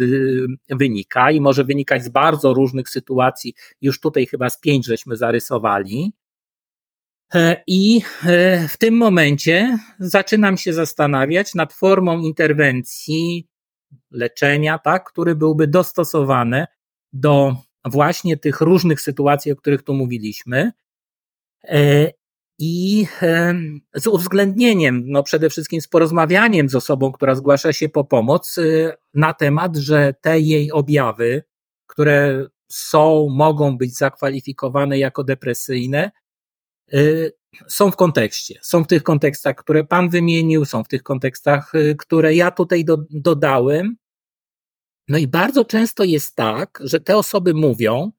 wynika 0.69 1.31
i 1.31 1.41
może 1.41 1.63
wynikać 1.63 2.03
z 2.03 2.09
bardzo 2.09 2.53
różnych 2.53 2.89
sytuacji, 2.89 3.53
już 3.81 3.99
tutaj 3.99 4.25
chyba 4.25 4.49
z 4.49 4.59
pięć 4.59 4.85
żeśmy 4.85 5.15
zarysowali. 5.15 6.13
E, 7.33 7.63
I 7.67 8.01
e, 8.25 8.67
w 8.67 8.77
tym 8.77 8.97
momencie 8.97 9.77
zaczynam 9.99 10.57
się 10.57 10.73
zastanawiać 10.73 11.55
nad 11.55 11.73
formą 11.73 12.19
interwencji, 12.19 13.47
leczenia, 14.11 14.79
tak, 14.79 15.03
który 15.03 15.35
byłby 15.35 15.67
dostosowany 15.67 16.65
do 17.13 17.55
właśnie 17.85 18.37
tych 18.37 18.61
różnych 18.61 19.01
sytuacji, 19.01 19.51
o 19.51 19.55
których 19.55 19.83
tu 19.83 19.93
mówiliśmy. 19.93 20.71
E, 21.63 22.11
I 22.59 23.07
z 23.95 24.07
uwzględnieniem, 24.07 25.03
no 25.05 25.23
przede 25.23 25.49
wszystkim 25.49 25.81
z 25.81 25.87
porozmawianiem 25.87 26.69
z 26.69 26.75
osobą, 26.75 27.11
która 27.11 27.35
zgłasza 27.35 27.73
się 27.73 27.89
po 27.89 28.03
pomoc 28.03 28.57
e, 28.57 28.97
na 29.13 29.33
temat, 29.33 29.75
że 29.77 30.13
te 30.21 30.39
jej 30.39 30.71
objawy, 30.71 31.43
które 31.87 32.47
są, 32.71 33.27
mogą 33.29 33.77
być 33.77 33.97
zakwalifikowane 33.97 34.97
jako 34.97 35.23
depresyjne, 35.23 36.11
e, 36.93 36.99
są 37.67 37.91
w 37.91 37.95
kontekście. 37.95 38.59
Są 38.61 38.83
w 38.83 38.87
tych 38.87 39.03
kontekstach, 39.03 39.55
które 39.55 39.83
Pan 39.83 40.09
wymienił, 40.09 40.65
są 40.65 40.83
w 40.83 40.87
tych 40.87 41.03
kontekstach, 41.03 41.71
które 41.97 42.35
ja 42.35 42.51
tutaj 42.51 42.85
do, 42.85 42.97
dodałem. 43.09 43.97
No 45.07 45.17
i 45.17 45.27
bardzo 45.27 45.65
często 45.65 46.03
jest 46.03 46.35
tak, 46.35 46.79
że 46.83 46.99
te 46.99 47.17
osoby 47.17 47.53
mówią, 47.53 48.11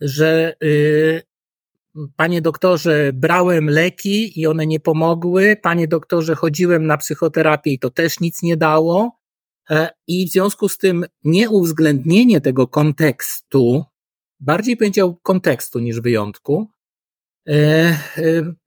że 0.00 0.56
yy, 0.60 1.22
panie 2.16 2.42
doktorze, 2.42 3.12
brałem 3.12 3.70
leki 3.70 4.40
i 4.40 4.46
one 4.46 4.66
nie 4.66 4.80
pomogły, 4.80 5.56
panie 5.62 5.88
doktorze, 5.88 6.34
chodziłem 6.34 6.86
na 6.86 6.96
psychoterapię 6.96 7.72
i 7.72 7.78
to 7.78 7.90
też 7.90 8.20
nic 8.20 8.42
nie 8.42 8.56
dało. 8.56 9.18
E, 9.70 9.90
I 10.06 10.28
w 10.28 10.32
związku 10.32 10.68
z 10.68 10.78
tym 10.78 11.04
nieuwzględnienie 11.24 12.40
tego 12.40 12.68
kontekstu, 12.68 13.84
bardziej 14.40 14.76
powiedział 14.76 15.16
kontekstu 15.22 15.78
niż 15.78 16.00
wyjątku, 16.00 16.70
e, 17.48 17.54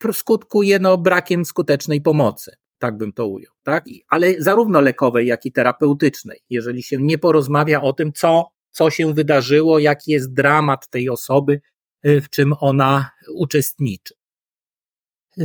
e, 0.05 0.13
skutkuje 0.13 0.79
no, 0.79 0.97
brakiem 0.97 1.45
skutecznej 1.45 2.01
pomocy 2.01 2.55
tak 2.79 2.97
bym 2.97 3.13
to 3.13 3.27
ujął, 3.27 3.53
tak? 3.63 3.85
Ale 4.09 4.41
zarówno 4.41 4.81
lekowej, 4.81 5.27
jak 5.27 5.45
i 5.45 5.51
terapeutycznej, 5.51 6.39
jeżeli 6.49 6.83
się 6.83 6.97
nie 7.01 7.17
porozmawia 7.17 7.81
o 7.81 7.93
tym, 7.93 8.13
co, 8.13 8.47
co 8.71 8.89
się 8.89 9.13
wydarzyło, 9.13 9.79
jaki 9.79 10.11
jest 10.11 10.33
dramat 10.33 10.89
tej 10.89 11.09
osoby, 11.09 11.61
y, 12.05 12.21
w 12.21 12.29
czym 12.29 12.53
ona 12.59 13.11
uczestniczy. 13.33 14.13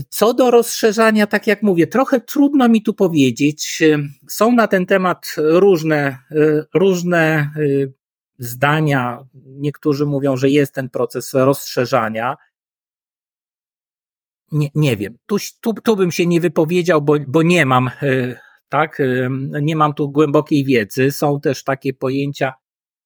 Co 0.09 0.35
do 0.35 0.51
rozszerzania, 0.51 1.27
tak 1.27 1.47
jak 1.47 1.63
mówię, 1.63 1.87
trochę 1.87 2.21
trudno 2.21 2.69
mi 2.69 2.83
tu 2.83 2.95
powiedzieć. 2.95 3.83
Są 4.29 4.53
na 4.53 4.69
ten 4.69 4.87
temat 4.87 5.35
różne, 5.37 6.19
y, 6.33 6.65
różne 6.75 7.51
y, 7.57 7.93
zdania. 8.39 9.25
Niektórzy 9.35 10.07
mówią, 10.07 10.37
że 10.37 10.51
jest 10.51 10.75
ten 10.75 10.91
proces 10.91 11.35
rozszerzania 11.35 12.37
nie, 14.53 14.69
nie 14.75 14.97
wiem. 14.97 15.17
Tu, 15.27 15.37
tu, 15.61 15.73
tu 15.85 15.97
bym 15.97 16.11
się 16.11 16.27
nie 16.27 16.41
wypowiedział, 16.41 17.03
bo, 17.03 17.17
bo 17.29 17.43
nie 17.43 17.67
mam, 17.67 17.89
e, 17.89 18.41
tak, 18.69 19.01
e, 19.01 19.29
nie 19.63 19.77
mam 19.77 19.95
tu 19.95 20.11
głębokiej 20.11 20.65
wiedzy. 20.65 21.13
Są 21.13 21.41
też 21.41 21.65
takie 21.65 21.95
pojęcia 21.95 22.53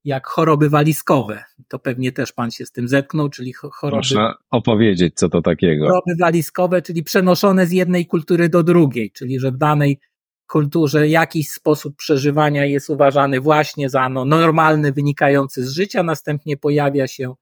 jak 0.04 0.26
choroby 0.26 0.70
walizkowe. 0.70 1.44
To 1.68 1.78
pewnie 1.78 2.12
też 2.12 2.32
pan 2.32 2.50
się 2.50 2.66
z 2.66 2.72
tym 2.72 2.88
zetknął, 2.88 3.28
czyli 3.28 3.52
choroby. 3.52 3.90
Proszę 3.90 4.32
opowiedzieć, 4.50 5.14
co 5.14 5.28
to 5.28 5.42
takiego. 5.42 5.86
Choroby 5.86 6.16
walizkowe, 6.20 6.82
czyli 6.82 7.02
przenoszone 7.02 7.66
z 7.66 7.72
jednej 7.72 8.06
kultury 8.06 8.48
do 8.48 8.62
drugiej, 8.62 9.10
czyli 9.10 9.40
że 9.40 9.52
w 9.52 9.56
danej 9.56 10.00
kulturze 10.46 11.08
jakiś 11.08 11.50
sposób 11.50 11.96
przeżywania 11.96 12.64
jest 12.64 12.90
uważany 12.90 13.40
właśnie 13.40 13.90
za 13.90 14.08
no, 14.08 14.24
normalny, 14.24 14.92
wynikający 14.92 15.66
z 15.66 15.70
życia, 15.70 16.02
następnie 16.02 16.56
pojawia 16.56 17.06
się 17.06 17.34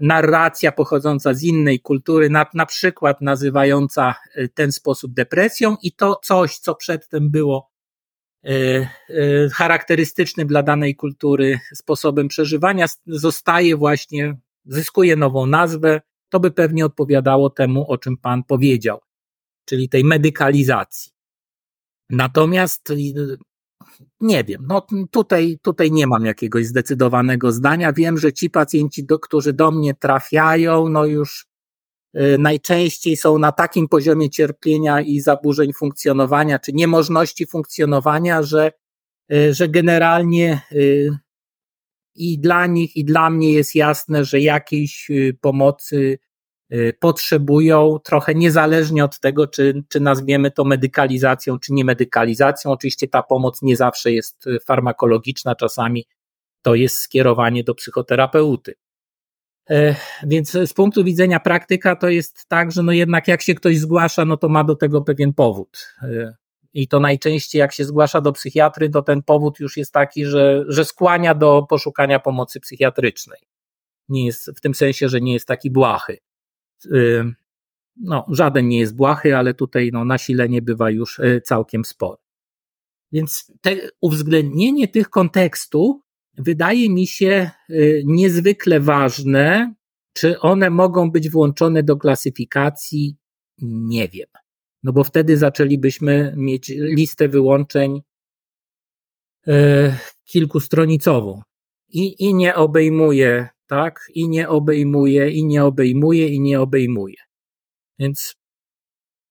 narracja 0.00 0.72
pochodząca 0.72 1.34
z 1.34 1.42
innej 1.42 1.80
kultury, 1.80 2.30
na, 2.30 2.46
na 2.54 2.66
przykład 2.66 3.20
nazywająca 3.20 4.14
e, 4.34 4.48
ten 4.48 4.72
sposób 4.72 5.12
depresją 5.12 5.76
i 5.82 5.92
to 5.92 6.20
coś, 6.24 6.58
co 6.58 6.74
przedtem 6.74 7.30
było 7.30 7.70
e, 8.44 8.50
e, 8.50 8.88
charakterystycznym 9.54 10.48
dla 10.48 10.62
danej 10.62 10.96
kultury 10.96 11.60
sposobem 11.74 12.28
przeżywania, 12.28 12.86
zostaje 13.06 13.76
właśnie, 13.76 14.36
zyskuje 14.64 15.16
nową 15.16 15.46
nazwę. 15.46 16.00
To 16.28 16.40
by 16.40 16.50
pewnie 16.50 16.86
odpowiadało 16.86 17.50
temu, 17.50 17.90
o 17.90 17.98
czym 17.98 18.16
Pan 18.16 18.44
powiedział, 18.44 19.00
czyli 19.64 19.88
tej 19.88 20.04
medykalizacji. 20.04 21.12
Natomiast 22.10 22.92
nie 24.20 24.44
wiem, 24.44 24.66
no 24.68 24.86
tutaj, 25.10 25.58
tutaj 25.62 25.92
nie 25.92 26.06
mam 26.06 26.24
jakiegoś 26.24 26.66
zdecydowanego 26.66 27.52
zdania. 27.52 27.92
Wiem, 27.92 28.18
że 28.18 28.32
ci 28.32 28.50
pacjenci, 28.50 29.04
do, 29.06 29.18
którzy 29.18 29.52
do 29.52 29.70
mnie 29.70 29.94
trafiają, 29.94 30.88
no 30.88 31.04
już 31.04 31.46
y, 32.16 32.38
najczęściej 32.38 33.16
są 33.16 33.38
na 33.38 33.52
takim 33.52 33.88
poziomie 33.88 34.30
cierpienia 34.30 35.00
i 35.00 35.20
zaburzeń 35.20 35.72
funkcjonowania, 35.72 36.58
czy 36.58 36.72
niemożności 36.72 37.46
funkcjonowania, 37.46 38.42
że, 38.42 38.72
y, 39.32 39.54
że 39.54 39.68
generalnie 39.68 40.60
y, 40.72 41.10
i 42.14 42.38
dla 42.38 42.66
nich, 42.66 42.96
i 42.96 43.04
dla 43.04 43.30
mnie 43.30 43.52
jest 43.52 43.74
jasne, 43.74 44.24
że 44.24 44.40
jakiejś 44.40 45.10
pomocy 45.40 46.18
potrzebują, 47.00 47.98
trochę 48.04 48.34
niezależnie 48.34 49.04
od 49.04 49.20
tego, 49.20 49.46
czy, 49.46 49.82
czy 49.88 50.00
nazwiemy 50.00 50.50
to 50.50 50.64
medykalizacją, 50.64 51.58
czy 51.58 51.72
nie 51.72 51.84
medykalizacją. 51.84 52.70
Oczywiście 52.70 53.08
ta 53.08 53.22
pomoc 53.22 53.62
nie 53.62 53.76
zawsze 53.76 54.12
jest 54.12 54.46
y, 54.46 54.58
farmakologiczna, 54.60 55.54
czasami 55.54 56.06
to 56.62 56.74
jest 56.74 56.96
skierowanie 56.96 57.64
do 57.64 57.74
psychoterapeuty. 57.74 58.74
E, 59.70 59.96
więc 60.22 60.50
z 60.50 60.72
punktu 60.72 61.04
widzenia 61.04 61.40
praktyka 61.40 61.96
to 61.96 62.08
jest 62.08 62.48
tak, 62.48 62.72
że 62.72 62.82
no 62.82 62.92
jednak 62.92 63.28
jak 63.28 63.42
się 63.42 63.54
ktoś 63.54 63.78
zgłasza, 63.78 64.24
no 64.24 64.36
to 64.36 64.48
ma 64.48 64.64
do 64.64 64.76
tego 64.76 65.02
pewien 65.02 65.34
powód. 65.34 65.94
E, 66.02 66.34
I 66.74 66.88
to 66.88 67.00
najczęściej 67.00 67.60
jak 67.60 67.72
się 67.72 67.84
zgłasza 67.84 68.20
do 68.20 68.32
psychiatry, 68.32 68.90
to 68.90 69.02
ten 69.02 69.22
powód 69.22 69.60
już 69.60 69.76
jest 69.76 69.92
taki, 69.92 70.26
że, 70.26 70.64
że 70.68 70.84
skłania 70.84 71.34
do 71.34 71.66
poszukania 71.68 72.18
pomocy 72.18 72.60
psychiatrycznej. 72.60 73.40
Nie 74.08 74.26
jest 74.26 74.50
w 74.56 74.60
tym 74.60 74.74
sensie, 74.74 75.08
że 75.08 75.20
nie 75.20 75.32
jest 75.32 75.48
taki 75.48 75.70
błahy 75.70 76.18
no, 77.96 78.26
żaden 78.28 78.68
nie 78.68 78.78
jest 78.78 78.96
błahy, 78.96 79.36
ale 79.36 79.54
tutaj 79.54 79.90
no, 79.92 80.04
nasilenie 80.04 80.62
bywa 80.62 80.90
już 80.90 81.18
y, 81.18 81.40
całkiem 81.44 81.84
spore. 81.84 82.22
Więc 83.12 83.52
te, 83.60 83.76
uwzględnienie 84.00 84.88
tych 84.88 85.10
kontekstów 85.10 85.96
wydaje 86.38 86.90
mi 86.90 87.06
się 87.06 87.50
y, 87.70 88.02
niezwykle 88.06 88.80
ważne. 88.80 89.74
Czy 90.14 90.40
one 90.40 90.70
mogą 90.70 91.10
być 91.10 91.30
włączone 91.30 91.82
do 91.82 91.96
klasyfikacji? 91.96 93.16
Nie 93.62 94.08
wiem. 94.08 94.28
No 94.82 94.92
bo 94.92 95.04
wtedy 95.04 95.36
zaczęlibyśmy 95.36 96.34
mieć 96.36 96.68
listę 96.68 97.28
wyłączeń 97.28 98.02
y, 99.48 99.52
kilkustronicową 100.24 101.42
i, 101.88 102.24
i 102.24 102.34
nie 102.34 102.54
obejmuje 102.54 103.48
tak? 103.72 104.00
I 104.14 104.28
nie 104.28 104.48
obejmuje, 104.48 105.30
i 105.30 105.44
nie 105.44 105.64
obejmuje, 105.64 106.28
i 106.28 106.40
nie 106.40 106.60
obejmuje. 106.60 107.16
Więc 107.98 108.36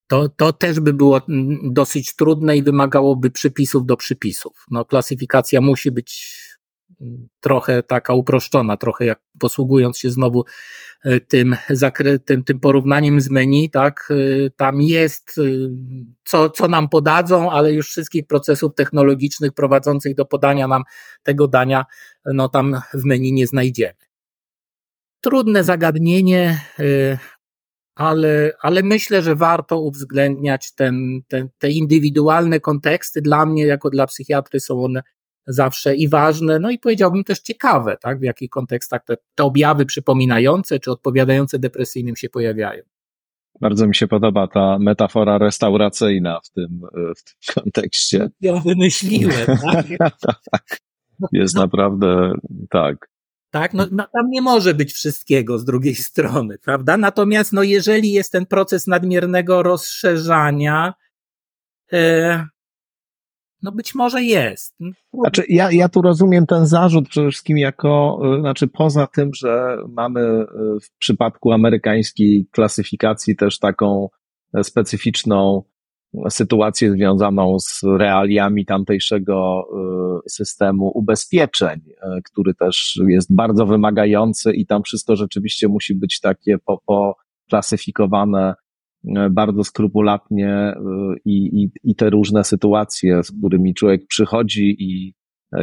to, 0.07 0.29
to 0.29 0.53
też 0.53 0.79
by 0.79 0.93
było 0.93 1.21
dosyć 1.63 2.15
trudne 2.15 2.57
i 2.57 2.63
wymagałoby 2.63 3.31
przypisów 3.31 3.85
do 3.85 3.97
przypisów. 3.97 4.65
No, 4.71 4.85
klasyfikacja 4.85 5.61
musi 5.61 5.91
być 5.91 6.41
trochę 7.39 7.83
taka 7.83 8.13
uproszczona, 8.13 8.77
trochę 8.77 9.05
jak 9.05 9.21
posługując 9.39 9.97
się 9.97 10.09
znowu 10.09 10.43
e, 11.03 11.19
tym, 11.19 11.55
tym, 12.25 12.43
tym 12.43 12.59
porównaniem 12.59 13.21
z 13.21 13.29
menu, 13.29 13.69
tak, 13.69 14.09
e, 14.11 14.49
tam 14.49 14.81
jest, 14.81 15.37
e, 15.37 15.41
co, 16.23 16.49
co 16.49 16.67
nam 16.67 16.89
podadzą, 16.89 17.51
ale 17.51 17.73
już 17.73 17.87
wszystkich 17.87 18.27
procesów 18.27 18.75
technologicznych 18.75 19.51
prowadzących 19.51 20.15
do 20.15 20.25
podania 20.25 20.67
nam 20.67 20.83
tego 21.23 21.47
dania, 21.47 21.85
no 22.25 22.49
tam 22.49 22.81
w 22.93 23.05
menu 23.05 23.33
nie 23.33 23.47
znajdziemy. 23.47 24.10
Trudne 25.21 25.63
zagadnienie, 25.63 26.59
y, 26.79 27.17
ale, 27.95 28.51
ale 28.61 28.83
myślę, 28.83 29.21
że 29.21 29.35
warto 29.35 29.79
uwzględniać 29.79 30.73
ten, 30.75 31.21
ten, 31.27 31.49
te 31.57 31.71
indywidualne 31.71 32.59
konteksty. 32.59 33.21
Dla 33.21 33.45
mnie, 33.45 33.65
jako 33.65 33.89
dla 33.89 34.07
psychiatry, 34.07 34.59
są 34.59 34.83
one 34.83 35.01
zawsze 35.47 35.95
i 35.95 36.07
ważne, 36.07 36.59
no 36.59 36.71
i 36.71 36.79
powiedziałbym 36.79 37.23
też 37.23 37.39
ciekawe, 37.39 37.97
tak, 38.01 38.19
w 38.19 38.23
jakich 38.23 38.49
kontekstach 38.49 39.05
te, 39.05 39.17
te 39.35 39.43
objawy 39.43 39.85
przypominające 39.85 40.79
czy 40.79 40.91
odpowiadające 40.91 41.59
depresyjnym 41.59 42.15
się 42.15 42.29
pojawiają. 42.29 42.83
Bardzo 43.61 43.87
mi 43.87 43.95
się 43.95 44.07
podoba 44.07 44.47
ta 44.47 44.77
metafora 44.79 45.37
restauracyjna 45.37 46.39
w 46.43 46.49
tym, 46.49 46.81
w 47.17 47.23
tym 47.23 47.63
kontekście. 47.63 48.29
Ja 48.41 48.59
wymyśliłem, 48.59 49.45
tak? 49.45 49.85
tak. 50.51 50.79
Jest 51.31 51.55
naprawdę 51.55 52.33
tak. 52.69 53.10
Tak, 53.51 53.73
no, 53.73 53.85
no, 53.91 54.07
tam 54.13 54.29
nie 54.29 54.41
może 54.41 54.73
być 54.73 54.93
wszystkiego 54.93 55.59
z 55.59 55.65
drugiej 55.65 55.95
strony, 56.09 56.57
prawda? 56.57 56.97
Natomiast, 56.97 57.53
no, 57.53 57.63
jeżeli 57.63 58.11
jest 58.11 58.31
ten 58.31 58.45
proces 58.45 58.87
nadmiernego 58.87 59.63
rozszerzania, 59.63 60.93
e, 61.93 62.45
no 63.61 63.71
być 63.71 63.95
może 63.95 64.23
jest. 64.23 64.75
Znaczy, 65.13 65.43
ja, 65.49 65.71
ja 65.71 65.89
tu 65.89 66.01
rozumiem 66.01 66.45
ten 66.45 66.65
zarzut 66.67 67.09
przede 67.09 67.29
wszystkim 67.29 67.57
jako, 67.57 68.21
e, 68.37 68.39
znaczy 68.39 68.67
poza 68.67 69.07
tym, 69.07 69.33
że 69.33 69.77
mamy 69.89 70.21
e, 70.21 70.45
w 70.81 70.97
przypadku 70.97 71.51
amerykańskiej 71.51 72.47
klasyfikacji 72.51 73.35
też 73.35 73.59
taką 73.59 74.09
specyficzną 74.63 75.63
sytuację 76.29 76.91
związaną 76.91 77.59
z 77.59 77.81
realiami 77.83 78.65
tamtejszego 78.65 79.67
y, 80.25 80.29
systemu 80.29 80.91
ubezpieczeń, 80.95 81.79
y, 81.87 82.21
który 82.31 82.53
też 82.53 82.99
jest 83.07 83.35
bardzo 83.35 83.65
wymagający 83.65 84.53
i 84.53 84.65
tam 84.65 84.83
wszystko 84.83 85.15
rzeczywiście 85.15 85.67
musi 85.67 85.95
być 85.95 86.19
takie 86.19 86.57
poklasyfikowane 86.85 88.53
po 89.03 89.25
y, 89.25 89.29
bardzo 89.29 89.63
skrupulatnie 89.63 90.73
i, 91.25 91.63
i, 91.63 91.71
i 91.83 91.95
te 91.95 92.09
różne 92.09 92.43
sytuacje, 92.43 93.23
z 93.23 93.31
którymi 93.31 93.73
człowiek 93.73 94.07
przychodzi 94.07 94.75
i 94.79 95.13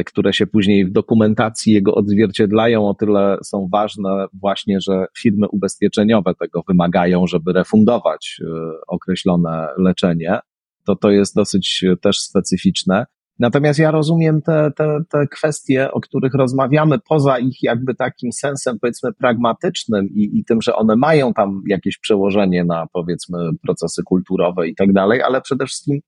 które 0.05 0.33
się 0.33 0.47
później 0.47 0.85
w 0.85 0.91
dokumentacji 0.91 1.73
jego 1.73 1.95
odzwierciedlają, 1.95 2.87
o 2.89 2.93
tyle 2.93 3.37
są 3.43 3.67
ważne 3.71 4.25
właśnie, 4.33 4.81
że 4.81 5.05
firmy 5.17 5.47
ubezpieczeniowe 5.51 6.33
tego 6.39 6.63
wymagają, 6.67 7.27
żeby 7.27 7.53
refundować 7.53 8.41
określone 8.87 9.67
leczenie. 9.77 10.39
To, 10.85 10.95
to 10.95 11.11
jest 11.11 11.35
dosyć 11.35 11.85
też 12.01 12.19
specyficzne. 12.19 13.05
Natomiast 13.39 13.79
ja 13.79 13.91
rozumiem 13.91 14.41
te, 14.41 14.71
te, 14.75 14.99
te 15.09 15.27
kwestie, 15.27 15.91
o 15.91 16.01
których 16.01 16.33
rozmawiamy, 16.33 16.99
poza 17.09 17.39
ich 17.39 17.63
jakby 17.63 17.95
takim 17.95 18.31
sensem, 18.31 18.77
powiedzmy, 18.81 19.13
pragmatycznym 19.13 20.07
i, 20.09 20.39
i 20.39 20.45
tym, 20.45 20.61
że 20.61 20.75
one 20.75 20.95
mają 20.95 21.33
tam 21.33 21.61
jakieś 21.67 21.97
przełożenie 21.97 22.63
na, 22.63 22.87
powiedzmy, 22.93 23.37
procesy 23.63 24.03
kulturowe 24.03 24.67
i 24.67 24.75
tak 24.75 24.93
dalej, 24.93 25.21
ale 25.21 25.41
przede 25.41 25.65
wszystkim 25.65 25.99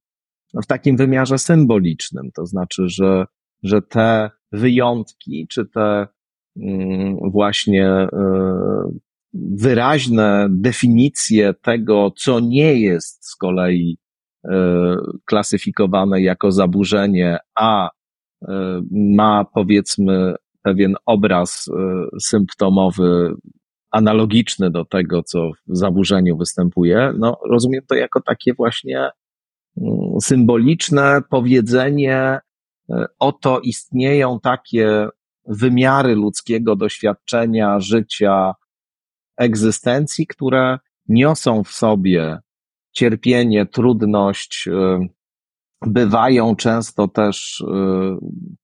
w 0.64 0.66
takim 0.66 0.98
wymiarze 0.98 1.38
symbolicznym. 1.38 2.30
To 2.36 2.45
znaczy, 2.45 2.84
że 2.86 3.26
że 3.63 3.81
te 3.81 4.29
wyjątki, 4.51 5.47
czy 5.49 5.65
te 5.65 6.07
mm, 6.57 7.17
właśnie 7.31 8.03
y, 8.03 8.07
wyraźne 9.33 10.47
definicje 10.49 11.53
tego, 11.53 12.11
co 12.17 12.39
nie 12.39 12.73
jest 12.73 13.25
z 13.25 13.35
kolei 13.35 13.97
y, 14.45 14.49
klasyfikowane 15.25 16.21
jako 16.21 16.51
zaburzenie, 16.51 17.38
a 17.55 17.89
y, 17.89 18.47
ma 18.91 19.45
powiedzmy 19.53 20.35
pewien 20.63 20.95
obraz 21.05 21.69
symptomowy 22.21 23.33
analogiczny 23.91 24.71
do 24.71 24.85
tego, 24.85 25.23
co 25.23 25.51
w 25.67 25.77
zaburzeniu 25.77 26.38
występuje, 26.38 27.13
no 27.17 27.38
rozumiem 27.49 27.81
to 27.88 27.95
jako 27.95 28.21
takie 28.21 28.53
właśnie 28.53 29.09
mm, 29.77 30.21
symboliczne 30.21 31.21
powiedzenie, 31.29 32.39
E, 32.41 32.51
oto 33.19 33.59
istnieją 33.59 34.39
takie 34.39 35.07
wymiary 35.47 36.15
ludzkiego 36.15 36.76
doświadczenia, 36.76 37.80
życia, 37.80 38.53
egzystencji, 39.38 40.27
które 40.27 40.80
niosą 41.07 41.63
w 41.63 41.72
sobie 41.72 42.39
cierpienie, 42.91 43.65
trudność, 43.65 44.68
e, 44.68 44.99
bywają 45.85 46.55
często 46.55 47.07
też 47.07 47.63
e, 47.68 48.18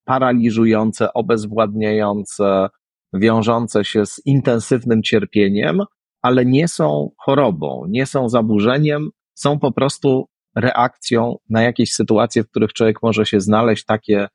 paraliżujące, 0.05 1.13
obezwładniające, 1.13 2.67
wiążące 3.13 3.85
się 3.85 4.05
z 4.05 4.21
intensywnym 4.25 5.03
cierpieniem, 5.03 5.81
ale 6.21 6.45
nie 6.45 6.67
są 6.67 7.11
chorobą, 7.17 7.85
nie 7.89 8.05
są 8.05 8.29
zaburzeniem, 8.29 9.09
są 9.33 9.59
po 9.59 9.71
prostu 9.71 10.27
reakcją 10.57 11.38
na 11.49 11.61
jakieś 11.61 11.93
sytuacje, 11.93 12.43
w 12.43 12.49
których 12.49 12.73
człowiek 12.73 13.03
może 13.03 13.25
się 13.25 13.39
znaleźć, 13.39 13.85
takie, 13.85 14.27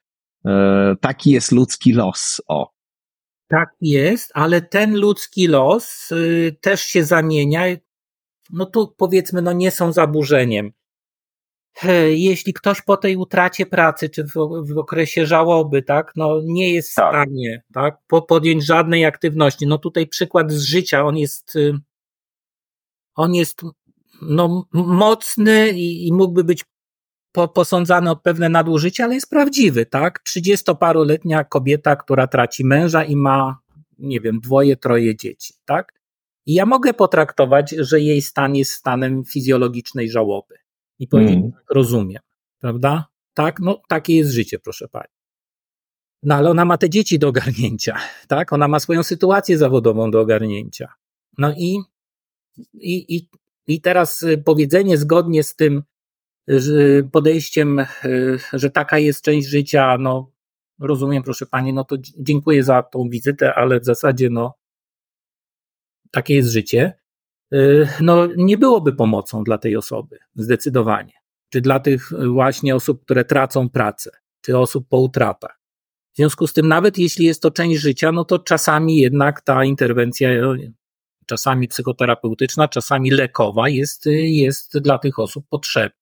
e, 0.47 0.94
taki 1.01 1.31
jest 1.31 1.53
ludzki 1.53 1.93
los. 1.93 2.40
O. 2.49 2.70
Tak 3.49 3.69
jest, 3.81 4.31
ale 4.35 4.62
ten 4.62 4.97
ludzki 4.97 5.47
los 5.47 6.12
y, 6.12 6.57
też 6.61 6.81
się 6.81 7.05
zamienia. 7.05 7.62
No 8.51 8.66
tu 8.66 8.94
powiedzmy, 8.97 9.43
no 9.43 9.53
nie 9.53 9.70
są 9.70 9.93
zaburzeniem. 9.93 10.73
Jeśli 12.09 12.53
ktoś 12.53 12.82
po 12.82 12.97
tej 12.97 13.16
utracie 13.16 13.66
pracy, 13.66 14.09
czy 14.09 14.24
w, 14.24 14.32
w 14.74 14.78
okresie 14.78 15.27
żałoby, 15.27 15.82
tak, 15.82 16.12
no 16.16 16.40
nie 16.44 16.74
jest 16.74 16.90
w 16.90 16.94
tak. 16.94 17.15
stanie, 17.15 17.62
tak, 17.74 17.99
podjąć 18.28 18.66
żadnej 18.66 19.05
aktywności. 19.05 19.66
No 19.66 19.78
tutaj 19.78 20.07
przykład 20.07 20.53
z 20.53 20.62
życia, 20.62 21.05
on 21.05 21.16
jest, 21.16 21.57
y, 21.57 21.73
on 23.15 23.35
jest 23.35 23.62
no, 24.28 24.66
mocny 24.73 25.70
i, 25.70 26.09
i 26.09 26.12
mógłby 26.12 26.44
być 26.44 26.65
po, 27.32 27.49
posądzany 27.49 28.11
o 28.11 28.16
pewne 28.16 28.49
nadużycie, 28.49 29.05
ale 29.05 29.15
jest 29.15 29.31
prawdziwy, 29.31 29.86
tak? 29.86 30.19
Trzydziestoparoletnia 30.19 31.44
kobieta, 31.44 31.97
która 31.97 32.27
traci 32.27 32.65
męża 32.65 33.05
i 33.05 33.16
ma, 33.16 33.59
nie 33.99 34.20
wiem, 34.20 34.40
dwoje, 34.40 34.77
troje 34.77 35.16
dzieci, 35.16 35.55
tak? 35.65 35.93
I 36.47 36.55
ja 36.55 36.66
mogę 36.66 36.94
potraktować, 36.94 37.70
że 37.78 38.01
jej 38.01 38.23
stan 38.23 38.57
jest 38.57 38.73
stanem 38.73 39.24
fizjologicznej 39.24 40.11
żałoby. 40.11 40.55
I 40.99 41.09
powiedzieć, 41.09 41.36
mm. 41.36 41.53
tak, 41.53 41.65
rozumiem, 41.70 42.23
prawda? 42.59 43.07
Tak, 43.35 43.61
no 43.61 43.82
takie 43.89 44.16
jest 44.16 44.31
życie, 44.31 44.59
proszę 44.59 44.89
pani. 44.89 45.12
No 46.23 46.35
ale 46.35 46.51
ona 46.51 46.65
ma 46.65 46.78
te 46.78 46.90
dzieci 46.90 47.19
do 47.19 47.28
ogarnięcia, 47.28 47.99
tak? 48.28 48.53
Ona 48.53 48.69
ma 48.69 48.81
swoją 48.81 49.03
sytuację 49.03 49.59
zawodową 49.59 50.11
do 50.11 50.20
ogarnięcia. 50.20 50.93
No 51.39 51.53
i, 51.53 51.78
i, 52.74 53.16
i, 53.16 53.28
i 53.66 53.80
teraz 53.80 54.22
y, 54.22 54.39
powiedzenie 54.39 54.97
zgodnie 54.97 55.43
z 55.43 55.56
tym 55.56 55.82
podejściem, 57.12 57.78
y, 58.05 58.39
że 58.52 58.70
taka 58.70 58.98
jest 58.98 59.24
część 59.24 59.48
życia, 59.48 59.97
no 59.98 60.30
rozumiem, 60.80 61.22
proszę 61.22 61.47
pani, 61.47 61.72
no 61.72 61.84
to 61.84 61.97
dziękuję 62.18 62.64
za 62.64 62.82
tą 62.82 63.09
wizytę, 63.09 63.55
ale 63.55 63.80
w 63.80 63.84
zasadzie, 63.84 64.30
no 64.30 64.55
takie 66.10 66.34
jest 66.34 66.48
życie. 66.48 66.93
Y, 67.55 67.89
no 68.01 68.28
nie 68.36 68.59
byłoby 68.59 68.93
pomocą 68.93 69.44
dla 69.44 69.59
tej 69.59 69.76
osoby, 69.76 70.18
zdecydowanie. 70.34 71.12
Czy 71.48 71.60
dla 71.60 71.80
tych 71.80 72.10
właśnie 72.32 72.76
osób, 72.76 73.05
które 73.05 73.24
tracą 73.24 73.68
pracę, 73.68 74.10
czy 74.40 74.59
osób 74.59 74.89
po 74.89 75.01
utratach. 75.01 75.60
W 76.12 76.16
związku 76.16 76.47
z 76.47 76.52
tym, 76.52 76.68
nawet 76.68 76.98
jeśli 76.98 77.26
jest 77.26 77.43
to 77.43 77.51
część 77.51 77.80
życia, 77.80 78.12
no 78.12 78.24
to 78.24 78.39
czasami 78.39 78.97
jednak 78.97 79.40
ta 79.40 79.64
interwencja, 79.64 80.30
czasami 81.33 81.69
psychoterapeutyczna, 81.69 82.69
czasami 82.69 83.11
lekowa, 83.11 83.69
jest, 83.69 84.07
jest 84.23 84.79
dla 84.79 84.99
tych 84.99 85.19
osób 85.19 85.45
potrzebna. 85.51 85.97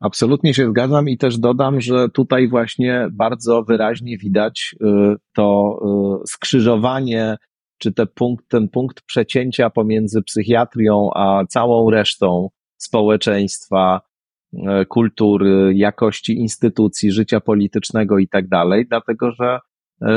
Absolutnie 0.00 0.54
się 0.54 0.70
zgadzam 0.70 1.08
i 1.08 1.18
też 1.18 1.38
dodam, 1.38 1.80
że 1.80 2.08
tutaj 2.08 2.48
właśnie 2.48 3.08
bardzo 3.12 3.62
wyraźnie 3.62 4.18
widać 4.18 4.74
y, 4.80 4.86
to 5.34 5.78
y, 6.22 6.26
skrzyżowanie, 6.26 7.36
czy 7.78 7.92
te 7.92 8.06
punkt, 8.06 8.48
ten 8.48 8.68
punkt 8.68 9.02
przecięcia 9.02 9.70
pomiędzy 9.70 10.22
psychiatrią 10.22 11.10
a 11.14 11.44
całą 11.48 11.90
resztą 11.90 12.48
społeczeństwa, 12.76 14.00
kultury, 14.88 15.72
jakości 15.74 16.32
instytucji, 16.32 17.12
życia 17.12 17.40
politycznego 17.40 18.18
i 18.18 18.28
tak 18.28 18.48
dalej, 18.48 18.86
dlatego 18.88 19.30
że 19.30 19.58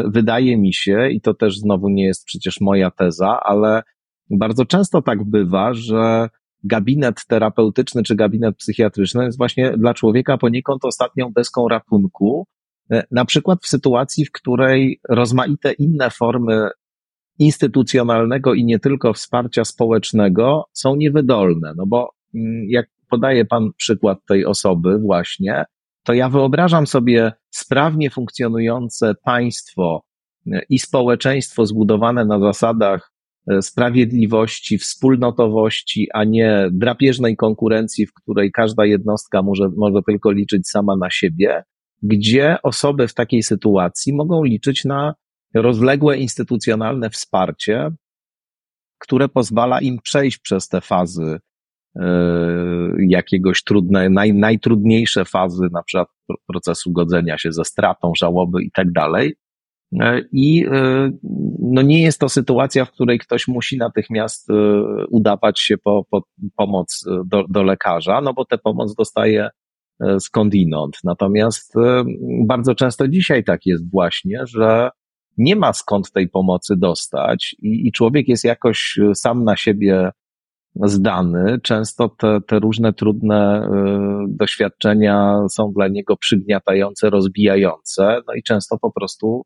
wydaje 0.05 0.57
mi 0.57 0.73
się, 0.73 1.09
i 1.09 1.21
to 1.21 1.33
też 1.33 1.59
znowu 1.59 1.89
nie 1.89 2.05
jest 2.05 2.25
przecież 2.25 2.61
moja 2.61 2.91
teza, 2.91 3.39
ale 3.43 3.81
bardzo 4.29 4.65
często 4.65 5.01
tak 5.01 5.23
bywa, 5.23 5.73
że 5.73 6.29
gabinet 6.63 7.25
terapeutyczny 7.27 8.03
czy 8.03 8.15
gabinet 8.15 8.57
psychiatryczny 8.57 9.25
jest 9.25 9.37
właśnie 9.37 9.77
dla 9.77 9.93
człowieka 9.93 10.37
poniekąd 10.37 10.85
ostatnią 10.85 11.31
deską 11.31 11.67
ratunku, 11.67 12.47
e, 12.91 13.03
na 13.11 13.25
przykład 13.25 13.59
w 13.61 13.67
sytuacji, 13.67 14.25
w 14.25 14.31
której 14.31 14.99
rozmaite 15.09 15.73
inne 15.73 16.09
formy 16.09 16.69
instytucjonalnego 17.39 18.53
i 18.53 18.65
nie 18.65 18.79
tylko 18.79 19.13
wsparcia 19.13 19.65
społecznego 19.65 20.63
są 20.73 20.95
niewydolne, 20.95 21.73
no 21.77 21.85
bo 21.85 22.11
mm, 22.35 22.65
jak 22.69 22.85
podaje 23.09 23.45
Pan 23.45 23.69
przykład 23.77 24.19
tej 24.27 24.45
osoby 24.45 24.99
właśnie, 24.99 25.65
to 26.03 26.13
ja 26.13 26.29
wyobrażam 26.29 26.87
sobie 26.87 27.33
sprawnie 27.49 28.09
funkcjonujące 28.09 29.13
państwo 29.23 30.03
e, 30.51 30.61
i 30.69 30.79
społeczeństwo 30.79 31.65
zbudowane 31.65 32.25
na 32.25 32.39
zasadach 32.39 33.14
sprawiedliwości, 33.61 34.77
wspólnotowości, 34.77 36.07
a 36.13 36.23
nie 36.23 36.67
drapieżnej 36.71 37.35
konkurencji, 37.35 38.05
w 38.05 38.13
której 38.13 38.51
każda 38.51 38.85
jednostka 38.85 39.43
może, 39.43 39.69
może 39.77 39.99
tylko 40.07 40.31
liczyć 40.31 40.69
sama 40.69 40.95
na 40.95 41.09
siebie, 41.09 41.63
gdzie 42.03 42.57
osoby 42.63 43.07
w 43.07 43.13
takiej 43.13 43.43
sytuacji 43.43 44.13
mogą 44.13 44.43
liczyć 44.43 44.85
na 44.85 45.15
rozległe 45.55 46.17
instytucjonalne 46.17 47.09
wsparcie, 47.09 47.89
które 48.99 49.29
pozwala 49.29 49.81
im 49.81 49.99
przejść 50.03 50.37
przez 50.37 50.67
te 50.67 50.81
fazy 50.81 51.39
E, 51.99 52.07
jakiegoś 53.09 53.63
trudne, 53.63 54.09
naj, 54.09 54.33
najtrudniejsze 54.33 55.25
fazy, 55.25 55.67
na 55.71 55.83
przykład 55.83 56.07
procesu 56.47 56.91
godzenia 56.91 57.37
się 57.37 57.51
ze 57.51 57.65
stratą, 57.65 58.11
żałoby 58.17 58.63
i 58.63 58.71
tak 58.71 58.91
dalej. 58.91 59.35
E, 60.01 60.21
I 60.31 60.65
e, 60.71 61.11
no 61.59 61.81
nie 61.81 62.01
jest 62.01 62.19
to 62.19 62.29
sytuacja, 62.29 62.85
w 62.85 62.91
której 62.91 63.19
ktoś 63.19 63.47
musi 63.47 63.77
natychmiast 63.77 64.47
udawać 65.09 65.59
się 65.59 65.77
po, 65.77 66.05
po 66.11 66.21
pomoc 66.55 67.05
do, 67.25 67.43
do 67.49 67.63
lekarza, 67.63 68.21
no 68.21 68.33
bo 68.33 68.45
tę 68.45 68.57
pomoc 68.57 68.95
dostaje 68.95 69.49
skądinąd. 70.19 70.97
Natomiast 71.03 71.73
bardzo 72.47 72.75
często 72.75 73.07
dzisiaj 73.07 73.43
tak 73.43 73.65
jest 73.65 73.91
właśnie, 73.91 74.39
że 74.47 74.89
nie 75.37 75.55
ma 75.55 75.73
skąd 75.73 76.11
tej 76.11 76.29
pomocy 76.29 76.75
dostać 76.77 77.55
i, 77.61 77.87
i 77.87 77.91
człowiek 77.91 78.27
jest 78.27 78.43
jakoś 78.43 78.99
sam 79.13 79.43
na 79.43 79.55
siebie 79.55 80.11
zdany, 80.83 81.59
często 81.63 82.09
te, 82.09 82.39
te 82.47 82.59
różne 82.59 82.93
trudne 82.93 83.67
y, 83.67 84.35
doświadczenia 84.37 85.41
są 85.51 85.71
dla 85.75 85.87
niego 85.87 86.17
przygniatające, 86.17 87.09
rozbijające, 87.09 88.21
no 88.27 88.33
i 88.33 88.43
często 88.43 88.77
po 88.77 88.91
prostu 88.91 89.41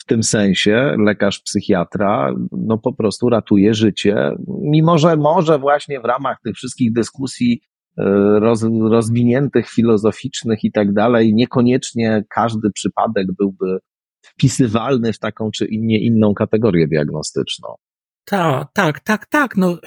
w 0.00 0.04
tym 0.06 0.22
sensie 0.22 0.96
lekarz 1.04 1.40
psychiatra 1.40 2.34
no 2.52 2.78
po 2.78 2.92
prostu 2.92 3.28
ratuje 3.28 3.74
życie, 3.74 4.30
mimo 4.62 4.98
że 4.98 5.16
może 5.16 5.58
właśnie 5.58 6.00
w 6.00 6.04
ramach 6.04 6.40
tych 6.44 6.54
wszystkich 6.54 6.92
dyskusji 6.92 7.60
y, 7.98 8.02
roz, 8.40 8.66
rozwiniętych, 8.90 9.70
filozoficznych 9.70 10.64
i 10.64 10.72
tak 10.72 10.92
dalej, 10.92 11.34
niekoniecznie 11.34 12.24
każdy 12.30 12.70
przypadek 12.70 13.26
byłby 13.38 13.78
wpisywalny 14.22 15.12
w 15.12 15.18
taką 15.18 15.50
czy 15.50 15.66
nie 15.70 16.00
inną 16.00 16.34
kategorię 16.34 16.88
diagnostyczną. 16.88 17.68
Tak, 18.24 18.68
tak, 18.72 19.00
tak, 19.00 19.26
tak. 19.26 19.56
No, 19.56 19.78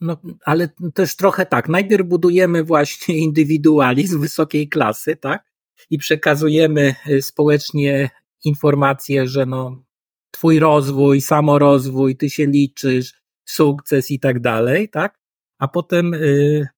no, 0.00 0.16
ale 0.44 0.68
też 0.94 1.16
trochę 1.16 1.46
tak. 1.46 1.68
Najpierw 1.68 2.08
budujemy 2.08 2.64
właśnie 2.64 3.18
indywidualizm 3.18 4.20
wysokiej 4.20 4.68
klasy, 4.68 5.16
tak? 5.16 5.52
I 5.90 5.98
przekazujemy 5.98 6.94
y, 7.08 7.22
społecznie 7.22 8.10
informację, 8.44 9.26
że 9.26 9.46
no, 9.46 9.82
twój 10.30 10.58
rozwój, 10.58 11.20
samorozwój, 11.20 12.16
ty 12.16 12.30
się 12.30 12.46
liczysz, 12.46 13.22
sukces 13.44 14.10
i 14.10 14.20
tak 14.20 14.40
dalej, 14.40 14.88
tak? 14.88 15.18
A 15.58 15.68
potem 15.68 16.14
y, 16.14 16.68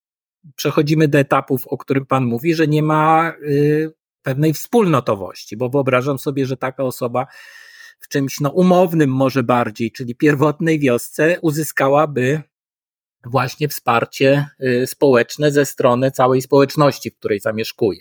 przechodzimy 0.56 1.08
do 1.08 1.18
etapów, 1.18 1.66
o 1.66 1.78
którym 1.78 2.06
pan 2.06 2.24
mówi, 2.24 2.54
że 2.54 2.66
nie 2.66 2.82
ma 2.82 3.32
y, 3.42 3.92
pewnej 4.22 4.52
wspólnotowości, 4.52 5.56
bo 5.56 5.68
wyobrażam 5.68 6.18
sobie, 6.18 6.46
że 6.46 6.56
taka 6.56 6.84
osoba 6.84 7.26
w 8.00 8.08
czymś 8.08 8.40
no, 8.40 8.50
umownym 8.50 9.10
może 9.10 9.42
bardziej, 9.42 9.92
czyli 9.92 10.14
pierwotnej 10.14 10.80
wiosce, 10.80 11.38
uzyskałaby 11.42 12.42
właśnie 13.24 13.68
wsparcie 13.68 14.46
y, 14.60 14.86
społeczne 14.86 15.50
ze 15.50 15.66
strony 15.66 16.10
całej 16.10 16.42
społeczności, 16.42 17.10
w 17.10 17.18
której 17.18 17.40
zamieszkuje. 17.40 18.00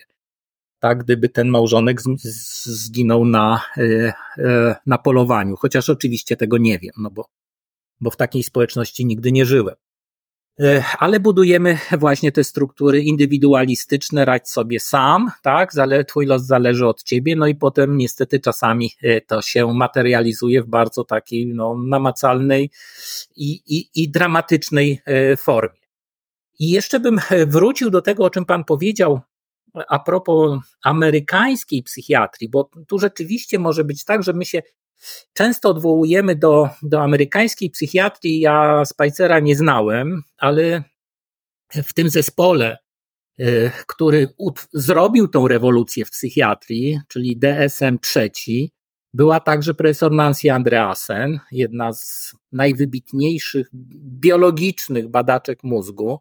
Tak, 0.83 1.03
gdyby 1.03 1.29
ten 1.29 1.47
małżonek 1.47 2.01
zginął 2.63 3.25
na, 3.25 3.61
y, 3.77 4.13
y, 4.37 4.43
na 4.85 4.97
polowaniu, 4.97 5.55
chociaż 5.55 5.89
oczywiście 5.89 6.37
tego 6.37 6.57
nie 6.57 6.79
wiem, 6.79 6.93
no 6.97 7.11
bo, 7.11 7.25
bo 8.01 8.09
w 8.09 8.17
takiej 8.17 8.43
społeczności 8.43 9.05
nigdy 9.05 9.31
nie 9.31 9.45
żyłem. 9.45 9.75
E, 10.59 10.83
ale 10.99 11.19
budujemy 11.19 11.77
właśnie 11.99 12.31
te 12.31 12.43
struktury 12.43 13.01
indywidualistyczne, 13.01 14.25
radź 14.25 14.49
sobie 14.49 14.79
sam, 14.79 15.31
tak, 15.41 15.71
twój 16.07 16.25
los 16.25 16.45
zależy 16.45 16.87
od 16.87 17.03
ciebie, 17.03 17.35
no 17.35 17.47
i 17.47 17.55
potem 17.55 17.97
niestety 17.97 18.39
czasami 18.39 18.91
e, 19.01 19.21
to 19.21 19.41
się 19.41 19.73
materializuje 19.73 20.63
w 20.63 20.67
bardzo 20.67 21.03
takiej 21.03 21.47
no, 21.47 21.77
namacalnej 21.87 22.69
i, 23.35 23.61
i, 23.67 23.89
i 23.95 24.11
dramatycznej 24.11 25.01
e, 25.05 25.37
formie. 25.37 25.79
I 26.59 26.69
jeszcze 26.69 26.99
bym 26.99 27.19
wrócił 27.47 27.89
do 27.89 28.01
tego, 28.01 28.25
o 28.25 28.29
czym 28.29 28.45
pan 28.45 28.63
powiedział 28.63 29.21
a 29.87 29.99
propos 29.99 30.59
amerykańskiej 30.83 31.83
psychiatrii, 31.83 32.49
bo 32.49 32.69
tu 32.87 32.99
rzeczywiście 32.99 33.59
może 33.59 33.83
być 33.83 34.05
tak, 34.05 34.23
że 34.23 34.33
my 34.33 34.45
się 34.45 34.61
Często 35.33 35.69
odwołujemy 35.69 36.35
do, 36.35 36.69
do 36.81 37.01
amerykańskiej 37.01 37.69
psychiatrii. 37.69 38.39
Ja 38.39 38.85
Spicera 38.85 39.39
nie 39.39 39.55
znałem, 39.55 40.21
ale 40.37 40.83
w 41.73 41.93
tym 41.93 42.09
zespole, 42.09 42.77
y, 43.39 43.71
który 43.87 44.27
zrobił 44.73 45.27
tą 45.27 45.47
rewolucję 45.47 46.05
w 46.05 46.11
psychiatrii, 46.11 46.99
czyli 47.07 47.37
DSM 47.37 47.97
III, 48.15 48.71
była 49.13 49.39
także 49.39 49.73
profesor 49.73 50.11
Nancy 50.11 50.51
Andreasen, 50.51 51.39
jedna 51.51 51.93
z 51.93 52.35
najwybitniejszych 52.51 53.69
biologicznych 54.19 55.07
badaczek 55.07 55.63
mózgu, 55.63 56.19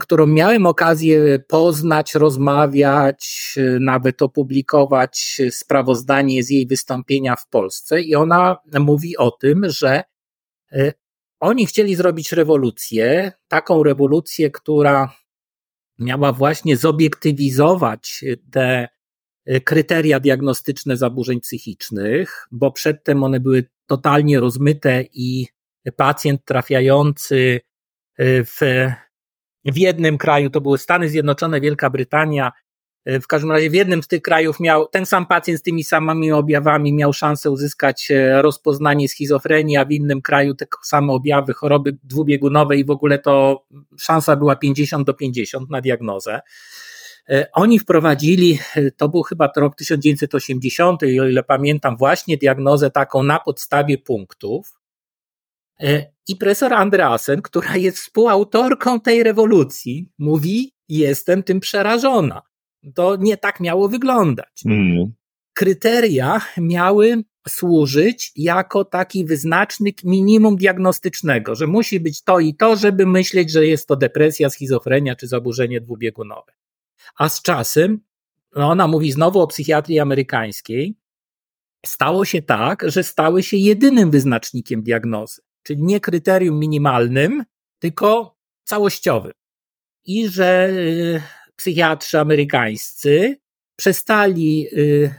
którą 0.00 0.26
miałem 0.26 0.66
okazję 0.66 1.38
poznać, 1.38 2.14
rozmawiać, 2.14 3.54
e, 3.56 3.78
nawet 3.80 4.22
opublikować 4.22 5.40
sprawozdanie 5.50 6.42
z 6.42 6.50
jej 6.50 6.66
wystąpienia 6.66 7.36
w 7.36 7.48
Polsce. 7.48 8.00
I 8.00 8.14
ona 8.14 8.56
mówi 8.80 9.16
o 9.16 9.30
tym, 9.30 9.70
że 9.70 10.02
e, 10.72 10.92
oni 11.40 11.66
chcieli 11.66 11.94
zrobić 11.94 12.32
rewolucję, 12.32 13.32
taką 13.48 13.82
rewolucję, 13.82 14.50
która 14.50 15.16
miała 15.98 16.32
właśnie 16.32 16.76
zobiektywizować 16.76 18.24
te 18.50 18.88
kryteria 19.64 20.20
diagnostyczne 20.20 20.96
zaburzeń 20.96 21.40
psychicznych, 21.40 22.46
bo 22.50 22.72
przedtem 22.72 23.24
one 23.24 23.40
były 23.40 23.64
totalnie 23.86 24.40
rozmyte 24.40 25.04
i 25.12 25.46
pacjent 25.96 26.44
trafiający 26.44 27.60
w, 28.18 28.60
w 29.64 29.76
jednym 29.76 30.18
kraju, 30.18 30.50
to 30.50 30.60
były 30.60 30.78
Stany 30.78 31.08
Zjednoczone, 31.08 31.60
Wielka 31.60 31.90
Brytania, 31.90 32.52
w 33.06 33.26
każdym 33.26 33.52
razie 33.52 33.70
w 33.70 33.74
jednym 33.74 34.02
z 34.02 34.08
tych 34.08 34.22
krajów 34.22 34.60
miał 34.60 34.86
ten 34.86 35.06
sam 35.06 35.26
pacjent 35.26 35.60
z 35.60 35.62
tymi 35.62 35.84
samymi 35.84 36.32
objawami 36.32 36.92
miał 36.92 37.12
szansę 37.12 37.50
uzyskać 37.50 38.10
e, 38.10 38.42
rozpoznanie 38.42 39.08
schizofrenii, 39.08 39.76
a 39.76 39.84
w 39.84 39.92
innym 39.92 40.22
kraju 40.22 40.54
te 40.54 40.66
same 40.84 41.12
objawy 41.12 41.52
choroby 41.52 41.98
dwubiegunowej 42.02 42.80
i 42.80 42.84
w 42.84 42.90
ogóle 42.90 43.18
to 43.18 43.64
szansa 43.98 44.36
była 44.36 44.56
50 44.56 45.06
do 45.06 45.14
50 45.14 45.70
na 45.70 45.80
diagnozę. 45.80 46.40
E, 47.28 47.46
oni 47.52 47.78
wprowadzili, 47.78 48.58
e, 48.76 48.90
to 48.90 49.08
był 49.08 49.22
chyba 49.22 49.52
rok 49.56 49.76
1980, 49.76 51.02
i 51.02 51.20
o 51.20 51.28
ile 51.28 51.42
pamiętam, 51.42 51.96
właśnie 51.96 52.36
diagnozę 52.36 52.90
taką 52.90 53.22
na 53.22 53.38
podstawie 53.38 53.98
punktów. 53.98 54.81
I 56.28 56.36
profesor 56.36 56.74
Andreasen, 56.74 57.42
która 57.42 57.76
jest 57.76 57.98
współautorką 57.98 59.00
tej 59.00 59.22
rewolucji, 59.22 60.08
mówi: 60.18 60.72
Jestem 60.88 61.42
tym 61.42 61.60
przerażona. 61.60 62.42
To 62.94 63.16
nie 63.16 63.36
tak 63.36 63.60
miało 63.60 63.88
wyglądać. 63.88 64.62
Mm. 64.66 65.12
Kryteria 65.54 66.40
miały 66.58 67.24
służyć 67.48 68.32
jako 68.36 68.84
taki 68.84 69.24
wyznacznik 69.24 70.04
minimum 70.04 70.56
diagnostycznego, 70.56 71.54
że 71.54 71.66
musi 71.66 72.00
być 72.00 72.22
to 72.22 72.40
i 72.40 72.54
to, 72.54 72.76
żeby 72.76 73.06
myśleć, 73.06 73.50
że 73.50 73.66
jest 73.66 73.88
to 73.88 73.96
depresja, 73.96 74.50
schizofrenia 74.50 75.16
czy 75.16 75.26
zaburzenie 75.26 75.80
dwubiegunowe. 75.80 76.52
A 77.18 77.28
z 77.28 77.42
czasem, 77.42 78.00
no 78.56 78.70
ona 78.70 78.88
mówi 78.88 79.12
znowu 79.12 79.40
o 79.40 79.46
psychiatrii 79.46 79.98
amerykańskiej, 79.98 80.96
stało 81.86 82.24
się 82.24 82.42
tak, 82.42 82.84
że 82.86 83.02
stały 83.02 83.42
się 83.42 83.56
jedynym 83.56 84.10
wyznacznikiem 84.10 84.82
diagnozy, 84.82 85.42
czyli 85.62 85.82
nie 85.82 86.00
kryterium 86.00 86.58
minimalnym, 86.58 87.44
tylko 87.78 88.36
całościowym. 88.64 89.32
I 90.04 90.28
że 90.28 90.68
y, 90.70 91.22
psychiatrzy 91.56 92.18
amerykańscy 92.18 93.36
przestali 93.76 94.66
y, 94.72 95.14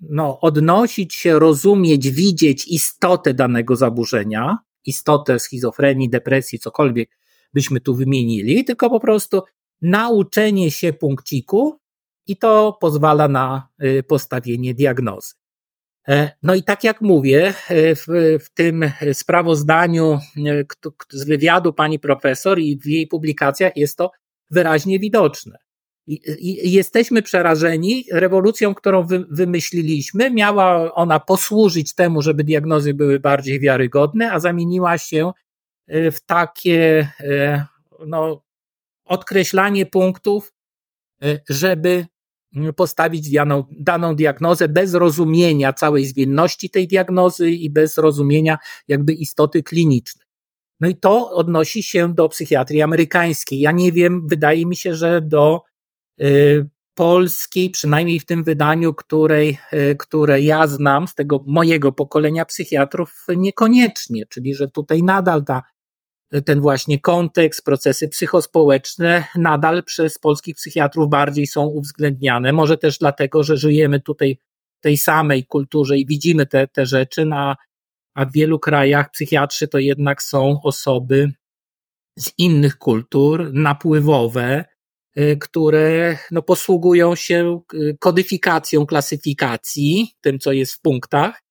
no, 0.00 0.40
odnosić 0.40 1.14
się, 1.14 1.38
rozumieć, 1.38 2.10
widzieć 2.10 2.68
istotę 2.68 3.34
danego 3.34 3.76
zaburzenia, 3.76 4.58
istotę 4.84 5.38
schizofrenii, 5.38 6.10
depresji, 6.10 6.58
cokolwiek 6.58 7.18
byśmy 7.54 7.80
tu 7.80 7.94
wymienili, 7.94 8.64
tylko 8.64 8.90
po 8.90 9.00
prostu 9.00 9.42
nauczenie 9.82 10.70
się 10.70 10.92
punkciku 10.92 11.80
i 12.26 12.36
to 12.36 12.78
pozwala 12.80 13.28
na 13.28 13.68
y, 13.84 14.02
postawienie 14.02 14.74
diagnozy. 14.74 15.39
E, 16.08 16.30
no 16.42 16.54
i 16.54 16.62
tak 16.62 16.84
jak 16.84 17.00
mówię, 17.00 17.54
e, 17.68 17.94
w, 17.94 18.06
w, 18.44 18.50
tym 18.54 18.90
sprawozdaniu 19.12 20.12
e, 20.12 20.18
z 21.10 21.24
wywiadu 21.24 21.72
pani 21.72 21.98
profesor 21.98 22.58
i 22.58 22.78
w 22.78 22.86
jej 22.86 23.06
publikacjach 23.06 23.76
jest 23.76 23.98
to 23.98 24.10
wyraźnie 24.50 24.98
widoczne. 24.98 25.58
I 26.06 26.72
jesteśmy 26.72 27.22
przerażeni 27.22 28.04
rewolucją, 28.12 28.74
którą 28.74 29.06
wy, 29.06 29.24
wymyśliliśmy. 29.30 30.30
Miała 30.30 30.94
ona 30.94 31.20
posłużyć 31.20 31.94
temu, 31.94 32.22
żeby 32.22 32.44
diagnozy 32.44 32.94
były 32.94 33.20
bardziej 33.20 33.60
wiarygodne, 33.60 34.32
a 34.32 34.40
zamieniła 34.40 34.98
się 34.98 35.32
w 35.88 36.16
takie 36.26 37.08
no, 38.06 38.42
odkreślanie 39.04 39.86
punktów, 39.86 40.52
żeby 41.48 42.06
postawić 42.76 43.30
daną, 43.30 43.64
daną 43.70 44.16
diagnozę 44.16 44.68
bez 44.68 44.94
rozumienia 44.94 45.72
całej 45.72 46.06
zwinności 46.06 46.70
tej 46.70 46.88
diagnozy 46.88 47.50
i 47.50 47.70
bez 47.70 47.98
rozumienia 47.98 48.58
jakby 48.88 49.12
istoty 49.12 49.62
klinicznej. 49.62 50.26
No 50.80 50.88
i 50.88 50.96
to 50.96 51.30
odnosi 51.30 51.82
się 51.82 52.14
do 52.14 52.28
psychiatrii 52.28 52.82
amerykańskiej. 52.82 53.60
Ja 53.60 53.72
nie 53.72 53.92
wiem, 53.92 54.28
wydaje 54.28 54.66
mi 54.66 54.76
się, 54.76 54.94
że 54.94 55.20
do 55.20 55.62
Y, 56.22 56.68
polskiej, 56.94 57.70
przynajmniej 57.70 58.20
w 58.20 58.26
tym 58.26 58.44
wydaniu, 58.44 58.94
której, 58.94 59.58
y, 59.72 59.96
które 59.98 60.40
ja 60.40 60.66
znam 60.66 61.08
z 61.08 61.14
tego 61.14 61.44
mojego 61.46 61.92
pokolenia 61.92 62.44
psychiatrów, 62.44 63.26
niekoniecznie, 63.36 64.26
czyli 64.26 64.54
że 64.54 64.68
tutaj 64.68 65.02
nadal 65.02 65.44
ta, 65.44 65.62
ten 66.44 66.60
właśnie 66.60 67.00
kontekst, 67.00 67.64
procesy 67.64 68.08
psychospołeczne 68.08 69.24
nadal 69.36 69.84
przez 69.84 70.18
polskich 70.18 70.56
psychiatrów 70.56 71.08
bardziej 71.08 71.46
są 71.46 71.66
uwzględniane. 71.66 72.52
Może 72.52 72.78
też 72.78 72.98
dlatego, 72.98 73.42
że 73.42 73.56
żyjemy 73.56 74.00
tutaj 74.00 74.38
w 74.78 74.82
tej 74.82 74.96
samej 74.96 75.46
kulturze 75.46 75.98
i 75.98 76.06
widzimy 76.06 76.46
te, 76.46 76.68
te 76.68 76.86
rzeczy, 76.86 77.24
na, 77.24 77.56
a 78.14 78.24
w 78.24 78.32
wielu 78.32 78.58
krajach 78.58 79.10
psychiatrzy 79.10 79.68
to 79.68 79.78
jednak 79.78 80.22
są 80.22 80.60
osoby 80.62 81.32
z 82.18 82.32
innych 82.38 82.78
kultur, 82.78 83.50
napływowe, 83.52 84.64
Y, 85.18 85.36
które 85.36 86.18
no, 86.30 86.42
posługują 86.42 87.14
się 87.14 87.60
y, 87.74 87.96
kodyfikacją 88.00 88.86
klasyfikacji, 88.86 90.14
tym 90.20 90.38
co 90.38 90.52
jest 90.52 90.74
w 90.74 90.80
punktach, 90.80 91.42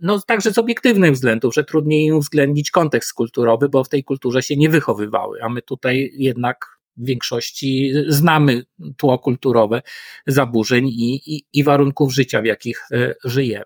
no 0.00 0.20
także 0.26 0.52
z 0.52 0.58
obiektywnych 0.58 1.12
względów, 1.12 1.54
że 1.54 1.64
trudniej 1.64 2.04
im 2.04 2.16
uwzględnić 2.16 2.70
kontekst 2.70 3.14
kulturowy, 3.14 3.68
bo 3.68 3.84
w 3.84 3.88
tej 3.88 4.04
kulturze 4.04 4.42
się 4.42 4.56
nie 4.56 4.68
wychowywały, 4.68 5.38
a 5.42 5.48
my 5.48 5.62
tutaj 5.62 6.10
jednak 6.14 6.66
w 6.96 7.06
większości 7.06 7.92
znamy 8.08 8.62
tło 8.96 9.18
kulturowe 9.18 9.82
zaburzeń 10.26 10.88
i, 10.88 11.20
i, 11.26 11.44
i 11.52 11.64
warunków 11.64 12.14
życia, 12.14 12.42
w 12.42 12.44
jakich 12.44 12.88
żyjemy. 13.24 13.64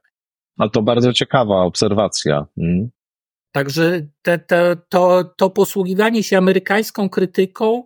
No 0.58 0.70
to 0.70 0.82
bardzo 0.82 1.12
ciekawa 1.12 1.62
obserwacja. 1.62 2.46
Hmm. 2.56 2.88
Także 3.52 4.06
te, 4.22 4.38
te, 4.38 4.76
to, 4.88 5.24
to 5.36 5.50
posługiwanie 5.50 6.22
się 6.22 6.38
amerykańską 6.38 7.08
krytyką 7.08 7.82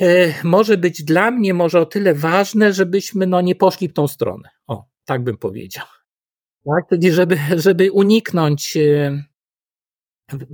E, 0.00 0.34
może 0.44 0.76
być 0.76 1.04
dla 1.04 1.30
mnie 1.30 1.54
może 1.54 1.80
o 1.80 1.86
tyle 1.86 2.14
ważne, 2.14 2.72
żebyśmy 2.72 3.26
no 3.26 3.40
nie 3.40 3.54
poszli 3.54 3.88
w 3.88 3.92
tą 3.92 4.08
stronę. 4.08 4.48
O, 4.66 4.84
tak 5.04 5.24
bym 5.24 5.38
powiedział. 5.38 5.84
Tak, 6.66 6.88
czyli 6.88 7.12
żeby, 7.12 7.38
żeby 7.56 7.92
uniknąć, 7.92 8.76
e, 8.76 9.22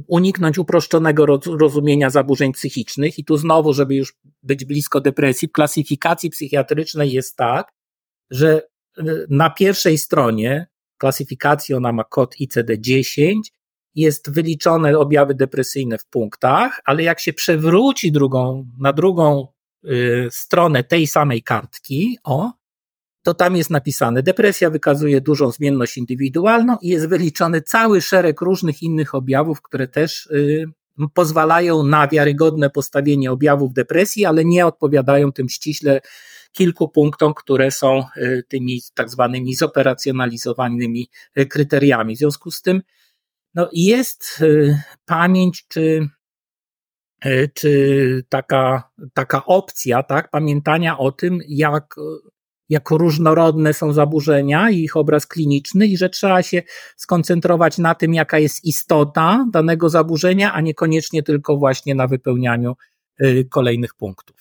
uniknąć 0.07 0.59
uproszczonego 0.59 1.27
rozumienia 1.47 2.11
zaburzeń 2.11 2.53
psychicznych. 2.53 3.19
I 3.19 3.25
tu 3.25 3.37
znowu, 3.37 3.73
żeby 3.73 3.95
już 3.95 4.15
być 4.43 4.65
blisko 4.65 5.01
depresji, 5.01 5.49
w 5.49 5.53
klasyfikacji 5.53 6.31
psychiatrycznej 6.31 7.13
jest 7.13 7.37
tak, 7.37 7.73
że 8.31 8.63
e, 8.99 9.03
na 9.29 9.51
pierwszej 9.51 9.99
stronie 9.99 10.67
klasyfikacji 10.99 11.75
ona 11.75 11.93
ma 11.93 12.05
kod 12.05 12.35
ICD-10 12.41 13.35
jest 13.95 14.31
wyliczone 14.31 14.99
objawy 14.99 15.35
depresyjne 15.35 15.99
w 15.99 16.07
punktach, 16.07 16.81
ale 16.85 17.03
jak 17.03 17.21
się 17.21 17.33
przewróci 17.33 18.13
drugą, 18.13 18.67
na 18.79 18.93
drugą 18.93 19.49
y, 19.85 20.29
stronę 20.31 20.85
tej 20.85 21.07
samej 21.07 21.43
kartki, 21.43 22.19
o, 22.25 22.53
to 23.23 23.35
tam 23.35 23.57
jest 23.57 23.71
napisane, 23.71 24.23
depresja 24.23 24.71
wykazuje 24.71 25.21
dużą 25.21 25.51
zmienność 25.51 25.97
indywidualną 25.97 26.77
i 26.83 26.89
jest 26.89 27.09
wyliczony 27.09 27.63
cały 27.63 28.01
szereg 28.01 28.41
różnych 28.41 28.83
innych 28.83 29.15
objawów, 29.15 29.63
które 29.63 29.89
też 29.89 30.27
y, 30.27 30.65
pozwalają 31.15 31.83
na 31.83 32.09
wiarygodne 32.09 32.71
postawienie 32.71 33.33
objawów 33.33 33.73
depresji, 33.73 34.25
ale 34.25 34.45
nie 34.45 34.67
odpowiadają 34.67 35.33
tym 35.33 35.49
ściśle 35.49 36.01
kilku 36.53 36.89
punktom, 36.89 37.35
które 37.35 37.71
są 37.71 38.05
y, 38.17 38.43
tymi 38.49 38.81
tak 38.95 39.11
zwanymi 39.11 39.55
zoperacjonalizowanymi 39.55 41.09
y, 41.39 41.47
kryteriami. 41.47 42.17
W 42.17 42.19
związku 42.19 42.51
z 42.51 42.63
tym 42.63 42.83
no 43.55 43.69
jest 43.73 44.39
y, 44.41 44.83
pamięć, 45.05 45.67
czy, 45.69 46.09
y, 47.27 47.51
czy 47.55 48.25
taka, 48.29 48.91
taka 49.15 49.45
opcja, 49.45 50.03
tak, 50.03 50.31
pamiętania 50.31 50.99
o 50.99 51.13
tym, 51.13 51.39
jak, 51.49 51.95
jak 52.71 52.91
różnorodne 52.91 53.73
są 53.73 53.93
zaburzenia 53.93 54.71
i 54.71 54.79
ich 54.79 54.97
obraz 54.97 55.27
kliniczny 55.27 55.87
i 55.87 55.97
że 55.97 56.09
trzeba 56.09 56.43
się 56.43 56.63
skoncentrować 56.97 57.79
na 57.79 57.95
tym, 57.95 58.15
jaka 58.15 58.39
jest 58.39 58.65
istota 58.65 59.47
danego 59.53 59.89
zaburzenia, 59.89 60.53
a 60.53 60.61
niekoniecznie 60.61 61.23
tylko 61.23 61.57
właśnie 61.57 61.95
na 61.95 62.07
wypełnianiu 62.07 62.75
y, 63.23 63.47
kolejnych 63.51 63.95
punktów, 63.95 64.37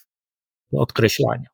odkreślania. 0.74 1.50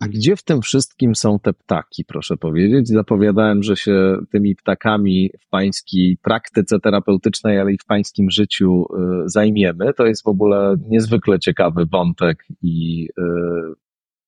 A 0.00 0.08
gdzie 0.08 0.36
w 0.36 0.42
tym 0.42 0.62
wszystkim 0.62 1.14
są 1.14 1.38
te 1.38 1.52
ptaki, 1.52 2.04
proszę 2.04 2.36
powiedzieć? 2.36 2.88
Zapowiadałem, 2.88 3.62
że 3.62 3.76
się 3.76 4.16
tymi 4.32 4.56
ptakami 4.56 5.30
w 5.40 5.48
pańskiej 5.48 6.18
praktyce 6.22 6.80
terapeutycznej, 6.80 7.60
ale 7.60 7.72
i 7.72 7.78
w 7.78 7.84
pańskim 7.84 8.30
życiu 8.30 8.84
y, 9.24 9.28
zajmiemy. 9.28 9.92
To 9.94 10.06
jest 10.06 10.24
w 10.24 10.28
ogóle 10.28 10.76
niezwykle 10.88 11.38
ciekawy 11.38 11.86
wątek 11.86 12.44
i 12.62 13.08
y, 13.18 13.85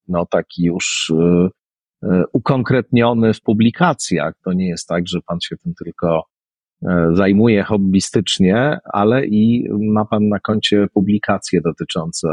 no 0.09 0.27
taki 0.27 0.65
już 0.65 1.13
y, 2.03 2.09
ukonkretniony 2.33 3.35
w 3.35 3.43
publikacjach. 3.43 4.35
To 4.45 4.53
nie 4.53 4.69
jest 4.69 4.89
tak, 4.89 5.09
że 5.09 5.19
pan 5.27 5.39
się 5.41 5.57
tym 5.57 5.73
tylko 5.85 6.23
zajmuje 7.13 7.63
hobbystycznie, 7.63 8.79
ale 8.93 9.27
i 9.27 9.69
ma 9.93 10.05
Pan 10.05 10.29
na 10.29 10.39
koncie 10.41 10.87
publikacje 10.95 11.61
dotyczące 11.61 12.29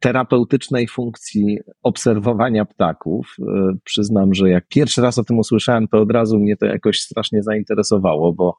terapeutycznej 0.00 0.88
funkcji 0.88 1.58
obserwowania 1.82 2.64
ptaków. 2.64 3.36
Przyznam, 3.84 4.34
że 4.34 4.50
jak 4.50 4.68
pierwszy 4.68 5.02
raz 5.02 5.18
o 5.18 5.24
tym 5.24 5.38
usłyszałem, 5.38 5.88
to 5.88 5.98
od 5.98 6.12
razu 6.12 6.38
mnie 6.38 6.56
to 6.56 6.66
jakoś 6.66 7.00
strasznie 7.00 7.42
zainteresowało, 7.42 8.32
bo 8.32 8.56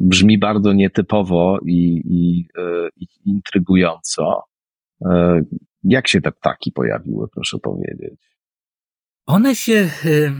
brzmi 0.00 0.38
bardzo 0.38 0.72
nietypowo 0.72 1.58
i, 1.66 2.02
i, 2.04 2.46
i 2.96 3.06
intrygująco. 3.26 4.42
Jak 5.84 6.08
się 6.08 6.20
te 6.20 6.32
ptaki 6.32 6.72
pojawiły, 6.72 7.28
proszę 7.28 7.58
powiedzieć? 7.58 8.20
One 9.26 9.54
się, 9.54 9.90
y, 10.04 10.32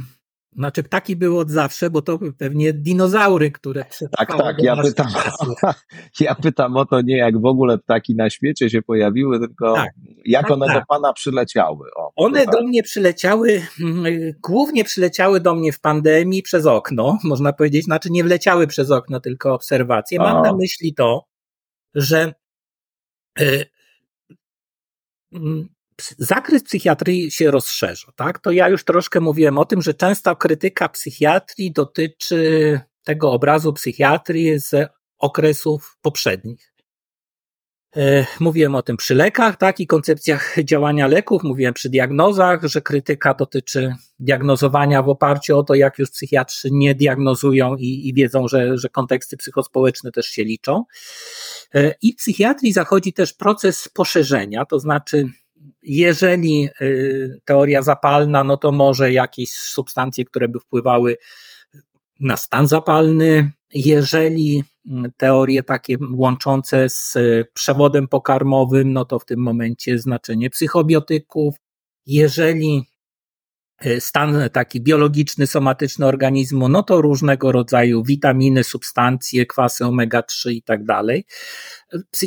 znaczy 0.52 0.82
ptaki 0.82 1.16
były 1.16 1.38
od 1.38 1.50
zawsze, 1.50 1.90
bo 1.90 2.02
to 2.02 2.18
pewnie 2.38 2.72
dinozaury, 2.72 3.50
które 3.50 3.84
Tak, 4.16 4.38
tak, 4.38 4.62
ja 4.62 4.76
pytam, 4.76 5.06
ja 6.20 6.34
pytam 6.34 6.76
o 6.76 6.86
to 6.86 7.00
nie 7.00 7.16
jak 7.16 7.40
w 7.40 7.44
ogóle 7.44 7.78
ptaki 7.78 8.14
na 8.14 8.30
świecie 8.30 8.70
się 8.70 8.82
pojawiły, 8.82 9.40
tylko 9.40 9.74
tak, 9.74 9.90
jak 10.24 10.42
tak, 10.42 10.50
one 10.50 10.66
tak. 10.66 10.76
do 10.76 10.86
Pana 10.88 11.12
przyleciały. 11.12 11.88
O, 11.96 12.12
one 12.16 12.46
do 12.46 12.62
mnie 12.62 12.82
przyleciały, 12.82 13.62
mm, 13.80 14.04
głównie 14.42 14.84
przyleciały 14.84 15.40
do 15.40 15.54
mnie 15.54 15.72
w 15.72 15.80
pandemii 15.80 16.42
przez 16.42 16.66
okno, 16.66 17.18
można 17.24 17.52
powiedzieć, 17.52 17.84
znaczy 17.84 18.08
nie 18.10 18.24
wleciały 18.24 18.66
przez 18.66 18.90
okno, 18.90 19.20
tylko 19.20 19.54
obserwacje. 19.54 20.18
Mam 20.18 20.36
o. 20.36 20.42
na 20.42 20.52
myśli 20.52 20.94
to, 20.94 21.26
że 21.94 22.34
Mm, 23.38 23.64
zakres 26.18 26.62
psychiatrii 26.62 27.30
się 27.30 27.50
rozszerza, 27.50 28.12
tak? 28.16 28.38
To 28.38 28.50
ja 28.50 28.68
już 28.68 28.84
troszkę 28.84 29.20
mówiłem 29.20 29.58
o 29.58 29.64
tym, 29.64 29.82
że 29.82 29.94
częsta 29.94 30.34
krytyka 30.34 30.88
psychiatrii 30.88 31.72
dotyczy 31.72 32.80
tego 33.04 33.32
obrazu 33.32 33.72
psychiatrii 33.72 34.58
z 34.58 34.88
okresów 35.18 35.96
poprzednich. 36.02 36.73
E, 37.96 38.26
mówiłem 38.40 38.74
o 38.74 38.82
tym 38.82 38.96
przy 38.96 39.14
lekach, 39.14 39.56
tak, 39.56 39.80
i 39.80 39.86
koncepcjach 39.86 40.56
działania 40.64 41.06
leków, 41.06 41.42
mówiłem 41.42 41.74
przy 41.74 41.90
diagnozach, 41.90 42.64
że 42.64 42.80
krytyka 42.80 43.34
dotyczy 43.34 43.94
diagnozowania 44.18 45.02
w 45.02 45.08
oparciu 45.08 45.58
o 45.58 45.62
to, 45.62 45.74
jak 45.74 45.98
już 45.98 46.10
psychiatrzy 46.10 46.68
nie 46.72 46.94
diagnozują 46.94 47.76
i, 47.76 48.08
i 48.08 48.14
wiedzą, 48.14 48.48
że, 48.48 48.78
że 48.78 48.88
konteksty 48.88 49.36
psychospołeczne 49.36 50.12
też 50.12 50.26
się 50.26 50.44
liczą. 50.44 50.84
E, 51.74 51.94
I 52.02 52.12
w 52.12 52.16
psychiatrii 52.16 52.72
zachodzi 52.72 53.12
też 53.12 53.32
proces 53.32 53.88
poszerzenia, 53.88 54.64
to 54.64 54.78
znaczy, 54.78 55.28
jeżeli 55.82 56.64
e, 56.64 56.86
teoria 57.44 57.82
zapalna, 57.82 58.44
no 58.44 58.56
to 58.56 58.72
może 58.72 59.12
jakieś 59.12 59.50
substancje, 59.50 60.24
które 60.24 60.48
by 60.48 60.60
wpływały 60.60 61.16
na 62.20 62.36
stan 62.36 62.68
zapalny, 62.68 63.52
jeżeli 63.74 64.64
teorie 65.16 65.62
takie 65.62 65.96
łączące 66.12 66.88
z 66.88 67.14
przewodem 67.54 68.08
pokarmowym, 68.08 68.92
no 68.92 69.04
to 69.04 69.18
w 69.18 69.24
tym 69.24 69.40
momencie 69.40 69.98
znaczenie 69.98 70.50
psychobiotyków. 70.50 71.54
Jeżeli 72.06 72.82
e, 73.78 74.00
stan 74.00 74.50
taki 74.52 74.80
biologiczny, 74.80 75.46
somatyczny 75.46 76.06
organizmu, 76.06 76.68
no 76.68 76.82
to 76.82 77.00
różnego 77.00 77.52
rodzaju 77.52 78.02
witaminy, 78.04 78.64
substancje, 78.64 79.46
kwasy 79.46 79.84
omega-3 79.84 80.50
i 80.50 80.62
tak 80.62 80.84
dalej. 80.84 81.24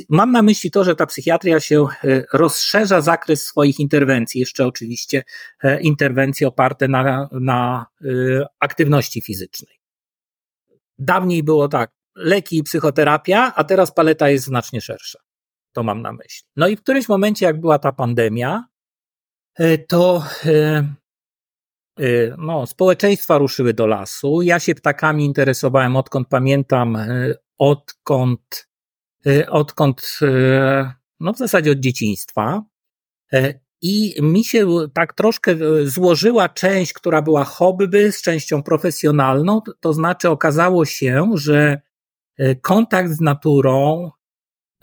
Mam 0.10 0.32
na 0.32 0.42
myśli 0.42 0.72
to, 0.72 0.84
że 0.84 0.96
ta 0.96 1.06
psychiatria 1.06 1.60
się 1.60 1.86
e, 2.04 2.24
rozszerza 2.34 3.02
zakres 3.02 3.46
swoich 3.46 3.80
interwencji, 3.80 4.40
jeszcze 4.40 4.66
oczywiście 4.66 5.24
e, 5.64 5.82
interwencje 5.82 6.48
oparte 6.48 6.88
na, 6.88 7.30
na 7.32 7.86
aktywności 8.60 9.22
fizycznej. 9.22 9.78
Dawniej 11.00 11.44
było 11.44 11.68
tak, 11.68 11.97
leki 12.18 12.58
i 12.58 12.64
psychoterapia, 12.64 13.54
a 13.56 13.64
teraz 13.64 13.92
paleta 13.92 14.30
jest 14.30 14.46
znacznie 14.46 14.82
szersza. 14.82 15.20
To 15.72 15.84
mam 15.84 16.02
na 16.02 16.14
myśli. 16.14 16.48
No 16.56 16.68
i 16.68 16.76
w 16.76 16.82
którymś 16.82 17.10
momencie, 17.10 17.46
jak 17.46 17.60
była 17.60 17.80
ta 17.80 17.92
pandemia, 17.92 18.64
e, 19.60 19.78
to 19.78 20.24
e, 20.46 20.52
e, 22.00 22.36
no, 22.38 22.66
społeczeństwa 22.66 23.38
ruszyły 23.38 23.74
do 23.74 23.88
lasu. 23.88 24.42
Ja 24.42 24.60
się 24.60 24.76
ptakami 24.76 25.26
interesowałem 25.26 25.96
odkąd 25.96 26.28
pamiętam, 26.28 26.98
odkąd, 27.58 28.68
odkąd 29.48 30.20
no 31.20 31.34
w 31.34 31.38
zasadzie 31.38 31.72
od 31.72 31.80
dzieciństwa. 31.80 32.64
I 33.82 34.16
mi 34.22 34.46
się 34.46 34.68
tak 34.94 35.14
troszkę 35.14 35.56
złożyła 35.84 36.50
część, 36.50 36.94
która 36.94 37.22
była 37.22 37.44
hobby 37.44 38.12
z 38.12 38.22
częścią 38.22 38.64
profesjonalną, 38.64 39.62
to 39.80 39.94
znaczy 39.94 40.30
okazało 40.30 40.86
się, 40.86 41.32
że 41.36 41.82
kontakt 42.62 43.12
z 43.12 43.22
naturą 43.22 44.12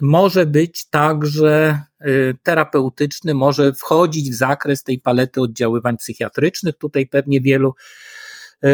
może 0.01 0.47
być 0.47 0.89
także 0.91 1.81
e, 2.01 2.35
terapeutyczny, 2.43 3.35
może 3.35 3.73
wchodzić 3.73 4.31
w 4.31 4.35
zakres 4.35 4.83
tej 4.83 5.01
palety 5.01 5.41
oddziaływań 5.41 5.97
psychiatrycznych. 5.97 6.79
Tutaj 6.79 7.07
pewnie 7.07 7.41
wielu 7.41 7.75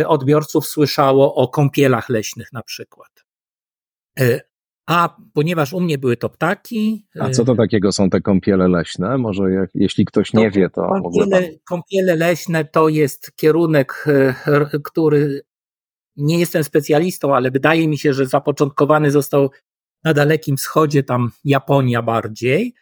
odbiorców 0.06 0.66
słyszało 0.66 1.34
o 1.34 1.48
kąpielach 1.48 2.08
leśnych 2.08 2.52
na 2.52 2.62
przykład. 2.62 3.24
A 4.86 5.16
ponieważ 5.32 5.72
u 5.72 5.80
mnie 5.80 5.98
były 5.98 6.16
to 6.16 6.28
ptaki. 6.28 7.06
A 7.20 7.30
co 7.30 7.44
to 7.44 7.54
takiego 7.54 7.92
są 7.92 8.10
te 8.10 8.20
kąpiele 8.20 8.68
leśne? 8.68 9.18
Może 9.18 9.50
jak, 9.50 9.70
jeśli 9.74 10.04
ktoś 10.04 10.32
nie 10.32 10.50
wie, 10.50 10.70
to 10.70 10.82
kąpiele, 11.02 11.42
pan... 11.42 11.50
kąpiele 11.64 12.16
leśne 12.16 12.64
to 12.64 12.88
jest 12.88 13.36
kierunek, 13.36 14.04
e, 14.06 14.34
który 14.84 15.42
nie 16.16 16.38
jestem 16.38 16.64
specjalistą, 16.64 17.34
ale 17.34 17.50
wydaje 17.50 17.88
mi 17.88 17.98
się, 17.98 18.12
że 18.12 18.26
zapoczątkowany 18.26 19.10
został 19.10 19.50
na 20.04 20.14
Dalekim 20.14 20.56
Wschodzie, 20.56 21.02
tam 21.02 21.30
Japonia 21.44 22.02
bardziej. 22.02 22.74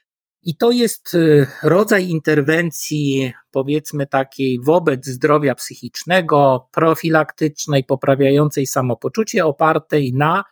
I 0.42 0.56
to 0.56 0.70
jest 0.70 1.14
e, 1.14 1.46
rodzaj 1.62 2.08
interwencji, 2.08 3.32
powiedzmy 3.50 4.06
takiej 4.06 4.60
wobec 4.64 5.06
zdrowia 5.06 5.54
psychicznego, 5.54 6.68
profilaktycznej, 6.72 7.84
poprawiającej 7.84 8.66
samopoczucie, 8.66 9.46
opartej 9.46 10.14
na 10.14 10.44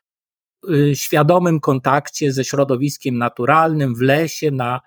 Y, 0.70 0.96
świadomym 0.96 1.60
kontakcie 1.60 2.32
ze 2.32 2.44
środowiskiem 2.44 3.18
naturalnym 3.18 3.94
w 3.94 4.00
lesie, 4.00 4.50
na 4.50 4.80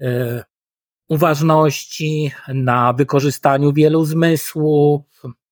y, 0.00 0.42
uważności, 1.08 2.32
na 2.48 2.92
wykorzystaniu 2.92 3.72
wielu 3.72 4.04
zmysłów. 4.04 5.02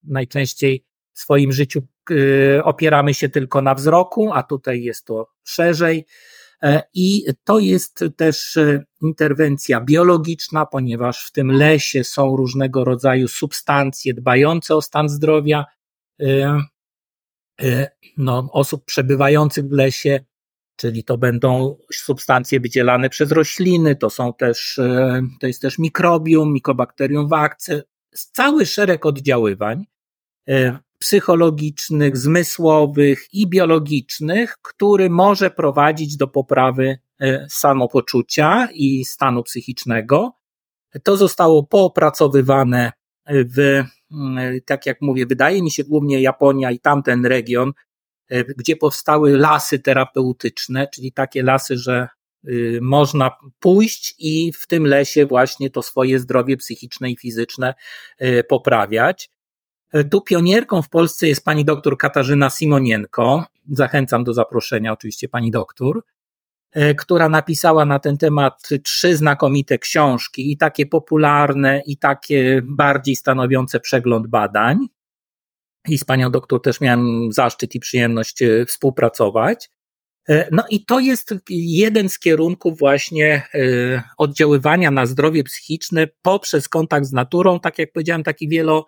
Najczęściej 0.05 0.85
swoim 1.20 1.52
życiu 1.52 1.82
y, 2.10 2.60
opieramy 2.64 3.14
się 3.14 3.28
tylko 3.28 3.62
na 3.62 3.74
wzroku, 3.74 4.32
a 4.32 4.42
tutaj 4.42 4.82
jest 4.82 5.05
to 5.05 5.28
szerzej. 5.44 6.06
E, 6.62 6.82
I 6.94 7.24
to 7.44 7.59
jest 7.59 8.05
też 8.16 8.59
interwencja 9.02 9.80
biologiczna, 9.80 10.66
ponieważ 10.66 11.26
w 11.26 11.32
tym 11.32 11.52
lesie 11.52 12.05
są 12.05 12.36
różnego 12.36 12.84
rodzaju 12.84 13.28
substancje 13.28 14.14
dbające 14.14 14.76
o 14.76 14.82
stan 14.82 15.09
zdrowia 15.09 15.64
E, 17.62 17.90
no, 18.16 18.48
osób 18.52 18.84
przebywających 18.84 19.68
w 19.68 19.72
lesie, 19.72 20.20
czyli 20.76 21.05
to 21.05 21.18
będą 21.18 21.76
substancje 21.92 22.60
wydzielane 22.60 23.10
przez 23.10 23.32
rośliny, 23.32 23.97
to 23.97 24.10
są 24.10 24.34
też, 24.34 24.78
e, 24.78 25.22
to 25.40 25.47
jest 25.47 25.62
też 25.62 25.78
mikrobium, 25.78 26.52
mikobakterium 26.52 27.28
wakce, 27.28 27.82
cały 28.32 28.66
szereg 28.66 29.06
oddziaływań 29.06 29.84
e, 30.48 30.78
psychologicznych, 31.01 32.16
zmysłowych 32.16 33.27
i 33.32 33.48
biologicznych, 33.48 34.56
który 34.62 35.10
może 35.10 35.51
prowadzić 35.51 36.16
do 36.16 36.28
poprawy 36.28 36.98
samopoczucia 37.48 38.68
i 38.74 39.05
stanu 39.05 39.43
psychicznego. 39.43 40.32
To 41.02 41.16
zostało 41.16 41.66
poopracowywane 41.66 42.93
w 43.28 43.85
Mm, 44.12 44.60
tak 44.66 44.86
jak 44.86 45.01
mówię, 45.01 45.27
wydaje 45.27 45.62
mi 45.62 45.70
się 45.70 45.85
głównie 45.85 46.22
Japonia 46.22 46.70
i 46.70 46.78
tamten 46.78 47.27
region, 47.27 47.72
e, 48.28 48.44
gdzie 48.44 48.77
powstały 48.77 49.39
lasy 49.39 49.78
terapeutyczne, 49.78 50.89
czyli 50.94 51.12
takie 51.12 51.43
lasy, 51.43 51.77
że 51.77 52.09
y, 52.48 52.78
można 52.82 53.31
pójść 53.60 54.14
i 54.18 54.52
w 54.52 54.66
tym 54.66 54.86
lesie 54.86 55.27
właśnie 55.27 55.70
to 55.70 55.82
swoje 55.82 56.18
zdrowie 56.18 56.56
psychiczne 56.56 57.10
i 57.10 57.16
fizyczne 57.16 57.74
e, 58.18 58.44
poprawiać. 58.44 59.31
E, 59.93 60.05
tu 60.05 60.21
pionierką 60.21 60.83
w 60.83 60.89
Polsce 60.89 61.29
jest 61.29 61.45
pani 61.45 61.65
doktor 61.65 61.99
Katarzyna 61.99 62.51
Simonienko. 62.51 63.45
Zachęcam 63.71 64.25
do 64.25 64.35
zaproszenia 64.35 64.93
oczywiście 64.93 65.29
pani 65.29 65.51
doktor. 65.51 66.03
E, 66.73 66.95
która 66.95 67.29
napisała 67.29 67.85
na 67.85 67.99
ten 67.99 68.19
temat 68.19 68.69
trzy 68.85 69.17
znakomite 69.17 69.79
książki, 69.79 70.53
i 70.53 70.57
takie 70.57 70.87
popularne, 70.87 71.83
i 71.87 71.97
takie 71.97 72.62
bardziej 72.65 73.17
stanowiące 73.17 73.81
przegląd 73.81 74.27
badań. 74.27 74.79
I 75.89 75.99
z 75.99 76.05
panią 76.05 76.31
doktor 76.31 76.62
też 76.62 76.81
miałem 76.81 77.33
zaszczyt 77.33 77.75
i 77.75 77.81
przyjemność 77.81 78.43
e, 78.43 78.67
współpracować. 78.67 79.71
No 80.53 80.65
i 80.71 80.85
to 80.85 81.01
jest 81.01 81.35
jeden 81.49 82.09
z 82.09 82.19
kierunków 82.19 82.79
właśnie 82.79 83.49
oddziaływania 84.19 84.91
na 84.91 85.07
zdrowie 85.07 85.45
psychiczne 85.45 86.09
poprzez 86.23 86.69
kontakt 86.69 87.07
z 87.07 87.12
naturą, 87.12 87.61
tak 87.61 87.79
jak 87.79 87.93
powiedziałem, 87.93 88.23
taki 88.23 88.49
wielo, 88.49 88.87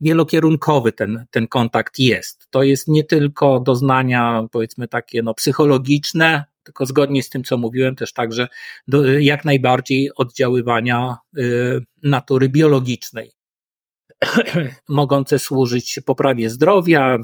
wielokierunkowy 0.00 0.92
ten, 0.92 1.26
ten 1.30 1.48
kontakt 1.48 1.98
jest. 1.98 2.46
To 2.50 2.62
jest 2.62 2.88
nie 2.88 3.04
tylko 3.04 3.60
doznania, 3.60 4.46
powiedzmy, 4.52 4.88
takie 4.88 5.22
no, 5.22 5.34
psychologiczne, 5.34 6.44
tylko 6.62 6.86
zgodnie 6.86 7.22
z 7.22 7.28
tym, 7.28 7.44
co 7.44 7.56
mówiłem, 7.56 7.96
też 7.96 8.12
także 8.12 8.48
do, 8.88 9.18
jak 9.18 9.44
najbardziej 9.44 10.14
oddziaływania 10.14 11.16
y, 11.38 11.80
natury 12.02 12.48
biologicznej, 12.48 13.32
mogące 14.88 15.38
służyć 15.38 16.00
poprawie 16.06 16.50
zdrowia, 16.50 17.14
y, 17.16 17.20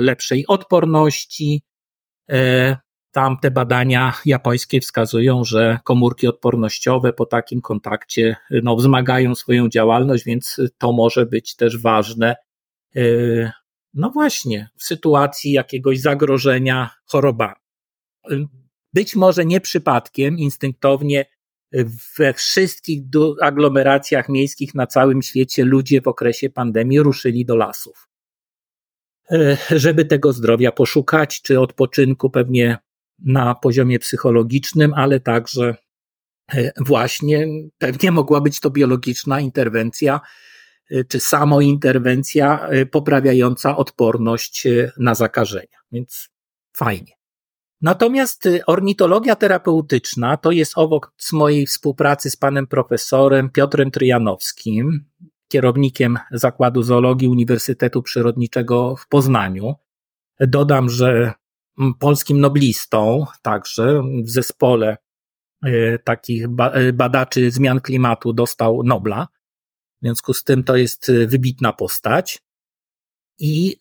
lepszej 0.00 0.46
odporności. 0.46 1.62
Y, 2.32 2.76
tam 3.14 3.38
te 3.38 3.50
badania 3.50 4.12
japońskie 4.26 4.80
wskazują, 4.80 5.44
że 5.44 5.78
komórki 5.84 6.26
odpornościowe 6.26 7.12
po 7.12 7.26
takim 7.26 7.60
kontakcie 7.60 8.36
no, 8.50 8.76
wzmagają 8.76 9.34
swoją 9.34 9.68
działalność, 9.68 10.24
więc 10.24 10.60
to 10.78 10.92
może 10.92 11.26
być 11.26 11.56
też 11.56 11.78
ważne. 11.78 12.36
Y, 12.96 13.50
no 13.94 14.10
właśnie, 14.10 14.68
w 14.78 14.84
sytuacji 14.84 15.52
jakiegoś 15.52 16.00
zagrożenia 16.00 16.90
chorobami. 17.06 17.54
Być 18.92 19.16
może 19.16 19.44
nie 19.44 19.60
przypadkiem, 19.60 20.38
instynktownie 20.38 21.26
we 22.18 22.32
wszystkich 22.32 23.02
aglomeracjach 23.42 24.28
miejskich 24.28 24.74
na 24.74 24.86
całym 24.86 25.22
świecie 25.22 25.64
ludzie 25.64 26.00
w 26.00 26.08
okresie 26.08 26.50
pandemii 26.50 27.00
ruszyli 27.00 27.44
do 27.44 27.56
lasów. 27.56 28.08
E, 29.30 29.56
żeby 29.70 30.04
tego 30.04 30.32
zdrowia 30.32 30.72
poszukać, 30.72 31.42
czy 31.42 31.60
odpoczynku 31.60 32.30
pewnie 32.30 32.78
na 33.24 33.54
poziomie 33.54 33.98
psychologicznym, 33.98 34.94
ale 34.94 35.20
także 35.20 35.76
e, 36.54 36.72
właśnie 36.80 37.46
pewnie 37.78 38.12
mogła 38.12 38.40
być 38.40 38.60
to 38.60 38.70
biologiczna 38.70 39.40
interwencja, 39.40 40.20
e, 40.90 41.04
czy 41.04 41.20
samointerwencja 41.20 42.68
poprawiająca 42.90 43.76
odporność 43.76 44.68
na 44.98 45.14
zakażenia. 45.14 45.78
Więc 45.92 46.28
fajnie. 46.76 47.12
Natomiast 47.82 48.48
ornitologia 48.66 49.36
terapeutyczna 49.36 50.36
to 50.36 50.50
jest 50.50 50.72
owoc 50.76 51.32
mojej 51.32 51.66
współpracy 51.66 52.30
z 52.30 52.36
panem 52.36 52.66
profesorem 52.66 53.50
Piotrem 53.50 53.90
Tryjanowskim, 53.90 55.04
kierownikiem 55.48 56.18
Zakładu 56.30 56.82
Zoologii 56.82 57.28
Uniwersytetu 57.28 58.02
Przyrodniczego 58.02 58.96
w 58.96 59.08
Poznaniu. 59.08 59.74
Dodam, 60.40 60.90
że 60.90 61.32
polskim 61.98 62.40
noblistą, 62.40 63.26
także 63.42 64.02
w 64.24 64.30
zespole 64.30 64.96
y, 65.66 65.98
takich 66.04 66.44
y, 66.76 66.92
badaczy 66.92 67.50
zmian 67.50 67.80
klimatu 67.80 68.32
dostał 68.32 68.82
Nobla. 68.82 69.28
W 70.02 70.06
związku 70.06 70.34
z 70.34 70.44
tym 70.44 70.64
to 70.64 70.76
jest 70.76 71.12
wybitna 71.26 71.72
postać. 71.72 72.42
I 73.38 73.76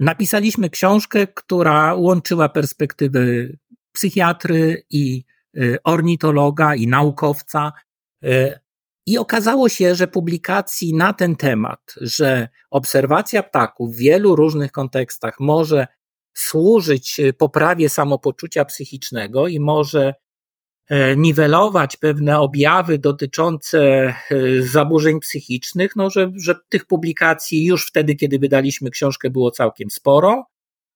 napisaliśmy 0.00 0.70
książkę, 0.70 1.26
która 1.26 1.94
łączyła 1.94 2.48
perspektywy 2.48 3.56
psychiatry 3.92 4.82
i 4.90 5.24
ornitologa 5.84 6.74
i 6.74 6.86
naukowca. 6.86 7.72
I 9.06 9.18
okazało 9.18 9.68
się, 9.68 9.94
że 9.94 10.06
publikacji 10.06 10.94
na 10.94 11.12
ten 11.12 11.36
temat, 11.36 11.94
że 12.00 12.48
obserwacja 12.70 13.42
ptaków 13.42 13.94
w 13.94 13.98
wielu 13.98 14.36
różnych 14.36 14.72
kontekstach 14.72 15.40
może 15.40 15.86
służyć 16.34 17.20
y, 17.20 17.32
poprawie 17.32 17.88
samopoczucia 17.88 18.64
psychicznego 18.64 19.48
i 19.48 19.60
może 19.60 20.14
E, 20.92 21.16
niwelować 21.16 21.96
pewne 21.96 22.40
objawy 22.40 22.98
dotyczące 22.98 23.78
e, 23.78 24.14
zaburzeń 24.62 25.20
psychicznych, 25.20 25.96
no, 25.96 26.10
że, 26.10 26.32
że 26.36 26.54
tych 26.68 26.84
publikacji 26.86 27.64
już 27.64 27.86
wtedy, 27.86 28.14
kiedy 28.14 28.38
wydaliśmy 28.38 28.90
książkę, 28.90 29.30
było 29.30 29.50
całkiem 29.50 29.90
sporo, 29.90 30.46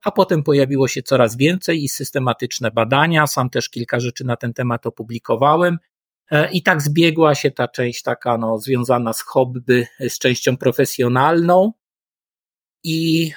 a 0.04 0.10
potem 0.10 0.42
pojawiło 0.42 0.88
się 0.88 1.02
coraz 1.02 1.36
więcej 1.36 1.84
i 1.84 1.88
systematyczne 1.88 2.70
badania. 2.70 3.26
Sam 3.26 3.50
też 3.50 3.68
kilka 3.68 4.00
rzeczy 4.00 4.24
na 4.24 4.36
ten 4.36 4.52
temat 4.52 4.86
opublikowałem. 4.86 5.78
E, 6.30 6.50
I 6.50 6.62
tak 6.62 6.82
zbiegła 6.82 7.34
się 7.34 7.50
ta 7.50 7.68
część 7.68 8.02
taka 8.02 8.38
no, 8.38 8.58
związana 8.58 9.12
z 9.12 9.22
hobby, 9.22 9.86
z 10.08 10.18
częścią 10.18 10.56
profesjonalną. 10.56 11.72
I 12.84 13.32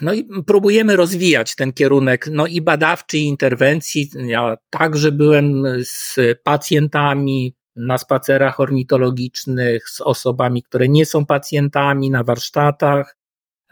no 0.00 0.12
i 0.12 0.28
próbujemy 0.46 0.96
rozwijać 0.96 1.54
ten 1.54 1.72
kierunek, 1.72 2.28
no 2.32 2.46
i 2.46 2.60
badawczy, 2.60 3.18
i 3.18 3.22
interwencji. 3.22 4.10
Ja 4.26 4.56
także 4.70 5.12
byłem 5.12 5.64
z 5.84 6.18
pacjentami 6.42 7.54
na 7.76 7.98
spacerach 7.98 8.60
ornitologicznych, 8.60 9.88
z 9.88 10.00
osobami, 10.00 10.62
które 10.62 10.88
nie 10.88 11.06
są 11.06 11.26
pacjentami, 11.26 12.10
na 12.10 12.24
warsztatach 12.24 13.16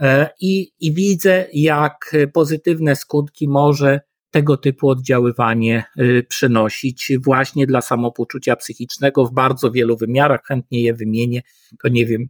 e, 0.01 0.31
i, 0.41 0.73
i 0.81 0.95
widzę, 0.95 1.47
jak 1.53 2.17
pozytywne 2.33 2.97
skutki 2.97 3.49
może 3.49 4.01
tego 4.31 4.57
typu 4.57 4.89
oddziaływanie 4.89 5.85
e, 5.97 6.23
przynosić 6.23 7.13
właśnie 7.25 7.67
dla 7.67 7.81
samopoczucia 7.81 8.57
psychicznego 8.57 9.27
w 9.27 9.33
bardzo 9.33 9.71
wielu 9.71 9.97
wymiarach. 9.97 10.41
Chętnie 10.45 10.83
je 10.83 10.95
wymienię, 10.95 11.43
to 11.83 11.89
nie 11.89 12.07
wiem, 12.07 12.27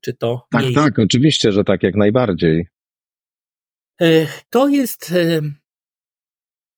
czy 0.00 0.14
to. 0.14 0.46
Tak, 0.50 0.64
tak, 0.74 0.98
oczywiście, 0.98 1.52
że 1.52 1.64
tak, 1.64 1.82
jak 1.82 1.94
najbardziej. 1.94 2.66
E, 4.00 4.26
to 4.50 4.68
jest, 4.68 5.12
e, 5.12 5.40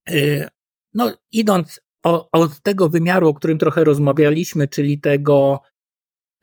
e, 0.08 0.48
no 0.94 1.12
idąc 1.32 1.80
od 2.32 2.62
tego 2.62 2.88
wymiaru, 2.88 3.28
o 3.28 3.34
którym 3.34 3.58
trochę 3.58 3.84
rozmawialiśmy, 3.84 4.68
czyli 4.68 5.00
tego, 5.00 5.60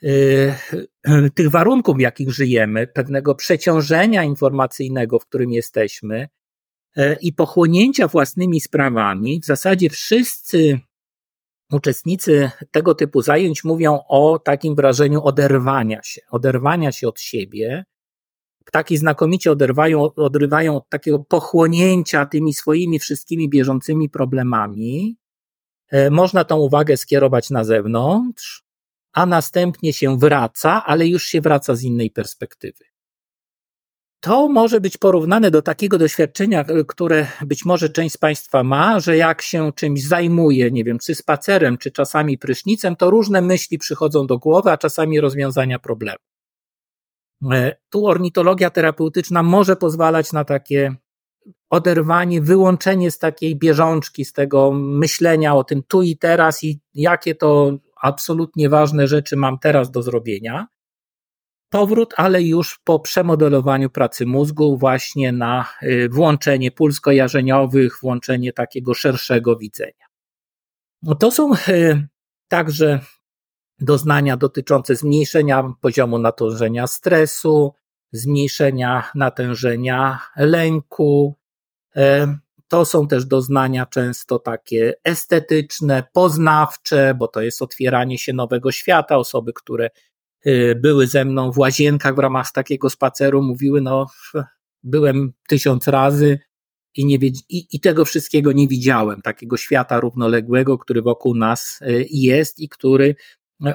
tych 1.36 1.50
warunków, 1.50 1.98
w 1.98 2.00
jakich 2.00 2.32
żyjemy, 2.32 2.88
pewnego 2.88 3.36
przeciążenia 3.36 4.24
informacyjnego, 4.24 5.20
w 5.20 5.26
którym 5.26 5.52
jesteśmy 5.52 6.28
i 7.22 7.34
pochłonięcia 7.34 8.08
własnymi 8.08 8.62
sprawami, 8.62 9.40
w 9.40 9.46
zasadzie 9.46 9.90
wszyscy 9.90 10.80
uczestnicy 11.72 12.52
tego 12.72 12.96
typu 12.96 13.22
zajęć 13.22 13.64
mówią 13.64 14.00
o 14.08 14.40
takim 14.40 14.76
wrażeniu 14.76 15.24
oderwania 15.24 16.04
się, 16.04 16.22
oderwania 16.32 16.92
się 16.92 17.08
od 17.08 17.20
siebie, 17.20 17.86
Ptaki 18.66 18.98
znakomicie 18.98 19.52
oderwają, 19.52 20.14
odrywają 20.16 20.78
od 20.78 20.90
takiego 20.90 21.20
pochłonięcia 21.20 22.26
tymi 22.26 22.54
swoimi 22.54 23.00
wszystkimi 23.00 23.50
bieżącymi 23.50 24.10
problemami. 24.10 25.18
E, 25.92 26.10
można 26.10 26.44
tą 26.44 26.58
uwagę 26.58 26.98
skierować 26.98 27.50
na 27.50 27.64
zewnątrz, 27.64 28.64
a 29.14 29.26
następnie 29.26 29.94
się 29.94 30.18
wraca, 30.18 30.86
ale 30.86 31.08
już 31.08 31.24
się 31.24 31.42
wraca 31.42 31.76
z 31.76 31.84
innej 31.84 32.12
perspektywy. 32.12 32.86
To 34.20 34.50
może 34.50 34.82
być 34.82 34.98
porównane 34.98 35.52
do 35.52 35.62
takiego 35.62 35.98
doświadczenia, 35.98 36.62
e, 36.62 36.84
które 36.88 37.28
być 37.46 37.66
może 37.66 37.90
część 37.90 38.16
z 38.16 38.18
Państwa 38.18 38.64
ma, 38.64 39.00
że 39.00 39.18
jak 39.18 39.42
się 39.42 39.72
czymś 39.76 40.04
zajmuje, 40.04 40.72
nie 40.72 40.84
wiem, 40.84 41.00
czy 41.00 41.16
spacerem, 41.16 41.78
czy 41.78 41.92
czasami 41.92 42.38
prysznicem, 42.38 42.96
to 42.96 43.10
różne 43.10 43.42
myśli 43.42 43.78
przychodzą 43.78 44.28
do 44.28 44.38
głowy, 44.38 44.72
a 44.72 44.78
czasami 44.78 45.20
rozwiązania 45.20 45.80
problemu. 45.80 46.33
E, 47.52 47.76
tu 47.90 48.08
ornitologia 48.08 48.70
terapeutyczna 48.70 49.44
może 49.44 49.76
pozwalać 49.76 50.34
na 50.34 50.46
takie 50.46 50.96
oderwanie, 51.70 52.42
wyłączenie 52.42 53.12
z 53.12 53.18
takiej 53.18 53.56
bieżączki, 53.56 54.26
z 54.26 54.34
tego 54.34 54.72
myślenia 54.72 55.56
o 55.56 55.64
tym 55.64 55.84
tu 55.88 56.02
i 56.02 56.18
teraz 56.18 56.64
i 56.64 56.80
jakie 56.94 57.36
to 57.36 57.78
absolutnie 58.02 58.70
ważne 58.70 59.08
rzeczy 59.08 59.36
mam 59.36 59.60
teraz 59.60 59.92
do 59.92 60.02
zrobienia. 60.02 60.68
Powrót, 61.70 62.14
ale 62.18 62.44
już 62.44 62.80
po 62.84 63.00
przemodelowaniu 63.00 63.90
pracy 63.90 64.26
mózgu, 64.26 64.78
właśnie 64.78 65.32
na 65.32 65.66
e, 65.82 66.10
włączenie 66.10 66.72
puls 66.72 67.00
kojarzeniowych, 67.00 68.00
włączenie 68.02 68.54
takiego 68.54 68.94
szerszego 68.94 69.56
widzenia. 69.58 70.06
No 71.02 71.16
to 71.16 71.32
są 71.32 71.54
e, 71.68 72.08
także 72.48 73.00
doznania 73.80 74.38
dotyczące 74.38 74.96
zmniejszenia 74.96 75.74
poziomu 75.82 76.20
natężenia 76.20 76.88
stresu, 76.88 77.74
zmniejszenia 78.12 79.12
natężenia 79.16 80.20
lęku. 80.38 81.36
E, 81.96 82.38
to 82.68 82.86
są 82.86 83.08
też 83.08 83.26
doznania 83.26 83.86
często 83.86 84.40
takie 84.40 84.94
estetyczne, 85.04 86.04
poznawcze, 86.14 87.16
bo 87.20 87.28
to 87.28 87.42
jest 87.42 87.62
otwieranie 87.62 88.18
się 88.18 88.34
nowego 88.34 88.72
świata. 88.72 89.18
Osoby, 89.18 89.54
które 89.54 89.90
e, 90.46 90.76
były 90.76 91.08
ze 91.08 91.26
mną 91.26 91.52
w 91.52 91.58
łazienkach 91.58 92.16
w 92.16 92.20
ramach 92.20 92.52
takiego 92.52 92.90
spaceru, 92.90 93.42
mówiły: 93.42 93.82
No, 93.82 94.08
byłem 94.84 95.34
tysiąc 95.48 95.88
razy 95.88 96.40
i, 96.96 97.06
nie 97.06 97.16
i, 97.50 97.68
i 97.72 97.80
tego 97.80 98.06
wszystkiego 98.06 98.52
nie 98.52 98.68
widziałem. 98.68 99.22
Takiego 99.22 99.58
świata 99.58 100.00
równoległego, 100.00 100.78
który 100.78 101.02
wokół 101.02 101.36
nas 101.36 101.80
e, 101.82 101.88
jest 102.10 102.60
i 102.60 102.70
który 102.70 103.16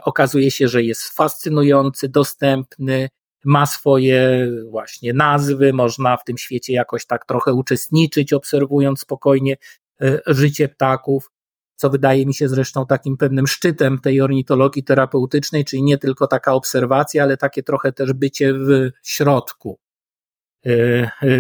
okazuje 0.02 0.50
się, 0.50 0.68
że 0.68 0.82
jest 0.82 1.02
fascynujący, 1.08 2.08
dostępny, 2.08 3.08
ma 3.44 3.66
swoje 3.66 4.48
właśnie 4.70 5.12
nazwy, 5.12 5.72
można 5.72 6.16
w 6.16 6.24
tym 6.24 6.38
świecie 6.38 6.72
jakoś 6.72 7.06
tak 7.06 7.26
trochę 7.26 7.54
uczestniczyć, 7.54 8.32
obserwując 8.32 9.00
spokojnie 9.00 9.56
e, 10.00 10.20
życie 10.26 10.68
ptaków. 10.68 11.30
co 11.76 11.90
wydaje 11.90 12.26
mi 12.26 12.34
się 12.34 12.48
zresztą 12.48 12.86
takim 12.86 13.16
pewnym 13.16 13.46
szczytem 13.46 13.98
tej 13.98 14.20
ornitologii 14.20 14.84
terapeutycznej, 14.84 15.64
czyli 15.64 15.82
nie 15.82 15.98
tylko 15.98 16.26
taka 16.26 16.52
obserwacja, 16.52 17.22
ale 17.22 17.36
takie 17.36 17.62
trochę 17.62 17.92
też 17.92 18.12
bycie 18.12 18.54
w 18.54 18.90
środku 19.02 19.78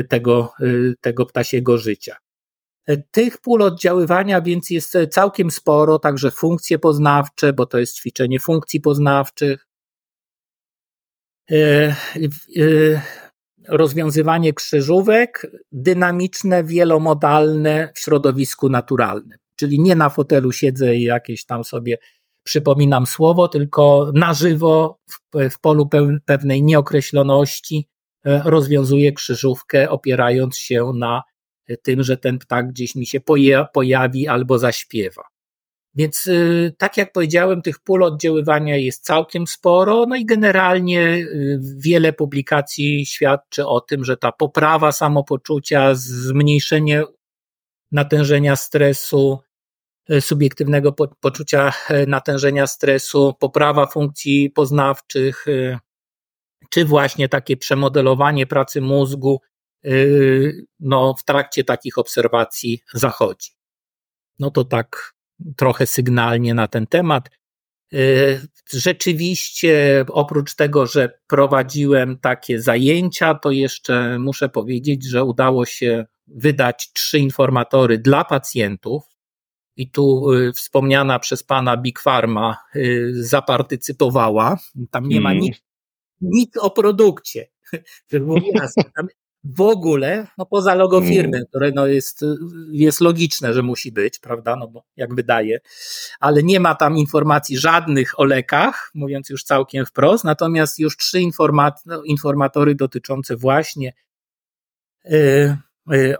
tego, 0.08 0.52
tego 1.00 1.26
ptasiego 1.26 1.78
życia. 1.78 2.16
Tych 3.10 3.38
pól 3.38 3.62
oddziaływania 3.62 4.40
więc 4.40 4.70
jest 4.70 4.98
całkiem 5.10 5.50
sporo, 5.50 5.98
także 5.98 6.30
funkcje 6.30 6.78
poznawcze, 6.78 7.52
bo 7.52 7.66
to 7.66 7.78
jest 7.78 7.96
ćwiczenie 7.96 8.40
funkcji 8.40 8.80
poznawczych, 8.80 9.66
e, 11.50 11.56
e, 11.56 11.94
rozwiązywanie 13.68 14.52
krzyżówek, 14.52 15.46
dynamiczne, 15.72 16.64
wielomodalne 16.64 17.92
w 17.94 17.98
środowisku 17.98 18.68
naturalnym. 18.68 19.38
Czyli 19.56 19.80
nie 19.80 19.96
na 19.96 20.10
fotelu 20.10 20.52
siedzę 20.52 20.96
i 20.96 21.02
jakieś 21.02 21.44
tam 21.44 21.64
sobie 21.64 21.98
przypominam 22.42 23.06
słowo, 23.06 23.48
tylko 23.48 24.10
na 24.14 24.34
żywo 24.34 24.98
w, 25.10 25.50
w 25.50 25.60
polu 25.60 25.88
pewnej 26.26 26.62
nieokreśloności 26.62 27.88
e, 28.24 28.42
rozwiązuję 28.44 29.12
krzyżówkę, 29.12 29.90
opierając 29.90 30.58
się 30.58 30.92
na 30.94 31.22
tym, 31.76 32.02
że 32.02 32.16
ten 32.16 32.38
ptak 32.38 32.68
gdzieś 32.68 32.94
mi 32.94 33.06
się 33.06 33.20
pojawi 33.72 34.28
albo 34.28 34.58
zaśpiewa. 34.58 35.22
Więc 35.94 36.26
y, 36.26 36.74
tak 36.78 36.96
jak 36.96 37.12
powiedziałem, 37.12 37.62
tych 37.62 37.78
pól 37.78 38.02
oddziaływania 38.02 38.76
jest 38.76 39.04
całkiem 39.04 39.46
sporo, 39.46 40.06
no 40.08 40.16
i 40.16 40.24
generalnie 40.24 41.00
y, 41.02 41.60
wiele 41.76 42.12
publikacji 42.12 43.06
świadczy 43.06 43.66
o 43.66 43.80
tym, 43.80 44.04
że 44.04 44.16
ta 44.16 44.32
poprawa 44.32 44.92
samopoczucia, 44.92 45.94
zmniejszenie 45.94 47.04
natężenia 47.92 48.56
stresu, 48.56 49.38
y, 50.10 50.20
subiektywnego 50.20 50.92
poczucia 51.20 51.72
natężenia 52.06 52.66
stresu, 52.66 53.34
poprawa 53.40 53.86
funkcji 53.86 54.50
poznawczych, 54.50 55.46
czy 56.70 56.84
właśnie 56.84 57.28
takie 57.28 57.56
przemodelowanie 57.56 58.46
pracy 58.46 58.80
mózgu 58.80 59.40
no, 60.80 61.14
w 61.14 61.24
trakcie 61.24 61.64
takich 61.64 61.98
obserwacji 61.98 62.82
zachodzi. 62.94 63.50
No 64.38 64.50
to 64.50 64.64
tak 64.64 65.14
trochę 65.56 65.86
sygnalnie 65.86 66.54
na 66.54 66.68
ten 66.68 66.86
temat. 66.86 67.30
Yy, 67.92 68.40
rzeczywiście, 68.72 70.04
oprócz 70.08 70.54
tego, 70.54 70.86
że 70.86 71.20
prowadziłem 71.26 72.18
takie 72.18 72.62
zajęcia, 72.62 73.34
to 73.34 73.50
jeszcze 73.50 74.18
muszę 74.18 74.48
powiedzieć, 74.48 75.08
że 75.08 75.24
udało 75.24 75.66
się 75.66 76.06
wydać 76.26 76.92
trzy 76.92 77.18
informatory 77.18 77.98
dla 77.98 78.24
pacjentów. 78.24 79.02
I 79.76 79.90
tu 79.90 80.32
yy, 80.32 80.52
wspomniana 80.52 81.18
przez 81.18 81.42
pana 81.42 81.76
Big 81.76 82.00
Pharma 82.00 82.56
zapartycypowała. 83.12 84.58
Tam 84.90 85.08
nie 85.08 85.20
ma 85.20 85.30
mm. 85.30 85.42
nic, 85.42 85.62
nic 86.20 86.56
o 86.56 86.70
produkcie. 86.70 87.48
Żeby 88.10 88.26
było 88.26 88.40
jasne. 88.54 88.84
Tam 88.96 89.08
w 89.44 89.60
ogóle, 89.60 90.26
no 90.38 90.46
poza 90.46 90.74
logo 90.74 90.98
mm. 90.98 91.08
firmy, 91.08 91.46
które 91.48 91.72
no 91.74 91.86
jest, 91.86 92.24
jest 92.70 93.00
logiczne, 93.00 93.54
że 93.54 93.62
musi 93.62 93.92
być, 93.92 94.18
prawda, 94.18 94.56
no 94.56 94.68
bo 94.68 94.84
jak 94.96 95.14
wydaje, 95.14 95.60
ale 96.20 96.42
nie 96.42 96.60
ma 96.60 96.74
tam 96.74 96.96
informacji 96.96 97.58
żadnych 97.58 98.20
o 98.20 98.24
lekach, 98.24 98.90
mówiąc 98.94 99.30
już 99.30 99.44
całkiem 99.44 99.86
wprost, 99.86 100.24
natomiast 100.24 100.78
już 100.78 100.96
trzy 100.96 101.20
informat, 101.20 101.80
no, 101.86 102.02
informatory 102.02 102.74
dotyczące 102.74 103.36
właśnie 103.36 103.92
yy, 105.04 105.56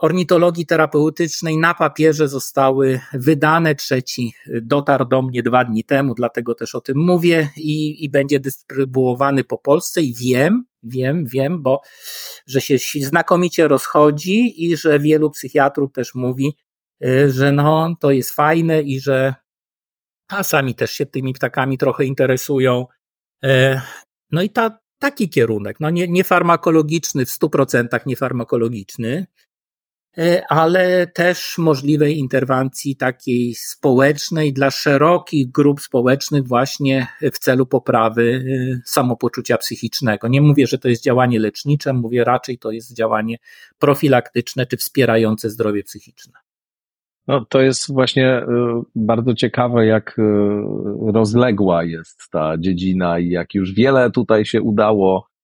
ornitologii 0.01 0.67
terapeutycznej 0.67 1.59
na 1.59 1.75
papierze 1.75 2.29
zostały 2.29 3.01
wydane. 3.13 3.75
Trzeci 3.75 4.35
dotarł 4.63 5.05
do 5.05 5.23
mnie 5.23 5.43
dwa 5.43 5.65
dni 5.65 5.85
temu, 5.85 6.15
dlatego 6.15 6.55
też 6.55 6.75
o 6.75 6.81
tym 6.81 6.99
mówię 6.99 7.49
i, 7.57 8.05
i 8.05 8.11
będzie 8.11 8.41
dystrybuowany 8.41 9.45
po 9.45 9.59
Polsce 9.59 10.03
i 10.03 10.15
wiem, 10.15 10.65
wiem, 10.83 11.27
wiem, 11.27 11.63
bo 11.63 11.81
że 12.47 12.61
się 12.61 12.79
znakomicie 13.01 13.69
rozchodzi 13.69 14.65
i 14.65 14.77
że 14.77 15.01
wielu 15.01 15.31
psychiatrów 15.31 15.93
też 15.93 16.15
mówi, 16.15 16.57
y, 17.05 17.33
że 17.33 17.53
no, 17.53 17.97
to 18.01 18.11
jest 18.11 18.31
fajne 18.31 18.83
i 18.83 19.01
że 19.01 19.35
a 20.29 20.43
sami 20.43 20.75
też 20.75 20.91
się 20.91 21.07
tymi 21.07 21.33
ptakami 21.33 21.79
trochę 21.79 22.05
interesują. 22.05 22.87
E, 23.45 23.81
no 24.31 24.43
i 24.43 24.51
ta, 24.51 24.79
taki 24.99 25.29
kierunek, 25.29 25.77
no 25.81 25.91
nie, 25.91 26.09
nie 26.09 26.25
farmakologiczny, 26.25 27.27
w 27.27 27.29
100% 27.29 28.07
nie 28.07 28.17
farmakologiczny, 28.17 29.27
E, 29.27 29.48
ale 30.49 31.07
też 31.07 31.59
możliwej 31.59 32.19
interwencji 32.19 32.97
takiej 32.97 33.55
społecznej 33.55 34.53
dla 34.53 34.71
szerokich 34.71 35.51
grup 35.51 35.81
społecznych 35.81 36.49
właśnie 36.49 37.07
w 37.33 37.39
celu 37.39 37.67
poprawy 37.67 38.45
e, 38.77 38.81
samopoczucia 38.85 39.57
psychicznego. 39.57 40.29
Nie 40.29 40.41
mówię, 40.41 40.67
że 40.67 40.79
to 40.79 40.89
jest 40.89 41.03
działanie 41.03 41.41
lecznicze, 41.41 41.93
mówię 41.93 42.25
raczej 42.25 42.59
to 42.59 42.71
jest 42.71 42.97
działanie 42.97 43.37
profilaktyczne 43.79 44.67
czy 44.67 44.77
wspierające 44.77 45.51
zdrowie 45.51 45.83
psychiczne. 45.83 46.33
No, 47.27 47.45
to 47.49 47.61
jest 47.61 47.93
właśnie 47.93 48.29
e, 48.29 48.47
bardzo 48.95 49.35
ciekawe, 49.35 49.87
jak 49.87 50.17
rozległa 51.13 51.85
jest 51.85 52.23
ta 52.31 52.59
dziedzina 52.59 53.19
i 53.19 53.29
jak 53.29 53.55
już 53.55 53.75
wiele 53.75 54.11
tutaj 54.11 54.45
się 54.45 54.63
udało 54.63 55.29
E, 55.29 55.38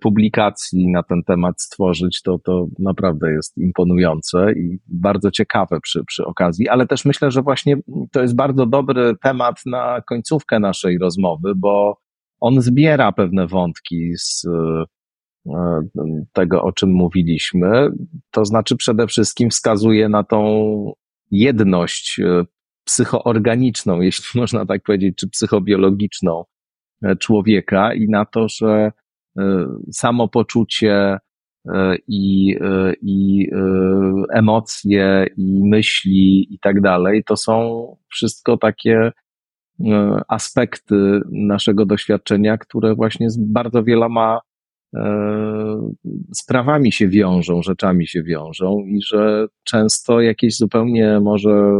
publikacji 0.00 0.88
na 0.88 1.02
ten 1.02 1.22
temat 1.22 1.62
stworzyć, 1.62 2.22
to, 2.22 2.38
to 2.38 2.66
naprawdę 2.78 3.32
jest 3.32 3.58
imponujące 3.58 4.52
i 4.52 4.78
bardzo 4.88 5.30
ciekawe 5.30 5.80
przy, 5.80 6.04
przy 6.04 6.24
okazji, 6.24 6.68
ale 6.68 6.86
też 6.86 7.04
myślę, 7.04 7.30
że 7.30 7.42
właśnie 7.42 7.76
to 8.12 8.22
jest 8.22 8.36
bardzo 8.36 8.66
dobry 8.66 9.14
temat 9.22 9.60
na 9.66 10.00
końcówkę 10.00 10.60
naszej 10.60 10.98
rozmowy, 10.98 11.52
bo 11.56 11.98
on 12.40 12.62
zbiera 12.62 13.12
pewne 13.12 13.46
wątki 13.46 14.12
z 14.16 14.44
e, 15.46 15.80
tego, 16.32 16.62
o 16.62 16.72
czym 16.72 16.90
mówiliśmy. 16.90 17.88
To 18.30 18.44
znaczy 18.44 18.76
przede 18.76 19.06
wszystkim 19.06 19.50
wskazuje 19.50 20.08
na 20.08 20.24
tą 20.24 20.92
jedność 21.30 22.20
e, 22.20 22.44
psychoorganiczną, 22.84 24.00
jeśli 24.10 24.40
można 24.40 24.66
tak 24.66 24.82
powiedzieć, 24.82 25.16
czy 25.16 25.28
psychobiologiczną 25.28 26.44
człowieka 27.18 27.94
i 27.94 28.08
na 28.08 28.24
to, 28.24 28.48
że 28.48 28.92
E, 28.92 29.01
samopoczucie 29.92 30.94
e, 30.94 31.96
i, 32.08 32.56
e, 32.60 32.92
i 33.02 33.48
emocje, 34.32 35.26
i 35.36 35.60
myśli, 35.64 36.54
i 36.54 36.58
tak 36.58 36.80
dalej, 36.80 37.24
to 37.24 37.36
są 37.36 37.86
wszystko 38.08 38.56
takie 38.56 39.12
aspekty 40.28 41.20
naszego 41.30 41.86
doświadczenia, 41.86 42.58
które 42.58 42.94
właśnie 42.94 43.30
z 43.30 43.38
bardzo 43.38 43.84
wieloma 43.84 44.40
sprawami 46.34 46.92
się 46.92 47.08
wiążą, 47.08 47.62
rzeczami 47.62 48.06
się 48.06 48.22
wiążą 48.22 48.84
i 48.86 49.02
że 49.02 49.46
często 49.64 50.20
jakieś 50.20 50.56
zupełnie 50.56 51.20
może 51.20 51.72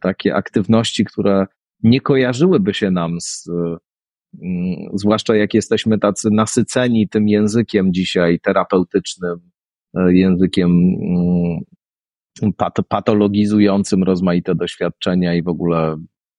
takie 0.00 0.34
aktywności, 0.34 1.04
które 1.04 1.46
nie 1.82 2.00
kojarzyłyby 2.00 2.74
się 2.74 2.90
nam 2.90 3.20
z 3.20 3.50
zwłaszcza 4.94 5.36
jak 5.36 5.54
jesteśmy 5.54 5.98
tacy 5.98 6.28
nasyceni 6.32 7.08
tym 7.08 7.28
językiem 7.28 7.92
dzisiaj 7.92 8.40
terapeutycznym, 8.40 9.50
e, 9.94 10.14
językiem 10.14 10.70
mm, 10.70 12.52
patologizującym 12.88 14.02
rozmaite 14.02 14.54
doświadczenia 14.54 15.34
i 15.34 15.42
w 15.42 15.48
ogóle 15.48 15.96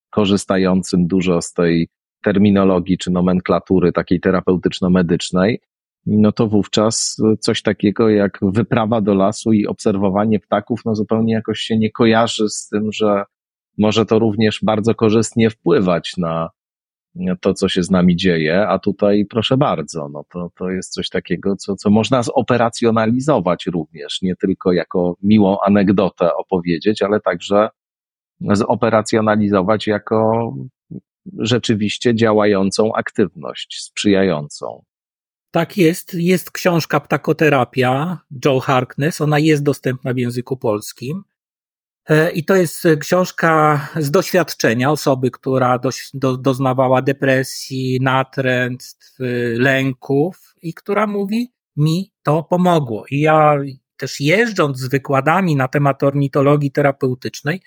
korzystającym 0.10 1.08
dużo 1.08 1.42
z 1.42 1.54
tej 1.54 1.90
terminologii 2.24 2.98
czy 2.98 3.12
nomenklatury 3.12 3.92
takiej 3.92 4.20
terapeutyczno-medycznej, 4.20 5.60
no 6.06 6.32
to 6.32 6.48
wówczas 6.48 7.18
coś 7.40 7.62
takiego 7.62 8.10
jak 8.10 8.40
wyprawa 8.42 9.02
do 9.02 9.14
lasu 9.14 9.54
i 9.54 9.68
obserwowanie 9.68 10.40
ptaków, 10.40 10.82
no 10.86 10.96
zupełnie 10.96 11.34
jakoś 11.34 11.60
się 11.60 11.78
nie 11.78 11.92
kojarzy 11.92 12.50
z 12.50 12.68
tym, 12.68 12.92
że 12.92 13.24
może 13.78 14.06
to 14.06 14.20
również 14.20 14.60
bardzo 14.64 14.96
korzystnie 14.96 15.50
wpływać 15.50 16.14
na 16.18 16.50
to, 17.42 17.54
co 17.54 17.70
się 17.70 17.84
z 17.84 17.92
nami 17.92 18.16
dzieje, 18.16 18.68
a 18.68 18.80
tutaj 18.80 19.26
proszę 19.30 19.58
bardzo, 19.58 20.10
no 20.10 20.24
to, 20.34 20.52
to 20.58 20.70
jest 20.70 20.94
coś 20.94 21.10
takiego, 21.10 21.56
co, 21.56 21.76
co 21.76 21.90
można 21.90 22.24
zoperacjonalizować 22.24 23.66
również, 23.66 24.22
nie 24.22 24.36
tylko 24.36 24.72
jako 24.72 25.16
miłą 25.24 25.58
anegdotę 25.66 26.34
opowiedzieć, 26.34 27.02
ale 27.02 27.20
także 27.20 27.70
zoperacjonalizować 28.42 29.88
jako 29.88 30.52
rzeczywiście 31.38 32.16
działającą 32.16 32.94
aktywność, 32.94 33.84
sprzyjającą. 33.84 34.84
Tak 35.52 35.78
jest. 35.78 36.14
Jest 36.14 36.52
książka 36.52 37.00
Ptakoterapia 37.00 38.18
Joe 38.46 38.60
Harkness. 38.60 39.22
Ona 39.22 39.40
jest 39.40 39.64
dostępna 39.64 40.14
w 40.14 40.18
języku 40.18 40.58
polskim. 40.58 41.24
E, 42.10 42.32
I 42.32 42.46
to 42.46 42.56
jest 42.56 42.88
książka 43.00 43.82
z 43.96 44.12
doświadczenia 44.12 44.92
osoby, 44.92 45.32
która 45.32 45.80
do, 46.14 46.38
doznawała 46.38 47.02
depresji, 47.02 48.00
natręctw, 48.02 49.16
lęków 49.56 50.56
i 50.62 50.74
która 50.74 51.08
mówi, 51.08 51.52
mi 51.78 52.12
to 52.24 52.44
pomogło. 52.44 53.06
I 53.12 53.20
ja 53.20 53.58
też 53.98 54.20
jeżdżąc 54.20 54.78
z 54.78 54.88
wykładami 54.88 55.56
na 55.56 55.68
temat 55.68 56.04
ornitologii 56.04 56.72
terapeutycznej, 56.72 57.62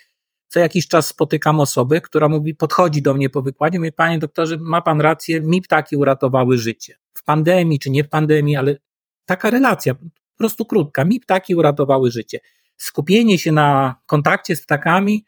co 0.49 0.61
jakiś 0.61 0.89
czas 0.89 1.07
spotykam 1.07 1.61
osobę, 1.61 2.01
która 2.01 2.29
mówi, 2.29 2.55
podchodzi 2.55 3.03
do 3.03 3.15
mnie 3.15 3.31
po 3.31 3.43
wykładzie, 3.43 3.79
mówi, 3.79 3.93
panie 3.93 4.19
doktorze, 4.19 4.57
ma 4.61 4.83
pan 4.83 5.01
rację, 5.01 5.41
mi 5.41 5.63
ptaki 5.63 5.97
uratowały 5.97 6.59
życie. 6.59 6.95
W 7.15 7.25
pandemii, 7.25 7.79
czy 7.79 7.91
nie 7.91 8.05
w 8.05 8.09
pandemii, 8.09 8.57
ale 8.57 8.77
taka 9.25 9.51
relacja, 9.51 9.95
po 9.95 10.39
prostu 10.39 10.65
krótka, 10.65 11.05
mi 11.05 11.21
ptaki 11.21 11.55
uratowały 11.55 12.11
życie. 12.11 12.41
Skupienie 12.77 13.39
się 13.39 13.53
na 13.53 13.97
kontakcie 14.07 14.57
z 14.57 14.63
ptakami 14.63 15.25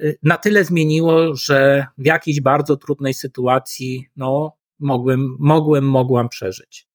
y, 0.00 0.18
na 0.22 0.36
tyle 0.36 0.64
zmieniło, 0.64 1.34
że 1.34 1.86
w 1.98 2.06
jakiejś 2.06 2.40
bardzo 2.40 2.76
trudnej 2.76 3.14
sytuacji, 3.14 4.06
no, 4.16 4.56
mogłem, 4.78 5.36
mogłem, 5.38 5.84
mogłam 5.84 6.28
przeżyć. 6.28 6.88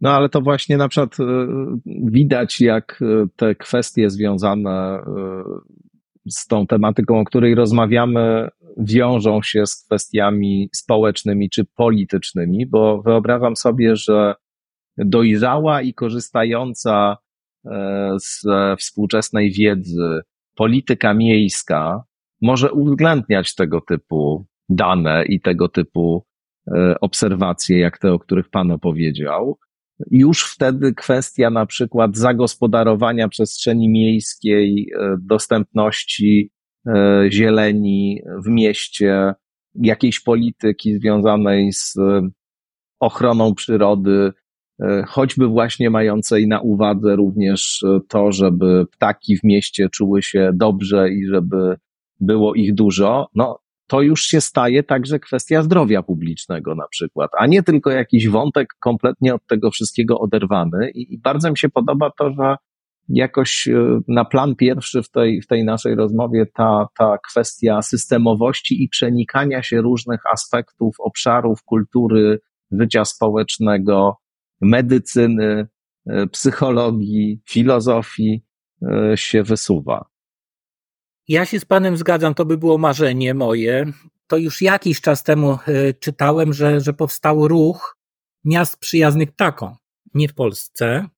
No 0.00 0.12
ale 0.12 0.28
to 0.28 0.40
właśnie 0.40 0.76
na 0.76 0.88
przykład 0.88 1.20
y, 1.20 1.24
widać, 1.86 2.60
jak 2.60 3.02
y, 3.02 3.28
te 3.36 3.54
kwestie 3.54 4.10
związane 4.10 5.04
z 6.28 6.46
tą 6.46 6.66
tematyką, 6.66 7.20
o 7.20 7.24
której 7.24 7.54
rozmawiamy, 7.54 8.48
wiążą 8.78 9.42
się 9.42 9.66
z 9.66 9.84
kwestiami 9.84 10.70
społecznymi 10.72 11.50
czy 11.50 11.64
politycznymi, 11.64 12.66
bo 12.66 13.02
wyobrażam 13.02 13.56
sobie, 13.56 13.96
że 13.96 14.34
dojrzała 14.98 15.82
i 15.82 15.94
korzystająca 15.94 17.16
z 18.18 18.42
współczesnej 18.78 19.52
wiedzy. 19.52 20.20
Polityka 20.54 21.14
miejska 21.14 22.02
może 22.42 22.72
uwzględniać 22.72 23.54
tego 23.54 23.80
typu 23.80 24.46
dane 24.68 25.24
i 25.24 25.40
tego 25.40 25.68
typu 25.68 26.26
obserwacje, 27.00 27.78
jak 27.78 27.98
te, 27.98 28.12
o 28.12 28.18
których 28.18 28.48
Pan 28.48 28.70
opowiedział, 28.70 29.58
już 30.10 30.52
wtedy 30.52 30.94
kwestia 30.94 31.50
na 31.50 31.66
przykład 31.66 32.16
zagospodarowania 32.16 33.28
przestrzeni 33.28 33.88
miejskiej, 33.88 34.92
e, 34.94 35.16
dostępności 35.20 36.50
e, 36.86 37.24
zieleni 37.30 38.22
w 38.44 38.48
mieście, 38.48 39.34
jakiejś 39.74 40.20
polityki 40.20 40.94
związanej 40.94 41.72
z 41.72 41.96
e, 41.98 42.28
ochroną 43.00 43.54
przyrody, 43.54 44.32
choćby 45.06 45.46
właśnie 45.46 45.90
mającej 45.90 46.48
na 46.48 46.60
uwadze 46.60 47.16
również 47.16 47.84
to, 48.08 48.32
żeby 48.32 48.86
ptaki 48.92 49.36
w 49.36 49.44
mieście 49.44 49.88
czuły 49.88 50.22
się 50.22 50.50
dobrze 50.54 51.10
i 51.10 51.26
żeby 51.26 51.76
było 52.20 52.54
ich 52.54 52.74
dużo, 52.74 53.28
no 53.34 53.58
to 53.86 54.02
już 54.02 54.22
się 54.22 54.40
staje 54.40 54.82
także 54.82 55.18
kwestia 55.18 55.62
zdrowia 55.62 56.02
publicznego 56.02 56.74
na 56.74 56.88
przykład, 56.90 57.30
a 57.38 57.46
nie 57.46 57.62
tylko 57.62 57.90
jakiś 57.90 58.28
wątek 58.28 58.68
kompletnie 58.80 59.34
od 59.34 59.46
tego 59.46 59.70
wszystkiego 59.70 60.18
oderwany. 60.18 60.90
I, 60.94 61.18
bardzo 61.18 61.50
mi 61.50 61.58
się 61.58 61.68
podoba 61.68 62.10
to, 62.18 62.30
że 62.30 62.56
jakoś 63.08 63.68
e, 63.68 64.00
na 64.08 64.24
plan 64.24 64.56
pierwszy 64.56 65.02
w 65.02 65.10
tej, 65.10 65.42
w 65.42 65.46
tej 65.46 65.64
naszej 65.64 65.94
rozmowie 65.94 66.46
ta, 66.54 66.86
ta 66.98 67.18
kwestia 67.18 67.82
systemowości 67.82 68.82
i 68.84 68.88
przenikania 68.88 69.62
się 69.62 69.80
różnych 69.80 70.20
aspektów, 70.32 70.96
obszarów 70.98 71.62
kultury, 71.62 72.40
życia 72.72 73.04
społecznego, 73.04 74.16
medycyny, 74.60 75.68
e, 76.06 76.26
psychologii, 76.26 77.42
filozofii 77.48 78.44
e, 78.82 79.16
się 79.16 79.42
wysuwa. 79.42 80.08
Ja 81.28 81.46
się 81.46 81.60
z 81.60 81.64
Panem 81.64 81.96
zgadzam, 81.96 82.34
to 82.34 82.44
by 82.44 82.58
było 82.58 82.78
marzenie 82.78 83.34
moje. 83.34 83.92
To 84.26 84.36
już 84.36 84.62
jakiś 84.62 85.00
czas 85.00 85.22
temu 85.22 85.58
e, 85.66 85.94
czytałem, 85.94 86.52
że, 86.52 86.80
że 86.80 86.92
powstał 86.92 87.48
ruch 87.48 87.98
miast 88.44 88.76
przyjaznych 88.76 89.32
ptakom. 89.32 89.76
Nie 90.14 90.28
w 90.28 90.34
Polsce, 90.34 91.08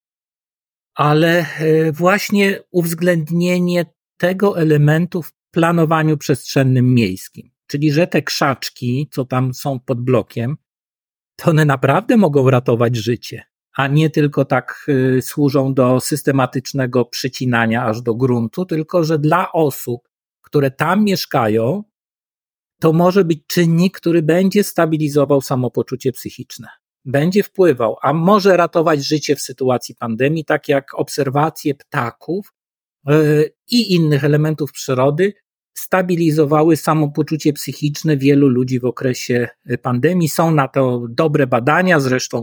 ale 0.94 1.46
właśnie 1.92 2.60
uwzględnienie 2.70 3.86
tego 4.16 4.58
elementu 4.58 5.22
w 5.22 5.32
planowaniu 5.50 6.16
przestrzennym 6.16 6.94
miejskim. 6.94 7.50
Czyli, 7.66 7.92
że 7.92 8.06
te 8.06 8.22
krzaczki, 8.22 9.08
co 9.10 9.24
tam 9.24 9.54
są 9.54 9.80
pod 9.80 10.00
blokiem, 10.00 10.56
to 11.36 11.50
one 11.50 11.64
naprawdę 11.64 12.16
mogą 12.16 12.50
ratować 12.50 12.96
życie, 12.96 13.44
a 13.76 13.86
nie 13.86 14.10
tylko 14.10 14.44
tak 14.44 14.86
e, 14.88 15.22
służą 15.22 15.74
do 15.74 16.00
systematycznego 16.00 17.04
przycinania 17.04 17.84
aż 17.84 18.02
do 18.02 18.14
gruntu, 18.14 18.64
tylko 18.66 19.04
że 19.04 19.18
dla 19.18 19.52
osób, 19.52 20.08
które 20.42 20.70
tam 20.70 21.04
mieszkają, 21.04 21.82
to 22.80 22.92
może 22.92 23.24
być 23.24 23.40
czynnik, 23.46 23.96
który 23.96 24.22
będzie 24.22 24.64
stabilizował 24.64 25.40
samopoczucie 25.40 26.12
psychiczne. 26.12 26.68
Będzie 27.04 27.42
wpływał, 27.42 27.96
a 28.02 28.12
może 28.12 28.56
ratować 28.56 29.04
życie 29.04 29.36
w 29.36 29.40
sytuacji 29.40 29.94
pandemii, 29.94 30.44
tak 30.44 30.68
jak 30.68 30.94
obserwacje 30.94 31.74
ptaków 31.74 32.52
yy, 33.06 33.54
i 33.70 33.94
innych 33.94 34.24
elementów 34.24 34.72
przyrody 34.72 35.32
stabilizowały 35.78 36.76
samopoczucie 36.76 37.52
psychiczne 37.52 38.16
wielu 38.16 38.48
ludzi 38.48 38.80
w 38.80 38.84
okresie 38.84 39.48
pandemii. 39.82 40.28
Są 40.28 40.50
na 40.50 40.68
to 40.68 41.06
dobre 41.08 41.46
badania, 41.46 42.00
zresztą 42.00 42.42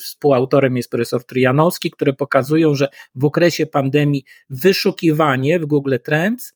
współautorem 0.00 0.76
jest 0.76 0.90
profesor 0.90 1.24
Trianowski, 1.24 1.90
które 1.90 2.12
pokazują, 2.12 2.74
że 2.74 2.88
w 3.14 3.24
okresie 3.24 3.66
pandemii 3.66 4.24
wyszukiwanie 4.50 5.60
w 5.60 5.66
Google 5.66 5.96
Trends 6.04 6.52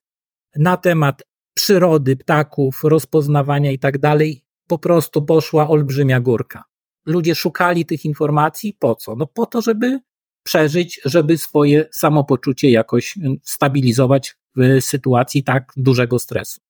na 0.57 0.77
temat 0.77 1.23
przyrody, 1.55 2.17
ptaków, 2.17 2.81
rozpoznawania 2.85 3.71
i 3.71 3.79
tak 3.79 3.99
dalej, 3.99 4.45
po 4.67 4.79
prostu 4.79 5.23
poszła 5.23 5.69
olbrzymia 5.69 6.21
górka. 6.21 6.65
Ludzie 7.07 7.35
szukali 7.35 7.87
tych 7.87 8.05
informacji 8.05 8.77
po 8.79 8.95
co? 8.95 9.17
No 9.17 9.27
po 9.27 9.47
to, 9.47 9.63
żeby 9.63 10.01
przeżyć, 10.43 11.01
żeby 11.05 11.39
swoje 11.39 11.89
samopoczucie 11.93 12.71
jakoś 12.71 13.19
stabilizować 13.43 14.37
w 14.57 14.81
sytuacji 14.81 15.45
tak 15.45 15.73
dużego 15.77 16.19
stresu. 16.19 16.61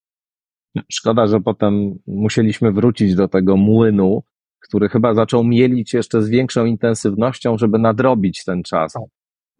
Szkoda, 0.92 1.26
że 1.26 1.40
potem 1.40 1.98
musieliśmy 2.06 2.72
wrócić 2.72 3.14
do 3.14 3.28
tego 3.28 3.56
młynu, 3.56 4.22
który 4.60 4.88
chyba 4.88 5.14
zaczął 5.14 5.44
mielić 5.44 5.94
jeszcze 5.94 6.22
z 6.22 6.28
większą 6.28 6.64
intensywnością, 6.64 7.58
żeby 7.58 7.78
nadrobić 7.78 8.44
ten 8.44 8.62
czas. 8.62 8.92
Tak. 8.92 9.02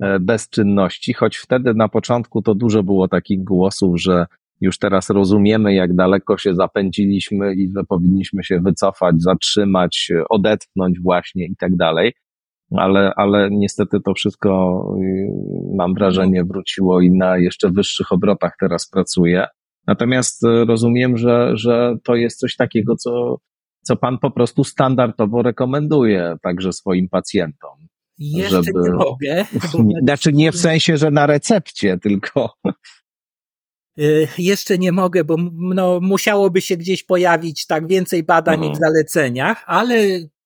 E, 0.01 0.21
bezczynności, 0.21 1.13
choć 1.13 1.37
wtedy 1.37 1.75
na 1.75 1.89
początku 1.89 2.43
to 2.43 2.55
dużo 2.55 2.83
było 2.83 3.09
takich 3.09 3.45
głosów, 3.45 4.01
że 4.01 4.27
już 4.61 4.79
teraz 4.79 5.11
rozumiemy, 5.11 5.75
jak 5.75 5.95
daleko 5.95 6.39
się 6.39 6.55
zapędziliśmy 6.55 7.55
i 7.55 7.71
że 7.77 7.85
powinniśmy 7.85 8.45
się 8.45 8.61
wycofać, 8.61 9.23
zatrzymać, 9.23 10.13
odetchnąć 10.31 11.01
właśnie 11.01 11.47
i 11.47 11.57
tak 11.57 11.77
dalej. 11.77 12.13
Ale, 12.77 13.13
ale 13.17 13.49
niestety 13.51 14.01
to 14.01 14.15
wszystko, 14.15 14.83
y, 15.01 15.77
mam 15.77 15.95
wrażenie, 15.95 16.45
wróciło 16.45 17.01
i 17.01 17.11
na 17.11 17.39
jeszcze 17.39 17.71
wyższych 17.71 18.13
obrotach 18.13 18.53
teraz 18.61 18.89
pracuje. 18.89 19.47
Natomiast 19.87 20.45
y, 20.45 20.65
rozumiem, 20.65 21.17
że, 21.17 21.51
że 21.55 21.95
to 22.05 22.15
jest 22.15 22.39
coś 22.39 22.57
takiego, 22.57 22.97
co, 22.97 23.37
co 23.83 23.97
pan 23.97 24.19
po 24.19 24.31
prostu 24.31 24.65
standardowo 24.65 25.43
rekomenduje 25.43 26.37
także 26.43 26.73
swoim 26.73 27.09
pacjentom. 27.09 27.79
Jeszcze 28.19 28.63
żeby... 28.63 28.81
nie 28.85 28.91
mogę. 28.91 29.45
Znaczy 30.03 30.33
nie 30.33 30.53
w 30.53 30.57
sensie, 30.57 30.97
że 30.97 31.11
na 31.11 31.27
recepcie, 31.27 31.99
tylko. 31.99 32.55
Y, 33.99 34.29
jeszcze 34.39 34.79
nie 34.79 34.93
mogę, 34.93 35.25
bo 35.25 35.37
no, 35.53 36.01
musiałoby 36.03 36.61
się 36.61 36.77
gdzieś 36.77 37.03
pojawić 37.03 37.67
tak 37.67 37.87
więcej 37.89 38.23
badań 38.23 38.61
no. 38.61 38.73
w 38.73 38.77
zaleceniach, 38.77 39.65
ale 39.67 39.97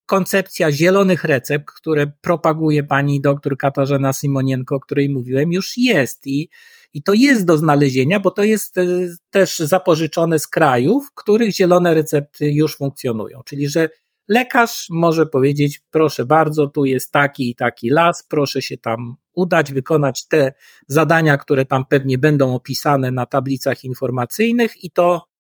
koncepcja 0.07 0.73
zielonych 0.73 1.25
recept, 1.25 1.67
które 1.67 2.13
propaguje 2.21 2.85
pani 2.85 3.21
doktor 3.21 3.57
Katarzyna 3.57 4.13
Simonienko, 4.13 4.77
o 4.77 4.81
której 4.81 5.09
mówiłem, 5.09 5.53
już 5.53 5.77
jest 5.77 6.27
i, 6.27 6.49
i 6.95 7.03
to 7.03 7.13
jest 7.13 7.45
do 7.45 7.59
znalezienia, 7.59 8.21
bo 8.21 8.31
to 8.31 8.43
jest 8.43 8.79
y, 8.79 9.17
też 9.31 9.59
zapożyczone 9.59 10.39
z 10.39 10.49
krajów, 10.49 11.09
w 11.09 11.15
których 11.15 11.55
zielone 11.55 11.95
recepty 11.95 12.53
już 12.53 12.77
funkcjonują. 12.77 13.41
Czyli, 13.45 13.69
że 13.69 13.89
Lekarz 14.29 14.87
może 14.91 15.27
powiedzieć, 15.27 15.81
proszę 15.91 16.27
bardzo, 16.27 16.67
tu 16.67 16.85
jest 16.85 17.13
taki 17.13 17.51
i 17.51 17.55
taki 17.55 17.91
las, 17.91 18.27
proszę 18.29 18.63
się 18.63 18.79
tam 18.79 19.17
udać, 19.33 19.73
wykonać 19.73 20.29
te 20.29 20.53
zadania, 20.89 21.39
które 21.39 21.65
tam 21.65 21.85
pewnie 21.89 22.19
będą 22.19 22.55
opisane 22.55 23.11
na 23.11 23.27
tablicach 23.27 23.85
informacyjnych 23.85 24.85
i 24.85 24.91
to, 24.91 25.15
e, 25.15 25.34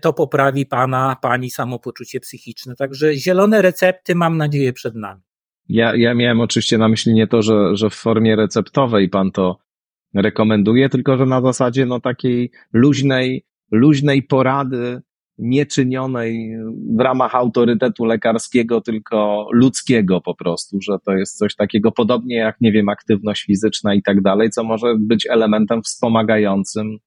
to 0.00 0.12
poprawi 0.12 0.66
pana, 0.66 1.16
pani 1.22 1.50
samopoczucie 1.50 2.20
psychiczne. 2.20 2.76
Także 2.76 3.14
zielone 3.14 3.62
recepty 3.62 4.14
mam 4.14 4.36
nadzieję 4.36 4.72
przed 4.72 4.94
nami. 4.94 5.20
Ja, 5.68 5.96
ja 5.96 6.14
miałem 6.14 6.40
oczywiście 6.40 6.78
na 6.78 6.88
myśli 6.88 7.14
nie 7.14 7.26
to, 7.26 7.42
że, 7.42 7.76
że 7.76 7.90
w 7.90 7.94
formie 7.94 8.36
receptowej 8.36 9.08
pan 9.08 9.30
to 9.30 9.58
rekomenduje, 10.14 10.88
tylko 10.88 11.16
że 11.16 11.26
na 11.26 11.40
zasadzie 11.40 11.86
no, 11.86 12.00
takiej 12.00 12.50
luźnej, 12.72 13.44
luźnej 13.70 14.22
porady 14.22 15.02
nieczynionej 15.38 16.56
w 16.96 17.00
ramach 17.00 17.34
autorytetu 17.34 18.04
lekarskiego, 18.04 18.80
tylko 18.80 19.48
ludzkiego 19.52 20.20
po 20.20 20.34
prostu, 20.34 20.78
że 20.80 20.98
to 21.04 21.12
jest 21.12 21.38
coś 21.38 21.54
takiego 21.54 21.92
podobnie 21.92 22.36
jak, 22.36 22.60
nie 22.60 22.72
wiem, 22.72 22.88
aktywność 22.88 23.44
fizyczna 23.44 23.94
i 23.94 24.02
tak 24.02 24.22
dalej, 24.22 24.50
co 24.50 24.64
może 24.64 24.94
być 24.98 25.26
elementem 25.30 25.82
wspomagającym 25.82 26.86
e, 26.86 26.98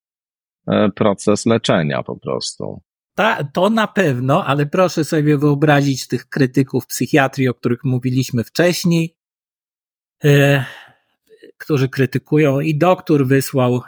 proces 0.95 1.45
leczenia 1.45 2.03
po 2.03 2.17
prostu. 2.17 2.81
Ta, 3.15 3.43
to 3.43 3.69
na 3.69 3.87
pewno, 3.87 4.45
ale 4.45 4.65
proszę 4.65 5.03
sobie 5.03 5.37
wyobrazić 5.37 6.07
tych 6.07 6.29
krytyków 6.29 6.87
psychiatrii, 6.87 7.49
o 7.49 7.53
których 7.53 7.83
mówiliśmy 7.83 8.43
wcześniej. 8.43 9.15
E, 10.23 10.65
którzy 11.57 11.89
krytykują 11.89 12.59
i 12.59 12.77
doktor 12.77 13.27
wysłał 13.27 13.81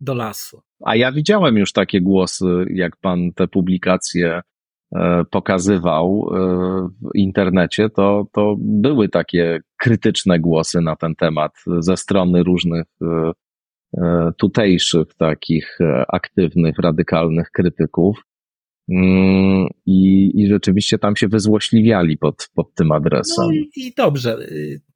do 0.00 0.14
lasu. 0.14 0.62
A 0.84 0.96
ja 0.96 1.12
widziałem 1.12 1.56
już 1.56 1.72
takie 1.72 2.00
głosy, 2.00 2.46
jak 2.74 2.96
pan 2.96 3.32
te 3.34 3.48
publikacje 3.48 4.40
e, 4.94 5.24
pokazywał 5.30 6.30
e, 6.30 6.38
w 6.88 7.16
internecie, 7.16 7.90
to, 7.90 8.26
to 8.32 8.56
były 8.58 9.08
takie 9.08 9.60
krytyczne 9.76 10.40
głosy 10.40 10.80
na 10.80 10.96
ten 10.96 11.14
temat 11.14 11.52
ze 11.78 11.96
strony 11.96 12.42
różnych 12.42 12.86
e, 13.02 13.32
tutejszych 14.38 15.14
takich 15.14 15.78
aktywnych, 16.08 16.78
radykalnych 16.78 17.50
krytyków. 17.50 18.22
Mm, 18.90 19.68
I, 19.86 20.30
I 20.34 20.48
rzeczywiście 20.48 20.98
tam 20.98 21.16
się 21.16 21.28
wyzłośliwiali 21.28 22.18
pod, 22.18 22.48
pod 22.54 22.74
tym 22.74 22.92
adresem. 22.92 23.46
No 23.46 23.52
i, 23.52 23.70
i 23.76 23.94
dobrze. 23.94 24.38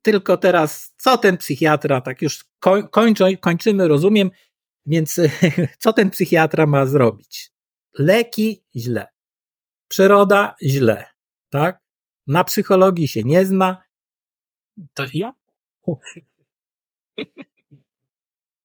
Tylko 0.02 0.36
teraz, 0.36 0.94
co 0.96 1.18
ten 1.18 1.36
psychiatra, 1.36 2.00
tak 2.00 2.22
już 2.22 2.44
kończą, 2.90 3.24
kończymy, 3.40 3.88
rozumiem, 3.88 4.30
więc 4.86 5.20
co 5.78 5.92
ten 5.92 6.10
psychiatra 6.10 6.66
ma 6.66 6.86
zrobić? 6.86 7.50
Leki 7.98 8.64
źle. 8.76 9.06
Przyroda 9.88 10.54
źle. 10.62 11.04
Tak? 11.50 11.80
Na 12.26 12.44
psychologii 12.44 13.08
się 13.08 13.22
nie 13.22 13.46
zna. 13.46 13.82
To 14.94 15.04
ja? 15.14 15.34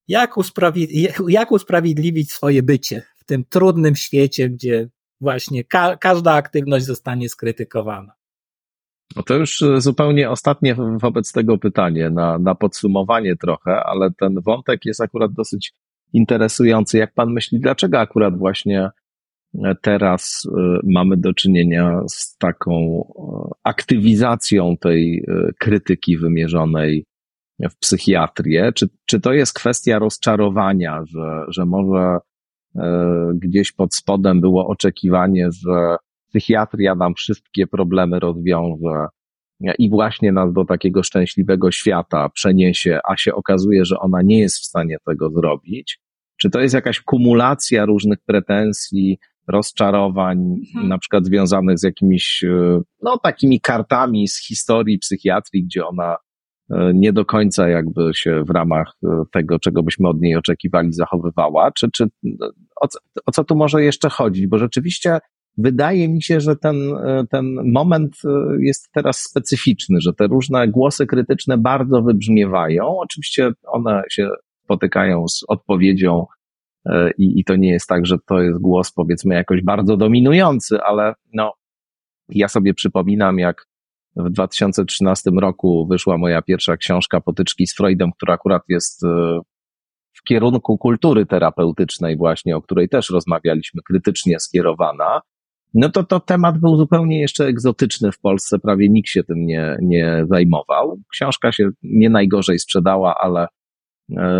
Jak, 0.09 0.37
usprawiedliwić, 0.37 1.11
jak 1.27 1.51
usprawiedliwić 1.51 2.31
swoje 2.31 2.63
bycie 2.63 3.01
w 3.15 3.23
tym 3.23 3.45
trudnym 3.49 3.95
świecie, 3.95 4.49
gdzie 4.49 4.89
właśnie 5.21 5.63
ka 5.63 5.97
każda 5.97 6.33
aktywność 6.33 6.85
zostanie 6.85 7.29
skrytykowana? 7.29 8.13
No 9.15 9.23
to 9.23 9.35
już 9.35 9.61
e, 9.61 9.81
zupełnie 9.81 10.29
ostatnie 10.29 10.75
wobec 11.01 11.31
tego 11.31 11.57
pytanie, 11.57 12.09
na, 12.09 12.39
na 12.39 12.55
podsumowanie 12.55 13.35
trochę, 13.35 13.83
ale 13.83 14.11
ten 14.11 14.41
wątek 14.41 14.85
jest 14.85 15.01
akurat 15.01 15.33
dosyć 15.33 15.73
interesujący. 16.13 16.97
Jak 16.97 17.13
pan 17.13 17.33
myśli, 17.33 17.59
dlaczego 17.59 17.99
akurat 17.99 18.37
właśnie 18.37 18.89
e, 19.63 19.75
teraz 19.81 20.47
e, 20.57 20.79
mamy 20.83 21.17
do 21.17 21.33
czynienia 21.33 22.01
z 22.07 22.37
taką 22.37 23.03
aktywizacją 23.63 24.77
tej 24.77 25.25
krytyki 25.59 26.17
wymierzonej 26.17 27.05
w 27.59 27.79
psychiatrię? 27.79 28.71
Czy, 28.75 28.89
czy 29.05 29.19
to 29.19 29.33
jest 29.33 29.53
kwestia 29.53 29.99
rozczarowania, 29.99 31.01
że, 31.05 31.45
że 31.47 31.65
może 31.65 32.17
gdzieś 33.35 33.71
pod 33.71 33.95
spodem 33.95 34.41
było 34.41 34.67
oczekiwanie, 34.67 35.49
że 35.51 35.95
psychiatria 36.29 36.95
nam 36.95 37.13
wszystkie 37.13 37.67
problemy 37.67 38.19
rozwiąże 38.19 39.07
i 39.77 39.89
właśnie 39.89 40.31
nas 40.31 40.53
do 40.53 40.65
takiego 40.65 41.03
szczęśliwego 41.03 41.71
świata 41.71 42.29
przeniesie, 42.29 42.99
a 43.09 43.17
się 43.17 43.35
okazuje, 43.35 43.85
że 43.85 43.99
ona 43.99 44.21
nie 44.21 44.39
jest 44.39 44.57
w 44.57 44.65
stanie 44.65 44.97
tego 45.05 45.29
zrobić? 45.29 45.99
Czy 46.37 46.49
to 46.49 46.59
jest 46.59 46.75
jakaś 46.75 47.01
kumulacja 47.01 47.85
różnych 47.85 48.19
pretensji, 48.25 49.19
rozczarowań, 49.47 50.37
mhm. 50.67 50.87
na 50.87 50.97
przykład 50.97 51.25
związanych 51.25 51.79
z 51.79 51.83
jakimiś, 51.83 52.43
e, 52.43 52.81
no, 53.01 53.17
takimi 53.17 53.61
kartami 53.61 54.27
z 54.27 54.45
historii 54.47 54.99
psychiatrii, 54.99 55.63
gdzie 55.63 55.85
ona 55.85 56.13
e, 56.13 56.17
nie 56.93 57.13
do 57.13 57.25
końca 57.25 57.69
jakby 57.69 58.11
się 58.13 58.43
w 58.43 58.49
ramach 58.49 58.93
e, 59.03 59.07
tego, 59.31 59.59
czego 59.59 59.83
byśmy 59.83 60.09
od 60.09 60.21
niej 60.21 60.35
oczekiwali, 60.35 60.93
zachowywała? 60.93 61.71
Czy, 61.71 61.91
czy 61.91 62.05
o, 62.81 62.87
o 63.25 63.31
co 63.31 63.43
tu 63.43 63.55
może 63.55 63.83
jeszcze 63.83 64.09
chodzić? 64.09 64.47
Bo 64.47 64.57
rzeczywiście 64.57 65.19
wydaje 65.57 66.09
mi 66.09 66.21
się, 66.21 66.39
że 66.39 66.55
ten, 66.55 66.75
e, 66.75 67.25
ten 67.29 67.71
moment 67.71 68.15
e, 68.25 68.29
jest 68.59 68.91
teraz 68.91 69.21
specyficzny, 69.21 70.01
że 70.01 70.13
te 70.13 70.27
różne 70.27 70.67
głosy 70.67 71.05
krytyczne 71.05 71.57
bardzo 71.57 72.01
wybrzmiewają. 72.01 72.97
Oczywiście 72.97 73.51
one 73.67 74.03
się 74.09 74.29
spotykają 74.63 75.27
z 75.27 75.43
odpowiedzią 75.47 76.25
e, 76.85 77.11
i, 77.17 77.39
i 77.39 77.43
to 77.43 77.55
nie 77.55 77.71
jest 77.71 77.87
tak, 77.87 78.05
że 78.05 78.17
to 78.27 78.41
jest 78.41 78.59
głos 78.59 78.91
powiedzmy 78.91 79.35
jakoś 79.35 79.63
bardzo 79.63 79.97
dominujący, 79.97 80.81
ale 80.81 81.13
no, 81.33 81.53
ja 82.29 82.47
sobie 82.47 82.73
przypominam, 82.73 83.39
jak 83.39 83.65
w 84.25 84.29
2013 84.29 85.31
roku 85.41 85.87
wyszła 85.91 86.17
moja 86.17 86.41
pierwsza 86.41 86.77
książka 86.77 87.21
Potyczki 87.21 87.67
z 87.67 87.75
Freudem, 87.75 88.11
która 88.11 88.33
akurat 88.33 88.61
jest 88.67 89.05
w 90.13 90.23
kierunku 90.27 90.77
kultury 90.77 91.25
terapeutycznej 91.25 92.17
właśnie, 92.17 92.57
o 92.57 92.61
której 92.61 92.89
też 92.89 93.09
rozmawialiśmy, 93.09 93.81
krytycznie 93.87 94.39
skierowana 94.39 95.21
no 95.73 95.89
to 95.89 96.03
to 96.03 96.19
temat 96.19 96.57
był 96.57 96.77
zupełnie 96.77 97.21
jeszcze 97.21 97.45
egzotyczny 97.45 98.11
w 98.11 98.19
Polsce, 98.19 98.59
prawie 98.59 98.89
nikt 98.89 99.09
się 99.09 99.23
tym 99.23 99.45
nie, 99.45 99.77
nie 99.81 100.25
zajmował. 100.29 100.99
Książka 101.11 101.51
się 101.51 101.69
nie 101.83 102.09
najgorzej 102.09 102.59
sprzedała, 102.59 103.15
ale 103.21 103.43
e, 103.43 103.47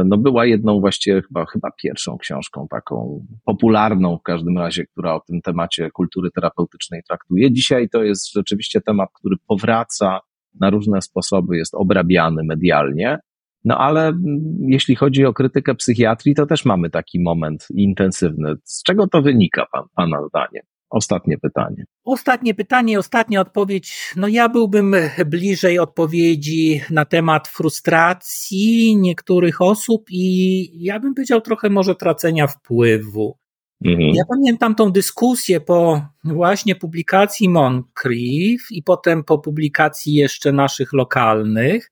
no 0.06 0.18
była 0.18 0.46
jedną 0.46 0.80
właściwie 0.80 1.22
chyba, 1.22 1.46
chyba 1.46 1.72
pierwszą 1.84 2.18
książką 2.18 2.68
taką 2.70 3.26
popularną 3.46 4.18
w 4.18 4.24
każdym 4.24 4.58
razie, 4.58 4.86
która 4.86 5.16
o 5.16 5.20
tym 5.20 5.42
temacie 5.42 5.92
kultury 5.92 6.32
terapeutycznej 6.32 7.02
traktuje. 7.08 7.52
Dzisiaj 7.52 7.90
to 7.90 8.04
jest 8.04 8.34
rzeczywiście 8.34 8.82
temat, 8.82 9.10
który 9.14 9.36
powraca 9.48 10.20
na 10.60 10.70
różne 10.70 11.02
sposoby, 11.02 11.58
jest 11.58 11.76
obrabiany 11.76 12.44
medialnie. 12.44 13.20
No 13.66 13.78
ale 13.78 14.14
jeśli 14.60 14.96
chodzi 14.96 15.26
o 15.26 15.34
krytykę 15.34 15.76
psychiatrii, 15.76 16.36
to 16.36 16.46
też 16.46 16.66
mamy 16.66 16.90
taki 16.90 17.20
moment 17.20 17.68
intensywny. 17.74 18.56
Z 18.64 18.84
czego 18.84 19.08
to 19.08 19.22
wynika, 19.22 19.66
pan, 19.72 19.84
pana 19.96 20.18
zdaniem? 20.28 20.64
Ostatnie 20.90 21.38
pytanie. 21.38 21.86
Ostatnie 22.04 22.54
pytanie, 22.54 23.00
ostatnia 23.00 23.42
odpowiedź. 23.42 24.14
No 24.16 24.28
ja 24.28 24.50
byłbym 24.50 24.96
bliżej 25.26 25.80
odpowiedzi 25.80 26.82
na 26.90 27.06
temat 27.06 27.48
frustracji 27.48 28.98
niektórych 28.98 29.62
osób 29.62 30.06
i 30.10 30.84
ja 30.84 31.00
bym 31.00 31.14
powiedział 31.16 31.42
trochę 31.42 31.70
może 31.70 31.96
tracenia 31.96 32.48
wpływu. 32.48 33.38
Mhm. 33.86 34.12
Ja 34.16 34.24
pamiętam 34.30 34.76
tą 34.76 34.92
dyskusję 34.92 35.62
po 35.62 36.02
właśnie 36.24 36.76
publikacji 36.76 37.50
Moncrief 37.50 38.62
i 38.72 38.84
potem 38.84 39.24
po 39.24 39.40
publikacji 39.40 40.14
jeszcze 40.14 40.52
naszych 40.52 40.94
lokalnych 40.94 41.92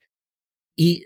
i 0.77 1.01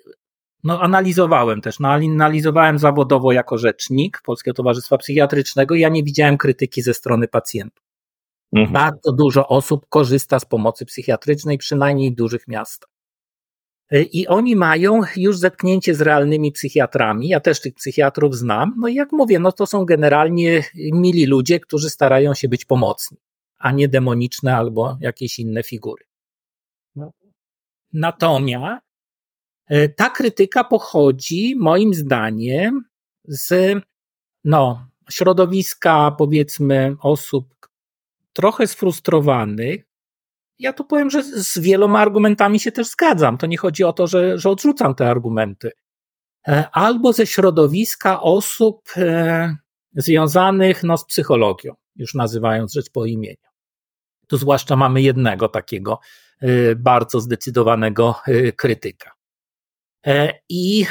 no, 0.64 0.82
analizowałem 0.82 1.62
też, 1.62 1.80
no, 1.80 1.90
analizowałem 1.90 2.80
zawodowo 2.80 3.32
jako 3.32 3.58
rzecznik 3.58 4.22
Polskiego 4.26 4.56
Towarzystwa 4.56 4.98
Psychiatrycznego 4.98 5.76
i 5.76 5.80
ja 5.80 5.90
nie 5.90 6.04
widziałem 6.04 6.38
krytyki 6.38 6.82
ze 6.82 6.94
strony 6.94 7.28
pacjentów. 7.28 7.84
Mhm. 8.54 8.74
Bardzo 8.74 9.12
dużo 9.12 9.48
osób 9.48 9.86
korzysta 9.90 10.40
z 10.40 10.46
pomocy 10.46 10.86
psychiatrycznej, 10.86 11.58
przynajmniej 11.58 12.12
w 12.12 12.16
dużych 12.16 12.48
miastach. 12.48 12.90
E, 13.92 14.02
I 14.02 14.28
oni 14.28 14.56
mają 14.56 15.02
już 15.16 15.38
zetknięcie 15.38 15.96
z 15.96 16.02
realnymi 16.02 16.52
psychiatrami. 16.52 17.28
Ja 17.28 17.40
też 17.40 17.62
tych 17.62 17.74
psychiatrów 17.74 18.36
znam. 18.36 18.76
No 18.78 18.88
i 18.88 18.96
jak 18.96 19.12
mówię, 19.12 19.40
no 19.40 19.52
to 19.52 19.66
są 19.66 19.86
generalnie 19.86 20.64
mili 20.76 21.26
ludzie, 21.26 21.60
którzy 21.60 21.90
starają 21.90 22.34
się 22.34 22.50
być 22.50 22.66
pomocni, 22.66 23.18
a 23.58 23.72
nie 23.72 23.88
demoniczne 23.88 24.56
albo 24.56 24.98
jakieś 25.02 25.40
inne 25.40 25.64
figury. 25.64 26.06
No. 26.96 27.12
Natomiast 27.94 28.91
ta 29.96 30.10
krytyka 30.10 30.64
pochodzi, 30.64 31.56
moim 31.60 31.94
zdaniem, 31.94 32.84
z 33.24 33.80
no, 34.44 34.88
środowiska, 35.10 36.16
powiedzmy, 36.18 36.96
osób, 37.02 37.56
trochę 38.34 38.68
sfrustrowanych. 38.68 39.82
Ja 40.60 40.74
tu 40.74 40.86
powiem, 40.86 41.10
że 41.10 41.24
z 41.24 41.60
wieloma 41.60 42.00
argumentami 42.00 42.60
się 42.60 42.72
też 42.72 42.88
zgadzam. 42.88 43.38
To 43.38 43.48
nie 43.48 43.58
chodzi 43.58 43.84
o 43.84 43.94
to, 43.94 44.08
że, 44.08 44.38
że 44.38 44.50
odrzucam 44.50 44.96
te 44.96 45.10
argumenty. 45.10 45.72
E, 46.48 46.70
albo 46.72 47.14
ze 47.14 47.28
środowiska 47.28 48.22
osób 48.22 48.90
e, 48.98 49.56
związanych 49.96 50.84
no, 50.84 50.98
z 50.98 51.06
psychologią, 51.06 51.74
już 51.96 52.14
nazywając 52.14 52.74
rzecz 52.74 52.90
po 52.92 53.06
imieniu. 53.06 53.36
Tu 54.28 54.38
zwłaszcza 54.38 54.76
mamy 54.76 55.02
jednego 55.02 55.50
takiego 55.50 56.00
e, 56.42 56.76
bardzo 56.76 57.20
zdecydowanego 57.20 58.16
krytyka. 58.56 59.21
I, 60.50 60.86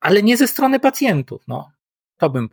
ale 0.00 0.22
nie 0.22 0.36
ze 0.36 0.48
strony 0.48 0.80
pacjentów. 0.80 1.42
No. 1.48 1.70
To 2.18 2.30
bym, 2.30 2.48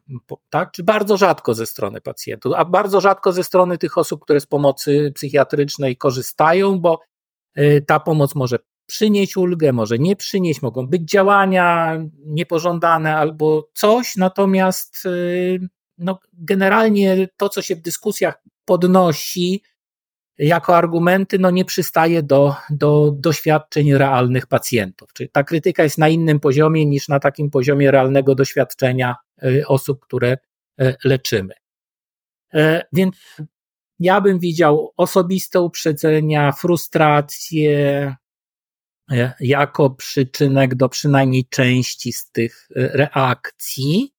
tak? 0.49 0.71
Czy 0.71 0.83
bardzo 0.83 1.17
rzadko 1.17 1.53
ze 1.53 1.65
strony 1.65 2.01
pacjentów, 2.01 2.53
a 2.55 2.65
bardzo 2.65 3.01
rzadko 3.01 3.31
ze 3.31 3.43
strony 3.43 3.77
tych 3.77 3.97
osób, 3.97 4.23
które 4.23 4.39
z 4.39 4.45
pomocy 4.45 5.11
psychiatrycznej 5.15 5.97
korzystają, 5.97 6.79
bo 6.79 6.99
y, 7.57 7.85
ta 7.87 7.99
pomoc 7.99 8.35
może 8.35 8.59
przynieść 8.85 9.37
ulgę, 9.37 9.73
może 9.73 9.99
nie 9.99 10.15
przynieść, 10.15 10.61
mogą 10.61 10.87
być 10.87 11.09
działania 11.09 11.97
niepożądane 12.25 13.17
albo 13.17 13.69
coś, 13.73 14.15
natomiast 14.15 15.03
no, 15.97 16.19
generalnie 16.33 17.27
to, 17.37 17.49
co 17.49 17.61
się 17.61 17.75
w 17.75 17.81
dyskusjach 17.81 18.43
podnosi, 18.65 19.63
jako 20.37 20.77
argumenty 20.77 21.39
no, 21.39 21.51
nie 21.51 21.65
przystaje 21.65 22.23
do, 22.23 22.55
do 22.69 23.11
doświadczeń 23.11 23.93
realnych 23.93 24.47
pacjentów. 24.47 25.13
Czyli 25.13 25.29
ta 25.29 25.43
krytyka 25.43 25.83
jest 25.83 25.97
na 25.97 26.09
innym 26.09 26.39
poziomie 26.39 26.85
niż 26.85 27.07
na 27.07 27.19
takim 27.19 27.49
poziomie 27.49 27.91
realnego 27.91 28.35
doświadczenia 28.35 29.15
y, 29.43 29.67
osób, 29.67 29.99
które 29.99 30.37
y, 30.81 30.95
leczymy. 31.03 31.53
E, 32.53 32.85
więc 32.93 33.15
ja 33.99 34.21
bym 34.21 34.39
widział 34.39 34.93
osobiste 34.97 35.61
uprzedzenia, 35.61 36.51
frustracje, 36.51 38.15
e, 39.11 39.33
jako 39.39 39.89
przyczynek 39.89 40.75
do 40.75 40.89
przynajmniej 40.89 41.45
części 41.49 42.13
z 42.13 42.31
tych 42.31 42.69
e, 42.75 42.87
reakcji, 42.87 44.13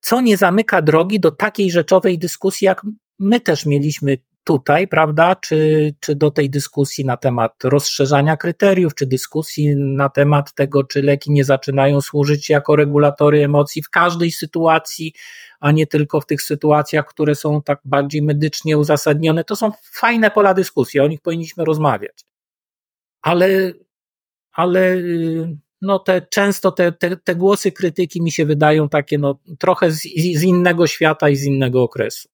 co 0.00 0.20
nie 0.20 0.36
zamyka 0.36 0.82
drogi 0.82 1.20
do 1.20 1.30
takiej 1.30 1.70
rzeczowej 1.70 2.18
dyskusji, 2.18 2.64
jak 2.64 2.82
my 3.18 3.40
też 3.40 3.66
mieliśmy 3.66 4.18
tutaj, 4.44 4.88
prawda, 4.88 5.36
czy, 5.36 5.94
czy 6.00 6.14
do 6.14 6.30
tej 6.30 6.50
dyskusji 6.50 7.04
na 7.04 7.16
temat 7.16 7.64
rozszerzania 7.64 8.36
kryteriów, 8.36 8.94
czy 8.94 9.06
dyskusji 9.06 9.76
na 9.76 10.08
temat 10.08 10.54
tego, 10.54 10.84
czy 10.84 11.02
leki 11.02 11.32
nie 11.32 11.44
zaczynają 11.44 12.00
służyć 12.00 12.50
jako 12.50 12.76
regulatory 12.76 13.44
emocji 13.44 13.82
w 13.82 13.90
każdej 13.90 14.30
sytuacji, 14.30 15.12
a 15.60 15.72
nie 15.72 15.86
tylko 15.86 16.20
w 16.20 16.26
tych 16.26 16.42
sytuacjach, 16.42 17.06
które 17.06 17.34
są 17.34 17.62
tak 17.62 17.80
bardziej 17.84 18.22
medycznie 18.22 18.78
uzasadnione. 18.78 19.44
To 19.44 19.56
są 19.56 19.72
fajne 19.92 20.30
pola 20.30 20.54
dyskusji, 20.54 21.00
o 21.00 21.06
nich 21.06 21.20
powinniśmy 21.20 21.64
rozmawiać. 21.64 22.24
Ale, 23.22 23.72
ale 24.52 24.96
no 25.82 25.98
te, 25.98 26.22
często 26.22 26.72
te, 26.72 26.92
te, 26.92 27.16
te 27.16 27.36
głosy 27.36 27.72
krytyki 27.72 28.22
mi 28.22 28.32
się 28.32 28.46
wydają 28.46 28.88
takie 28.88 29.18
no, 29.18 29.38
trochę 29.58 29.90
z, 29.90 30.02
z 30.36 30.42
innego 30.42 30.86
świata 30.86 31.28
i 31.28 31.36
z 31.36 31.44
innego 31.44 31.82
okresu. 31.82 32.31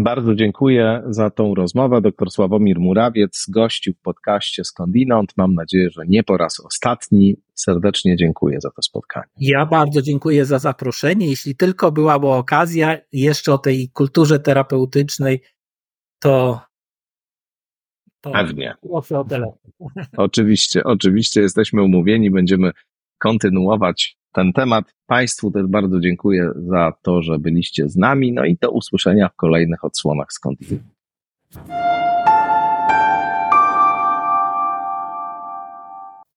Bardzo 0.00 0.34
dziękuję 0.34 1.02
za 1.06 1.30
tą 1.30 1.54
rozmowę. 1.54 2.00
Doktor 2.00 2.30
Sławomir 2.30 2.80
Murawiec 2.80 3.46
gościł 3.48 3.94
w 3.94 4.00
podcaście 4.00 4.64
Skądinąd. 4.64 5.32
Mam 5.36 5.54
nadzieję, 5.54 5.90
że 5.90 6.02
nie 6.06 6.22
po 6.22 6.36
raz 6.36 6.60
ostatni. 6.60 7.36
Serdecznie 7.54 8.16
dziękuję 8.16 8.60
za 8.60 8.70
to 8.70 8.82
spotkanie. 8.82 9.26
Ja 9.40 9.66
bardzo 9.66 10.02
dziękuję 10.02 10.44
za 10.44 10.58
zaproszenie. 10.58 11.26
Jeśli 11.26 11.56
tylko 11.56 11.92
byłaby 11.92 12.26
okazja 12.26 12.98
jeszcze 13.12 13.52
o 13.52 13.58
tej 13.58 13.90
kulturze 13.92 14.40
terapeutycznej, 14.40 15.42
to. 16.18 16.60
to 18.20 18.30
Pewnie. 18.30 18.74
Proszę 18.82 19.18
o 19.18 19.24
telefon. 19.24 19.72
Oczywiście, 20.16 20.84
oczywiście 20.84 21.40
jesteśmy 21.40 21.82
umówieni. 21.82 22.30
Będziemy 22.30 22.70
kontynuować 23.18 24.16
ten 24.32 24.52
temat. 24.52 24.84
Państwu 25.06 25.50
też 25.50 25.66
bardzo 25.66 26.00
dziękuję 26.00 26.50
za 26.56 26.92
to, 27.02 27.22
że 27.22 27.38
byliście 27.38 27.88
z 27.88 27.96
nami. 27.96 28.32
No 28.32 28.44
i 28.44 28.56
do 28.56 28.70
usłyszenia 28.70 29.28
w 29.28 29.36
kolejnych 29.36 29.84
odsłonach 29.84 30.32
skąd. 30.32 30.58